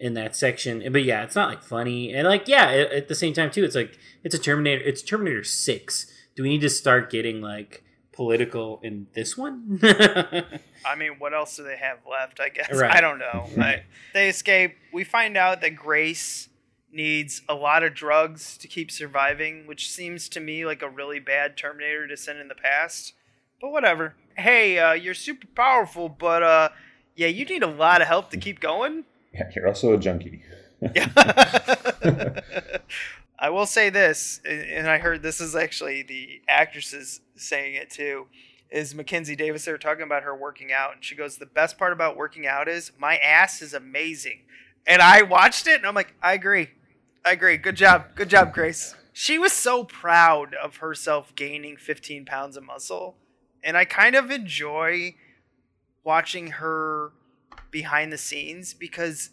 in 0.00 0.14
that 0.14 0.34
section. 0.34 0.82
But 0.92 1.04
yeah, 1.04 1.24
it's 1.24 1.36
not 1.36 1.50
like 1.50 1.62
funny 1.62 2.14
and 2.14 2.26
like 2.26 2.48
yeah. 2.48 2.66
At, 2.66 2.92
at 2.92 3.08
the 3.08 3.14
same 3.14 3.34
time 3.34 3.50
too, 3.50 3.64
it's 3.64 3.76
like 3.76 3.98
it's 4.24 4.34
a 4.34 4.38
Terminator. 4.38 4.82
It's 4.82 5.02
Terminator 5.02 5.44
Six. 5.44 6.10
Do 6.34 6.42
we 6.42 6.48
need 6.48 6.60
to 6.62 6.70
start 6.70 7.10
getting 7.10 7.42
like 7.42 7.84
political 8.12 8.80
in 8.82 9.08
this 9.14 9.36
one? 9.36 9.78
I 9.82 10.94
mean, 10.96 11.16
what 11.18 11.34
else 11.34 11.56
do 11.56 11.64
they 11.64 11.76
have 11.76 11.98
left? 12.10 12.40
I 12.40 12.48
guess 12.48 12.72
Right. 12.72 12.90
I 12.90 13.00
don't 13.00 13.18
know. 13.18 13.48
I, 13.58 13.82
they 14.14 14.28
escape. 14.28 14.76
We 14.92 15.04
find 15.04 15.36
out 15.36 15.60
that 15.60 15.76
Grace 15.76 16.48
needs 16.96 17.42
a 17.48 17.54
lot 17.54 17.84
of 17.84 17.94
drugs 17.94 18.56
to 18.56 18.66
keep 18.66 18.90
surviving, 18.90 19.66
which 19.66 19.90
seems 19.90 20.28
to 20.30 20.40
me 20.40 20.64
like 20.66 20.82
a 20.82 20.88
really 20.88 21.20
bad 21.20 21.56
Terminator 21.56 22.08
to 22.08 22.16
send 22.16 22.40
in 22.40 22.48
the 22.48 22.54
past. 22.54 23.12
But 23.60 23.70
whatever. 23.70 24.14
Hey, 24.36 24.78
uh, 24.78 24.92
you're 24.94 25.14
super 25.14 25.46
powerful, 25.54 26.08
but 26.08 26.42
uh, 26.42 26.70
yeah, 27.14 27.28
you 27.28 27.44
need 27.44 27.62
a 27.62 27.68
lot 27.68 28.00
of 28.02 28.08
help 28.08 28.30
to 28.30 28.36
keep 28.36 28.60
going. 28.60 29.04
Yeah, 29.32 29.50
you're 29.54 29.68
also 29.68 29.92
a 29.92 29.98
junkie. 29.98 30.42
I 33.38 33.50
will 33.50 33.66
say 33.66 33.90
this, 33.90 34.40
and 34.44 34.88
I 34.88 34.98
heard 34.98 35.22
this 35.22 35.40
is 35.40 35.54
actually 35.54 36.02
the 36.02 36.40
actresses 36.48 37.20
saying 37.36 37.74
it 37.74 37.90
too. 37.90 38.26
Is 38.70 38.94
Mackenzie 38.94 39.36
Davis? 39.36 39.64
They 39.64 39.72
were 39.72 39.78
talking 39.78 40.02
about 40.02 40.22
her 40.22 40.34
working 40.34 40.72
out, 40.72 40.94
and 40.94 41.04
she 41.04 41.14
goes, 41.14 41.36
"The 41.36 41.46
best 41.46 41.78
part 41.78 41.92
about 41.92 42.16
working 42.16 42.46
out 42.46 42.68
is 42.68 42.92
my 42.98 43.16
ass 43.18 43.62
is 43.62 43.74
amazing." 43.74 44.40
And 44.86 45.02
I 45.02 45.22
watched 45.22 45.66
it, 45.66 45.76
and 45.76 45.86
I'm 45.86 45.94
like, 45.94 46.14
"I 46.22 46.32
agree, 46.32 46.70
I 47.26 47.32
agree. 47.32 47.56
Good 47.56 47.74
job, 47.74 48.14
good 48.14 48.30
job, 48.30 48.54
Grace." 48.54 48.94
She 49.12 49.36
was 49.36 49.52
so 49.52 49.82
proud 49.82 50.54
of 50.54 50.76
herself 50.76 51.34
gaining 51.34 51.76
15 51.76 52.24
pounds 52.24 52.56
of 52.56 52.62
muscle, 52.62 53.16
and 53.64 53.76
I 53.76 53.84
kind 53.84 54.14
of 54.14 54.30
enjoy 54.30 55.16
watching 56.04 56.52
her 56.52 57.10
behind 57.72 58.12
the 58.12 58.18
scenes 58.18 58.74
because 58.74 59.30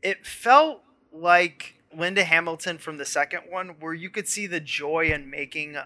it 0.00 0.26
felt 0.26 0.84
like 1.12 1.74
Linda 1.94 2.24
Hamilton 2.24 2.78
from 2.78 2.96
the 2.96 3.04
second 3.04 3.42
one, 3.50 3.76
where 3.78 3.92
you 3.92 4.08
could 4.08 4.26
see 4.26 4.46
the 4.46 4.60
joy 4.60 5.10
in 5.12 5.28
making 5.28 5.76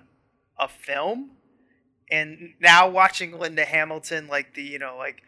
a 0.58 0.68
film, 0.68 1.32
and 2.08 2.54
now 2.60 2.88
watching 2.88 3.36
Linda 3.36 3.64
Hamilton, 3.64 4.28
like 4.28 4.54
the 4.54 4.62
you 4.62 4.78
know 4.78 4.96
like 4.96 5.22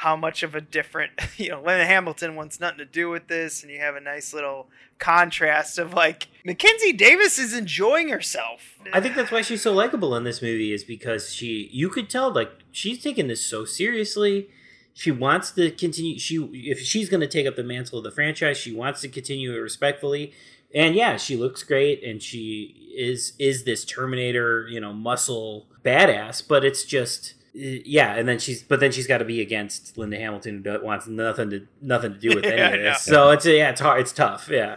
how 0.00 0.16
much 0.16 0.42
of 0.42 0.54
a 0.54 0.62
different 0.62 1.12
you 1.36 1.50
know 1.50 1.60
Linda 1.62 1.84
Hamilton 1.84 2.34
wants 2.34 2.58
nothing 2.58 2.78
to 2.78 2.86
do 2.86 3.10
with 3.10 3.28
this, 3.28 3.62
and 3.62 3.70
you 3.70 3.78
have 3.80 3.96
a 3.96 4.00
nice 4.00 4.32
little 4.32 4.68
contrast 4.98 5.78
of 5.78 5.92
like 5.92 6.28
Mackenzie 6.44 6.92
Davis 6.92 7.38
is 7.38 7.54
enjoying 7.54 8.08
herself. 8.08 8.78
I 8.94 9.00
think 9.00 9.14
that's 9.14 9.30
why 9.30 9.42
she's 9.42 9.62
so 9.62 9.72
likable 9.72 10.16
in 10.16 10.24
this 10.24 10.40
movie 10.40 10.72
is 10.72 10.84
because 10.84 11.34
she 11.34 11.68
you 11.72 11.90
could 11.90 12.08
tell 12.08 12.32
like 12.32 12.50
she's 12.72 13.02
taking 13.02 13.28
this 13.28 13.44
so 13.44 13.66
seriously. 13.66 14.48
She 14.94 15.10
wants 15.10 15.50
to 15.52 15.70
continue 15.70 16.18
she 16.18 16.36
if 16.36 16.80
she's 16.80 17.10
going 17.10 17.20
to 17.20 17.28
take 17.28 17.46
up 17.46 17.56
the 17.56 17.62
mantle 17.62 17.98
of 17.98 18.04
the 18.04 18.10
franchise, 18.10 18.56
she 18.56 18.74
wants 18.74 19.02
to 19.02 19.08
continue 19.08 19.54
it 19.54 19.58
respectfully. 19.58 20.32
And 20.74 20.94
yeah, 20.94 21.18
she 21.18 21.36
looks 21.36 21.62
great 21.62 22.02
and 22.02 22.22
she 22.22 22.94
is 22.96 23.34
is 23.38 23.64
this 23.64 23.84
Terminator, 23.84 24.66
you 24.66 24.80
know, 24.80 24.94
muscle 24.94 25.66
badass, 25.84 26.42
but 26.46 26.64
it's 26.64 26.84
just 26.84 27.34
yeah, 27.52 28.14
and 28.14 28.28
then 28.28 28.38
she's 28.38 28.62
but 28.62 28.80
then 28.80 28.92
she's 28.92 29.06
got 29.06 29.18
to 29.18 29.24
be 29.24 29.40
against 29.40 29.98
Linda 29.98 30.16
Hamilton 30.18 30.62
who 30.64 30.84
wants 30.84 31.06
nothing 31.06 31.50
to 31.50 31.66
nothing 31.80 32.12
to 32.14 32.18
do 32.18 32.28
with 32.34 32.44
any 32.44 32.56
Yeah, 32.56 32.66
of 32.68 32.72
I 32.72 32.76
know. 32.76 32.82
this. 32.92 33.02
So 33.02 33.30
it's 33.30 33.46
yeah, 33.46 33.70
it's 33.70 33.80
hard, 33.80 34.00
it's 34.00 34.12
tough. 34.12 34.48
Yeah. 34.50 34.76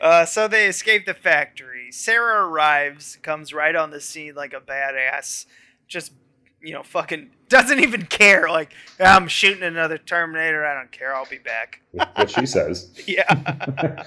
Uh, 0.00 0.24
so 0.26 0.48
they 0.48 0.66
escape 0.66 1.06
the 1.06 1.14
factory. 1.14 1.90
Sarah 1.92 2.46
arrives, 2.46 3.16
comes 3.22 3.54
right 3.54 3.74
on 3.76 3.90
the 3.90 4.00
scene 4.00 4.34
like 4.34 4.52
a 4.52 4.60
badass, 4.60 5.46
just 5.86 6.12
you 6.60 6.72
know, 6.72 6.82
fucking 6.82 7.30
doesn't 7.48 7.78
even 7.80 8.06
care. 8.06 8.48
Like 8.48 8.72
I'm 8.98 9.28
shooting 9.28 9.62
another 9.62 9.96
Terminator. 9.98 10.64
I 10.66 10.74
don't 10.74 10.90
care. 10.90 11.14
I'll 11.14 11.26
be 11.26 11.38
back. 11.38 11.80
What 11.92 12.30
she 12.30 12.44
says. 12.46 12.90
Yeah. 13.06 14.02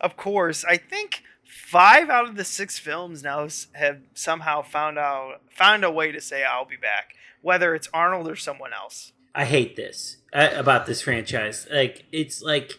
of 0.00 0.16
course. 0.16 0.64
I 0.64 0.76
think 0.76 1.22
five 1.56 2.10
out 2.10 2.28
of 2.28 2.36
the 2.36 2.44
six 2.44 2.78
films 2.78 3.22
now 3.22 3.48
have 3.72 3.98
somehow 4.14 4.62
found 4.62 4.98
out 4.98 5.40
found 5.50 5.84
a 5.84 5.90
way 5.90 6.12
to 6.12 6.20
say 6.20 6.44
I'll 6.44 6.64
be 6.64 6.76
back, 6.76 7.14
whether 7.40 7.74
it's 7.74 7.88
Arnold 7.92 8.28
or 8.28 8.36
someone 8.36 8.72
else. 8.72 9.12
I 9.34 9.44
hate 9.44 9.76
this 9.76 10.18
uh, 10.32 10.50
about 10.54 10.86
this 10.86 11.02
franchise. 11.02 11.66
Like 11.70 12.04
it's 12.12 12.42
like 12.42 12.72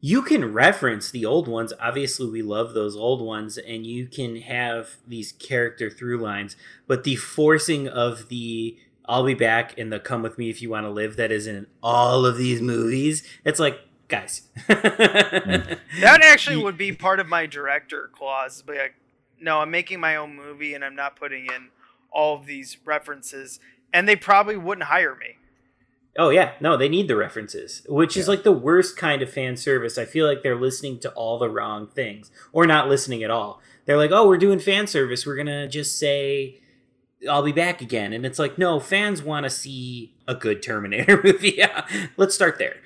you 0.00 0.22
can 0.22 0.52
reference 0.52 1.10
the 1.10 1.24
old 1.24 1.46
ones. 1.46 1.72
Obviously, 1.80 2.28
we 2.28 2.42
love 2.42 2.74
those 2.74 2.96
old 2.96 3.22
ones, 3.22 3.56
and 3.56 3.86
you 3.86 4.06
can 4.06 4.36
have 4.36 4.96
these 5.06 5.32
character 5.32 5.90
through 5.90 6.18
lines. 6.18 6.56
But 6.86 7.04
the 7.04 7.16
forcing 7.16 7.86
of 7.86 8.28
the 8.28 8.76
"I'll 9.06 9.24
be 9.24 9.34
back" 9.34 9.78
and 9.78 9.92
the 9.92 10.00
"Come 10.00 10.22
with 10.22 10.38
me 10.38 10.50
if 10.50 10.60
you 10.60 10.70
want 10.70 10.86
to 10.86 10.90
live" 10.90 11.16
that 11.16 11.30
is 11.30 11.46
in 11.46 11.66
all 11.82 12.26
of 12.26 12.36
these 12.36 12.60
movies. 12.60 13.22
It's 13.44 13.60
like, 13.60 13.80
guys, 14.12 14.42
mm. 14.68 15.78
That 16.00 16.22
actually 16.22 16.62
would 16.62 16.76
be 16.76 16.92
part 16.92 17.18
of 17.18 17.26
my 17.26 17.46
director 17.46 18.10
clause. 18.12 18.62
But 18.64 18.76
like, 18.76 18.94
no, 19.40 19.60
I'm 19.60 19.70
making 19.70 20.00
my 20.00 20.16
own 20.16 20.36
movie 20.36 20.74
and 20.74 20.84
I'm 20.84 20.94
not 20.94 21.16
putting 21.16 21.46
in 21.46 21.68
all 22.12 22.36
of 22.36 22.46
these 22.46 22.76
references. 22.84 23.58
And 23.92 24.06
they 24.06 24.16
probably 24.16 24.56
wouldn't 24.56 24.88
hire 24.88 25.14
me. 25.14 25.36
Oh 26.18 26.28
yeah, 26.28 26.52
no, 26.60 26.76
they 26.76 26.90
need 26.90 27.08
the 27.08 27.16
references, 27.16 27.86
which 27.88 28.18
is 28.18 28.28
like 28.28 28.42
the 28.42 28.52
worst 28.52 28.98
kind 28.98 29.22
of 29.22 29.32
fan 29.32 29.56
service. 29.56 29.96
I 29.96 30.04
feel 30.04 30.26
like 30.26 30.42
they're 30.42 30.60
listening 30.60 30.98
to 31.00 31.10
all 31.12 31.38
the 31.38 31.48
wrong 31.48 31.86
things 31.86 32.30
or 32.52 32.66
not 32.66 32.88
listening 32.88 33.22
at 33.22 33.30
all. 33.30 33.62
They're 33.86 33.96
like, 33.96 34.10
"Oh, 34.10 34.28
we're 34.28 34.36
doing 34.36 34.58
fan 34.58 34.86
service. 34.86 35.24
We're 35.24 35.36
going 35.36 35.46
to 35.46 35.66
just 35.68 35.98
say 35.98 36.60
I'll 37.28 37.42
be 37.42 37.52
back 37.52 37.80
again." 37.80 38.12
And 38.12 38.26
it's 38.26 38.38
like, 38.38 38.58
"No, 38.58 38.78
fans 38.78 39.22
want 39.22 39.44
to 39.44 39.50
see 39.50 40.12
a 40.28 40.34
good 40.34 40.62
Terminator 40.62 41.18
movie." 41.24 41.54
yeah. 41.56 41.86
Let's 42.18 42.34
start 42.34 42.58
there. 42.58 42.76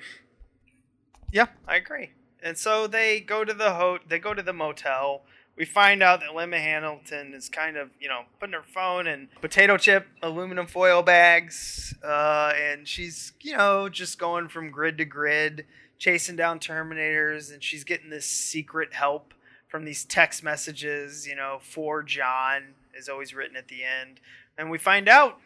Yeah, 1.37 1.49
I 1.67 1.75
agree. 1.75 2.09
And 2.41 2.57
so 2.57 2.87
they 2.87 3.19
go 3.19 3.45
to 3.45 3.53
the 3.53 3.75
ho- 3.75 3.99
they 4.09 4.17
go 4.17 4.33
to 4.33 4.41
the 4.41 4.53
motel. 4.53 5.21
We 5.55 5.65
find 5.65 6.01
out 6.01 6.21
that 6.21 6.33
Linda 6.33 6.57
Hamilton 6.57 7.35
is 7.35 7.47
kind 7.47 7.77
of, 7.77 7.91
you 7.99 8.07
know, 8.07 8.23
putting 8.39 8.53
her 8.53 8.63
phone 8.63 9.05
in 9.05 9.27
potato 9.39 9.77
chip 9.77 10.07
aluminum 10.23 10.65
foil 10.65 11.03
bags, 11.03 11.93
uh, 12.03 12.53
and 12.59 12.87
she's, 12.87 13.33
you 13.41 13.55
know, 13.55 13.87
just 13.87 14.17
going 14.17 14.47
from 14.47 14.71
grid 14.71 14.97
to 14.97 15.05
grid, 15.05 15.67
chasing 15.99 16.35
down 16.35 16.57
Terminators, 16.57 17.53
and 17.53 17.63
she's 17.63 17.83
getting 17.83 18.09
this 18.09 18.25
secret 18.25 18.95
help 18.95 19.35
from 19.67 19.85
these 19.85 20.05
text 20.05 20.43
messages, 20.43 21.27
you 21.27 21.35
know, 21.35 21.59
for 21.61 22.01
John 22.01 22.73
is 22.95 23.07
always 23.07 23.31
written 23.35 23.55
at 23.55 23.67
the 23.67 23.83
end, 23.83 24.19
and 24.57 24.71
we 24.71 24.79
find 24.79 25.07
out 25.07 25.39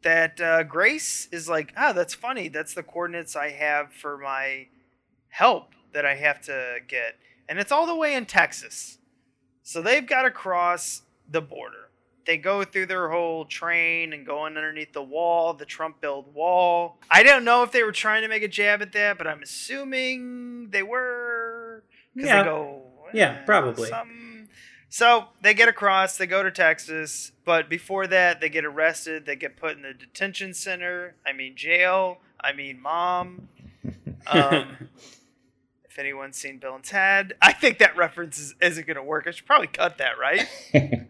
that 0.00 0.40
uh, 0.40 0.62
Grace 0.62 1.28
is 1.30 1.46
like, 1.46 1.74
ah, 1.76 1.92
that's 1.92 2.14
funny. 2.14 2.48
That's 2.48 2.72
the 2.72 2.82
coordinates 2.82 3.36
I 3.36 3.50
have 3.50 3.92
for 3.92 4.16
my 4.16 4.68
help 5.30 5.70
that 5.92 6.04
I 6.04 6.14
have 6.14 6.40
to 6.42 6.76
get. 6.86 7.16
And 7.48 7.58
it's 7.58 7.72
all 7.72 7.86
the 7.86 7.94
way 7.96 8.14
in 8.14 8.26
Texas. 8.26 8.98
So 9.62 9.82
they've 9.82 10.06
got 10.06 10.22
to 10.22 10.30
cross 10.30 11.02
the 11.28 11.40
border. 11.40 11.88
They 12.26 12.36
go 12.36 12.62
through 12.64 12.86
their 12.86 13.08
whole 13.08 13.44
train 13.44 14.12
and 14.12 14.24
going 14.26 14.56
underneath 14.56 14.92
the 14.92 15.02
wall, 15.02 15.54
the 15.54 15.64
Trump 15.64 16.00
build 16.00 16.32
wall. 16.34 16.98
I 17.10 17.22
don't 17.22 17.44
know 17.44 17.62
if 17.62 17.72
they 17.72 17.82
were 17.82 17.92
trying 17.92 18.22
to 18.22 18.28
make 18.28 18.42
a 18.42 18.48
jab 18.48 18.82
at 18.82 18.92
that, 18.92 19.18
but 19.18 19.26
I'm 19.26 19.42
assuming 19.42 20.70
they 20.70 20.82
were. 20.82 21.82
Yeah. 22.14 22.42
They 22.42 22.48
go, 22.48 22.82
Yeah, 23.12 23.38
"Eh, 23.40 23.44
probably. 23.46 23.88
some-" 23.88 24.48
So 24.88 25.28
they 25.40 25.54
get 25.54 25.68
across, 25.68 26.16
they 26.18 26.26
go 26.26 26.42
to 26.42 26.50
Texas, 26.50 27.32
but 27.44 27.68
before 27.68 28.06
that, 28.08 28.40
they 28.40 28.48
get 28.48 28.64
arrested. 28.64 29.24
They 29.24 29.36
get 29.36 29.56
put 29.56 29.76
in 29.76 29.82
the 29.82 29.94
detention 29.94 30.52
center. 30.52 31.14
I 31.26 31.32
mean, 31.32 31.54
jail. 31.56 32.18
I 32.40 32.52
mean, 32.52 32.80
mom. 32.80 33.48
Um, 34.26 34.76
anyone's 36.00 36.36
seen 36.36 36.58
Bill 36.58 36.74
and 36.74 36.82
Ted, 36.84 37.34
I 37.42 37.52
think 37.52 37.78
that 37.78 37.96
reference 37.96 38.38
is, 38.38 38.54
isn't 38.60 38.86
going 38.86 38.96
to 38.96 39.02
work. 39.02 39.26
I 39.28 39.30
should 39.30 39.46
probably 39.46 39.68
cut 39.68 39.98
that, 39.98 40.18
right? 40.20 40.48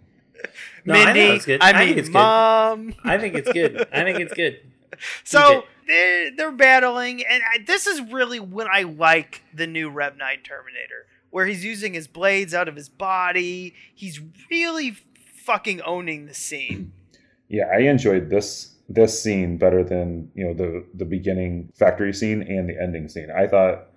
No, 0.86 0.95
I 0.95 1.12
know 1.12 1.32
it's 1.34 1.45
good. 1.53 1.61
I 1.62 1.68
I 1.68 1.72
think 1.72 1.91
mean, 1.91 1.99
it's 1.99 2.09
good. 2.09 2.14
mom. 2.14 2.95
I 3.05 3.18
think 3.18 3.34
it's 3.34 3.53
good. 3.53 3.86
I 3.93 4.05
think 4.05 4.20
it's 4.20 4.32
good. 4.32 4.59
So 5.22 5.64
they're, 5.86 6.30
they're 6.34 6.51
battling, 6.53 7.22
and 7.26 7.43
I, 7.43 7.59
this 7.62 7.86
is 7.86 8.01
really 8.11 8.41
when 8.41 8.66
I 8.72 8.84
like 8.84 9.43
the 9.53 9.66
new 9.66 9.91
Rev 9.91 10.16
9 10.16 10.38
Terminator, 10.43 11.07
where 11.28 11.45
he's 11.45 11.62
using 11.62 11.93
his 11.93 12.07
blades 12.09 12.55
out 12.55 12.68
of 12.68 12.76
his 12.76 12.88
body. 12.88 13.74
He's 13.95 14.18
really 14.51 14.97
fucking 15.45 15.82
owning 15.82 16.24
the 16.26 16.34
scene. 16.34 16.93
Yeah, 17.53 17.64
I 17.64 17.80
enjoyed 17.80 18.30
this 18.30 18.76
this 18.88 19.20
scene 19.20 19.59
better 19.59 19.82
than 19.82 20.30
you 20.36 20.47
know 20.47 20.55
the 20.55 20.86
the 20.95 21.05
beginning 21.05 21.72
factory 21.74 22.12
scene 22.14 22.43
and 22.43 22.68
the 22.68 22.80
ending 22.80 23.09
scene. 23.09 23.28
I 23.28 23.49
thought 23.49 23.88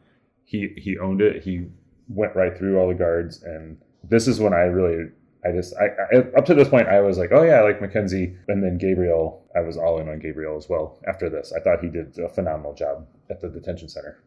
he 0.53 0.71
he 0.77 0.97
owned 0.99 1.19
it. 1.19 1.43
He 1.43 1.65
went 2.07 2.35
right 2.35 2.55
through 2.55 2.79
all 2.79 2.87
the 2.87 2.93
guards, 2.93 3.41
and 3.41 3.77
this 4.07 4.27
is 4.27 4.39
when 4.39 4.53
I 4.53 4.61
really 4.61 5.09
I 5.43 5.51
just 5.51 5.73
I, 5.75 5.87
I 6.15 6.19
up 6.37 6.45
to 6.45 6.53
this 6.53 6.69
point 6.69 6.87
I 6.87 7.01
was 7.01 7.17
like, 7.17 7.31
oh 7.33 7.41
yeah, 7.41 7.55
I 7.55 7.61
like 7.63 7.81
Mackenzie, 7.81 8.37
and 8.47 8.63
then 8.63 8.77
Gabriel, 8.77 9.43
I 9.55 9.61
was 9.61 9.77
all 9.77 9.99
in 9.99 10.07
on 10.07 10.19
Gabriel 10.19 10.55
as 10.55 10.69
well. 10.69 10.99
After 11.07 11.27
this, 11.27 11.51
I 11.51 11.59
thought 11.59 11.83
he 11.83 11.89
did 11.89 12.17
a 12.19 12.29
phenomenal 12.29 12.75
job 12.75 13.07
at 13.31 13.41
the 13.41 13.49
detention 13.49 13.89
center. 13.89 14.23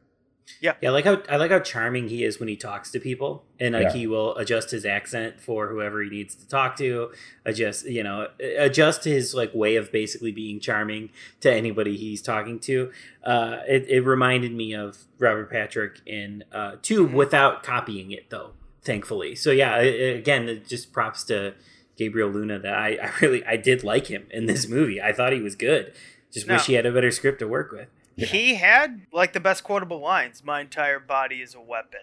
Yeah, 0.61 0.75
I 0.83 0.89
like 0.91 1.05
how 1.05 1.23
I 1.29 1.37
like 1.37 1.51
how 1.51 1.59
charming 1.59 2.09
he 2.09 2.23
is 2.25 2.39
when 2.39 2.49
he 2.49 2.57
talks 2.57 2.91
to 2.93 3.01
people, 3.01 3.45
and 3.59 3.75
like 3.75 3.85
Yeah. 3.89 3.93
he 3.93 4.07
will 4.07 4.37
adjust 4.37 4.71
his 4.71 4.85
accent 4.87 5.41
for 5.41 5.69
whoever 5.69 6.03
he 6.03 6.09
needs 6.09 6.35
to 6.37 6.49
talk 6.49 6.77
to, 6.77 7.11
adjust 7.45 7.87
you 7.87 8.03
know 8.03 8.29
adjust 8.41 9.05
his 9.05 9.35
like 9.35 9.53
way 9.55 9.77
of 9.77 9.91
basically 9.93 10.31
being 10.33 10.61
charming 10.61 11.11
to 11.41 11.53
anybody 11.53 11.97
he's 11.97 12.23
talking 12.23 12.59
to. 12.61 12.93
Uh, 13.25 13.59
it 13.69 13.87
it 13.89 14.01
reminded 14.03 14.53
me 14.53 14.73
of 14.75 14.99
Robert 15.19 15.51
Patrick 15.51 16.01
in 16.07 16.45
uh, 16.53 16.77
two 16.81 17.05
without 17.05 17.63
copying 17.63 18.13
it 18.13 18.31
though, 18.31 18.53
thankfully. 18.83 19.35
So 19.35 19.51
yeah, 19.51 19.75
i- 19.75 19.81
i- 19.81 20.15
again, 20.17 20.49
it 20.49 20.69
just 20.69 20.93
props 20.93 21.25
to 21.25 21.55
Gabriel 21.97 22.29
Luna 22.31 22.59
that 22.61 22.75
I, 22.75 22.91
I 23.03 23.11
really 23.21 23.45
I 23.45 23.57
did 23.57 23.83
like 23.83 24.07
him 24.07 24.27
in 24.31 24.47
this 24.47 24.69
movie. 24.69 25.03
I 25.03 25.13
thought 25.13 25.33
he 25.33 25.41
was 25.41 25.57
good. 25.57 25.93
Just 26.33 26.49
wish 26.49 26.67
he 26.67 26.75
had 26.75 26.87
a 26.87 26.93
better 26.93 27.11
script 27.11 27.39
to 27.41 27.49
work 27.49 27.73
with. 27.73 27.89
He 28.17 28.55
had 28.55 29.03
like 29.13 29.35
the 29.35 29.41
best 29.41 29.63
quotable 29.63 30.01
lines. 30.01 30.43
My 30.43 30.63
entire 30.63 30.99
body 30.99 31.43
is 31.43 31.55
a 31.55 31.61
weapon. 31.61 32.01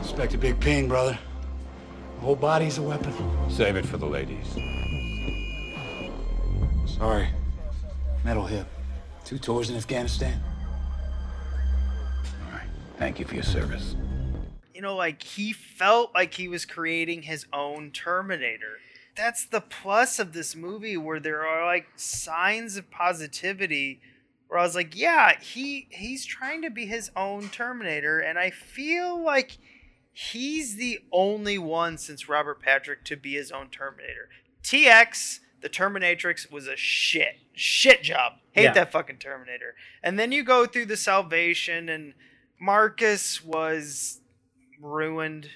Expect 0.00 0.34
a 0.34 0.38
big 0.38 0.60
ping, 0.60 0.86
brother. 0.86 1.18
The 2.16 2.20
whole 2.20 2.36
body's 2.36 2.76
a 2.76 2.82
weapon. 2.82 3.14
Save 3.50 3.76
it 3.76 3.86
for 3.86 3.96
the 3.96 4.06
ladies. 4.06 4.46
Sorry. 6.84 7.28
Metal 8.22 8.44
hip. 8.44 8.66
Two 9.24 9.38
tours 9.38 9.70
in 9.70 9.76
Afghanistan. 9.76 10.38
All 12.46 12.52
right. 12.52 12.68
Thank 12.98 13.18
you 13.18 13.24
for 13.24 13.34
your 13.34 13.44
service. 13.44 13.96
You 14.74 14.82
know, 14.82 14.94
like 14.94 15.22
he 15.22 15.54
felt 15.54 16.14
like 16.14 16.34
he 16.34 16.48
was 16.48 16.66
creating 16.66 17.22
his 17.22 17.46
own 17.50 17.92
Terminator. 17.92 18.78
That's 19.16 19.46
the 19.46 19.62
plus 19.62 20.18
of 20.18 20.34
this 20.34 20.54
movie 20.54 20.98
where 20.98 21.20
there 21.20 21.46
are 21.46 21.64
like 21.64 21.86
signs 21.96 22.76
of 22.76 22.90
positivity 22.90 24.00
where 24.52 24.60
I 24.60 24.64
was 24.64 24.74
like, 24.74 24.94
yeah, 24.94 25.38
he 25.40 25.88
he's 25.90 26.26
trying 26.26 26.60
to 26.60 26.68
be 26.68 26.84
his 26.84 27.10
own 27.16 27.48
Terminator 27.48 28.20
and 28.20 28.38
I 28.38 28.50
feel 28.50 29.18
like 29.18 29.56
he's 30.12 30.76
the 30.76 30.98
only 31.10 31.56
one 31.56 31.96
since 31.96 32.28
Robert 32.28 32.60
Patrick 32.60 33.02
to 33.06 33.16
be 33.16 33.32
his 33.32 33.50
own 33.50 33.70
Terminator. 33.70 34.28
TX, 34.62 35.38
the 35.62 35.70
Terminatrix 35.70 36.52
was 36.52 36.66
a 36.68 36.76
shit 36.76 37.36
shit 37.54 38.02
job. 38.02 38.34
Hate 38.50 38.64
Yeah. 38.64 38.72
that 38.74 38.92
fucking 38.92 39.16
Terminator. 39.16 39.74
And 40.02 40.18
then 40.18 40.32
you 40.32 40.44
go 40.44 40.66
through 40.66 40.84
the 40.86 40.98
Salvation 40.98 41.88
and 41.88 42.12
Marcus 42.60 43.42
was 43.42 44.20
ruined 44.78 45.48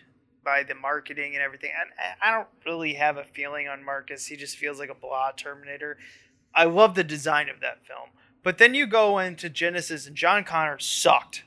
by 0.42 0.62
the 0.62 0.74
marketing 0.74 1.34
and 1.34 1.42
everything. 1.42 1.70
And 1.78 1.90
I- 1.99 2.28
I 2.28 2.30
don't 2.30 2.49
really 2.64 2.94
have 2.94 3.18
a 3.18 3.24
feeling 3.24 3.68
on 3.68 3.84
Marcus. 3.84 4.26
He 4.28 4.36
just 4.36 4.57
feels 4.57 4.78
like 4.78 4.88
a 4.88 4.94
blah 4.94 5.32
Terminator. 5.32 5.99
I 6.55 6.64
love 6.64 6.94
the 6.94 7.05
design 7.05 7.51
of 7.51 7.61
that 7.61 7.84
film. 7.86 8.09
But 8.47 8.59
then 8.59 8.74
you 8.74 8.86
go 8.86 9.18
into 9.18 9.51
Genesis 9.51 10.07
and 10.07 10.14
John 10.14 10.44
Connor 10.44 10.78
sucked. 10.78 11.42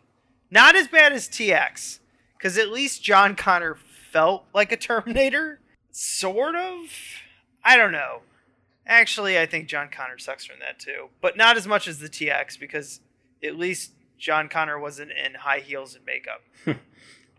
Not 0.52 0.76
as 0.76 0.90
bad 0.90 1.14
as 1.14 1.30
TX, 1.30 2.00
because 2.38 2.58
at 2.58 2.72
least 2.74 3.02
John 3.02 3.38
Connor 3.38 3.78
felt 4.12 4.44
like 4.54 4.74
a 4.74 4.76
Terminator. 4.76 5.62
Sort 5.92 6.56
of. 6.56 6.90
I 7.64 7.78
don't 7.78 7.94
know. 7.94 8.24
Actually, 8.86 9.40
I 9.40 9.46
think 9.46 9.70
John 9.70 9.88
Connor 9.90 10.18
sucks 10.18 10.44
from 10.44 10.60
that 10.60 10.78
too. 10.78 11.08
But 11.22 11.38
not 11.38 11.56
as 11.56 11.66
much 11.66 11.88
as 11.88 12.00
the 12.00 12.10
TX, 12.10 12.60
because 12.60 13.00
at 13.42 13.58
least 13.58 13.94
John 14.18 14.50
Connor 14.50 14.78
wasn't 14.78 15.12
in 15.12 15.36
high 15.36 15.60
heels 15.60 15.96
and 15.96 16.04
makeup 16.06 16.42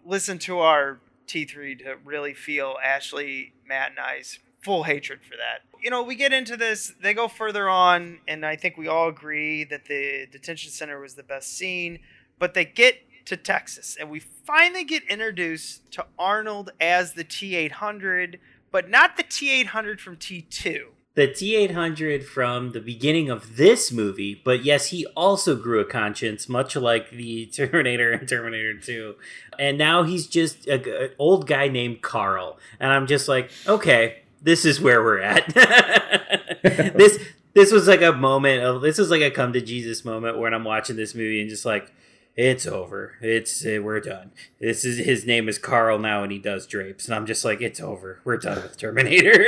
listen 0.06 0.38
to 0.38 0.60
our 0.60 1.00
T3 1.28 1.80
to 1.80 1.96
really 2.02 2.32
feel 2.32 2.76
Ashley, 2.82 3.52
Matt, 3.68 3.90
and 3.90 3.98
I's 3.98 4.38
full 4.62 4.84
hatred 4.84 5.20
for 5.22 5.36
that. 5.36 5.69
You 5.82 5.90
know, 5.90 6.02
we 6.02 6.14
get 6.14 6.32
into 6.32 6.56
this, 6.56 6.92
they 7.00 7.14
go 7.14 7.26
further 7.28 7.68
on, 7.68 8.18
and 8.28 8.44
I 8.44 8.56
think 8.56 8.76
we 8.76 8.86
all 8.86 9.08
agree 9.08 9.64
that 9.64 9.86
the 9.86 10.26
detention 10.30 10.70
center 10.70 11.00
was 11.00 11.14
the 11.14 11.22
best 11.22 11.56
scene, 11.56 12.00
but 12.38 12.54
they 12.54 12.64
get 12.64 12.96
to 13.26 13.36
Texas, 13.36 13.96
and 13.98 14.10
we 14.10 14.18
finally 14.20 14.84
get 14.84 15.02
introduced 15.04 15.90
to 15.92 16.06
Arnold 16.18 16.72
as 16.80 17.14
the 17.14 17.24
T 17.24 17.54
800, 17.54 18.38
but 18.70 18.90
not 18.90 19.16
the 19.16 19.22
T 19.22 19.50
800 19.60 20.00
from 20.00 20.16
T2. 20.16 20.86
the 21.14 21.26
T800 21.28 22.24
from 22.24 22.70
the 22.72 22.80
beginning 22.80 23.28
of 23.30 23.56
this 23.56 23.90
movie, 23.92 24.40
but 24.44 24.64
yes, 24.64 24.86
he 24.86 25.04
also 25.16 25.56
grew 25.56 25.80
a 25.80 25.84
conscience, 25.84 26.48
much 26.48 26.76
like 26.76 27.10
the 27.10 27.46
Terminator 27.54 28.12
and 28.12 28.28
Terminator 28.28 28.74
2. 28.78 29.14
And 29.58 29.76
now 29.76 30.02
he's 30.04 30.26
just 30.26 30.66
an 30.66 31.10
old 31.18 31.46
guy 31.46 31.68
named 31.68 32.00
Carl. 32.00 32.58
And 32.78 32.92
I'm 32.92 33.06
just 33.06 33.28
like, 33.28 33.50
okay, 33.66 34.22
this 34.42 34.64
is 34.64 34.80
where 34.80 35.02
we're 35.02 35.20
at. 35.20 35.52
this 36.62 37.18
this 37.54 37.72
was 37.72 37.88
like 37.88 38.02
a 38.02 38.12
moment 38.12 38.62
of 38.62 38.82
this 38.82 38.98
was 38.98 39.10
like 39.10 39.22
a 39.22 39.30
come 39.30 39.52
to 39.52 39.60
Jesus 39.60 40.04
moment 40.04 40.38
when 40.38 40.54
I'm 40.54 40.64
watching 40.64 40.96
this 40.96 41.14
movie 41.14 41.40
and 41.40 41.50
just 41.50 41.64
like 41.64 41.92
it's 42.36 42.66
over. 42.66 43.16
It's 43.20 43.64
uh, 43.66 43.80
we're 43.82 44.00
done. 44.00 44.30
This 44.60 44.84
is 44.84 45.04
his 45.04 45.26
name 45.26 45.48
is 45.48 45.58
Carl 45.58 45.98
now, 45.98 46.22
and 46.22 46.30
he 46.30 46.38
does 46.38 46.66
drapes, 46.66 47.06
and 47.06 47.14
I'm 47.14 47.26
just 47.26 47.44
like, 47.44 47.60
it's 47.60 47.80
over. 47.80 48.20
We're 48.24 48.38
done 48.38 48.62
with 48.62 48.78
Terminator. 48.78 49.44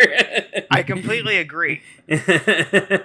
I 0.70 0.82
completely 0.82 1.36
agree. 1.38 1.82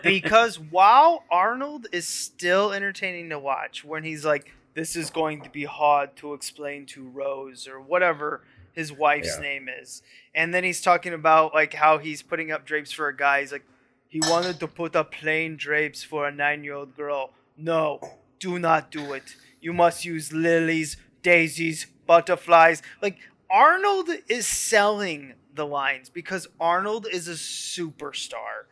because 0.04 0.60
while 0.60 1.24
Arnold 1.32 1.88
is 1.92 2.08
still 2.08 2.74
entertaining 2.74 3.30
to 3.30 3.40
watch, 3.40 3.86
when 3.86 4.04
he's 4.04 4.26
like, 4.26 4.52
"This 4.74 4.96
is 4.96 5.10
going 5.10 5.42
to 5.44 5.50
be 5.50 5.66
hard 5.66 6.16
to 6.18 6.34
explain 6.34 6.86
to 6.88 7.08
Rose" 7.08 7.68
or 7.68 7.80
whatever 7.80 8.42
his 8.78 8.92
wife's 8.94 9.36
Yeah. 9.36 9.42
name 9.50 9.68
is, 9.82 10.02
and 10.36 10.54
then 10.54 10.64
he's 10.64 10.82
talking 10.82 11.14
about 11.14 11.54
like 11.54 11.74
how 11.74 11.98
he's 11.98 12.22
putting 12.22 12.52
up 12.52 12.64
drapes 12.66 12.92
for 12.92 13.08
a 13.08 13.16
guy. 13.16 13.42
He's 13.42 13.52
like, 13.52 13.66
he 14.08 14.20
wanted 14.22 14.60
to 14.60 14.68
put 14.68 14.96
up 14.96 15.12
plain 15.12 15.58
drapes 15.58 16.04
for 16.04 16.28
a 16.28 16.32
nine-year-old 16.32 16.96
girl. 16.96 17.34
No, 17.58 18.00
do 18.40 18.60
not 18.60 18.92
do 18.92 19.14
it. 19.14 19.36
You 19.60 19.74
must 19.74 20.06
use 20.06 20.32
lilies, 20.32 20.96
daisies, 21.24 21.88
butterflies. 22.06 22.82
Like 23.02 23.18
Arnold 23.50 24.10
is 24.30 24.46
selling 24.48 25.34
the 25.54 25.66
lines 25.66 26.10
because 26.10 26.48
Arnold 26.60 27.08
is 27.12 27.28
a 27.28 27.32
superstar. 27.34 28.66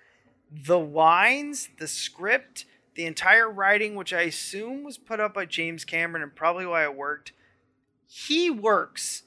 The 0.52 0.80
lines, 0.80 1.70
the 1.80 1.88
script, 1.88 2.66
the 2.94 3.06
entire 3.06 3.50
writing, 3.50 3.96
which 3.96 4.14
I 4.14 4.22
assume 4.22 4.84
was 4.84 4.98
put 4.98 5.20
up 5.20 5.34
by 5.34 5.46
James 5.46 5.84
Cameron 5.84 6.24
and 6.24 6.36
probably 6.36 6.66
why 6.68 6.84
it 6.84 6.96
worked, 6.96 7.34
he 8.08 8.50
works, 8.52 9.24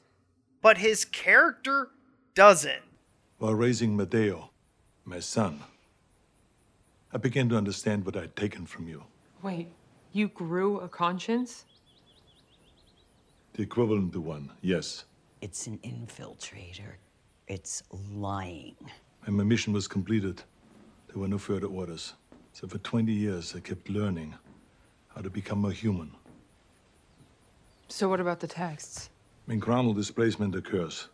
but 0.63 0.79
his 0.79 1.05
character 1.05 1.91
doesn't. 2.35 2.83
While 3.39 3.55
raising 3.55 3.97
Mateo, 3.97 4.51
my 5.05 5.21
son, 5.21 5.61
I 7.13 7.19
began 7.19 7.49
to 7.51 7.57
understand 7.57 8.05
what 8.05 8.17
I'd 8.17 8.37
taken 8.37 8.67
from 8.67 8.89
you. 8.89 9.05
Wait, 9.43 9.69
you 10.13 10.29
grew 10.29 10.81
a 10.81 10.89
conscience? 10.89 11.65
The 13.55 13.63
equivalent 13.63 14.13
to 14.13 14.21
one, 14.21 14.51
yes. 14.61 15.05
It's 15.41 15.67
an 15.67 15.79
infiltrator. 15.79 16.95
It's 17.47 17.83
lying. 17.91 18.77
And 19.27 19.37
my 19.37 19.45
mission 19.45 19.73
was 19.73 19.89
completed. 19.89 20.43
There 21.09 21.21
were 21.21 21.29
no 21.29 21.39
further 21.39 21.67
orders. 21.67 22.15
So 22.53 22.67
for 22.67 22.79
20 22.79 23.13
years, 23.13 23.55
I 23.57 23.61
kept 23.61 23.89
learning 23.89 24.35
how 25.09 25.23
to 25.23 25.31
become 25.31 25.65
a 25.65 25.73
human. 25.73 26.11
So 27.89 28.09
what 28.09 28.21
about 28.21 28.41
the 28.41 28.47
texts? 28.47 29.11
When 29.49 29.63
chronal 29.63 29.95
displacement 29.95 30.55
occurs, 30.55 31.09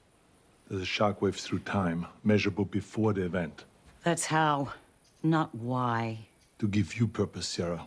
there's 0.69 0.83
a 0.83 0.85
shockwave 0.85 1.37
through 1.37 1.61
time, 1.61 2.09
measurable 2.25 2.65
before 2.65 3.13
the 3.13 3.23
event. 3.25 3.63
That's 4.03 4.27
how, 4.27 4.73
not 5.23 5.55
why. 5.55 6.27
To 6.59 6.67
give 6.67 6.97
you 6.97 7.07
purpose, 7.07 7.47
Sarah. 7.47 7.87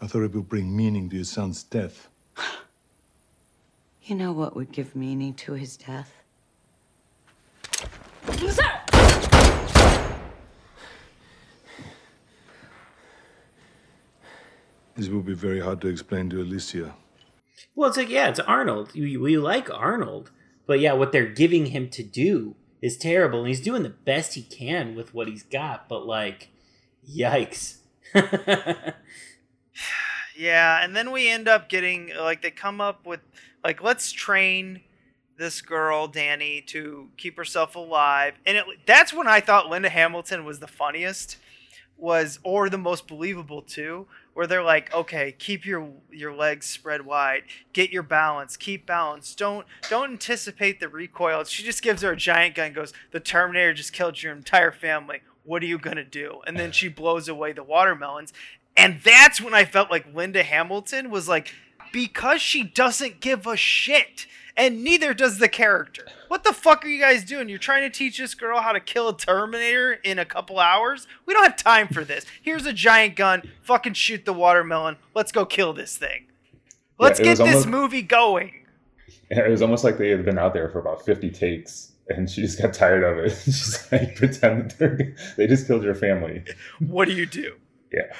I 0.00 0.08
thought 0.08 0.24
it 0.24 0.34
would 0.34 0.48
bring 0.48 0.76
meaning 0.76 1.08
to 1.10 1.14
your 1.14 1.24
son's 1.24 1.62
death. 1.62 2.08
You 4.02 4.16
know 4.16 4.32
what 4.32 4.56
would 4.56 4.72
give 4.72 4.96
meaning 4.96 5.32
to 5.34 5.52
his 5.52 5.76
death? 5.76 6.12
Sir! 8.50 8.80
This 14.96 15.08
will 15.08 15.22
be 15.22 15.34
very 15.34 15.60
hard 15.60 15.80
to 15.82 15.86
explain 15.86 16.30
to 16.30 16.42
Alicia. 16.42 16.92
Well, 17.76 17.88
it's 17.88 17.98
like, 17.98 18.08
yeah, 18.08 18.28
it's 18.28 18.40
Arnold. 18.40 18.92
We, 18.94 19.16
we 19.16 19.38
like 19.38 19.70
Arnold. 19.70 20.32
But 20.66 20.80
yeah, 20.80 20.94
what 20.94 21.12
they're 21.12 21.26
giving 21.26 21.66
him 21.66 21.88
to 21.90 22.02
do 22.02 22.56
is 22.82 22.96
terrible. 22.96 23.40
And 23.40 23.48
he's 23.48 23.60
doing 23.60 23.84
the 23.84 23.90
best 23.90 24.34
he 24.34 24.42
can 24.42 24.96
with 24.96 25.14
what 25.14 25.28
he's 25.28 25.44
got. 25.44 25.88
But, 25.88 26.04
like, 26.06 26.48
yikes. 27.08 27.76
Yeah, 30.36 30.84
and 30.84 30.94
then 30.94 31.12
we 31.12 31.30
end 31.30 31.48
up 31.48 31.68
getting 31.68 32.12
like 32.14 32.42
they 32.42 32.50
come 32.50 32.78
up 32.80 33.06
with 33.06 33.20
like 33.64 33.82
let's 33.82 34.12
train 34.12 34.82
this 35.38 35.62
girl 35.62 36.08
Dani 36.08 36.66
to 36.66 37.08
keep 37.16 37.36
herself 37.36 37.74
alive, 37.74 38.34
and 38.44 38.58
it, 38.58 38.64
that's 38.84 39.14
when 39.14 39.26
I 39.26 39.40
thought 39.40 39.68
Linda 39.70 39.88
Hamilton 39.88 40.44
was 40.44 40.58
the 40.58 40.66
funniest 40.66 41.38
was 41.96 42.38
or 42.42 42.68
the 42.68 42.76
most 42.76 43.08
believable 43.08 43.62
too 43.62 44.06
where 44.36 44.46
they're 44.46 44.62
like 44.62 44.92
okay 44.92 45.32
keep 45.32 45.64
your 45.64 45.88
your 46.10 46.34
legs 46.34 46.66
spread 46.66 47.06
wide. 47.06 47.44
Get 47.72 47.90
your 47.90 48.02
balance. 48.02 48.54
Keep 48.58 48.84
balance. 48.84 49.34
Don't 49.34 49.66
don't 49.88 50.12
anticipate 50.12 50.78
the 50.78 50.90
recoil. 50.90 51.44
She 51.44 51.62
just 51.62 51.82
gives 51.82 52.02
her 52.02 52.12
a 52.12 52.16
giant 52.16 52.54
gun 52.54 52.66
and 52.66 52.74
goes 52.74 52.92
the 53.12 53.20
terminator 53.20 53.72
just 53.72 53.94
killed 53.94 54.22
your 54.22 54.34
entire 54.34 54.72
family. 54.72 55.22
What 55.42 55.62
are 55.62 55.66
you 55.66 55.78
gonna 55.78 56.04
do? 56.04 56.42
And 56.46 56.58
then 56.58 56.70
she 56.70 56.88
blows 56.88 57.28
away 57.28 57.52
the 57.54 57.62
watermelons. 57.62 58.34
And 58.76 59.00
that's 59.02 59.40
when 59.40 59.54
i 59.54 59.64
felt 59.64 59.90
like 59.90 60.14
linda 60.14 60.42
hamilton 60.42 61.08
was 61.08 61.28
like 61.28 61.54
because 61.92 62.40
she 62.40 62.62
doesn't 62.62 63.20
give 63.20 63.46
a 63.46 63.56
shit 63.56 64.26
and 64.56 64.82
neither 64.82 65.12
does 65.12 65.38
the 65.38 65.48
character. 65.48 66.06
What 66.28 66.44
the 66.44 66.52
fuck 66.52 66.84
are 66.84 66.88
you 66.88 67.00
guys 67.00 67.24
doing? 67.24 67.48
You're 67.48 67.58
trying 67.58 67.82
to 67.82 67.90
teach 67.90 68.18
this 68.18 68.34
girl 68.34 68.60
how 68.60 68.72
to 68.72 68.80
kill 68.80 69.08
a 69.08 69.16
Terminator 69.16 69.92
in 69.92 70.18
a 70.18 70.24
couple 70.24 70.58
hours? 70.58 71.06
We 71.26 71.34
don't 71.34 71.44
have 71.44 71.56
time 71.56 71.88
for 71.88 72.04
this. 72.04 72.24
Here's 72.42 72.66
a 72.66 72.72
giant 72.72 73.16
gun. 73.16 73.42
Fucking 73.62 73.92
shoot 73.92 74.24
the 74.24 74.32
watermelon. 74.32 74.96
Let's 75.14 75.32
go 75.32 75.44
kill 75.44 75.72
this 75.72 75.96
thing. 75.96 76.26
Let's 76.98 77.20
it 77.20 77.24
get 77.24 77.38
this 77.38 77.48
almost- 77.48 77.68
movie 77.68 78.02
going. 78.02 78.52
It 79.28 79.50
was 79.50 79.60
almost 79.60 79.84
like 79.84 79.98
they 79.98 80.10
had 80.10 80.24
been 80.24 80.38
out 80.38 80.54
there 80.54 80.68
for 80.70 80.78
about 80.78 81.04
50 81.04 81.30
takes 81.30 81.92
and 82.08 82.30
she 82.30 82.42
just 82.42 82.60
got 82.60 82.72
tired 82.72 83.02
of 83.02 83.18
it. 83.18 83.30
She's 83.44 83.86
like, 83.90 84.16
pretend 84.16 84.72
they 85.36 85.46
just 85.46 85.66
killed 85.66 85.82
your 85.82 85.94
family. 85.94 86.44
What 86.78 87.08
do 87.08 87.14
you 87.14 87.26
do? 87.26 87.56
Yeah. 87.92 88.14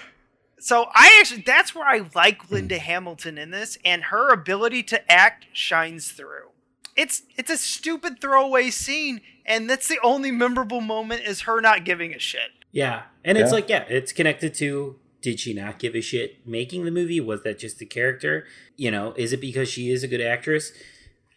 So 0.66 0.88
I 0.96 1.16
actually 1.20 1.42
that's 1.42 1.76
where 1.76 1.86
I 1.86 2.10
like 2.16 2.42
hmm. 2.42 2.54
Linda 2.54 2.80
Hamilton 2.80 3.38
in 3.38 3.52
this, 3.52 3.78
and 3.84 4.02
her 4.04 4.32
ability 4.32 4.82
to 4.84 5.12
act 5.12 5.46
shines 5.52 6.10
through. 6.10 6.50
It's 6.96 7.22
it's 7.36 7.50
a 7.50 7.56
stupid 7.56 8.20
throwaway 8.20 8.70
scene, 8.70 9.20
and 9.44 9.70
that's 9.70 9.86
the 9.86 10.00
only 10.02 10.32
memorable 10.32 10.80
moment 10.80 11.22
is 11.22 11.42
her 11.42 11.60
not 11.60 11.84
giving 11.84 12.12
a 12.12 12.18
shit. 12.18 12.50
Yeah. 12.72 13.02
And 13.24 13.38
it's 13.38 13.50
Yeah. 13.50 13.54
like, 13.54 13.68
yeah, 13.68 13.84
it's 13.88 14.12
connected 14.12 14.54
to 14.54 14.98
did 15.22 15.38
she 15.38 15.54
not 15.54 15.78
give 15.78 15.94
a 15.94 16.00
shit 16.00 16.44
making 16.44 16.84
the 16.84 16.90
movie? 16.90 17.20
Was 17.20 17.44
that 17.44 17.60
just 17.60 17.78
the 17.78 17.86
character? 17.86 18.44
You 18.76 18.90
know, 18.90 19.14
is 19.16 19.32
it 19.32 19.40
because 19.40 19.68
she 19.68 19.92
is 19.92 20.02
a 20.02 20.08
good 20.08 20.20
actress? 20.20 20.72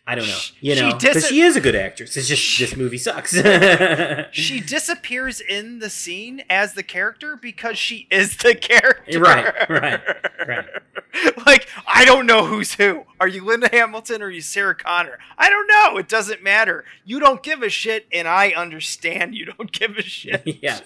I 0.10 0.16
don't 0.16 0.28
know. 0.28 0.40
You 0.60 0.74
she 0.74 0.82
know, 0.82 0.98
dis- 0.98 1.28
she 1.28 1.42
is 1.42 1.56
a 1.56 1.62
good 1.62 1.76
actress. 1.76 2.18
It's 2.18 2.28
just 2.28 2.58
this 2.58 2.76
movie 2.76 2.98
sucks. 2.98 3.32
She 4.32 4.60
disappears 4.60 5.40
in 5.40 5.78
the 5.78 5.90
scene 5.90 6.42
as 6.50 6.74
the 6.74 6.82
character 6.82 7.36
because 7.36 7.78
she 7.78 8.08
is 8.10 8.38
the 8.38 8.56
character. 8.56 9.20
right, 9.20 9.70
right, 9.70 10.02
right. 10.48 10.66
like 11.46 11.68
I 11.86 12.06
don't 12.06 12.26
know 12.26 12.48
who's 12.48 12.74
who. 12.74 13.06
Are 13.20 13.28
you 13.28 13.46
Linda 13.46 13.70
Hamilton 13.72 14.24
or 14.24 14.26
are 14.26 14.32
you 14.32 14.42
Sarah 14.42 14.74
Connor? 14.74 15.20
I 15.38 15.48
don't 15.52 15.68
know. 15.68 16.00
It 16.00 16.10
doesn't 16.10 16.42
matter. 16.42 16.86
You 17.06 17.20
don't 17.20 17.44
give 17.44 17.62
a 17.62 17.70
shit, 17.70 18.08
and 18.12 18.28
I 18.28 18.50
understand 18.50 19.36
you 19.36 19.46
don't 19.46 19.72
give 19.80 19.96
a 19.96 20.02
shit. 20.02 20.42
yes. 20.60 20.82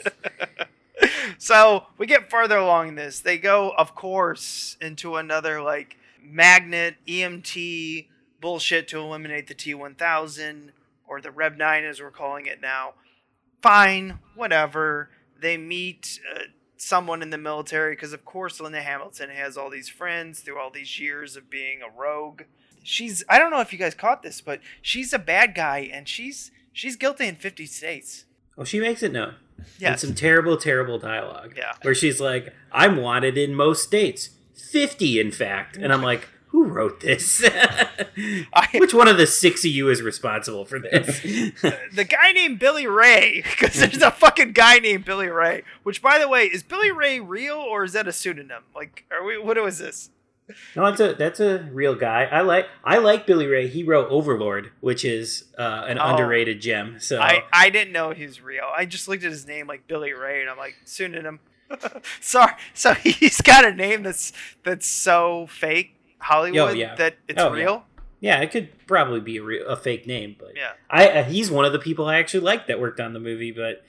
so 1.38 1.86
we 1.98 2.08
get 2.08 2.30
farther 2.30 2.58
along 2.58 2.90
in 2.90 2.96
this. 2.96 3.22
They 3.22 3.38
go, 3.38 3.72
of 3.78 3.96
course, 3.96 4.76
into 4.82 5.16
another 5.16 5.62
like 5.62 5.96
magnet 6.22 6.96
EMP 7.08 8.08
bullshit 8.44 8.90
to 8.90 9.00
eliminate 9.00 9.48
the 9.48 9.56
T1000 9.56 10.72
or 11.08 11.22
the 11.22 11.32
Rev 11.32 11.58
9 11.58 11.86
as 11.86 12.02
we're 12.02 12.12
calling 12.12 12.46
it 12.46 12.60
now. 12.62 12.94
Fine, 13.62 14.20
whatever. 14.36 15.10
They 15.40 15.56
meet 15.56 16.20
uh, 16.36 16.40
someone 16.76 17.22
in 17.22 17.30
the 17.30 17.38
military 17.38 17.94
because, 17.94 18.12
of 18.12 18.26
course, 18.26 18.60
Linda 18.60 18.82
Hamilton 18.82 19.30
has 19.30 19.56
all 19.56 19.70
these 19.70 19.88
friends 19.88 20.42
through 20.42 20.60
all 20.60 20.70
these 20.70 21.00
years 21.00 21.38
of 21.38 21.50
being 21.50 21.80
a 21.82 21.90
rogue. 21.90 22.42
She's 22.84 23.24
I 23.30 23.40
don't 23.40 23.50
know 23.50 23.62
if 23.62 23.72
you 23.72 23.80
guys 23.80 23.96
caught 23.96 24.24
this, 24.24 24.42
but 24.42 24.60
she's 24.82 25.14
a 25.14 25.20
bad 25.20 25.56
guy 25.56 25.90
and 25.94 26.06
she's 26.06 26.52
she's 26.74 26.98
guilty 26.98 27.28
in 27.28 27.38
50 27.38 27.66
states. 27.66 28.26
Oh, 28.58 28.66
she 28.66 28.82
makes 28.82 29.02
it 29.04 29.14
known. 29.14 29.36
Yeah. 29.80 29.92
And 29.92 30.00
some 30.02 30.14
terrible, 30.14 30.58
terrible 30.58 31.00
dialogue. 31.00 31.54
Yeah. 31.56 31.76
Where 31.82 31.96
she's 31.96 32.20
like, 32.20 32.54
I'm 32.74 32.98
wanted 32.98 33.38
in 33.38 33.56
most 33.56 33.84
states. 33.84 34.32
50, 34.54 35.22
in 35.22 35.32
fact. 35.32 35.78
And 35.78 35.94
I'm 35.94 36.02
like, 36.02 36.28
who 36.54 36.66
wrote 36.66 37.00
this? 37.02 37.42
Which 38.76 38.94
one 38.94 39.08
of 39.08 39.18
the 39.18 39.26
six 39.26 39.66
of 39.66 39.72
you 39.72 39.90
is 39.90 40.04
responsible 40.04 40.66
for 40.66 40.80
this? 40.80 41.20
the 41.22 42.06
guy 42.08 42.32
named 42.32 42.60
Billy 42.60 42.86
Ray, 42.86 43.42
because 43.50 43.74
there's 43.74 44.04
a 44.04 44.12
fucking 44.12 44.52
guy 44.54 44.78
named 44.78 45.04
Billy 45.04 45.30
Ray. 45.30 45.64
Which, 45.82 46.00
by 46.00 46.20
the 46.20 46.28
way, 46.30 46.44
is 46.44 46.62
Billy 46.62 46.92
Ray 46.92 47.20
real 47.20 47.56
or 47.58 47.84
is 47.84 47.94
that 47.94 48.08
a 48.08 48.14
pseudonym? 48.14 48.62
Like, 48.76 49.04
are 49.12 49.26
we? 49.26 49.40
What 49.40 49.62
was 49.62 49.80
this? 49.80 50.12
no, 50.76 50.86
that's 50.86 51.00
a 51.00 51.14
that's 51.16 51.40
a 51.40 51.68
real 51.72 51.96
guy. 51.96 52.26
I 52.26 52.42
like 52.42 52.68
I 52.84 53.00
like 53.00 53.26
Billy 53.26 53.48
Ray. 53.48 53.68
He 53.68 53.82
wrote 53.84 54.12
Overlord, 54.12 54.70
which 54.80 55.04
is 55.04 55.46
uh, 55.58 55.86
an 55.88 55.98
Oh. 55.98 56.12
underrated 56.12 56.62
gem. 56.62 57.00
So 57.00 57.20
I 57.20 57.46
I 57.52 57.72
didn't 57.72 57.94
know 57.94 58.12
he 58.12 58.28
was 58.28 58.42
real. 58.42 58.66
I 58.78 58.86
just 58.86 59.08
looked 59.08 59.24
at 59.24 59.32
his 59.32 59.48
name 59.48 59.66
like 59.66 59.88
Billy 59.88 60.14
Ray, 60.14 60.42
and 60.42 60.52
I'm 60.52 60.58
like 60.58 60.76
pseudonym. 60.86 61.40
Sorry, 62.22 62.54
so 62.76 62.94
he's 62.94 63.42
got 63.42 63.66
a 63.66 63.74
name 63.74 64.04
that's 64.04 64.34
that's 64.64 64.86
so 64.86 65.48
fake 65.48 65.96
Hollywood 66.24 66.60
Oh, 66.60 66.72
yeah. 66.74 66.96
that 66.96 67.18
it's 67.28 67.42
Oh, 67.42 67.52
real. 67.52 67.86
Yeah, 68.20 68.40
it 68.40 68.52
could 68.52 68.70
probably 68.88 69.20
be 69.20 69.38
a, 69.38 69.44
real, 69.44 69.68
a 69.68 69.76
fake 69.76 70.08
name, 70.08 70.36
but 70.40 70.54
Yeah. 70.56 70.72
I 70.90 71.08
uh, 71.10 71.24
he's 71.26 71.52
one 71.52 71.66
of 71.66 71.74
the 71.74 71.80
people 71.80 72.06
I 72.06 72.18
actually 72.20 72.44
like 72.46 72.68
that 72.68 72.80
worked 72.80 73.00
on 73.00 73.14
the 73.14 73.20
movie, 73.20 73.52
but 73.52 73.84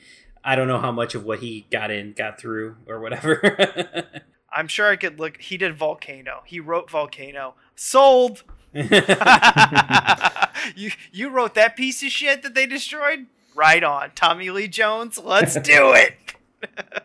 I 0.45 0.57
don't 0.57 0.68
know 0.68 0.80
how 0.80 0.93
much 0.93 1.14
of 1.14 1.24
what 1.24 1.39
he 1.39 1.66
got 1.70 1.91
in 1.91 2.12
got 2.12 2.39
through 2.39 2.76
or 2.87 3.01
whatever. 3.01 4.05
I'm 4.53 4.68
sure 4.68 4.91
I 4.91 4.97
could 4.97 5.18
look. 5.18 5.41
He 5.41 5.57
did 5.57 5.74
Volcano. 5.76 6.43
He 6.47 6.61
wrote 6.61 6.91
Volcano. 6.91 7.55
Sold. 7.76 8.43
you 8.74 8.82
you 11.12 11.28
wrote 11.30 11.55
that 11.55 11.76
piece 11.76 12.03
of 12.03 12.11
shit 12.11 12.43
that 12.43 12.55
they 12.55 12.66
destroyed? 12.66 13.26
Right 13.55 13.82
on. 13.85 14.11
Tommy 14.14 14.51
Lee 14.51 14.68
Jones, 14.68 15.18
let's 15.18 15.55
do 15.61 15.93
it. 15.95 16.14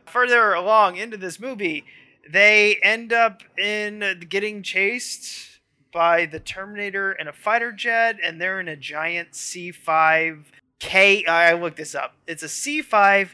Further 0.06 0.54
along 0.54 0.96
into 0.98 1.18
this 1.18 1.40
movie, 1.40 1.86
they 2.32 2.76
end 2.84 3.12
up 3.14 3.42
in 3.58 4.22
getting 4.30 4.62
chased 4.64 5.60
by 5.92 6.26
the 6.26 6.40
Terminator 6.40 7.12
and 7.14 7.28
a 7.28 7.34
fighter 7.34 7.72
jet, 7.72 8.18
and 8.24 8.40
they're 8.40 8.60
in 8.60 8.68
a 8.68 8.76
giant 8.76 9.32
C5 9.32 10.44
K. 10.80 11.26
I 11.26 11.54
looked 11.54 11.78
this 11.78 11.96
up. 11.96 12.14
It's 12.28 12.44
a 12.44 12.48
C5 12.48 13.30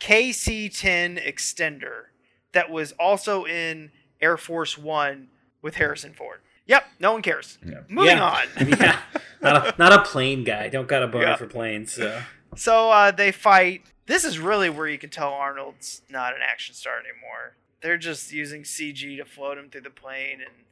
KC10 0.00 1.24
extender 1.26 2.04
that 2.52 2.70
was 2.70 2.92
also 2.92 3.44
in 3.44 3.90
Air 4.20 4.36
Force 4.36 4.76
One 4.76 5.28
with 5.62 5.76
Harrison 5.76 6.12
Ford. 6.12 6.40
Yep, 6.66 6.84
no 7.00 7.12
one 7.12 7.22
cares. 7.22 7.58
Moving 7.88 8.16
Yeah. 8.16 8.22
on. 8.24 8.42
yeah, 8.68 8.98
not 9.40 9.66
a, 9.66 9.74
not 9.78 9.92
a 9.92 10.02
plane 10.02 10.44
guy. 10.44 10.68
Don't 10.68 10.88
got 10.88 11.02
a 11.02 11.06
boner 11.08 11.26
Yeah. 11.26 11.36
for 11.36 11.46
planes. 11.46 11.92
So 11.92 12.22
So 12.56 12.90
uh, 12.90 13.10
they 13.10 13.32
fight. 13.32 13.82
This 14.06 14.24
is 14.24 14.38
really 14.38 14.70
where 14.70 14.86
you 14.88 14.98
can 14.98 15.10
tell 15.10 15.30
Arnold's 15.32 16.02
not 16.10 16.34
an 16.34 16.40
action 16.46 16.74
star 16.74 16.94
anymore. 16.98 17.56
They're 17.82 17.98
just 17.98 18.32
using 18.32 18.62
CG 18.62 19.16
to 19.18 19.24
float 19.24 19.58
him 19.58 19.68
through 19.68 19.82
the 19.82 19.90
plane 19.90 20.40
and 20.40 20.64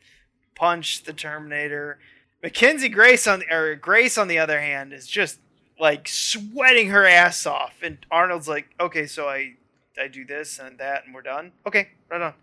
punch 0.54 1.02
the 1.02 1.12
Terminator. 1.12 1.98
Mackenzie 2.42 2.88
Grace 2.88 3.26
on 3.26 3.40
the 3.40 3.54
or 3.54 3.74
Grace 3.74 4.16
on 4.16 4.28
the 4.28 4.38
other 4.38 4.60
hand 4.60 4.92
is 4.92 5.06
just 5.06 5.40
like 5.78 6.06
sweating 6.08 6.90
her 6.90 7.06
ass 7.06 7.46
off, 7.46 7.74
and 7.82 7.98
Arnold's 8.10 8.48
like, 8.48 8.68
"Okay, 8.78 9.06
so 9.06 9.28
I 9.28 9.54
I 10.00 10.08
do 10.08 10.24
this 10.24 10.58
and 10.58 10.78
that, 10.78 11.04
and 11.04 11.14
we're 11.14 11.22
done. 11.22 11.52
Okay, 11.66 11.88
right 12.10 12.20
on." 12.20 12.34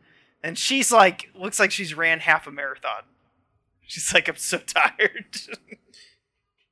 And 0.44 0.58
she's 0.58 0.92
like, 0.92 1.30
looks 1.34 1.60
like 1.60 1.72
she's 1.72 1.94
ran 1.94 2.20
half 2.20 2.46
a 2.48 2.52
marathon. 2.52 3.04
She's 3.86 4.14
like, 4.14 4.28
"I'm 4.28 4.36
so 4.36 4.58
tired." 4.66 5.40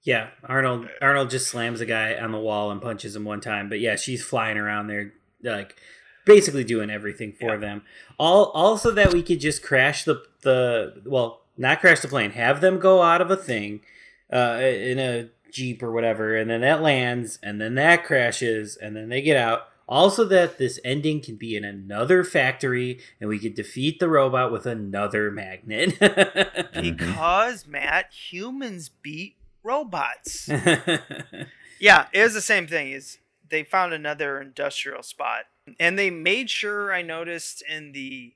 yeah, 0.04 0.30
Arnold 0.44 0.90
Arnold 1.02 1.30
just 1.30 1.48
slams 1.48 1.82
a 1.82 1.86
guy 1.86 2.16
on 2.16 2.32
the 2.32 2.40
wall 2.40 2.72
and 2.72 2.82
punches 2.82 3.16
him 3.16 3.24
one 3.26 3.42
time. 3.42 3.70
But 3.70 3.80
yeah, 3.80 3.96
she's 3.96 4.24
flying 4.24 4.58
around 4.58 4.88
there 4.88 5.14
like 5.44 5.76
basically 6.26 6.64
doing 6.64 6.90
everything 6.90 7.32
for 7.32 7.58
them. 7.58 7.84
All 8.18 8.46
also 8.46 8.92
that 8.92 9.14
we 9.14 9.24
could 9.24 9.40
just 9.40 9.64
crash 9.64 10.04
the 10.04 10.24
the 10.42 11.02
well, 11.06 11.42
not 11.58 11.80
crash 11.80 12.02
the 12.02 12.08
plane, 12.08 12.32
have 12.32 12.62
them 12.62 12.80
go 12.80 13.02
out 13.02 13.22
of 13.22 13.32
a 13.32 13.38
thing 13.38 13.82
uh, 14.32 14.60
in 14.62 15.00
a 15.00 15.30
jeep 15.52 15.82
or 15.82 15.92
whatever, 15.92 16.36
and 16.36 16.50
then 16.50 16.62
that 16.62 16.82
lands, 16.82 17.40
and 17.42 17.62
then 17.62 17.76
that 17.76 18.04
crashes, 18.04 18.76
and 18.76 18.96
then 18.96 19.10
they 19.10 19.22
get 19.22 19.38
out. 19.38 19.70
Also, 19.88 20.26
that 20.26 20.58
this 20.58 20.80
ending 20.84 21.22
can 21.22 21.36
be 21.36 21.56
in 21.56 21.64
another 21.64 22.24
factory, 22.24 23.00
and 23.22 23.30
we 23.30 23.38
could 23.38 23.54
defeat 23.54 24.00
the 24.00 24.10
robot 24.10 24.52
with 24.52 24.66
another 24.66 25.30
magnet. 25.30 25.98
because 26.82 27.68
Matt, 27.68 28.12
humans 28.12 28.90
beat 28.90 29.36
robots. 29.64 30.50
yeah, 31.80 32.08
it 32.12 32.24
was 32.24 32.34
the 32.34 32.42
same 32.42 32.66
thing. 32.66 32.90
Is 32.92 33.20
they 33.48 33.64
found 33.64 33.94
another 33.94 34.42
industrial 34.42 35.04
spot, 35.04 35.46
and 35.80 35.98
they 35.98 36.10
made 36.10 36.50
sure 36.50 36.94
I 36.94 37.02
noticed 37.02 37.64
in 37.68 37.92
the 37.92 38.34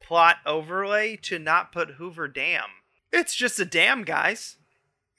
plot 0.00 0.36
overlay 0.44 1.16
to 1.16 1.38
not 1.38 1.72
put 1.72 1.92
Hoover 1.92 2.28
Dam. 2.28 2.64
It's 3.12 3.34
just 3.34 3.58
a 3.58 3.64
dam, 3.64 4.04
guys. 4.04 4.56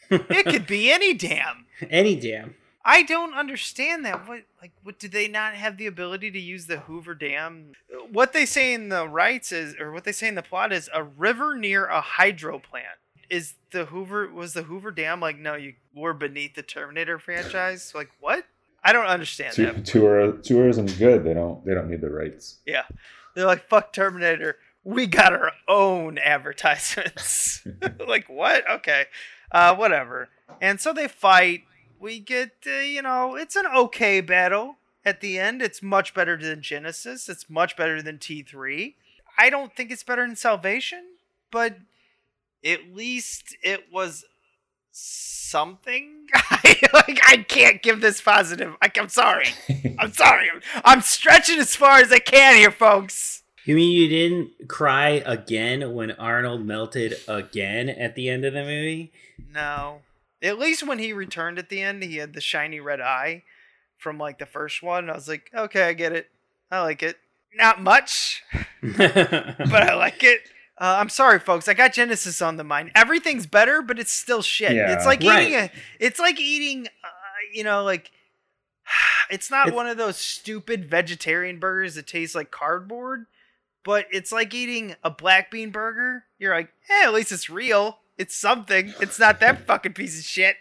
it 0.09 0.45
could 0.45 0.67
be 0.67 0.91
any 0.91 1.13
dam. 1.13 1.65
Any 1.89 2.15
dam. 2.15 2.55
I 2.83 3.03
don't 3.03 3.33
understand 3.33 4.05
that. 4.05 4.27
What 4.27 4.41
like 4.61 4.71
what 4.83 4.97
do 4.97 5.07
they 5.07 5.27
not 5.27 5.53
have 5.53 5.77
the 5.77 5.87
ability 5.87 6.31
to 6.31 6.39
use 6.39 6.65
the 6.65 6.79
Hoover 6.79 7.13
Dam? 7.13 7.73
What 8.11 8.33
they 8.33 8.45
say 8.45 8.73
in 8.73 8.89
the 8.89 9.07
rights 9.07 9.51
is 9.51 9.75
or 9.79 9.91
what 9.91 10.03
they 10.03 10.11
say 10.11 10.27
in 10.27 10.35
the 10.35 10.41
plot 10.41 10.73
is 10.73 10.89
a 10.93 11.03
river 11.03 11.55
near 11.55 11.85
a 11.85 12.01
hydro 12.01 12.59
plant. 12.59 12.97
Is 13.29 13.53
the 13.71 13.85
Hoover 13.85 14.27
was 14.27 14.53
the 14.53 14.63
Hoover 14.63 14.91
Dam 14.91 15.19
like 15.19 15.37
no, 15.37 15.55
you 15.55 15.73
were 15.95 16.13
beneath 16.13 16.55
the 16.55 16.63
Terminator 16.63 17.19
franchise? 17.19 17.93
Like 17.93 18.09
what? 18.19 18.45
I 18.83 18.93
don't 18.93 19.05
understand 19.05 19.53
Tour, 19.53 19.73
that. 19.73 19.85
tour, 19.85 20.31
tourism's 20.33 20.93
good. 20.97 21.23
They 21.23 21.33
don't 21.33 21.63
they 21.65 21.73
don't 21.73 21.89
need 21.89 22.01
the 22.01 22.09
rights. 22.09 22.57
Yeah. 22.65 22.83
They're 23.35 23.45
like, 23.45 23.67
fuck 23.67 23.93
Terminator. 23.93 24.57
We 24.83 25.05
got 25.05 25.33
our 25.33 25.51
own 25.67 26.17
advertisements. 26.17 27.65
like, 28.07 28.27
what? 28.27 28.69
Okay. 28.69 29.05
Uh, 29.51 29.75
whatever. 29.75 30.29
And 30.59 30.79
so 30.81 30.93
they 30.93 31.07
fight. 31.07 31.63
We 31.99 32.19
get, 32.19 32.51
uh, 32.65 32.79
you 32.79 33.01
know, 33.01 33.35
it's 33.35 33.55
an 33.55 33.67
okay 33.67 34.21
battle 34.21 34.77
at 35.05 35.21
the 35.21 35.37
end. 35.37 35.61
It's 35.61 35.83
much 35.83 36.13
better 36.13 36.35
than 36.35 36.61
Genesis. 36.61 37.29
It's 37.29 37.49
much 37.49 37.77
better 37.77 38.01
than 38.01 38.17
T3. 38.17 38.95
I 39.37 39.49
don't 39.49 39.75
think 39.75 39.91
it's 39.91 40.03
better 40.03 40.25
than 40.25 40.35
Salvation, 40.35 41.03
but 41.51 41.77
at 42.65 42.93
least 42.93 43.55
it 43.63 43.85
was 43.91 44.25
something. 44.91 46.27
like 46.93 47.19
I 47.27 47.45
can't 47.47 47.81
give 47.81 48.01
this 48.01 48.21
positive. 48.21 48.75
Like 48.81 48.97
I'm 48.97 49.09
sorry. 49.09 49.49
I'm 49.99 50.13
sorry. 50.13 50.49
I'm 50.85 51.01
stretching 51.01 51.59
as 51.59 51.75
far 51.75 51.97
as 51.97 52.11
I 52.11 52.19
can 52.19 52.55
here, 52.55 52.71
folks. 52.71 53.43
You 53.63 53.75
mean 53.75 53.91
you 53.91 54.07
didn't 54.07 54.67
cry 54.67 55.21
again 55.25 55.93
when 55.93 56.11
Arnold 56.11 56.65
melted 56.65 57.15
again 57.27 57.89
at 57.89 58.15
the 58.15 58.27
end 58.27 58.43
of 58.43 58.53
the 58.53 58.63
movie? 58.63 59.11
No. 59.53 60.01
At 60.41 60.57
least 60.57 60.87
when 60.87 60.97
he 60.97 61.13
returned 61.13 61.59
at 61.59 61.69
the 61.69 61.81
end, 61.81 62.01
he 62.01 62.17
had 62.17 62.33
the 62.33 62.41
shiny 62.41 62.79
red 62.79 62.99
eye 62.99 63.43
from 63.99 64.17
like 64.17 64.39
the 64.39 64.47
first 64.47 64.81
one. 64.81 65.09
I 65.09 65.13
was 65.13 65.27
like, 65.27 65.51
okay, 65.53 65.83
I 65.83 65.93
get 65.93 66.11
it. 66.11 66.29
I 66.71 66.81
like 66.81 67.03
it. 67.03 67.17
Not 67.53 67.81
much, 67.81 68.43
but 68.81 69.83
I 69.83 69.93
like 69.93 70.23
it. 70.23 70.41
Uh, 70.81 70.97
I'm 70.99 71.09
sorry, 71.09 71.39
folks. 71.39 71.67
I 71.67 71.75
got 71.75 71.93
Genesis 71.93 72.41
on 72.41 72.57
the 72.57 72.63
mind. 72.63 72.91
Everything's 72.95 73.45
better, 73.45 73.83
but 73.83 73.99
it's 73.99 74.11
still 74.11 74.41
shit. 74.41 74.71
Yeah. 74.71 74.93
It's 74.95 75.05
like 75.05 75.21
Right. 75.21 75.43
eating 75.43 75.55
a. 75.59 75.71
It's 75.99 76.19
like 76.19 76.39
eating. 76.39 76.87
Uh, 76.87 77.07
you 77.53 77.63
know, 77.63 77.83
like 77.83 78.09
it's 79.29 79.51
not 79.51 79.67
It's- 79.67 79.75
one 79.75 79.87
of 79.87 79.97
those 79.97 80.17
stupid 80.17 80.89
vegetarian 80.89 81.59
burgers 81.59 81.95
that 81.95 82.07
taste 82.07 82.33
like 82.33 82.49
cardboard, 82.49 83.27
but 83.83 84.07
it's 84.11 84.31
like 84.31 84.53
eating 84.55 84.95
a 85.03 85.11
black 85.11 85.51
bean 85.51 85.69
burger. 85.69 86.23
You're 86.39 86.55
like, 86.55 86.69
hey, 86.87 87.03
at 87.05 87.13
least 87.13 87.31
it's 87.31 87.49
real. 87.49 87.99
It's 88.17 88.35
something. 88.35 88.93
It's 88.99 89.19
not 89.19 89.39
that 89.39 89.65
fucking 89.67 89.93
piece 89.93 90.17
of 90.19 90.25
shit. 90.25 90.55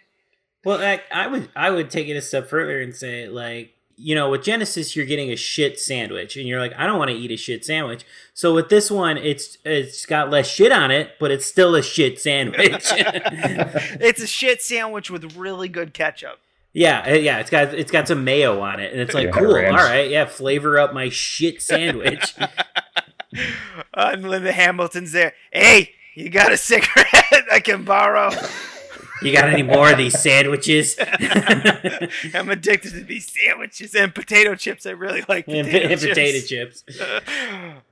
Well, 0.64 0.78
like, 0.78 1.04
I 1.10 1.26
would 1.28 1.48
I 1.56 1.70
would 1.70 1.90
take 1.90 2.08
it 2.08 2.16
a 2.16 2.22
step 2.22 2.48
further 2.50 2.80
and 2.82 2.94
say 2.94 3.26
like 3.26 3.74
you 4.02 4.14
know 4.14 4.30
with 4.30 4.42
Genesis 4.42 4.96
you're 4.96 5.06
getting 5.06 5.30
a 5.30 5.36
shit 5.36 5.78
sandwich 5.78 6.36
and 6.36 6.48
you're 6.48 6.58
like 6.60 6.72
I 6.78 6.86
don't 6.86 6.98
want 6.98 7.10
to 7.10 7.16
eat 7.16 7.30
a 7.30 7.36
shit 7.36 7.64
sandwich. 7.64 8.04
So 8.34 8.54
with 8.54 8.68
this 8.70 8.90
one 8.90 9.18
it's 9.18 9.58
it's 9.64 10.06
got 10.06 10.30
less 10.30 10.48
shit 10.48 10.72
on 10.72 10.90
it, 10.90 11.12
but 11.20 11.30
it's 11.30 11.44
still 11.46 11.74
a 11.74 11.82
shit 11.82 12.20
sandwich. 12.20 12.86
it's 12.94 14.22
a 14.22 14.26
shit 14.26 14.62
sandwich 14.62 15.10
with 15.10 15.36
really 15.36 15.68
good 15.68 15.92
ketchup. 15.94 16.38
yeah, 16.72 17.04
uh, 17.06 17.14
yeah, 17.14 17.38
it's 17.40 17.50
got 17.50 17.74
it's 17.74 17.90
got 17.92 18.08
some 18.08 18.24
mayo 18.24 18.60
on 18.60 18.80
it 18.80 18.92
and 18.92 19.00
it's 19.00 19.12
like 19.14 19.26
Yeah, 19.26 19.32
cool. 19.32 19.54
ranch. 19.54 19.78
All 19.78 19.84
right, 19.84 20.08
yeah, 20.08 20.24
flavor 20.24 20.78
up 20.78 20.94
my 20.94 21.08
shit 21.08 21.60
sandwich. 21.70 22.34
And 23.94 24.28
Linda 24.28 24.50
Hamilton's 24.50 25.12
there. 25.12 25.34
Hey, 25.52 25.92
you 26.16 26.30
got 26.30 26.50
a 26.52 26.56
cigarette 26.56 27.44
I 27.52 27.60
can 27.60 27.84
borrow? 27.84 28.30
You 29.22 29.32
got 29.32 29.48
any 29.48 29.62
more 29.62 29.90
of 29.92 29.98
these 29.98 30.18
sandwiches? 30.18 30.96
I'm 32.34 32.48
addicted 32.50 32.92
to 32.92 33.00
these 33.00 33.30
sandwiches 33.30 33.94
and 33.94 34.14
potato 34.14 34.54
chips. 34.54 34.86
I 34.86 34.90
really 34.90 35.22
like 35.28 35.46
potato 35.46 35.88
and 35.90 36.00
chips. 36.00 36.06
potato 36.06 36.46
chips. 36.46 36.84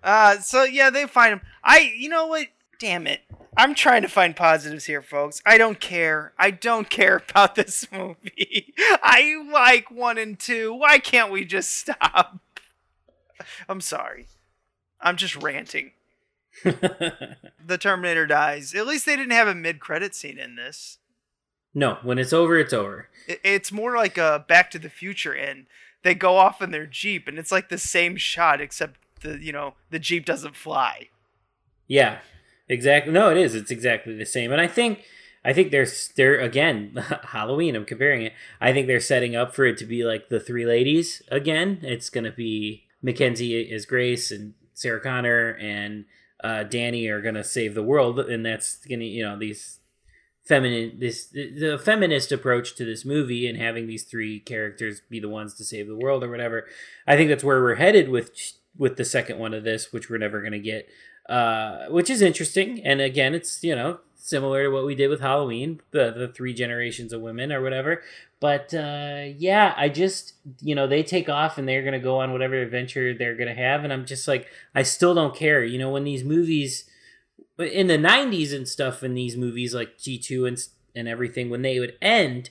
Uh, 0.02 0.38
so 0.38 0.64
yeah, 0.64 0.90
they 0.90 1.06
find 1.06 1.34
him. 1.34 1.40
I, 1.62 1.92
you 1.96 2.08
know 2.08 2.26
what? 2.26 2.48
Damn 2.80 3.06
it. 3.06 3.22
I'm 3.56 3.74
trying 3.74 4.02
to 4.02 4.08
find 4.08 4.36
positives 4.36 4.84
here, 4.84 5.02
folks. 5.02 5.42
I 5.44 5.58
don't 5.58 5.80
care. 5.80 6.32
I 6.38 6.52
don't 6.52 6.88
care 6.88 7.16
about 7.28 7.56
this 7.56 7.90
movie. 7.90 8.72
I 8.78 9.34
like 9.52 9.90
one 9.90 10.16
and 10.16 10.38
two. 10.38 10.72
Why 10.72 10.98
can't 11.00 11.32
we 11.32 11.44
just 11.44 11.72
stop? 11.72 12.38
I'm 13.68 13.80
sorry. 13.80 14.28
I'm 15.00 15.16
just 15.16 15.34
ranting. 15.36 15.92
The 16.62 17.78
Terminator 17.80 18.26
dies. 18.26 18.74
At 18.74 18.86
least 18.86 19.06
they 19.06 19.16
didn't 19.16 19.32
have 19.32 19.48
a 19.48 19.54
mid-credit 19.54 20.14
scene 20.14 20.38
in 20.38 20.54
this. 20.56 20.98
No, 21.78 21.98
when 22.02 22.18
it's 22.18 22.32
over, 22.32 22.58
it's 22.58 22.72
over. 22.72 23.08
It's 23.28 23.70
more 23.70 23.94
like 23.94 24.18
a 24.18 24.44
Back 24.48 24.68
to 24.72 24.80
the 24.80 24.90
Future, 24.90 25.32
and 25.32 25.66
they 26.02 26.12
go 26.12 26.34
off 26.34 26.60
in 26.60 26.72
their 26.72 26.86
jeep, 26.86 27.28
and 27.28 27.38
it's 27.38 27.52
like 27.52 27.68
the 27.68 27.78
same 27.78 28.16
shot, 28.16 28.60
except 28.60 28.98
the 29.20 29.38
you 29.38 29.52
know 29.52 29.74
the 29.90 30.00
jeep 30.00 30.24
doesn't 30.24 30.56
fly. 30.56 31.08
Yeah, 31.86 32.18
exactly. 32.68 33.12
No, 33.12 33.30
it 33.30 33.36
is. 33.36 33.54
It's 33.54 33.70
exactly 33.70 34.16
the 34.16 34.26
same. 34.26 34.50
And 34.50 34.60
I 34.60 34.66
think, 34.66 35.04
I 35.44 35.52
think 35.52 35.70
there's 35.70 36.08
they're 36.16 36.40
again 36.40 36.96
Halloween. 37.26 37.76
I'm 37.76 37.84
comparing 37.84 38.22
it. 38.22 38.32
I 38.60 38.72
think 38.72 38.88
they're 38.88 38.98
setting 38.98 39.36
up 39.36 39.54
for 39.54 39.64
it 39.64 39.78
to 39.78 39.86
be 39.86 40.02
like 40.02 40.30
the 40.30 40.40
three 40.40 40.66
ladies 40.66 41.22
again. 41.30 41.78
It's 41.82 42.10
gonna 42.10 42.32
be 42.32 42.86
Mackenzie 43.02 43.72
as 43.72 43.86
Grace 43.86 44.32
and 44.32 44.54
Sarah 44.74 45.00
Connor 45.00 45.50
and 45.60 46.06
uh, 46.42 46.64
Dani 46.64 47.08
are 47.08 47.22
gonna 47.22 47.44
save 47.44 47.76
the 47.76 47.84
world, 47.84 48.18
and 48.18 48.44
that's 48.44 48.78
gonna 48.78 49.04
you 49.04 49.22
know 49.22 49.38
these 49.38 49.78
feminine 50.48 50.98
this 50.98 51.26
the 51.26 51.78
feminist 51.82 52.32
approach 52.32 52.74
to 52.74 52.84
this 52.84 53.04
movie 53.04 53.46
and 53.46 53.58
having 53.58 53.86
these 53.86 54.04
three 54.04 54.40
characters 54.40 55.02
be 55.10 55.20
the 55.20 55.28
ones 55.28 55.54
to 55.54 55.64
save 55.64 55.86
the 55.86 55.96
world 55.96 56.24
or 56.24 56.30
whatever. 56.30 56.66
I 57.06 57.16
think 57.16 57.28
that's 57.28 57.44
where 57.44 57.62
we're 57.62 57.74
headed 57.74 58.08
with 58.08 58.30
with 58.76 58.96
the 58.96 59.04
second 59.04 59.38
one 59.38 59.52
of 59.52 59.64
this, 59.64 59.92
which 59.92 60.08
we're 60.08 60.18
never 60.18 60.42
gonna 60.42 60.58
get 60.58 60.88
uh, 61.28 61.86
which 61.88 62.08
is 62.08 62.22
interesting. 62.22 62.82
And 62.84 63.00
again, 63.00 63.34
it's 63.34 63.62
you 63.62 63.76
know 63.76 64.00
similar 64.14 64.64
to 64.64 64.70
what 64.70 64.86
we 64.86 64.94
did 64.94 65.08
with 65.08 65.20
Halloween, 65.20 65.80
the 65.90 66.10
the 66.10 66.28
three 66.28 66.54
generations 66.54 67.12
of 67.12 67.20
women 67.20 67.52
or 67.52 67.60
whatever. 67.60 68.02
But 68.40 68.72
uh, 68.72 69.24
yeah, 69.36 69.74
I 69.76 69.90
just 69.90 70.34
you 70.60 70.74
know 70.74 70.86
they 70.86 71.02
take 71.02 71.28
off 71.28 71.58
and 71.58 71.68
they're 71.68 71.84
gonna 71.84 72.00
go 72.00 72.20
on 72.20 72.32
whatever 72.32 72.54
adventure 72.54 73.12
they're 73.12 73.36
gonna 73.36 73.54
have, 73.54 73.84
and 73.84 73.92
I'm 73.92 74.06
just 74.06 74.26
like 74.26 74.46
I 74.74 74.82
still 74.82 75.14
don't 75.14 75.36
care. 75.36 75.62
You 75.62 75.78
know 75.78 75.90
when 75.90 76.04
these 76.04 76.24
movies 76.24 76.88
in 77.58 77.86
the 77.86 77.98
90s 77.98 78.54
and 78.54 78.68
stuff 78.68 79.02
in 79.02 79.14
these 79.14 79.36
movies 79.36 79.74
like 79.74 79.98
G2 79.98 80.48
and 80.48 80.66
and 80.94 81.08
everything 81.08 81.50
when 81.50 81.62
they 81.62 81.78
would 81.78 81.96
end 82.00 82.50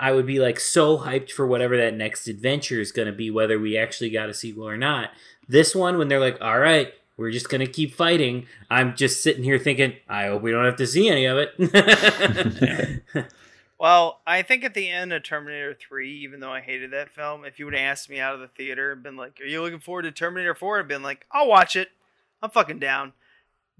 I 0.00 0.12
would 0.12 0.26
be 0.26 0.38
like 0.38 0.60
so 0.60 0.98
hyped 0.98 1.32
for 1.32 1.46
whatever 1.46 1.76
that 1.76 1.94
next 1.94 2.28
adventure 2.28 2.80
is 2.80 2.92
going 2.92 3.06
to 3.06 3.12
be 3.12 3.30
whether 3.30 3.58
we 3.58 3.76
actually 3.76 4.10
got 4.10 4.28
a 4.28 4.34
sequel 4.34 4.68
or 4.68 4.76
not. 4.76 5.10
This 5.48 5.74
one 5.74 5.98
when 5.98 6.08
they're 6.08 6.20
like 6.20 6.40
all 6.40 6.58
right, 6.58 6.92
we're 7.16 7.32
just 7.32 7.48
going 7.48 7.60
to 7.60 7.72
keep 7.72 7.94
fighting. 7.94 8.46
I'm 8.70 8.94
just 8.94 9.22
sitting 9.22 9.42
here 9.44 9.58
thinking 9.58 9.94
I 10.08 10.26
hope 10.26 10.42
we 10.42 10.50
don't 10.50 10.64
have 10.64 10.76
to 10.76 10.86
see 10.86 11.08
any 11.08 11.24
of 11.26 11.38
it. 11.38 13.02
Well, 13.78 14.20
I 14.26 14.42
think 14.42 14.64
at 14.64 14.74
the 14.74 14.88
end 14.88 15.12
of 15.12 15.22
Terminator 15.22 15.72
3, 15.72 16.10
even 16.22 16.40
though 16.40 16.52
I 16.52 16.60
hated 16.60 16.90
that 16.90 17.10
film, 17.10 17.44
if 17.44 17.60
you 17.60 17.64
would 17.64 17.74
have 17.74 17.92
asked 17.92 18.10
me 18.10 18.18
out 18.18 18.34
of 18.34 18.40
the 18.40 18.48
theater 18.48 18.90
and 18.90 19.04
been 19.04 19.16
like, 19.16 19.40
Are 19.40 19.44
you 19.44 19.62
looking 19.62 19.78
forward 19.78 20.02
to 20.02 20.10
Terminator 20.10 20.54
4? 20.54 20.80
I'd 20.80 20.88
been 20.88 21.04
like, 21.04 21.26
I'll 21.30 21.46
watch 21.46 21.76
it. 21.76 21.90
I'm 22.42 22.50
fucking 22.50 22.80
down. 22.80 23.12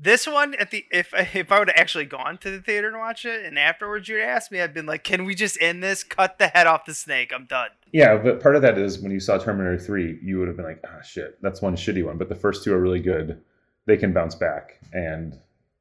This 0.00 0.26
one, 0.26 0.54
at 0.54 0.70
the 0.70 0.84
if 0.92 1.12
if 1.34 1.50
I 1.50 1.58
would 1.58 1.68
have 1.68 1.76
actually 1.76 2.04
gone 2.04 2.38
to 2.38 2.50
the 2.50 2.60
theater 2.60 2.88
and 2.88 2.98
watch 2.98 3.24
it, 3.24 3.44
and 3.44 3.58
afterwards 3.58 4.08
you'd 4.08 4.22
ask 4.22 4.52
me, 4.52 4.60
I'd 4.60 4.72
been 4.72 4.86
like, 4.86 5.02
Can 5.02 5.24
we 5.24 5.34
just 5.34 5.60
end 5.60 5.82
this? 5.82 6.04
Cut 6.04 6.38
the 6.38 6.48
head 6.48 6.66
off 6.66 6.84
the 6.84 6.94
snake. 6.94 7.32
I'm 7.34 7.46
done. 7.46 7.70
Yeah, 7.92 8.16
but 8.16 8.40
part 8.40 8.54
of 8.54 8.62
that 8.62 8.78
is 8.78 8.98
when 8.98 9.12
you 9.12 9.20
saw 9.20 9.38
Terminator 9.38 9.78
3, 9.78 10.20
you 10.22 10.38
would 10.38 10.48
have 10.48 10.56
been 10.56 10.66
like, 10.66 10.84
ah, 10.86 11.00
shit, 11.02 11.40
that's 11.42 11.62
one 11.62 11.74
shitty 11.74 12.04
one. 12.04 12.18
But 12.18 12.28
the 12.28 12.34
first 12.34 12.62
two 12.62 12.74
are 12.74 12.80
really 12.80 13.00
good. 13.00 13.40
They 13.86 13.96
can 13.96 14.12
bounce 14.12 14.34
back. 14.34 14.78
And 14.92 15.38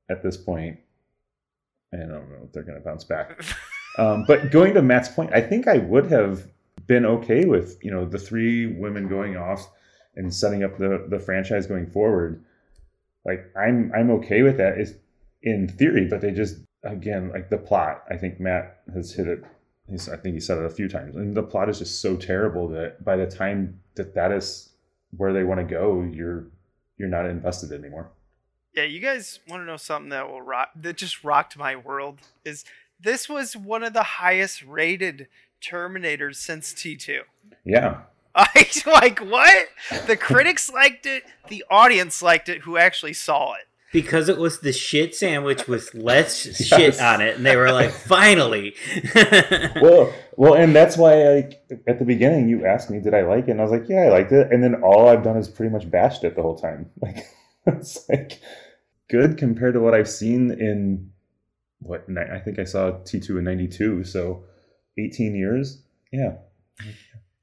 at 0.10 0.24
this 0.24 0.38
point, 0.38 0.80
I 1.94 1.98
don't 1.98 2.10
know 2.10 2.24
if 2.46 2.52
they're 2.54 2.64
going 2.64 2.78
to 2.78 2.84
bounce 2.84 3.04
back. 3.04 3.44
um, 3.98 4.24
but 4.28 4.52
going 4.52 4.74
to 4.76 4.82
Matt's 4.82 5.10
point, 5.10 5.32
I 5.34 5.42
think 5.42 5.68
I 5.68 5.78
would 5.78 6.10
have 6.10 6.48
been 6.86 7.06
okay 7.06 7.46
with, 7.46 7.78
you 7.84 7.92
know, 7.92 8.06
the 8.06 8.20
three 8.20 8.68
women 8.68 9.08
going 9.08 9.36
off 9.36 9.70
and 10.16 10.34
setting 10.34 10.64
up 10.64 10.78
the, 10.78 11.06
the 11.10 11.20
franchise 11.20 11.68
going 11.68 11.88
forward. 11.88 12.44
Like, 13.28 13.52
I'm, 13.56 13.92
I'm 13.94 14.10
okay 14.12 14.42
with 14.42 14.58
that 14.58 14.80
is 14.80 14.96
in 15.44 15.68
theory, 15.68 16.08
but 16.10 16.22
they 16.22 16.32
just, 16.32 16.58
again, 16.84 17.30
like 17.32 17.50
the 17.50 17.58
plot, 17.58 18.04
I 18.10 18.18
think 18.18 18.40
Matt 18.40 18.80
has 18.94 19.14
hit 19.14 19.28
it 19.28 19.44
He's, 19.90 20.10
I 20.10 20.18
think 20.18 20.34
he 20.34 20.40
said 20.40 20.58
it 20.58 20.66
a 20.66 20.70
few 20.70 20.90
times. 20.90 21.16
And 21.16 21.36
the 21.36 21.44
plot 21.44 21.70
is 21.70 21.80
just 21.80 22.02
so 22.02 22.16
terrible 22.16 22.68
that 22.70 23.04
by 23.04 23.16
the 23.16 23.26
time 23.26 23.80
that 23.96 24.14
that 24.16 24.32
is 24.32 24.70
where 25.16 25.32
they 25.32 25.44
want 25.44 25.60
to 25.60 25.66
go, 25.66 26.02
you're 26.02 26.48
you're 26.98 27.08
not 27.08 27.26
invested 27.26 27.72
anymore. 27.72 28.10
Yeah, 28.74 28.84
you 28.84 29.00
guys 29.00 29.40
want 29.48 29.62
to 29.62 29.66
know 29.66 29.78
something 29.78 30.10
that 30.10 30.30
will 30.30 30.42
rock 30.42 30.70
that 30.76 30.98
just 30.98 31.24
rocked 31.24 31.58
my 31.58 31.76
world 31.76 32.20
is 32.44 32.66
this 33.00 33.30
was 33.30 33.56
one 33.56 33.84
of 33.84 33.94
the 33.94 34.04
highest 34.04 34.64
rated 34.64 35.28
Terminators 35.62 36.36
since 36.36 36.74
T2. 36.74 37.22
Yeah. 37.64 38.02
I 38.38 38.70
like 38.86 39.20
what? 39.20 39.68
The 40.06 40.16
critics 40.16 40.72
liked 40.72 41.06
it, 41.06 41.24
the 41.50 41.64
audience 41.72 42.22
liked 42.22 42.48
it 42.50 42.62
who 42.62 42.78
actually 42.78 43.14
saw 43.14 43.54
it. 43.56 43.62
because 43.92 44.30
it 44.30 44.38
was 44.38 44.60
the 44.60 44.72
shit 44.74 45.16
sandwich 45.16 45.68
with 45.68 45.94
less 45.96 46.46
Yes. 46.46 46.58
shit 46.68 47.02
on 47.02 47.22
it 47.22 47.38
and 47.38 47.46
they 47.46 47.56
were 47.56 47.72
like 47.72 47.92
finally 48.14 48.76
well, 49.82 50.14
well, 50.36 50.54
and 50.56 50.76
that's 50.76 50.98
why 50.98 51.24
like 51.24 51.62
at 51.88 51.98
the 52.00 52.06
beginning 52.06 52.48
you 52.50 52.66
asked 52.66 52.90
me 52.90 53.00
did 53.00 53.14
I 53.14 53.22
like 53.22 53.48
it, 53.48 53.52
and 53.52 53.60
I 53.60 53.64
was 53.64 53.72
like, 53.72 53.90
yeah, 53.90 54.02
I 54.04 54.10
liked 54.10 54.32
it. 54.32 54.52
And 54.52 54.64
then 54.64 54.76
all 54.84 55.08
I've 55.10 55.24
done 55.24 55.38
is 55.38 55.48
pretty 55.48 55.72
much 55.72 55.90
bashed 55.90 56.24
it 56.24 56.36
the 56.36 56.42
whole 56.42 56.58
time. 56.58 56.90
Like 57.02 57.26
it's 57.66 58.08
like 58.10 58.40
good 59.10 59.38
compared 59.38 59.74
to 59.74 59.80
what 59.80 59.94
I've 59.94 60.10
seen 60.10 60.52
in 60.52 61.12
what 61.80 62.08
ni- 62.10 62.22
I 62.32 62.40
think 62.40 62.60
I 62.60 62.64
saw 62.66 62.92
T 63.04 63.20
two 63.20 63.38
in 63.38 63.44
ninety 63.46 63.68
two, 63.68 64.04
so 64.04 64.44
eighteen 64.98 65.36
years. 65.36 65.82
Yeah, 66.12 66.34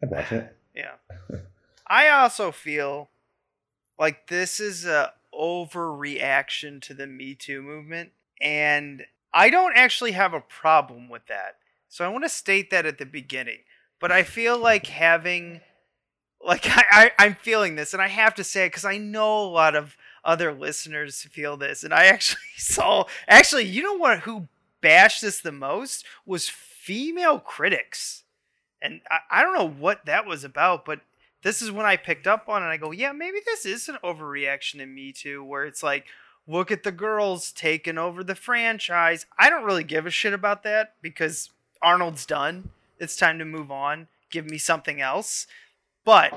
I'd 0.03 0.11
watch 0.11 0.32
it. 0.32 0.57
Yeah. 0.75 0.95
I 1.87 2.09
also 2.09 2.51
feel 2.51 3.11
like 3.99 4.29
this 4.29 4.59
is 4.59 4.85
a 4.85 5.12
overreaction 5.33 6.81
to 6.83 6.95
the 6.95 7.07
Me 7.07 7.35
Too 7.35 7.62
movement, 7.62 8.11
and 8.41 9.05
I 9.33 9.51
don't 9.51 9.77
actually 9.77 10.12
have 10.12 10.33
a 10.33 10.41
problem 10.41 11.09
with 11.09 11.27
that. 11.27 11.57
So 11.89 12.05
I 12.05 12.09
want 12.09 12.25
to 12.25 12.29
state 12.29 12.70
that 12.70 12.87
at 12.87 12.99
the 12.99 13.07
beginning. 13.07 13.59
But 14.01 14.11
I 14.11 14.22
feel 14.22 14.59
like 14.59 14.87
having, 14.87 15.61
like 16.45 16.66
I, 16.66 16.85
I 16.91 17.11
I'm 17.18 17.35
feeling 17.35 17.77
this, 17.77 17.93
and 17.93 18.03
I 18.03 18.09
have 18.09 18.35
to 18.37 18.45
say 18.45 18.64
it 18.66 18.70
because 18.70 18.85
I 18.85 18.99
know 18.99 19.45
a 19.45 19.51
lot 19.51 19.77
of 19.77 19.97
other 20.25 20.53
listeners 20.53 21.22
feel 21.22 21.57
this, 21.57 21.85
and 21.85 21.95
I 21.95 22.05
actually 22.07 22.41
saw 22.57 23.05
actually, 23.29 23.64
you 23.64 23.83
know 23.83 23.95
what? 23.95 24.20
Who 24.20 24.49
bashed 24.81 25.22
this 25.22 25.41
the 25.41 25.53
most 25.53 26.05
was 26.27 26.49
female 26.49 27.39
critics 27.39 28.24
and 28.83 29.01
I, 29.11 29.18
I 29.31 29.43
don't 29.43 29.57
know 29.57 29.68
what 29.68 30.07
that 30.07 30.27
was 30.27 30.45
about, 30.45 30.85
but 30.85 31.01
this 31.43 31.61
is 31.61 31.70
when 31.70 31.87
I 31.87 31.97
picked 31.97 32.27
up 32.27 32.49
on 32.49 32.62
it. 32.62 32.66
I 32.66 32.77
go, 32.77 32.91
yeah, 32.91 33.12
maybe 33.12 33.39
this 33.45 33.66
is 33.66 33.89
an 33.89 33.99
overreaction 34.03 34.81
in 34.81 34.95
Me 34.95 35.12
Too, 35.12 35.45
where 35.45 35.64
it's 35.64 35.83
like, 35.83 36.07
look 36.47 36.70
at 36.70 36.83
the 36.83 36.93
girls 36.93 37.53
taking 37.53 37.99
over 37.99 38.25
the 38.25 38.35
franchise. 38.35 39.27
I 39.39 39.51
don't 39.51 39.64
really 39.64 39.85
give 39.85 40.07
a 40.07 40.11
shit 40.11 40.33
about 40.33 40.62
that 40.64 40.95
because 41.03 41.51
Arnold's 41.83 42.27
done. 42.27 42.70
It's 42.99 43.16
time 43.16 43.39
to 43.39 43.45
move 43.45 43.70
on. 43.70 44.09
Give 44.31 44.47
me 44.47 44.59
something 44.59 45.01
else. 45.01 45.47
But 46.05 46.33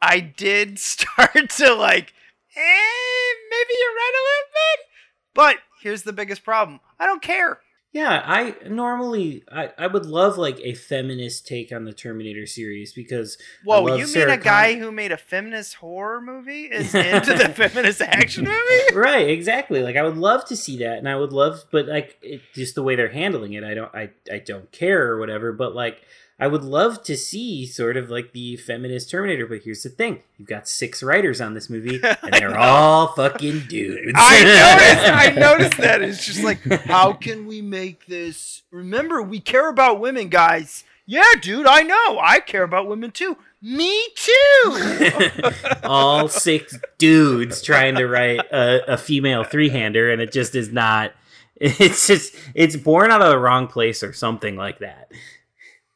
I 0.00 0.20
did 0.20 0.78
start 0.78 1.50
to 1.50 1.74
like, 1.74 2.12
eh, 2.56 3.32
maybe 3.50 3.74
you're 3.78 3.94
right 3.94 4.12
a 4.14 4.26
little 4.28 4.50
bit. 4.52 4.86
But 5.34 5.56
here's 5.82 6.02
the 6.02 6.12
biggest 6.12 6.44
problem 6.44 6.80
I 6.98 7.06
don't 7.06 7.22
care. 7.22 7.60
Yeah, 7.92 8.22
I 8.24 8.54
normally 8.68 9.44
I, 9.52 9.70
I 9.76 9.86
would 9.86 10.06
love 10.06 10.38
like 10.38 10.58
a 10.60 10.72
feminist 10.72 11.46
take 11.46 11.72
on 11.72 11.84
the 11.84 11.92
Terminator 11.92 12.46
series 12.46 12.94
because 12.94 13.36
Whoa, 13.64 13.96
you 13.96 14.06
Sarah 14.06 14.28
mean 14.28 14.34
a 14.34 14.38
Con- 14.38 14.44
guy 14.44 14.78
who 14.78 14.90
made 14.90 15.12
a 15.12 15.18
feminist 15.18 15.74
horror 15.74 16.22
movie 16.22 16.64
is 16.64 16.94
into 16.94 17.34
the 17.34 17.50
feminist 17.50 18.00
action 18.00 18.44
movie? 18.44 18.94
right, 18.94 19.28
exactly. 19.28 19.82
Like 19.82 19.96
I 19.96 20.02
would 20.04 20.16
love 20.16 20.46
to 20.46 20.56
see 20.56 20.78
that, 20.78 20.96
and 20.96 21.06
I 21.06 21.16
would 21.16 21.34
love, 21.34 21.66
but 21.70 21.86
like 21.86 22.16
it, 22.22 22.40
just 22.54 22.74
the 22.74 22.82
way 22.82 22.96
they're 22.96 23.12
handling 23.12 23.52
it, 23.52 23.62
I 23.62 23.74
don't, 23.74 23.94
I, 23.94 24.10
I 24.32 24.38
don't 24.38 24.72
care 24.72 25.10
or 25.10 25.18
whatever. 25.18 25.52
But 25.52 25.74
like, 25.74 26.00
I 26.38 26.46
would 26.46 26.64
love 26.64 27.04
to 27.04 27.16
see 27.16 27.66
sort 27.66 27.96
of 27.96 28.10
like 28.10 28.32
the 28.32 28.56
feminist 28.56 29.10
Terminator. 29.10 29.46
But 29.46 29.62
here's 29.62 29.82
the 29.82 29.88
thing: 29.88 30.22
you've 30.38 30.48
got 30.48 30.68
six 30.68 31.02
writers 31.02 31.40
on 31.40 31.54
this 31.54 31.70
movie, 31.70 32.00
and 32.22 32.32
they're 32.32 32.58
all 32.58 33.08
fucking 33.08 33.64
dudes. 33.68 34.12
I 34.16 34.42
noticed. 34.42 35.12
I 35.12 35.28
noticed 35.40 35.76
that. 35.78 36.02
It's 36.02 36.26
just 36.26 36.42
like, 36.42 36.60
how 36.84 37.12
can 37.12 37.46
we 37.46 37.62
make 37.62 38.06
this? 38.06 38.62
Remember, 38.70 39.22
we 39.22 39.40
care 39.40 39.68
about 39.68 40.00
women, 40.00 40.28
guys. 40.28 40.84
Yeah, 41.06 41.32
dude, 41.40 41.66
I 41.66 41.82
know. 41.82 42.18
I 42.22 42.40
care 42.40 42.62
about 42.62 42.86
women 42.86 43.10
too. 43.10 43.36
Me 43.60 44.08
too. 44.16 45.10
all 45.84 46.26
six 46.28 46.78
dudes 46.98 47.62
trying 47.62 47.94
to 47.96 48.06
write 48.06 48.40
a, 48.52 48.94
a 48.94 48.96
female 48.96 49.44
three-hander, 49.44 50.10
and 50.10 50.20
it 50.20 50.32
just 50.32 50.54
is 50.54 50.72
not. 50.72 51.12
It's 51.56 52.08
just 52.08 52.34
it's 52.54 52.74
born 52.74 53.12
out 53.12 53.22
of 53.22 53.30
the 53.30 53.38
wrong 53.38 53.68
place 53.68 54.02
or 54.02 54.12
something 54.12 54.56
like 54.56 54.80
that. 54.80 55.12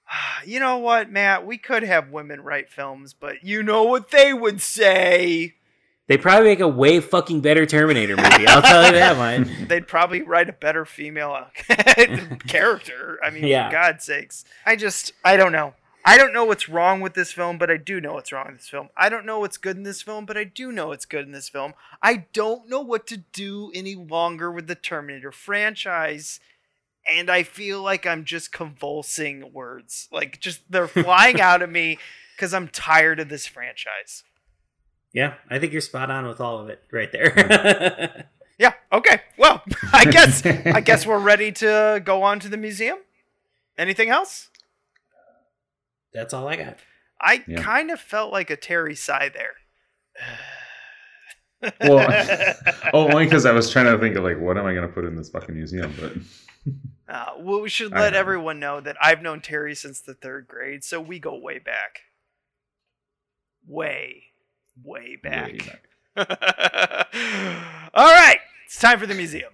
you 0.47 0.61
know 0.61 0.79
what, 0.79 1.11
Matt? 1.11 1.47
We 1.47 1.59
could 1.59 1.83
have 1.83 2.11
women 2.11 2.41
write 2.43 2.71
films, 2.71 3.15
but 3.15 3.43
you 3.45 3.63
know 3.63 3.85
what 3.85 4.11
they 4.11 4.33
would 4.33 4.61
say. 4.61 5.55
They 6.09 6.17
probably 6.17 6.51
make 6.51 6.61
a 6.61 6.69
way 6.69 7.01
fucking 7.01 7.41
better 7.41 7.67
Terminator 7.67 8.17
movie. 8.17 8.47
I'll 8.47 8.63
tell 8.63 8.87
you 8.87 8.93
that 8.93 9.17
much. 9.17 9.49
They'd 9.69 9.89
probably 9.89 10.23
write 10.23 10.49
a 10.49 10.53
better 10.53 10.85
female 10.85 11.33
uh, 11.33 12.37
character. 12.47 13.19
I 13.25 13.31
mean, 13.31 13.45
Yeah. 13.45 13.69
for 13.69 13.73
God's 13.73 14.05
sakes. 14.05 14.45
I 14.65 14.77
just, 14.77 15.13
I 15.25 15.37
don't 15.37 15.51
know. 15.51 15.75
I 16.09 16.17
don't 16.17 16.33
know 16.33 16.45
what's 16.45 16.69
wrong 16.69 17.01
with 17.01 17.15
this 17.15 17.33
film, 17.33 17.59
but 17.59 17.69
I 17.69 17.77
do 17.77 18.01
know 18.01 18.15
what's 18.15 18.31
wrong 18.31 18.47
with 18.47 18.59
this 18.59 18.69
film. 18.69 18.91
I 18.97 19.09
don't 19.09 19.27
know 19.27 19.41
what's 19.41 19.57
good 19.59 19.77
in 19.77 19.83
this 19.83 20.03
film, 20.03 20.25
but 20.25 20.37
I 20.37 20.45
do 20.45 20.71
know 20.71 20.87
what's 20.89 21.05
good 21.07 21.27
in 21.27 21.33
this 21.33 21.49
film. 21.49 21.75
I 22.01 22.27
don't 22.33 22.69
know 22.69 22.81
what 22.81 23.09
to 23.09 23.17
do 23.17 23.73
any 23.75 23.97
longer 23.97 24.53
with 24.53 24.69
the 24.69 24.77
Terminator 24.77 25.33
franchise. 25.33 26.39
And 27.11 27.31
I 27.31 27.43
feel 27.45 27.83
like 27.83 28.07
I'm 28.07 28.25
just 28.25 28.53
convulsing 28.53 29.53
words. 29.53 30.09
Like, 30.11 30.41
just 30.41 30.61
they're 30.71 30.89
flying 30.89 31.41
out 31.41 31.63
of 31.63 31.71
me 31.71 31.99
because 32.37 32.53
I'm 32.53 32.69
tired 32.69 33.21
of 33.21 33.29
this 33.29 33.47
franchise. 33.47 34.25
Yeah, 35.13 35.35
I 35.49 35.59
think 35.59 35.73
you're 35.73 35.81
spot 35.81 36.11
on 36.11 36.27
with 36.27 36.41
all 36.41 36.59
of 36.59 36.69
it 36.69 36.83
right 36.93 37.11
there. 37.13 38.27
Yeah. 38.59 38.73
Okay. 38.91 39.21
Well, 39.37 39.63
I 39.93 40.07
guess 40.07 40.45
I 40.47 40.81
guess 40.81 41.05
we're 41.07 41.19
ready 41.19 41.53
to 41.53 42.01
go 42.03 42.23
on 42.23 42.41
to 42.41 42.49
the 42.49 42.57
museum. 42.57 42.97
Anything 43.77 44.09
else? 44.09 44.49
That's 46.15 46.33
all 46.33 46.49
I 46.49 46.57
got. 46.57 46.79
I 47.21 47.45
Yeah. 47.47 47.61
kind 47.63 47.91
of 47.91 48.01
felt 48.01 48.33
like 48.33 48.49
a 48.49 48.57
Terry 48.57 48.95
sigh 48.95 49.29
there. 49.29 49.57
Well, 51.83 52.07
oh, 52.95 53.09
only 53.13 53.25
because 53.25 53.45
I 53.45 53.53
was 53.53 53.71
trying 53.71 53.87
to 53.87 53.99
think 53.99 54.17
of 54.17 54.25
like, 54.25 54.41
what 54.41 54.57
am 54.57 54.65
I 54.67 54.73
going 54.73 54.87
to 54.89 54.93
put 54.95 55.05
in 55.05 55.17
this 55.17 55.29
fucking 55.29 55.55
museum? 55.55 55.93
But 56.01 56.13
Uh, 57.09 57.33
well, 57.39 57.61
we 57.61 57.69
should 57.69 57.93
let 57.93 58.13
know. 58.13 58.19
everyone 58.19 58.59
know 58.59 58.81
that 58.81 58.97
I've 59.01 59.23
known 59.23 59.41
Terry 59.41 59.75
since 59.75 60.01
the 60.01 60.15
third 60.15 60.49
grade, 60.49 60.83
so 60.83 61.01
we 61.01 61.19
go 61.19 61.37
way 61.37 61.59
back. 61.59 62.01
Way, 63.67 64.25
way 64.83 65.17
back. 65.17 65.53
Way 65.53 65.59
back. 65.59 65.83
All 67.95 68.13
right, 68.13 68.39
it's 68.65 68.81
time 68.81 68.99
for 68.99 69.07
the 69.07 69.15
museum. 69.15 69.53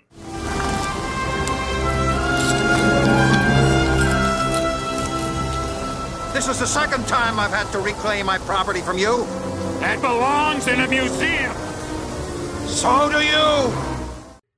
This 6.33 6.49
is 6.49 6.59
the 6.59 6.67
second 6.67 7.07
time 7.07 7.39
I've 7.39 7.51
had 7.51 7.71
to 7.73 7.79
reclaim 7.79 8.25
my 8.27 8.39
property 8.39 8.81
from 8.81 8.97
you. 8.97 9.27
That 9.81 10.01
belongs 10.01 10.67
in 10.67 10.81
a 10.81 10.89
museum. 10.89 11.55
So 12.67 13.13
do 13.13 13.21
you. 13.21 13.92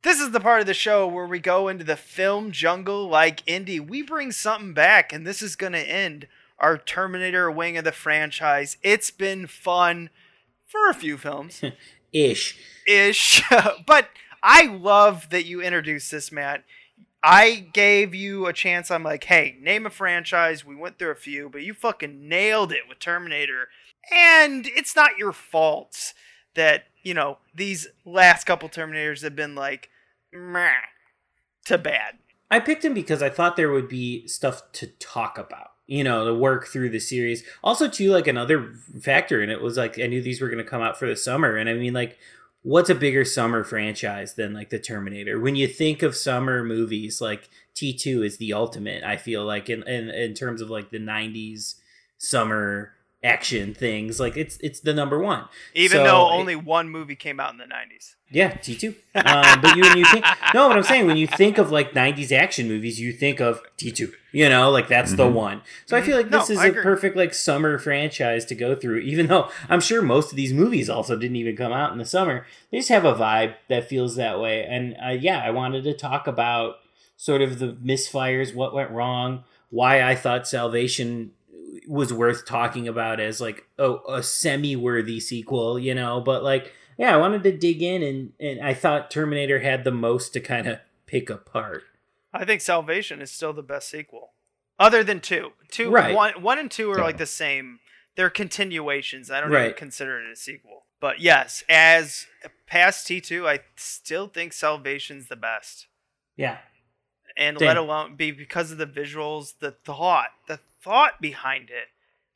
This 0.05 0.21
is 0.21 0.33
the 0.33 0.41
part 0.41 0.61
of 0.61 0.67
the 0.67 0.75
show 0.75 1.07
where 1.07 1.27
we 1.27 1.39
go 1.39 1.67
into 1.67 1.83
the 1.83 1.97
film 1.97 2.53
jungle 2.53 3.09
like 3.09 3.45
indie. 3.47 3.81
We 3.81 4.03
bring 4.03 4.33
something 4.33 4.75
back, 4.75 5.15
and 5.15 5.27
this 5.27 5.41
is 5.41 5.57
going 5.57 5.73
to 5.73 5.79
end 5.79 6.29
our 6.59 6.77
Terminator 6.77 7.51
wing 7.51 7.79
of 7.79 7.85
the 7.85 7.91
franchise. 7.91 8.77
It's 8.83 9.11
been 9.11 9.47
fun 9.47 10.11
for 10.67 10.91
a 10.91 10.95
few 10.95 11.17
films. 11.17 11.63
Ish. 12.13 12.59
Ish. 12.87 13.43
but 13.87 14.11
I 14.43 14.67
love 14.67 15.31
that 15.31 15.47
you 15.47 15.63
introduced 15.63 16.11
this, 16.11 16.31
Matt. 16.31 16.65
I 17.23 17.67
gave 17.73 18.15
you 18.15 18.45
a 18.45 18.53
chance. 18.53 18.91
I'm 18.91 19.05
like, 19.05 19.25
hey, 19.25 19.57
name 19.63 19.87
a 19.87 19.91
franchise. 19.91 20.67
We 20.67 20.77
went 20.77 20.99
through 20.99 21.13
a 21.13 21.17
few, 21.17 21.49
but 21.49 21.63
you 21.63 21.73
fucking 21.73 22.29
nailed 22.29 22.73
it 22.73 22.83
with 22.91 22.99
Terminator. 22.99 23.69
And 24.15 24.67
it's 24.67 24.95
not 24.95 25.17
your 25.17 25.33
fault 25.33 26.13
that, 26.55 26.85
you 27.03 27.15
know, 27.15 27.39
these 27.55 27.89
last 28.05 28.45
couple 28.45 28.69
Terminators 28.69 29.23
have 29.23 29.35
been 29.35 29.55
like, 29.55 29.89
meh, 30.35 30.71
to 31.67 31.79
bad. 31.79 32.19
I 32.51 32.61
picked 32.61 32.85
him 32.85 32.95
because 32.95 33.23
I 33.23 33.31
thought 33.31 33.57
there 33.57 33.71
would 33.71 33.89
be 33.89 34.27
stuff 34.29 34.71
to 34.73 34.87
talk 34.87 35.39
about, 35.39 35.73
you 35.87 36.05
know, 36.05 36.27
to 36.27 36.35
work 36.35 36.67
through 36.67 36.91
the 36.91 37.01
series. 37.01 37.45
Also, 37.63 37.89
too, 37.89 38.11
like 38.11 38.27
another 38.27 38.75
factor 39.01 39.43
in 39.43 39.51
it 39.51 39.63
was 39.63 39.77
like 39.77 39.99
I 39.99 40.07
knew 40.07 40.23
these 40.23 40.41
were 40.41 40.49
going 40.49 40.63
to 40.63 40.71
come 40.71 40.83
out 40.83 40.99
for 40.99 41.09
the 41.09 41.17
summer, 41.17 41.57
and 41.57 41.69
I 41.69 41.75
mean, 41.75 41.95
like, 41.95 42.19
what's 42.63 42.91
a 42.91 42.95
bigger 42.95 43.25
summer 43.25 43.65
franchise 43.65 44.35
than 44.35 44.55
like 44.55 44.71
the 44.71 44.79
Terminator? 44.79 45.41
When 45.41 45.57
you 45.57 45.67
think 45.67 46.03
of 46.03 46.15
summer 46.15 46.63
movies, 46.63 47.21
like 47.21 47.49
T 47.75 47.93
two 47.95 48.23
is 48.23 48.37
the 48.37 48.53
ultimate. 48.53 49.03
I 49.05 49.17
feel 49.17 49.45
like 49.45 49.69
in 49.71 49.83
in 49.89 50.11
in 50.11 50.35
terms 50.35 50.61
of 50.61 50.71
like 50.71 50.91
the 50.91 50.99
'90s 50.99 51.77
summer 52.19 52.94
action 53.25 53.75
things, 53.75 54.21
like 54.21 54.37
it's 54.37 54.59
it's 54.61 54.81
the 54.81 54.93
number 54.95 55.19
one. 55.19 55.45
Even 55.75 55.99
So 55.99 56.05
though 56.05 56.29
it- 56.29 56.35
only 56.39 56.55
one 56.57 56.89
movie 56.91 57.17
came 57.17 57.41
out 57.41 57.51
in 57.53 57.59
the 57.59 57.65
90s. 57.65 58.15
yeah, 58.31 58.51
T 58.51 58.77
two. 58.77 58.95
Um, 59.15 59.61
but 59.61 59.75
you, 59.77 59.83
when 59.83 59.97
you 59.99 60.05
think 60.05 60.25
no, 60.53 60.69
what 60.69 60.77
I'm 60.77 60.83
saying 60.83 61.07
when 61.07 61.17
you 61.17 61.27
think 61.27 61.57
of 61.59 61.71
like 61.73 61.93
'90s 61.93 62.31
action 62.33 62.69
movies, 62.69 63.01
you 63.01 63.13
think 63.13 63.41
of 63.41 63.61
T 63.77 63.91
two. 63.91 64.13
You 64.33 64.49
know, 64.49 64.71
like 64.71 64.89
that's 64.89 65.15
the 65.15 65.25
Mhm. 65.29 65.33
one. 65.33 65.63
So 65.87 65.97
I 65.97 66.03
feel 66.03 66.17
like 66.17 66.29
No, 66.31 66.41
this 66.41 66.51
is 66.51 66.59
I 66.59 66.67
a 66.67 66.71
agree. 66.71 66.83
perfect 66.83 67.17
like 67.17 67.33
summer 67.33 67.79
franchise 67.79 68.45
to 68.47 68.55
go 68.55 68.75
through. 68.75 68.99
Even 68.99 69.29
though 69.29 69.49
I'm 69.69 69.81
sure 69.81 70.03
most 70.03 70.31
of 70.31 70.37
these 70.37 70.53
movies 70.53 70.91
also 70.91 71.17
didn't 71.17 71.37
even 71.37 71.57
come 71.57 71.73
out 71.73 71.93
in 71.93 71.99
the 71.99 72.05
summer, 72.05 72.45
they 72.71 72.79
just 72.79 72.89
have 72.91 73.05
a 73.05 73.15
vibe 73.15 73.55
that 73.69 73.89
feels 73.89 74.17
that 74.17 74.41
way. 74.41 74.65
And 74.69 74.97
uh, 75.05 75.11
yeah, 75.11 75.41
I 75.45 75.51
wanted 75.51 75.85
to 75.85 75.95
talk 75.95 76.27
about 76.27 76.77
sort 77.17 77.41
of 77.43 77.61
the 77.61 77.69
misfires, 77.75 78.55
what 78.55 78.75
went 78.75 78.91
wrong, 78.91 79.45
why 79.71 80.03
I 80.03 80.17
thought 80.17 80.49
Salvation 80.49 81.31
was 81.87 82.13
worth 82.13 82.47
talking 82.47 82.89
about 82.89 83.21
as 83.21 83.41
like 83.41 83.67
a, 83.79 83.97
a 84.09 84.23
semi-worthy 84.23 85.21
sequel, 85.21 85.79
you 85.79 85.95
know, 85.95 86.21
but 86.21 86.43
like 86.43 86.73
yeah, 86.97 87.13
I 87.13 87.17
wanted 87.17 87.43
to 87.45 87.57
dig 87.57 87.83
in 87.83 88.03
and 88.03 88.33
and 88.39 88.61
I 88.61 88.75
thought 88.75 89.11
Terminator 89.11 89.59
had 89.61 89.85
the 89.85 89.91
most 89.91 90.33
to 90.35 90.41
kind 90.41 90.67
of 90.67 90.79
pick 91.07 91.29
apart. 91.31 91.85
I 92.33 92.45
think 92.45 92.61
Salvation 92.61 93.21
is 93.23 93.31
still 93.31 93.53
the 93.53 93.63
best 93.63 93.89
sequel, 93.89 94.33
other 94.79 95.05
than 95.05 95.21
two. 95.21 95.53
Two, 95.71 95.91
Right. 95.91 96.15
one, 96.15 96.43
one 96.43 96.59
and 96.59 96.71
two 96.71 96.91
are 96.91 96.99
Yeah. 96.99 97.05
like 97.05 97.19
the 97.19 97.27
same. 97.27 97.79
They're 98.17 98.31
continuations. 98.31 99.31
I 99.31 99.41
don't 99.41 99.53
even 99.53 99.75
consider 99.75 100.21
it 100.21 100.31
a 100.33 100.37
sequel. 100.37 100.85
But 101.01 101.21
yes, 101.21 101.63
as 101.69 102.27
past 102.67 103.07
T 103.07 103.21
two, 103.21 103.47
I 103.47 103.61
still 103.77 104.27
think 104.29 104.53
Salvation's 104.53 105.29
the 105.29 105.37
best, 105.37 105.87
Yeah. 106.37 106.59
and 107.37 107.59
Same. 107.59 107.67
let 107.67 107.77
alone 107.77 108.15
be 108.17 108.31
because 108.31 108.71
of 108.73 108.79
the 108.79 108.87
visuals, 108.87 109.59
the 109.59 109.73
thought, 109.73 110.31
the 110.49 110.59
thought 110.85 111.21
behind 111.21 111.71
it. 111.71 111.89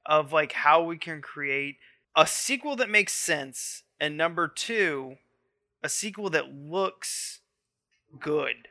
of 0.07 0.33
like 0.33 0.53
how 0.53 0.83
we 0.83 0.97
can 0.97 1.21
create 1.21 1.77
a 2.17 2.27
sequel 2.27 2.75
that 2.77 2.89
makes 2.89 3.13
sense 3.13 3.83
and 4.01 4.17
number 4.17 4.49
2 4.49 5.17
a 5.83 5.89
sequel 5.89 6.31
that 6.31 6.51
looks 6.55 7.41
good. 8.19 8.69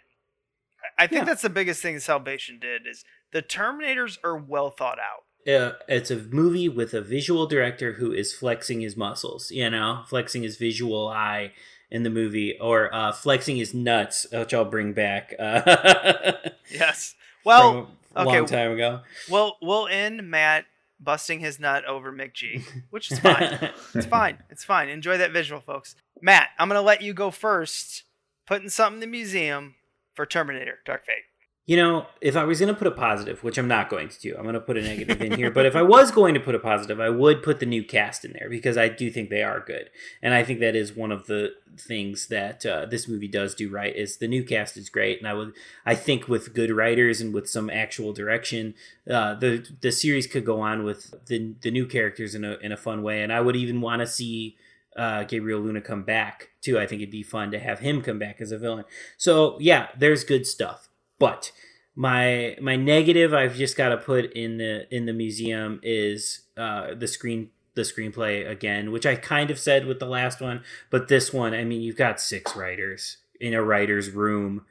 I 0.98 1.06
think 1.06 1.20
Yeah. 1.22 1.26
that's 1.26 1.44
the 1.44 1.50
biggest 1.50 1.82
thing 1.82 2.00
Salvation 2.00 2.58
did 2.60 2.88
is 2.88 3.06
the 3.32 3.42
Terminators 3.44 4.18
are 4.24 4.36
well 4.36 4.72
thought 4.72 4.98
out. 5.00 5.26
uh, 5.48 5.74
it's 5.88 6.10
a 6.12 6.18
movie 6.18 6.68
with 6.68 6.94
a 6.94 7.02
visual 7.02 7.46
director 7.46 7.94
who 7.94 8.12
is 8.12 8.34
flexing 8.34 8.82
his 8.82 8.98
muscles, 8.98 9.52
you 9.52 9.70
know, 9.70 10.04
flexing 10.10 10.42
his 10.44 10.58
visual 10.58 11.08
eye 11.08 11.54
in 11.92 12.04
the 12.04 12.10
movie, 12.10 12.58
or 12.60 12.94
uh, 12.94 13.12
flexing 13.14 13.56
his 13.58 13.74
nuts, 13.74 14.26
which 14.34 14.54
I'll 14.54 14.66
bring 14.66 14.92
back. 14.94 15.34
Uh, 15.40 16.34
Yes. 16.72 17.16
Well, 17.46 17.92
a 18.18 18.28
okay. 18.28 18.40
long 18.40 18.46
time 18.46 18.72
ago. 18.72 19.02
We'll 19.30 19.58
we'll 19.62 19.88
end 19.88 20.30
Matt 20.30 20.66
busting 21.00 21.40
his 21.40 21.60
nut 21.60 21.86
over 21.86 22.12
McG, 22.12 22.64
which 22.90 23.12
is 23.12 23.20
fine. 23.20 23.72
it's 23.94 24.06
fine. 24.08 24.40
It's 24.50 24.64
fine. 24.64 24.90
Enjoy 24.90 25.18
that 25.18 25.32
visual, 25.32 25.62
folks. 25.62 25.96
Matt, 26.22 26.50
I'm 26.58 26.68
gonna 26.68 26.82
let 26.82 27.02
you 27.02 27.14
go 27.14 27.32
first, 27.32 28.04
putting 28.46 28.70
something 28.70 29.02
in 29.02 29.02
the 29.02 29.08
museum 29.08 29.76
for 30.14 30.26
Terminator: 30.26 30.80
Dark 30.86 31.06
Fate. 31.06 31.24
You 31.68 31.76
know, 31.76 32.06
if 32.22 32.38
I 32.38 32.46
was 32.46 32.62
going 32.62 32.74
to 32.74 32.80
put 32.80 32.88
a 32.88 32.92
positive, 32.92 33.44
which 33.44 33.58
I'm 33.58 33.68
not 33.68 33.90
going 33.90 34.08
to 34.08 34.20
do, 34.22 34.34
I'm 34.38 34.44
going 34.44 34.54
to 34.54 34.62
put 34.62 34.78
a 34.78 34.82
negative 34.82 35.22
in 35.22 35.34
here. 35.34 35.52
But 35.52 35.66
if 35.66 35.76
I 35.76 35.82
was 35.82 36.12
going 36.12 36.34
to 36.34 36.40
put 36.40 36.56
a 36.56 36.60
positive, 36.60 37.02
I 37.02 37.10
would 37.10 37.44
put 37.44 37.60
the 37.60 37.66
new 37.66 37.84
cast 37.84 38.24
in 38.24 38.32
there 38.32 38.50
because 38.50 38.78
I 38.78 38.88
do 38.88 39.12
think 39.12 39.30
they 39.30 39.44
are 39.44 39.60
good, 39.60 39.90
and 40.22 40.34
I 40.34 40.46
think 40.46 40.62
that 40.62 40.78
is 40.78 40.96
one 40.96 41.12
of 41.12 41.28
the 41.28 41.50
things 41.78 42.28
that 42.30 42.66
uh, 42.66 42.86
this 42.86 43.10
movie 43.10 43.28
does 43.28 43.54
do 43.54 43.70
right. 43.70 43.94
Is 43.94 44.16
the 44.16 44.30
new 44.30 44.46
cast 44.46 44.78
is 44.78 44.90
great, 44.90 45.20
and 45.20 45.28
I 45.28 45.34
would, 45.34 45.52
I 45.86 45.94
think, 45.94 46.30
with 46.30 46.54
good 46.54 46.72
writers 46.72 47.20
and 47.20 47.34
with 47.34 47.50
some 47.50 47.70
actual 47.70 48.14
direction, 48.14 48.74
uh, 49.12 49.36
the 49.36 49.68
the 49.82 49.92
series 49.92 50.26
could 50.26 50.46
go 50.46 50.62
on 50.62 50.86
with 50.86 51.14
the 51.26 51.54
the 51.62 51.70
new 51.70 51.86
characters 51.86 52.34
in 52.34 52.46
a 52.46 52.54
in 52.62 52.72
a 52.72 52.78
fun 52.78 53.04
way, 53.04 53.22
and 53.22 53.34
I 53.34 53.42
would 53.42 53.58
even 53.58 53.82
want 53.82 54.00
to 54.00 54.08
see 54.08 54.56
uh, 54.96 55.26
Gabriel 55.26 55.60
Luna 55.60 55.82
come 55.82 56.04
back 56.04 56.50
too. 56.62 56.80
I 56.80 56.88
think 56.88 57.02
it'd 57.02 57.12
be 57.12 57.24
fun 57.24 57.52
to 57.52 57.60
have 57.60 57.80
him 57.80 58.02
come 58.02 58.20
back 58.20 58.40
as 58.40 58.54
a 58.54 58.58
villain. 58.58 58.86
So 59.18 59.58
yeah, 59.60 59.90
there's 59.98 60.24
good 60.24 60.48
stuff. 60.48 60.87
But 61.20 61.52
my 61.96 62.56
my 62.62 62.76
negative 62.76 63.34
I've 63.34 63.56
just 63.56 63.76
got 63.76 63.90
to 63.90 63.98
put 63.98 64.32
in 64.34 64.58
the 64.58 64.94
in 64.96 65.06
the 65.06 65.14
museum 65.14 65.80
is 65.84 66.42
uh, 66.56 66.94
the 66.94 67.08
screen 67.08 67.50
the 67.78 67.84
screenplay 67.84 68.50
again, 68.50 68.92
which 68.92 69.06
I 69.06 69.16
kind 69.16 69.50
of 69.50 69.58
said 69.58 69.86
with 69.86 70.00
the 70.00 70.06
last 70.06 70.42
one, 70.42 70.64
but 70.90 71.08
this 71.08 71.32
one, 71.32 71.54
I 71.54 71.64
mean, 71.64 71.82
you've 71.82 71.96
got 71.96 72.20
six 72.20 72.56
writers 72.56 73.18
in 73.40 73.54
a 73.54 73.64
writer's 73.64 74.10
room. 74.10 74.66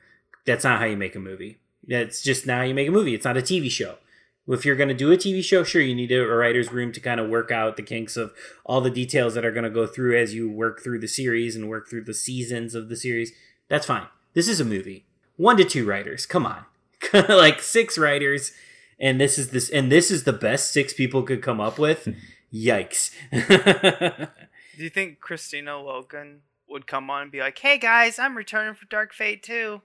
That's 0.44 0.64
not 0.64 0.80
how 0.80 0.86
you 0.86 0.96
make 0.96 1.14
a 1.14 1.20
movie. 1.20 1.60
That's 1.86 2.20
just 2.22 2.46
not 2.46 2.58
how 2.58 2.62
you 2.64 2.74
make 2.74 2.88
a 2.88 2.92
movie. 2.92 3.14
It's 3.14 3.24
not 3.24 3.36
a 3.36 3.42
TV 3.42 3.70
show. 3.70 3.96
If 4.48 4.64
you're 4.64 4.76
going 4.76 4.88
to 4.88 4.94
do 4.94 5.10
a 5.10 5.16
TV 5.16 5.42
show, 5.42 5.64
sure, 5.64 5.82
you 5.82 5.94
need 5.94 6.12
a 6.12 6.24
writer's 6.24 6.70
room 6.70 6.92
to 6.92 7.00
kind 7.00 7.18
of 7.18 7.28
work 7.28 7.50
out 7.50 7.76
the 7.76 7.82
kinks 7.82 8.16
of 8.16 8.32
all 8.64 8.80
the 8.80 8.90
details 8.90 9.34
that 9.34 9.44
are 9.44 9.50
going 9.50 9.64
to 9.64 9.70
go 9.70 9.86
through 9.86 10.18
as 10.18 10.34
you 10.34 10.50
work 10.50 10.82
through 10.82 11.00
the 11.00 11.08
series 11.08 11.56
and 11.56 11.68
work 11.68 11.88
through 11.88 12.04
the 12.04 12.14
seasons 12.14 12.74
of 12.74 12.88
the 12.88 12.96
series. 12.96 13.32
That's 13.68 13.86
fine. 13.86 14.06
This 14.34 14.46
is 14.46 14.60
a 14.60 14.64
movie. 14.64 15.06
One 15.36 15.56
to 15.56 15.64
two 15.64 15.86
writers. 15.86 16.26
Come 16.26 16.46
on. 16.46 16.64
like 17.28 17.60
six 17.60 17.98
writers 17.98 18.52
and 18.98 19.20
this 19.20 19.38
is 19.38 19.50
this 19.50 19.68
and 19.68 19.90
this 19.92 20.10
is 20.10 20.24
the 20.24 20.32
best 20.32 20.72
six 20.72 20.92
people 20.92 21.22
could 21.22 21.42
come 21.42 21.60
up 21.60 21.78
with. 21.78 22.04
Hmm. 22.04 22.12
Yikes. 22.52 23.10
Do 23.32 24.84
you 24.84 24.90
think 24.90 25.20
Kristanna 25.20 25.82
Loken 25.82 26.38
would 26.68 26.86
come 26.86 27.10
on 27.10 27.22
and 27.22 27.32
be 27.32 27.40
like, 27.40 27.58
"Hey 27.58 27.76
guys, 27.76 28.18
I'm 28.18 28.36
returning 28.36 28.74
for 28.74 28.86
Dark 28.86 29.12
Fate 29.12 29.42
too"? 29.42 29.82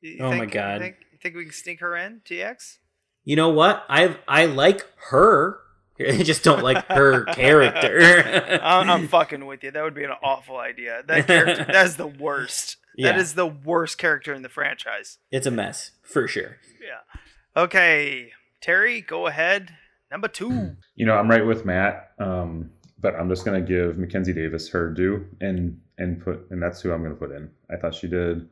You 0.00 0.18
Oh 0.20 0.34
my 0.34 0.46
God. 0.46 0.74
You 0.74 0.80
think, 0.80 0.96
you 1.12 1.18
think 1.22 1.36
we 1.36 1.44
can 1.44 1.52
sneak 1.52 1.80
her 1.80 1.96
in, 1.96 2.20
TX? 2.24 2.78
you 3.24 3.36
know 3.36 3.48
what? 3.48 3.84
I 3.88 4.16
I 4.26 4.46
like 4.46 4.86
her. 5.10 5.60
I 6.08 6.22
just 6.22 6.44
don't 6.44 6.62
like 6.62 6.86
her 6.86 7.24
character. 7.32 8.60
I'm, 8.62 8.88
I'm 8.90 9.08
fucking 9.08 9.44
with 9.46 9.62
you. 9.64 9.70
That 9.70 9.82
would 9.84 9.94
be 9.94 10.04
an 10.04 10.12
awful 10.22 10.56
idea. 10.58 11.02
That 11.06 11.26
character, 11.26 11.64
that 11.64 11.86
is 11.86 11.96
the 11.96 12.06
worst. 12.06 12.76
That 12.96 13.14
Yeah. 13.16 13.20
is 13.20 13.34
the 13.34 13.46
worst 13.46 13.98
character 13.98 14.34
in 14.34 14.42
the 14.42 14.48
franchise. 14.48 15.18
it's 15.30 15.46
a 15.46 15.50
mess 15.50 15.92
for 16.02 16.26
sure. 16.28 16.56
Yeah. 16.80 17.62
Okay, 17.62 18.30
Terry, 18.60 19.00
go 19.00 19.26
ahead. 19.26 19.74
Number 20.10 20.28
two. 20.28 20.76
You 20.96 21.06
know, 21.06 21.14
I'm 21.14 21.28
right 21.28 21.44
with 21.46 21.64
Matt, 21.64 22.12
um, 22.18 22.70
but 23.00 23.14
I'm 23.14 23.28
just 23.28 23.44
gonna 23.44 23.60
give 23.60 23.98
Mackenzie 23.98 24.32
Davis 24.32 24.68
her 24.70 24.90
due 24.90 25.26
and 25.40 25.80
and 25.98 26.20
put 26.22 26.46
and 26.50 26.62
that's 26.62 26.80
who 26.80 26.92
I'm 26.92 27.02
gonna 27.02 27.14
put 27.14 27.30
in. 27.32 27.50
I 27.70 27.76
thought 27.76 27.94
she 27.94 28.08
did 28.08 28.48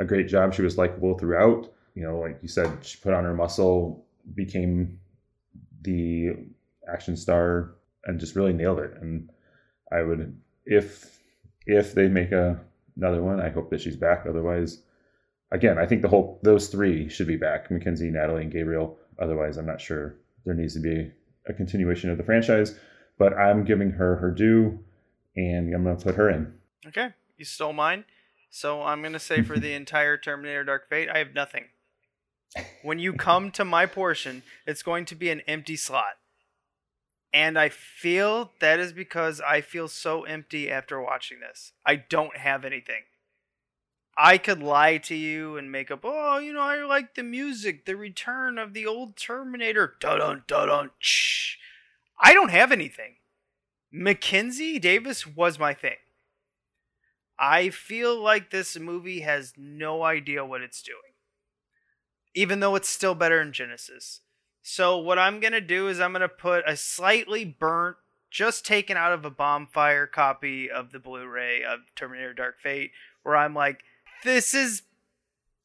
a 0.00 0.04
great 0.04 0.28
job. 0.28 0.54
She 0.54 0.62
was 0.62 0.78
likable 0.78 1.18
throughout. 1.18 1.72
You 1.94 2.02
know, 2.04 2.18
like 2.18 2.38
you 2.42 2.48
said, 2.48 2.70
she 2.84 2.98
put 2.98 3.12
on 3.14 3.24
her 3.24 3.34
muscle, 3.34 4.04
became 4.34 4.98
the 5.82 6.36
action 6.92 7.16
star, 7.16 7.74
and 8.04 8.20
just 8.20 8.36
really 8.36 8.52
nailed 8.52 8.78
it. 8.78 8.94
And 9.00 9.30
I 9.92 10.02
would, 10.02 10.40
if 10.64 11.18
if 11.66 11.94
they 11.94 12.08
make 12.08 12.32
a 12.32 12.60
another 12.96 13.22
one, 13.22 13.40
I 13.40 13.50
hope 13.50 13.70
that 13.70 13.80
she's 13.80 13.96
back. 13.96 14.24
Otherwise, 14.28 14.82
again, 15.50 15.78
I 15.78 15.86
think 15.86 16.02
the 16.02 16.08
whole 16.08 16.40
those 16.42 16.68
three 16.68 17.08
should 17.08 17.26
be 17.26 17.36
back: 17.36 17.70
Mackenzie, 17.70 18.10
Natalie, 18.10 18.42
and 18.42 18.52
Gabriel. 18.52 18.98
Otherwise, 19.18 19.56
I'm 19.56 19.66
not 19.66 19.80
sure 19.80 20.16
there 20.44 20.54
needs 20.54 20.74
to 20.74 20.80
be 20.80 21.10
a 21.46 21.52
continuation 21.52 22.10
of 22.10 22.18
the 22.18 22.24
franchise. 22.24 22.78
But 23.16 23.34
I'm 23.34 23.64
giving 23.64 23.90
her 23.90 24.16
her 24.16 24.30
due, 24.30 24.80
and 25.36 25.72
I'm 25.72 25.84
going 25.84 25.96
to 25.96 26.04
put 26.04 26.16
her 26.16 26.28
in. 26.30 26.52
Okay, 26.86 27.10
you 27.36 27.44
stole 27.44 27.72
mine. 27.72 28.04
So 28.50 28.82
I'm 28.82 29.02
gonna 29.02 29.18
say 29.18 29.42
for 29.42 29.58
the 29.58 29.72
entire 29.74 30.16
Terminator 30.16 30.64
Dark 30.64 30.88
Fate, 30.88 31.08
I 31.12 31.18
have 31.18 31.34
nothing. 31.34 31.64
When 32.82 32.98
you 33.00 33.12
come 33.12 33.50
to 33.52 33.64
my 33.64 33.86
portion, 33.86 34.42
it's 34.66 34.82
going 34.82 35.06
to 35.06 35.16
be 35.16 35.30
an 35.30 35.40
empty 35.48 35.76
slot. 35.76 36.18
And 37.34 37.58
I 37.58 37.68
feel 37.68 38.52
that 38.60 38.78
is 38.78 38.92
because 38.92 39.40
I 39.40 39.60
feel 39.60 39.88
so 39.88 40.22
empty 40.22 40.70
after 40.70 41.02
watching 41.02 41.40
this. 41.40 41.72
I 41.84 41.96
don't 41.96 42.36
have 42.36 42.64
anything. 42.64 43.02
I 44.16 44.38
could 44.38 44.62
lie 44.62 44.98
to 44.98 45.16
you 45.16 45.56
and 45.56 45.72
make 45.72 45.90
up, 45.90 46.02
oh, 46.04 46.38
you 46.38 46.52
know, 46.52 46.60
I 46.60 46.84
like 46.84 47.16
the 47.16 47.24
music, 47.24 47.86
the 47.86 47.96
return 47.96 48.56
of 48.56 48.72
the 48.72 48.86
old 48.86 49.16
Terminator. 49.16 49.96
Dun 49.98 50.20
dun 50.20 50.42
dun 50.46 50.68
dun. 50.68 50.90
I 52.20 52.32
don't 52.32 52.52
have 52.52 52.70
anything. 52.70 53.16
Mackenzie 53.90 54.78
Davis 54.78 55.26
was 55.26 55.58
my 55.58 55.74
thing. 55.74 55.96
I 57.36 57.70
feel 57.70 58.16
like 58.16 58.50
this 58.50 58.78
movie 58.78 59.22
has 59.22 59.54
no 59.56 60.04
idea 60.04 60.44
what 60.44 60.60
it's 60.60 60.82
doing. 60.82 60.98
Even 62.32 62.60
though 62.60 62.76
it's 62.76 62.88
still 62.88 63.16
better 63.16 63.40
in 63.42 63.52
Genesis. 63.52 64.20
So 64.66 64.96
what 64.96 65.18
I'm 65.18 65.40
to 65.52 65.60
do 65.60 65.88
is 65.88 66.00
I'm 66.00 66.12
to 66.22 66.28
put 66.28 66.64
a 66.66 66.74
slightly 66.74 67.44
burnt, 67.44 67.98
just 68.30 68.64
taken 68.64 68.96
out 68.96 69.12
of 69.12 69.26
a 69.26 69.30
bonfire 69.30 70.06
copy 70.06 70.70
of 70.70 70.90
the 70.90 70.98
Blu-ray 70.98 71.62
of 71.62 71.80
Terminator 71.94 72.32
Dark 72.32 72.58
Fate 72.62 72.90
where 73.22 73.36
I'm 73.36 73.54
like 73.54 73.84
this 74.24 74.54
is 74.54 74.82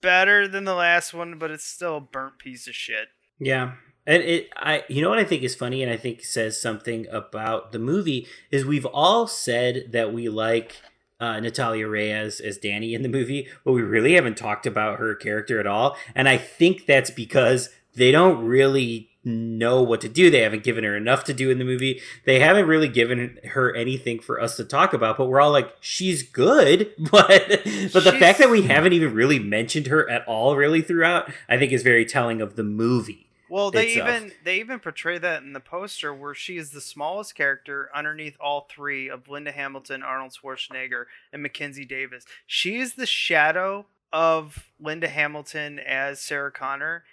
better 0.02 0.50
than 0.50 0.66
the 0.66 0.74
last 0.74 1.14
one, 1.14 1.40
but 1.40 1.50
it's 1.50 1.64
still 1.64 1.96
a 1.96 2.02
burnt 2.02 2.40
piece 2.40 2.68
of 2.68 2.76
shit. 2.76 3.08
Yeah. 3.40 3.76
And 4.06 4.22
it 4.22 4.50
I 4.58 4.84
you 4.90 5.02
know 5.02 5.10
what 5.10 5.18
I 5.18 5.24
think 5.24 5.44
is 5.44 5.56
funny 5.56 5.82
and 5.82 5.90
I 5.90 5.96
think 5.96 6.22
says 6.22 6.62
something 6.62 7.08
about 7.10 7.72
the 7.72 7.80
movie 7.80 8.28
is 8.52 8.66
we've 8.66 8.86
all 8.86 9.28
said 9.28 9.94
that 9.94 10.12
we 10.14 10.28
like 10.28 10.76
uh, 11.22 11.40
Natalia 11.40 11.88
Reyes 11.88 12.42
as 12.42 12.58
Dani 12.60 12.94
in 12.94 13.02
the 13.02 13.10
movie, 13.10 13.48
but 13.64 13.72
we 13.72 13.82
really 13.82 14.14
haven't 14.14 14.38
talked 14.38 14.66
about 14.66 15.00
her 15.00 15.16
character 15.16 15.60
at 15.60 15.68
all. 15.68 15.96
And 16.16 16.28
I 16.28 16.38
think 16.38 16.86
that's 16.86 17.12
because 17.12 17.70
they 18.00 18.12
don't 18.12 18.44
really 18.46 19.10
know 19.26 19.82
what 19.84 20.00
to 20.02 20.10
do. 20.10 20.32
They 20.32 20.42
haven't 20.42 20.64
given 20.64 20.86
her 20.86 20.96
enough 20.96 21.26
to 21.26 21.34
do 21.34 21.52
in 21.52 21.60
the 21.60 21.66
movie. 21.66 22.02
They 22.26 22.40
haven't 22.40 22.68
really 22.68 22.88
given 22.88 23.38
her 23.52 23.76
anything 23.76 24.20
for 24.20 24.42
us 24.42 24.56
to 24.56 24.64
talk 24.64 24.94
about, 24.94 25.18
but 25.18 25.26
we're 25.26 25.42
all 25.42 25.52
like, 25.52 25.76
she's 25.80 26.24
good. 26.24 26.94
But 27.12 27.64
but 27.92 28.04
the 28.04 28.16
fact 28.20 28.38
that 28.38 28.52
we 28.52 28.62
haven't 28.64 28.94
even 28.94 29.14
really 29.16 29.40
mentioned 29.40 29.88
her 29.88 30.08
at 30.10 30.26
all 30.28 30.56
really 30.56 30.82
throughout, 30.82 31.32
I 31.50 31.58
think 31.58 31.72
is 31.72 31.82
very 31.82 32.06
telling 32.06 32.40
of 32.40 32.56
the 32.56 32.64
movie. 32.64 33.30
Well, 33.50 33.72
they 33.72 33.88
itself. 33.88 34.10
even 34.10 34.32
they 34.44 34.60
even 34.60 34.80
portray 34.80 35.18
that 35.18 35.42
in 35.42 35.54
the 35.54 35.60
poster 35.60 36.14
where 36.14 36.36
she 36.36 36.58
is 36.58 36.70
the 36.70 36.82
smallest 36.82 37.34
character 37.34 37.90
underneath 37.96 38.38
all 38.40 38.68
three 38.70 39.10
of 39.10 39.28
Linda 39.28 39.52
Hamilton, 39.52 40.04
Arnold 40.04 40.38
Schwarzenegger, 40.42 41.06
and 41.34 41.42
Mackenzie 41.42 41.86
Davis. 41.86 42.26
She 42.46 42.78
is 42.78 42.94
the 42.94 43.08
shadow 43.08 43.88
of 44.14 44.72
Linda 44.80 45.08
Hamilton 45.08 45.80
as 45.80 46.20
Sarah 46.20 46.52
Connor, 46.52 47.04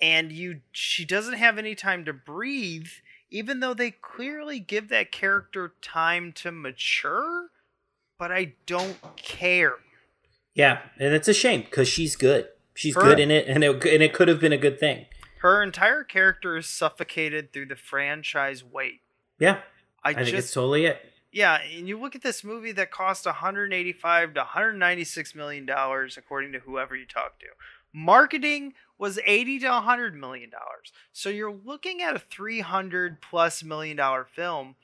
and 0.00 0.32
you 0.32 0.60
she 0.72 1.04
doesn't 1.04 1.34
have 1.34 1.58
any 1.58 1.74
time 1.74 2.04
to 2.04 2.12
breathe, 2.12 2.88
even 3.30 3.60
though 3.60 3.74
they 3.74 3.90
clearly 3.90 4.60
give 4.60 4.88
that 4.88 5.12
character 5.12 5.74
time 5.82 6.32
to 6.32 6.52
mature. 6.52 7.48
But 8.18 8.32
I 8.32 8.54
don't 8.66 8.98
care. 9.16 9.76
Yeah, 10.54 10.80
and 10.98 11.14
it's 11.14 11.28
a 11.28 11.34
shame 11.34 11.62
because 11.62 11.88
she's 11.88 12.16
good. 12.16 12.48
She's 12.74 12.94
Her- 12.94 13.02
good 13.02 13.20
in 13.20 13.30
it, 13.30 13.46
and 13.46 13.62
it 13.62 13.84
and 13.84 14.02
it 14.02 14.12
could 14.12 14.28
have 14.28 14.40
been 14.40 14.52
a 14.52 14.58
good 14.58 14.78
thing. 14.78 15.06
Her 15.40 15.62
entire 15.62 16.02
character 16.02 16.56
is 16.56 16.68
suffocated 16.68 17.52
through 17.52 17.66
the 17.66 17.76
franchise 17.76 18.64
weight. 18.64 19.02
Yeah, 19.38 19.60
I, 20.02 20.10
I, 20.10 20.14
think 20.14 20.36
it's 20.36 20.52
totally 20.52 20.86
it. 20.86 21.00
Yeah, 21.30 21.60
and 21.76 21.86
you 21.86 22.00
look 22.00 22.16
at 22.16 22.22
this 22.22 22.42
movie 22.42 22.72
that 22.72 22.90
cost 22.90 23.26
185 23.26 24.34
to 24.34 24.40
196 24.40 25.34
million 25.34 25.66
dollars 25.66 26.16
according 26.16 26.52
to 26.52 26.60
whoever 26.60 26.96
you 26.96 27.06
talk 27.06 27.38
to. 27.40 27.46
Marketing 27.92 28.74
was 28.98 29.18
80 29.24 29.60
to 29.60 29.68
100 29.68 30.14
million 30.14 30.50
dollars. 30.50 30.92
So 31.12 31.28
you're 31.28 31.52
looking 31.52 32.02
at 32.02 32.16
a 32.16 32.18
300 32.18 33.20
plus 33.20 33.62
million 33.62 33.96
dollar 33.96 34.24
film 34.24 34.74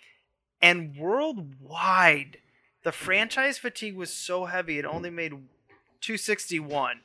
and 0.62 0.96
worldwide 0.96 2.38
the 2.84 2.92
franchise 2.92 3.58
fatigue 3.58 3.96
was 3.96 4.12
so 4.12 4.44
heavy 4.44 4.78
it 4.78 4.84
only 4.84 5.10
made 5.10 5.30
261. 6.00 7.00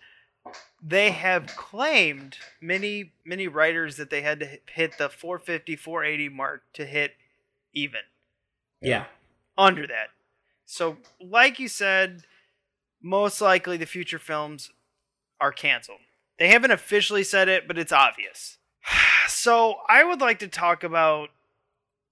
They 0.81 1.11
have 1.11 1.48
claimed 1.48 2.38
many 2.61 3.14
many 3.26 3.48
writers 3.48 3.95
that 3.98 4.10
they 4.10 4.22
had 4.22 4.40
to 4.41 4.60
hit- 4.72 4.98
the 4.98 5.10
450 5.10 5.76
480 5.76 6.30
mark 6.30 6.64
to 6.73 6.86
hit 6.86 7.15
even 7.73 8.02
Yeah. 8.81 9.06
under 9.57 9.88
that. 9.88 10.10
So, 10.65 10.98
like 11.19 11.60
you 11.60 11.68
said, 11.68 12.26
most 13.02 13.41
likely 13.41 13.77
the 13.77 13.86
future 13.86 14.19
films 14.19 14.72
are 15.40 15.52
canceled. 15.52 16.02
They 16.39 16.47
haven't 16.47 16.71
officially 16.71 17.23
said 17.23 17.49
it, 17.49 17.67
but 17.67 17.77
it's 17.77 17.91
obvious. 17.91 18.57
So, 19.27 19.75
I 19.87 20.03
would 20.03 20.19
like 20.19 20.39
to 20.39 20.47
talk 20.47 20.83
about 20.83 21.29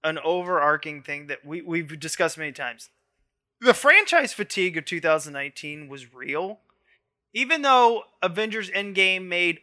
an 0.04 0.20
overarching 0.22 1.02
thing 1.02 1.26
that 1.26 1.44
we, 1.44 1.60
we've 1.60 1.98
discussed 1.98 2.38
many 2.38 2.52
times. 2.52 2.90
The 3.60 3.74
franchise 3.74 4.32
fatigue 4.32 4.76
of 4.76 4.84
2019 4.84 5.88
was 5.88 6.14
real, 6.14 6.60
even 7.34 7.62
though 7.62 8.04
Avengers 8.22 8.70
Endgame 8.70 9.26
made 9.26 9.58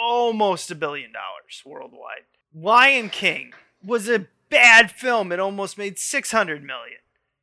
almost 0.00 0.70
a 0.70 0.76
billion 0.76 1.12
dollars 1.12 1.62
worldwide. 1.66 2.22
Lion 2.54 3.10
King 3.10 3.52
was 3.84 4.08
a 4.08 4.28
bad 4.48 4.92
film. 4.92 5.32
It 5.32 5.40
almost 5.40 5.76
made 5.76 5.98
600 5.98 6.62
million. 6.62 6.98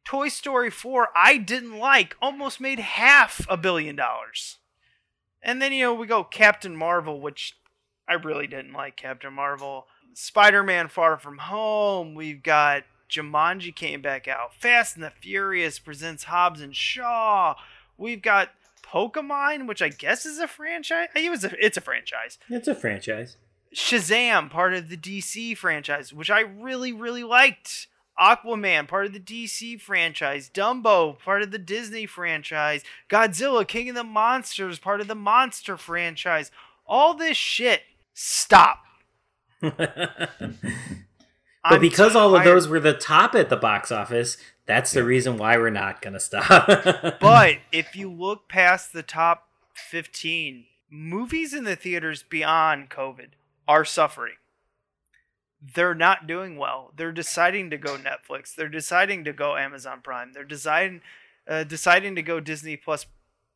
Toy 0.06 0.30
Story 0.30 0.70
4, 0.70 1.10
I 1.14 1.38
didn't 1.38 1.78
like, 1.78 2.16
almost 2.22 2.62
made 2.62 2.80
half 2.80 3.46
a 3.50 3.58
billion 3.58 3.98
dollars. 3.98 4.60
And 5.48 5.62
then, 5.62 5.72
you 5.72 5.86
know, 5.86 5.94
we 5.94 6.06
go 6.06 6.26
Captain 6.26 6.76
Marvel, 6.76 7.22
which 7.22 7.58
I 8.08 8.16
really 8.16 8.48
didn't 8.48 8.74
like 8.74 8.98
Captain 8.98 9.34
Marvel. 9.34 9.88
Spider 10.14 10.62
Man 10.62 10.90
Far 10.90 11.18
From 11.18 11.38
Home. 11.38 12.16
We've 12.16 12.44
got 12.44 12.84
Jumanji 13.10 13.74
came 13.74 14.02
back 14.02 14.28
out. 14.28 14.54
Fast 14.54 14.96
and 14.96 15.04
the 15.04 15.10
Furious 15.10 15.80
presents 15.80 16.26
Hobbs 16.26 16.60
and 16.60 16.76
Shaw. 16.76 17.56
We've 17.98 18.22
got 18.22 18.50
Pokemon, 18.84 19.68
which 19.68 19.82
I 19.82 19.88
guess 19.88 20.26
is 20.26 20.40
a 20.40 20.48
franchise. 20.48 21.08
It 21.16 21.32
was 21.32 21.46
a, 21.46 21.66
it's 21.66 21.78
a 21.78 21.82
franchise. 21.82 22.38
It's 22.50 22.68
a 22.68 22.76
franchise. 22.76 23.38
Shazam, 23.74 24.50
part 24.50 24.74
of 24.74 24.90
the 24.90 24.98
DC 24.98 25.56
franchise, 25.56 26.12
which 26.12 26.30
I 26.30 26.42
really, 26.42 26.92
really 26.92 27.24
liked. 27.24 27.88
Aquaman, 28.20 28.88
part 28.88 29.06
of 29.06 29.14
the 29.14 29.20
DC 29.20 29.80
franchise. 29.80 30.50
Dumbo, 30.54 31.18
part 31.20 31.42
of 31.42 31.52
the 31.52 31.60
Disney 31.60 32.06
franchise. 32.06 32.84
Godzilla, 33.10 33.68
King 33.68 33.90
of 33.90 33.96
the 33.96 34.04
Monsters, 34.04 34.80
part 34.80 35.02
of 35.02 35.08
the 35.08 35.16
Monster 35.16 35.78
franchise. 35.78 36.52
All 36.86 37.14
this 37.14 37.38
shit, 37.38 37.82
stop. 38.14 38.84
But 41.70 41.76
I'm 41.76 41.82
because 41.82 42.16
all 42.16 42.34
of 42.34 42.46
those 42.46 42.68
were 42.68 42.80
the 42.80 42.94
top 42.94 43.36
at 43.36 43.50
the 43.50 43.58
box 43.58 43.92
office, 43.92 44.38
that's 44.66 44.92
the 44.94 45.04
reason 45.04 45.38
why 45.38 45.58
we're 45.58 45.70
not 45.70 46.02
gonna 46.02 46.20
stop. 46.20 46.66
but 47.20 47.58
if 47.74 47.96
you 47.96 48.10
look 48.10 48.48
past 48.48 48.94
the 48.94 49.04
top 49.04 49.50
15, 49.74 50.66
movies 50.90 51.54
in 51.54 51.66
the 51.66 51.76
theaters 51.76 52.24
beyond 52.24 52.90
COVID 52.90 53.30
are 53.68 53.84
suffering. 53.84 54.36
They're 55.62 55.96
not 55.96 56.28
doing 56.28 56.58
well. 56.58 56.92
They're 56.96 57.12
deciding 57.12 57.72
to 57.72 57.78
go 57.78 57.98
Netflix. 57.98 58.54
They're 58.56 58.70
deciding 58.70 59.24
to 59.24 59.34
go 59.34 59.58
Amazon 59.58 60.02
Prime. 60.04 60.34
They're 60.34 60.44
deciding 60.44 61.02
uh, 61.48 61.64
deciding 61.64 62.16
to 62.16 62.22
go 62.22 62.40
Disney 62.40 62.78
Plus 62.78 63.06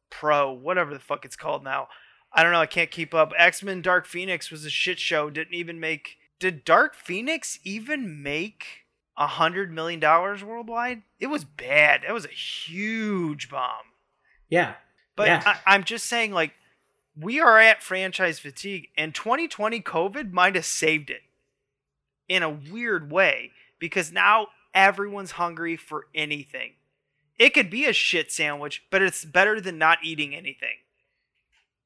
Pro, 0.10 0.52
whatever 0.52 0.94
the 0.94 1.00
fuck 1.00 1.26
it's 1.26 1.36
called 1.36 1.64
now. 1.64 1.88
I 2.34 2.44
don't 2.44 2.54
know. 2.54 2.62
I 2.62 2.66
can't 2.66 2.92
keep 2.92 3.14
up. 3.14 3.34
X 3.38 3.62
Men 3.62 3.82
Dark 3.82 4.06
Phoenix 4.06 4.50
was 4.50 4.66
a 4.66 4.70
shit 4.70 5.00
show. 5.00 5.30
Didn't 5.30 5.54
even 5.54 5.80
make. 5.80 6.18
Did 6.40 6.66
Dark 6.66 6.96
Phoenix 6.96 7.60
even 7.64 8.24
make 8.24 8.86
a 9.18 9.28
hundred 9.28 9.72
million 9.72 10.00
dollars 10.00 10.44
worldwide? 10.44 11.04
It 11.20 11.28
was 11.28 11.44
bad. 11.44 12.02
That 12.02 12.14
was 12.14 12.26
a 12.26 12.30
huge 12.30 13.50
bomb. 13.50 13.94
yeah. 14.50 14.76
But 15.18 15.28
yeah. 15.28 15.42
I, 15.46 15.76
I'm 15.76 15.84
just 15.84 16.06
saying, 16.06 16.32
like, 16.32 16.54
we 17.20 17.42
are 17.42 17.60
at 17.60 17.84
franchise 17.84 18.40
fatigue, 18.40 18.88
and 18.98 19.14
2020 19.14 19.82
COVID 19.82 20.32
might 20.32 20.56
have 20.56 20.66
saved 20.66 21.10
it 21.10 21.22
in 22.32 22.44
a 22.44 22.50
weird 22.50 23.12
way 23.12 23.52
because 23.78 24.10
now 24.14 24.48
everyone's 24.74 25.32
hungry 25.32 25.76
for 25.76 26.06
anything. 26.16 26.72
It 27.38 27.54
could 27.54 27.70
be 27.70 27.86
a 27.86 27.92
shit 27.94 28.32
sandwich, 28.32 28.84
but 28.90 29.02
it's 29.02 29.26
better 29.26 29.60
than 29.60 29.78
not 29.78 29.98
eating 30.02 30.34
anything. 30.34 30.78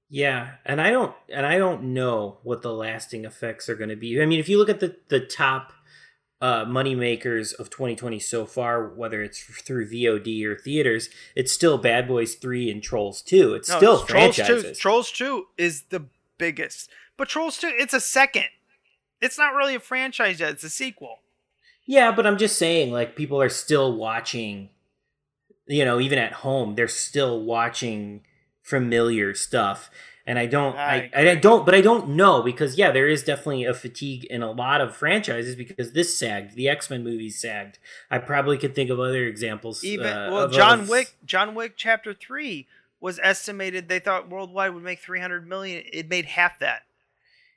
Yeah, 0.07 0.51
and 0.63 0.79
I 0.79 0.91
don't 0.91 1.15
and 1.33 1.47
I 1.47 1.57
don't 1.57 1.93
know 1.95 2.37
what 2.43 2.61
the 2.61 2.71
lasting 2.71 3.25
effects 3.25 3.67
are 3.69 3.75
going 3.75 3.89
to 3.89 3.95
be. 3.95 4.21
I 4.21 4.27
mean, 4.27 4.39
if 4.39 4.47
you 4.47 4.59
look 4.59 4.69
at 4.69 4.79
the 4.79 4.97
the 5.07 5.19
top 5.19 5.73
uh, 6.39 6.63
money 6.65 6.93
makers 6.93 7.53
of 7.53 7.71
2020 7.71 8.19
so 8.19 8.45
far, 8.45 8.87
whether 8.87 9.23
it's 9.23 9.41
through 9.43 9.89
VOD 9.89 10.45
or 10.45 10.55
theaters, 10.55 11.09
it's 11.35 11.51
still 11.51 11.79
Bad 11.79 12.07
Boys 12.07 12.35
3 12.35 12.69
and 12.69 12.83
Trolls 12.83 13.23
2. 13.23 13.55
It's 13.55 13.69
No, 13.69 13.77
still 13.77 14.01
it's 14.01 14.11
Trolls 14.11 14.35
2. 14.35 14.43
franchises. 14.43 14.77
Trolls 14.77 15.11
2 15.11 15.47
is 15.57 15.83
the 15.89 16.05
biggest. 16.37 16.91
But 17.17 17.29
Trolls 17.29 17.57
2, 17.57 17.71
it's 17.79 17.93
a 17.93 17.99
second. 18.01 18.45
It's 19.21 19.37
not 19.37 19.53
really 19.53 19.75
a 19.75 19.79
franchise 19.79 20.39
yet, 20.39 20.51
it's 20.51 20.63
a 20.63 20.69
sequel. 20.69 21.19
Yeah, 21.85 22.11
but 22.11 22.25
I'm 22.25 22.37
just 22.37 22.57
saying, 22.57 22.91
like, 22.91 23.15
people 23.15 23.41
are 23.41 23.49
still 23.49 23.95
watching, 23.95 24.69
you 25.67 25.85
know, 25.85 25.99
even 25.99 26.17
at 26.17 26.33
home, 26.33 26.75
they're 26.75 26.87
still 26.87 27.43
watching 27.43 28.23
familiar 28.63 29.35
stuff. 29.35 29.91
And 30.27 30.39
I 30.39 30.47
don't, 30.47 30.75
I, 30.75 31.11
I, 31.15 31.29
I 31.29 31.35
don't, 31.35 31.63
but 31.67 31.75
I 31.75 31.81
don't 31.81 32.09
know 32.09 32.41
because, 32.41 32.79
yeah, 32.79 32.89
there 32.89 33.07
is 33.07 33.21
definitely 33.23 33.65
a 33.65 33.75
fatigue 33.75 34.25
in 34.25 34.41
a 34.41 34.51
lot 34.51 34.81
of 34.81 34.95
franchises 34.95 35.55
because 35.55 35.91
this 35.91 36.17
sagged. 36.17 36.55
The 36.55 36.67
X 36.67 36.89
Men 36.89 37.03
movies 37.03 37.39
sagged. 37.39 37.77
I 38.09 38.17
probably 38.17 38.57
could 38.57 38.73
think 38.73 38.89
of 38.89 38.99
other 38.99 39.23
examples. 39.25 39.83
Even 39.83 40.07
uh, 40.07 40.29
well, 40.31 40.49
John 40.49 40.87
Wick, 40.87 41.15
John 41.25 41.53
Wick 41.53 41.73
Chapter 41.77 42.15
Three 42.15 42.65
was 42.99 43.19
estimated. 43.21 43.87
They 43.87 43.99
thought 43.99 44.27
worldwide 44.27 44.73
would 44.73 44.83
make 44.83 44.97
three 44.97 45.19
hundred 45.19 45.47
million. 45.47 45.83
It 45.93 46.09
made 46.09 46.25
half 46.25 46.57
that. 46.57 46.84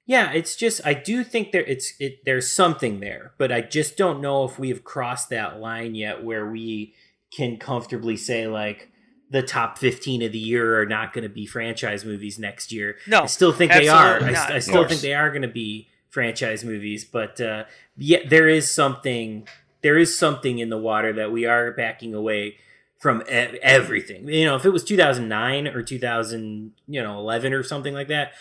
Yeah, 0.08 0.32
it's 0.32 0.56
just 0.56 0.80
I 0.86 0.94
do 0.94 1.22
think 1.22 1.52
there 1.52 1.64
it's 1.64 1.92
it 2.00 2.24
there's 2.24 2.48
something 2.48 3.00
there, 3.00 3.32
but 3.36 3.52
I 3.52 3.60
just 3.60 3.98
don't 3.98 4.22
know 4.22 4.44
if 4.44 4.58
we 4.58 4.70
have 4.70 4.82
crossed 4.82 5.28
that 5.28 5.60
line 5.60 5.94
yet 5.94 6.24
where 6.24 6.48
we 6.50 6.94
can 7.30 7.58
comfortably 7.58 8.16
say 8.16 8.48
like 8.48 8.90
the 9.30 9.42
top 9.42 9.76
15 9.76 10.22
of 10.22 10.32
the 10.32 10.38
year 10.38 10.80
are 10.80 10.86
not 10.86 11.12
going 11.12 11.24
to 11.24 11.28
be 11.28 11.44
franchise 11.44 12.06
movies 12.06 12.38
next 12.38 12.72
year. 12.72 12.96
No, 13.06 13.20
I 13.20 13.26
still 13.26 13.52
think 13.52 13.70
they 13.70 13.88
are. 13.88 14.14
absolutely 14.14 14.36
I, 14.36 14.56
I 14.56 14.58
still 14.60 14.88
think 14.88 15.02
they 15.02 15.12
are 15.12 15.28
going 15.28 15.42
to 15.42 15.48
be 15.48 15.88
franchise 16.08 16.64
movies, 16.64 17.04
but 17.04 17.38
uh 17.38 17.64
yeah, 17.98 18.26
there 18.26 18.48
is 18.48 18.70
something 18.70 19.46
there 19.82 19.98
is 19.98 20.18
something 20.18 20.58
in 20.58 20.70
the 20.70 20.78
water 20.78 21.12
that 21.12 21.30
we 21.30 21.44
are 21.44 21.70
backing 21.72 22.14
away 22.14 22.56
from 22.98 23.22
everything. 23.28 24.26
You 24.26 24.46
know, 24.46 24.56
if 24.56 24.64
it 24.64 24.70
was 24.70 24.82
2009 24.84 25.68
or 25.68 25.82
2000, 25.82 26.72
you 26.88 27.02
know, 27.02 27.18
11 27.18 27.52
or 27.52 27.62
something 27.62 27.94
like 27.94 28.08
that, 28.08 28.32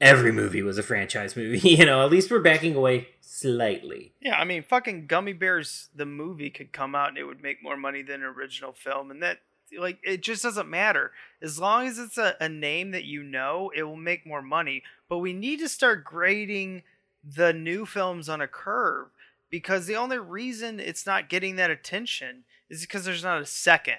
every 0.00 0.32
movie 0.32 0.62
was 0.62 0.78
a 0.78 0.82
franchise 0.82 1.36
movie. 1.36 1.58
You 1.76 1.84
know, 1.84 2.04
at 2.04 2.10
least 2.10 2.30
we're 2.30 2.40
backing 2.40 2.74
away 2.74 3.08
slightly. 3.20 4.12
Yeah, 4.20 4.38
I 4.38 4.44
mean, 4.44 4.62
fucking 4.62 5.06
Gummy 5.06 5.32
Bears, 5.32 5.88
the 5.94 6.06
movie 6.06 6.50
could 6.50 6.72
come 6.72 6.94
out 6.94 7.10
and 7.10 7.18
it 7.18 7.24
would 7.24 7.42
make 7.42 7.62
more 7.62 7.76
money 7.76 8.02
than 8.02 8.22
an 8.22 8.26
original 8.26 8.72
film, 8.72 9.10
and 9.10 9.22
that 9.22 9.40
like 9.78 9.98
it 10.02 10.22
just 10.22 10.42
doesn't 10.42 10.70
matter 10.70 11.10
as 11.42 11.58
long 11.58 11.86
as 11.86 11.98
it's 11.98 12.16
a, 12.18 12.36
a 12.40 12.48
name 12.48 12.92
that 12.92 13.04
you 13.04 13.22
know, 13.22 13.70
it 13.74 13.82
will 13.82 13.96
make 13.96 14.26
more 14.26 14.42
money. 14.42 14.82
But 15.08 15.18
we 15.18 15.32
need 15.32 15.58
to 15.60 15.68
start 15.68 16.04
grading 16.04 16.82
the 17.24 17.52
new 17.52 17.84
films 17.84 18.28
on 18.28 18.40
a 18.40 18.48
curve 18.48 19.08
because 19.50 19.86
the 19.86 19.96
only 19.96 20.18
reason 20.18 20.80
it's 20.80 21.06
not 21.06 21.28
getting 21.28 21.56
that 21.56 21.70
attention 21.70 22.44
is 22.70 22.82
because 22.82 23.04
there's 23.04 23.24
not 23.24 23.40
a 23.40 23.46
second. 23.46 23.98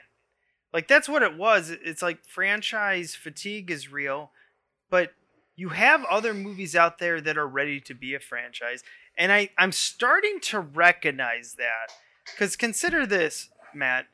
Like 0.74 0.88
that's 0.88 1.10
what 1.10 1.24
it 1.24 1.38
was. 1.38 1.70
It's 1.70 2.02
like 2.02 2.24
franchise 2.26 3.16
fatigue 3.16 3.72
is 3.72 3.92
real, 3.92 4.32
but 4.90 5.14
you 5.58 5.70
have 5.70 6.06
other 6.06 6.34
movies 6.34 6.76
out 6.76 7.00
there 7.00 7.20
that 7.20 7.38
are 7.38 7.48
ready 7.48 7.82
to 7.82 7.94
be 7.94 8.14
a 8.14 8.20
franchise. 8.20 8.84
And 9.18 9.32
I, 9.32 9.50
I'm 9.58 9.72
starting 9.74 10.40
to 10.44 10.60
recognize 10.62 11.56
that. 11.58 11.92
Because 12.32 12.56
consider 12.56 13.06
this, 13.06 13.50
Matt. 13.74 14.06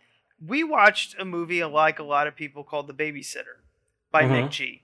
We 0.43 0.63
watched 0.63 1.15
a 1.19 1.25
movie 1.25 1.63
like 1.63 1.99
a 1.99 2.03
lot 2.03 2.25
of 2.27 2.35
people 2.35 2.63
called 2.63 2.87
The 2.87 2.93
Babysitter 2.93 3.61
by 4.11 4.23
Mhm. 4.23 4.47
McG. 4.49 4.81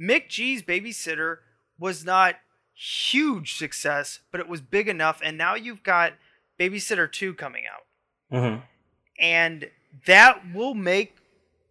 Mick 0.00 0.28
G's 0.28 0.62
Babysitter 0.62 1.38
was 1.78 2.04
not 2.04 2.36
huge 2.74 3.54
success, 3.56 4.20
but 4.30 4.40
it 4.40 4.48
was 4.48 4.60
big 4.60 4.88
enough. 4.88 5.20
And 5.22 5.36
now 5.36 5.54
you've 5.54 5.82
got 5.82 6.14
Babysitter 6.58 7.10
2 7.10 7.34
coming 7.34 7.64
out 7.66 7.84
Mm-hmm. 8.32 8.60
and 9.18 9.70
that 10.06 10.52
will 10.54 10.74
make 10.74 11.16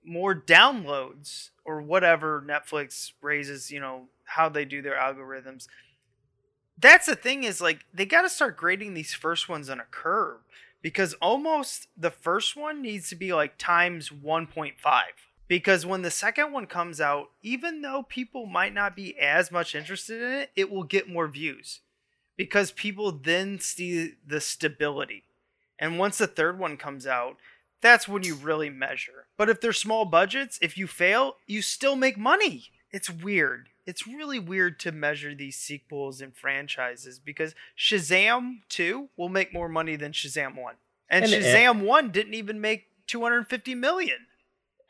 more 0.04 0.34
downloads 0.36 1.50
or 1.68 1.81
whatever 1.81 2.41
Netflix 2.48 3.11
raises, 3.22 3.69
you 3.69 3.80
know, 3.80 4.07
how 4.23 4.49
they 4.49 4.65
do 4.65 4.81
their 4.81 4.95
algorithms. 4.95 5.68
That's 6.80 7.06
the 7.06 7.15
thing 7.15 7.44
is 7.44 7.60
like 7.61 7.85
they 7.94 8.06
got 8.06 8.22
to 8.22 8.30
start 8.30 8.57
grading 8.57 8.94
these 8.94 9.14
first 9.14 9.49
ones 9.49 9.69
on 9.69 9.80
a 9.80 9.85
curve 9.91 10.38
because 10.81 11.14
almost 11.15 11.88
the 11.98 12.11
first 12.11 12.56
one 12.56 12.81
needs 12.81 13.10
to 13.10 13.15
be 13.15 13.34
like 13.34 13.57
times 13.57 14.10
1.5. 14.10 14.73
because 15.48 15.85
when 15.85 16.03
the 16.03 16.11
second 16.11 16.53
one 16.53 16.68
comes 16.68 17.02
out, 17.02 17.31
even 17.41 17.81
though 17.81 18.03
people 18.03 18.45
might 18.45 18.73
not 18.73 18.95
be 18.95 19.18
as 19.19 19.52
much 19.52 19.76
interested 19.76 20.22
in 20.22 20.31
it, 20.31 20.52
it 20.56 20.72
will 20.72 20.84
get 20.84 21.10
more 21.10 21.27
views 21.27 21.81
because 22.38 22.72
people 22.72 23.11
then 23.11 23.60
see 23.60 24.14
the 24.26 24.39
stability. 24.39 25.23
And 25.80 25.99
once 25.99 26.18
the 26.18 26.27
third 26.27 26.57
one 26.57 26.77
comes 26.77 27.06
out, 27.06 27.38
that's 27.82 28.08
when 28.08 28.24
you 28.24 28.36
really 28.36 28.70
measure. 28.70 29.28
But 29.38 29.49
if 29.49 29.62
they're 29.62 29.74
small 29.74 30.06
budgets, 30.06 30.58
if 30.62 30.78
you 30.78 30.88
fail, 30.88 31.36
you 31.45 31.62
still 31.62 31.95
make 31.95 32.18
money. 32.18 32.66
It's 32.91 33.10
weird. 33.10 33.70
It's 33.86 34.08
really 34.08 34.40
weird 34.40 34.80
to 34.82 34.91
measure 34.91 35.34
these 35.34 35.58
sequels 35.58 36.20
and 36.20 36.36
franchises 36.36 37.20
because 37.20 37.56
Shazam 37.78 38.60
2 38.70 39.10
will 39.16 39.30
make 39.30 39.54
more 39.54 39.70
money 39.70 39.95
than 39.95 40.12
Shazam 40.12 40.56
1. 40.62 40.76
And, 41.10 41.24
And- 41.26 41.34
Shazam 41.34 41.82
1 41.82 42.12
didn't 42.12 42.34
even 42.34 42.60
make 42.60 42.88
250 43.08 43.76
million. 43.76 44.28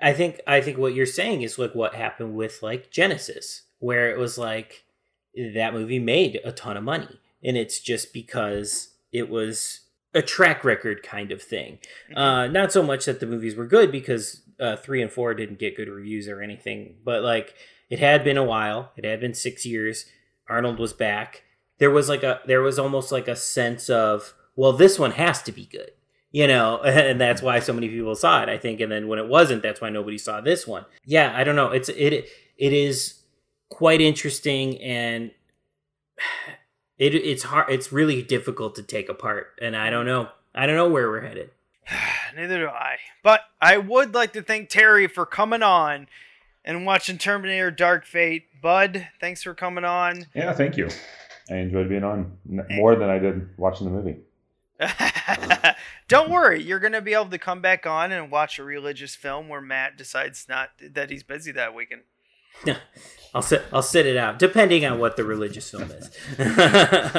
I 0.02 0.14
think 0.14 0.42
I 0.46 0.62
think 0.62 0.78
what 0.78 0.94
you're 0.94 1.08
saying 1.08 1.42
is 1.42 1.58
like 1.58 1.74
what 1.74 1.96
happened 1.96 2.36
with 2.36 2.62
like 2.62 2.92
Genesis, 2.92 3.64
where 3.80 4.12
it 4.12 4.18
was 4.20 4.38
like 4.38 4.84
that 5.36 5.74
movie 5.74 5.98
made 6.00 6.40
a 6.44 6.52
ton 6.52 6.78
of 6.78 6.84
money, 6.84 7.20
and 7.44 7.58
it's 7.58 7.80
just 7.80 8.14
because 8.14 8.90
it 9.12 9.28
was 9.28 9.82
a 10.18 10.22
track 10.22 10.64
record 10.64 11.04
kind 11.04 11.32
of 11.32 11.42
thing. 11.42 11.80
Uh, 12.16 12.48
not 12.48 12.72
so 12.72 12.82
much 12.82 13.06
that 13.06 13.20
the 13.20 13.26
movies 13.26 13.56
were 13.56 13.66
good 13.66 13.92
because 13.92 14.42
uh, 14.60 14.76
three 14.76 15.02
and 15.02 15.12
four 15.12 15.34
didn't 15.34 15.60
get 15.60 15.78
good 15.78 15.90
reviews 15.90 16.28
or 16.28 16.42
anything, 16.42 16.96
but 17.06 17.22
like 17.22 17.54
it 17.90 18.00
had 18.00 18.24
been 18.24 18.38
a 18.38 18.44
while. 18.44 18.92
It 18.98 19.06
had 19.06 19.22
been 19.22 19.34
six 19.34 19.66
years. 19.66 20.06
Arnold 20.50 20.80
was 20.80 20.94
back. 20.94 21.44
There 21.80 21.92
was 21.92 22.10
like 22.10 22.24
a 22.24 22.42
there 22.46 22.62
was 22.62 22.80
almost 22.80 23.12
like 23.12 23.28
a 23.28 23.36
sense 23.36 23.90
of 23.90 24.34
well, 24.56 24.74
this 24.74 24.98
one 24.98 25.12
has 25.12 25.44
to 25.44 25.52
be 25.52 25.66
good 25.66 25.92
you 26.32 26.46
know 26.48 26.82
and 26.84 27.20
that's 27.20 27.42
why 27.42 27.60
so 27.60 27.74
many 27.74 27.88
people 27.88 28.16
saw 28.16 28.44
it 28.44 28.50
i 28.50 28.58
think 28.58 28.80
and 28.80 28.92
then 28.92 29.08
when 29.08 29.20
it 29.20 29.28
wasn't 29.28 29.62
that's 29.62 29.80
why 29.80 29.90
nobody 29.90 30.18
saw 30.18 30.42
this 30.42 30.68
one 30.68 30.86
yeah 31.06 31.34
i 31.36 31.44
don't 31.44 31.56
know 31.56 31.72
it's 31.72 31.90
it 31.90 32.28
it 32.58 32.74
is 32.74 33.22
quite 33.70 34.02
interesting 34.02 34.80
and 34.82 35.32
it 36.98 37.14
it's 37.16 37.44
hard 37.44 37.70
it's 37.70 37.92
really 37.92 38.22
difficult 38.22 38.76
to 38.76 38.84
take 38.84 39.10
apart 39.10 39.54
and 39.62 39.76
i 39.76 39.90
don't 39.90 40.06
know 40.06 40.30
i 40.56 40.66
don't 40.66 40.76
know 40.76 40.90
where 40.90 41.10
we're 41.10 41.22
headed 41.22 41.50
Neither 42.36 42.60
do 42.60 42.68
I. 42.68 42.98
But 43.24 43.42
I 43.62 43.78
would 43.78 44.14
like 44.14 44.34
to 44.34 44.42
thank 44.42 44.70
Terry 44.70 45.08
for 45.08 45.26
coming 45.26 45.64
on 45.64 46.08
and 46.64 46.86
watching 46.86 47.18
Terminator 47.18 47.72
Dark 47.72 48.06
Fate. 48.06 48.62
Bud, 48.62 49.08
thanks 49.20 49.44
for 49.44 49.54
coming 49.54 49.84
on. 49.84 50.26
Yeah, 50.34 50.54
thank 50.54 50.78
you. 50.78 50.90
I 51.50 51.56
enjoyed 51.56 51.90
being 51.90 52.04
on 52.04 52.38
more 52.70 52.96
than 52.96 53.10
I 53.10 53.20
did 53.20 53.50
watching 53.58 53.88
the 53.88 53.94
movie. 53.94 54.18
Don't 56.08 56.30
worry, 56.30 56.62
you're 56.62 56.80
going 56.80 56.94
to 56.94 57.02
be 57.02 57.14
able 57.14 57.30
to 57.30 57.40
come 57.40 57.62
back 57.62 57.86
on 57.86 58.12
and 58.12 58.30
watch 58.30 58.60
a 58.60 58.64
religious 58.64 59.16
film 59.16 59.48
where 59.48 59.62
Matt 59.62 59.98
decides 59.98 60.48
not 60.48 60.70
that 60.80 61.10
he's 61.10 61.24
busy 61.24 61.52
that 61.54 61.74
weekend. 61.74 62.02
i'll 63.36 63.42
sit 63.42 63.64
i'll 63.72 63.82
sit 63.82 64.06
it 64.06 64.18
out 64.18 64.40
depending 64.40 64.86
on 64.86 65.00
what 65.00 65.16
the 65.18 65.24
religious 65.24 65.70
film 65.70 65.92
is 65.92 66.10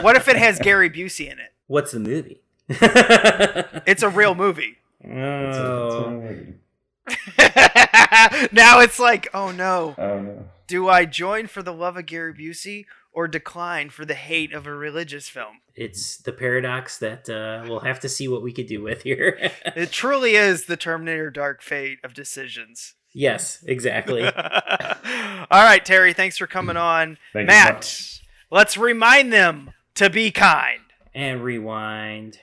What 0.02 0.16
if 0.16 0.28
it 0.28 0.36
has 0.36 0.58
Gary 0.58 0.90
Busey 0.90 1.26
in 1.30 1.38
it? 1.38 1.52
what's 1.66 1.92
the 1.92 2.00
movie 2.00 2.40
It's 2.70 4.02
a 4.02 4.08
real 4.08 4.34
movie. 4.34 4.78
oh 5.08 6.34
now 8.52 8.80
it's 8.80 8.98
like, 8.98 9.28
oh 9.32 9.50
no. 9.50 9.94
Oh 9.96 10.20
no. 10.20 10.44
Do 10.66 10.88
I 10.88 11.06
join 11.06 11.46
for 11.46 11.62
the 11.62 11.72
love 11.72 11.96
of 11.96 12.04
Gary 12.06 12.34
Busey 12.34 12.84
or 13.12 13.26
decline 13.26 13.88
for 13.88 14.04
the 14.04 14.14
hate 14.14 14.52
of 14.52 14.66
a 14.66 14.74
religious 14.74 15.28
film? 15.28 15.60
it's 15.80 16.16
the 16.16 16.32
paradox 16.32 16.98
that 16.98 17.30
uh, 17.30 17.62
we'll 17.68 17.80
have 17.80 18.00
to 18.00 18.08
see 18.08 18.26
what 18.26 18.42
we 18.42 18.52
could 18.52 18.66
do 18.66 18.82
with 18.82 19.02
here 19.02 19.38
It 19.76 19.92
truly 19.92 20.34
is 20.34 20.64
the 20.66 20.76
Terminator 20.76 21.30
Dark 21.30 21.62
Fate 21.62 22.00
of 22.02 22.14
decisions. 22.14 22.94
Yes 23.18 23.64
exactly 23.66 24.22
All 25.50 25.62
right, 25.62 25.82
Terry, 25.82 26.12
thanks 26.12 26.36
for 26.36 26.46
coming 26.46 26.76
mm-hmm. 26.76 26.84
on. 26.84 27.18
Thank 27.32 27.46
Matt, 27.46 28.20
let's 28.50 28.76
remind 28.76 29.32
them 29.32 29.70
to 29.94 30.10
be 30.10 30.30
kind. 30.30 30.80
and 31.14 31.42
rewind 31.42 32.38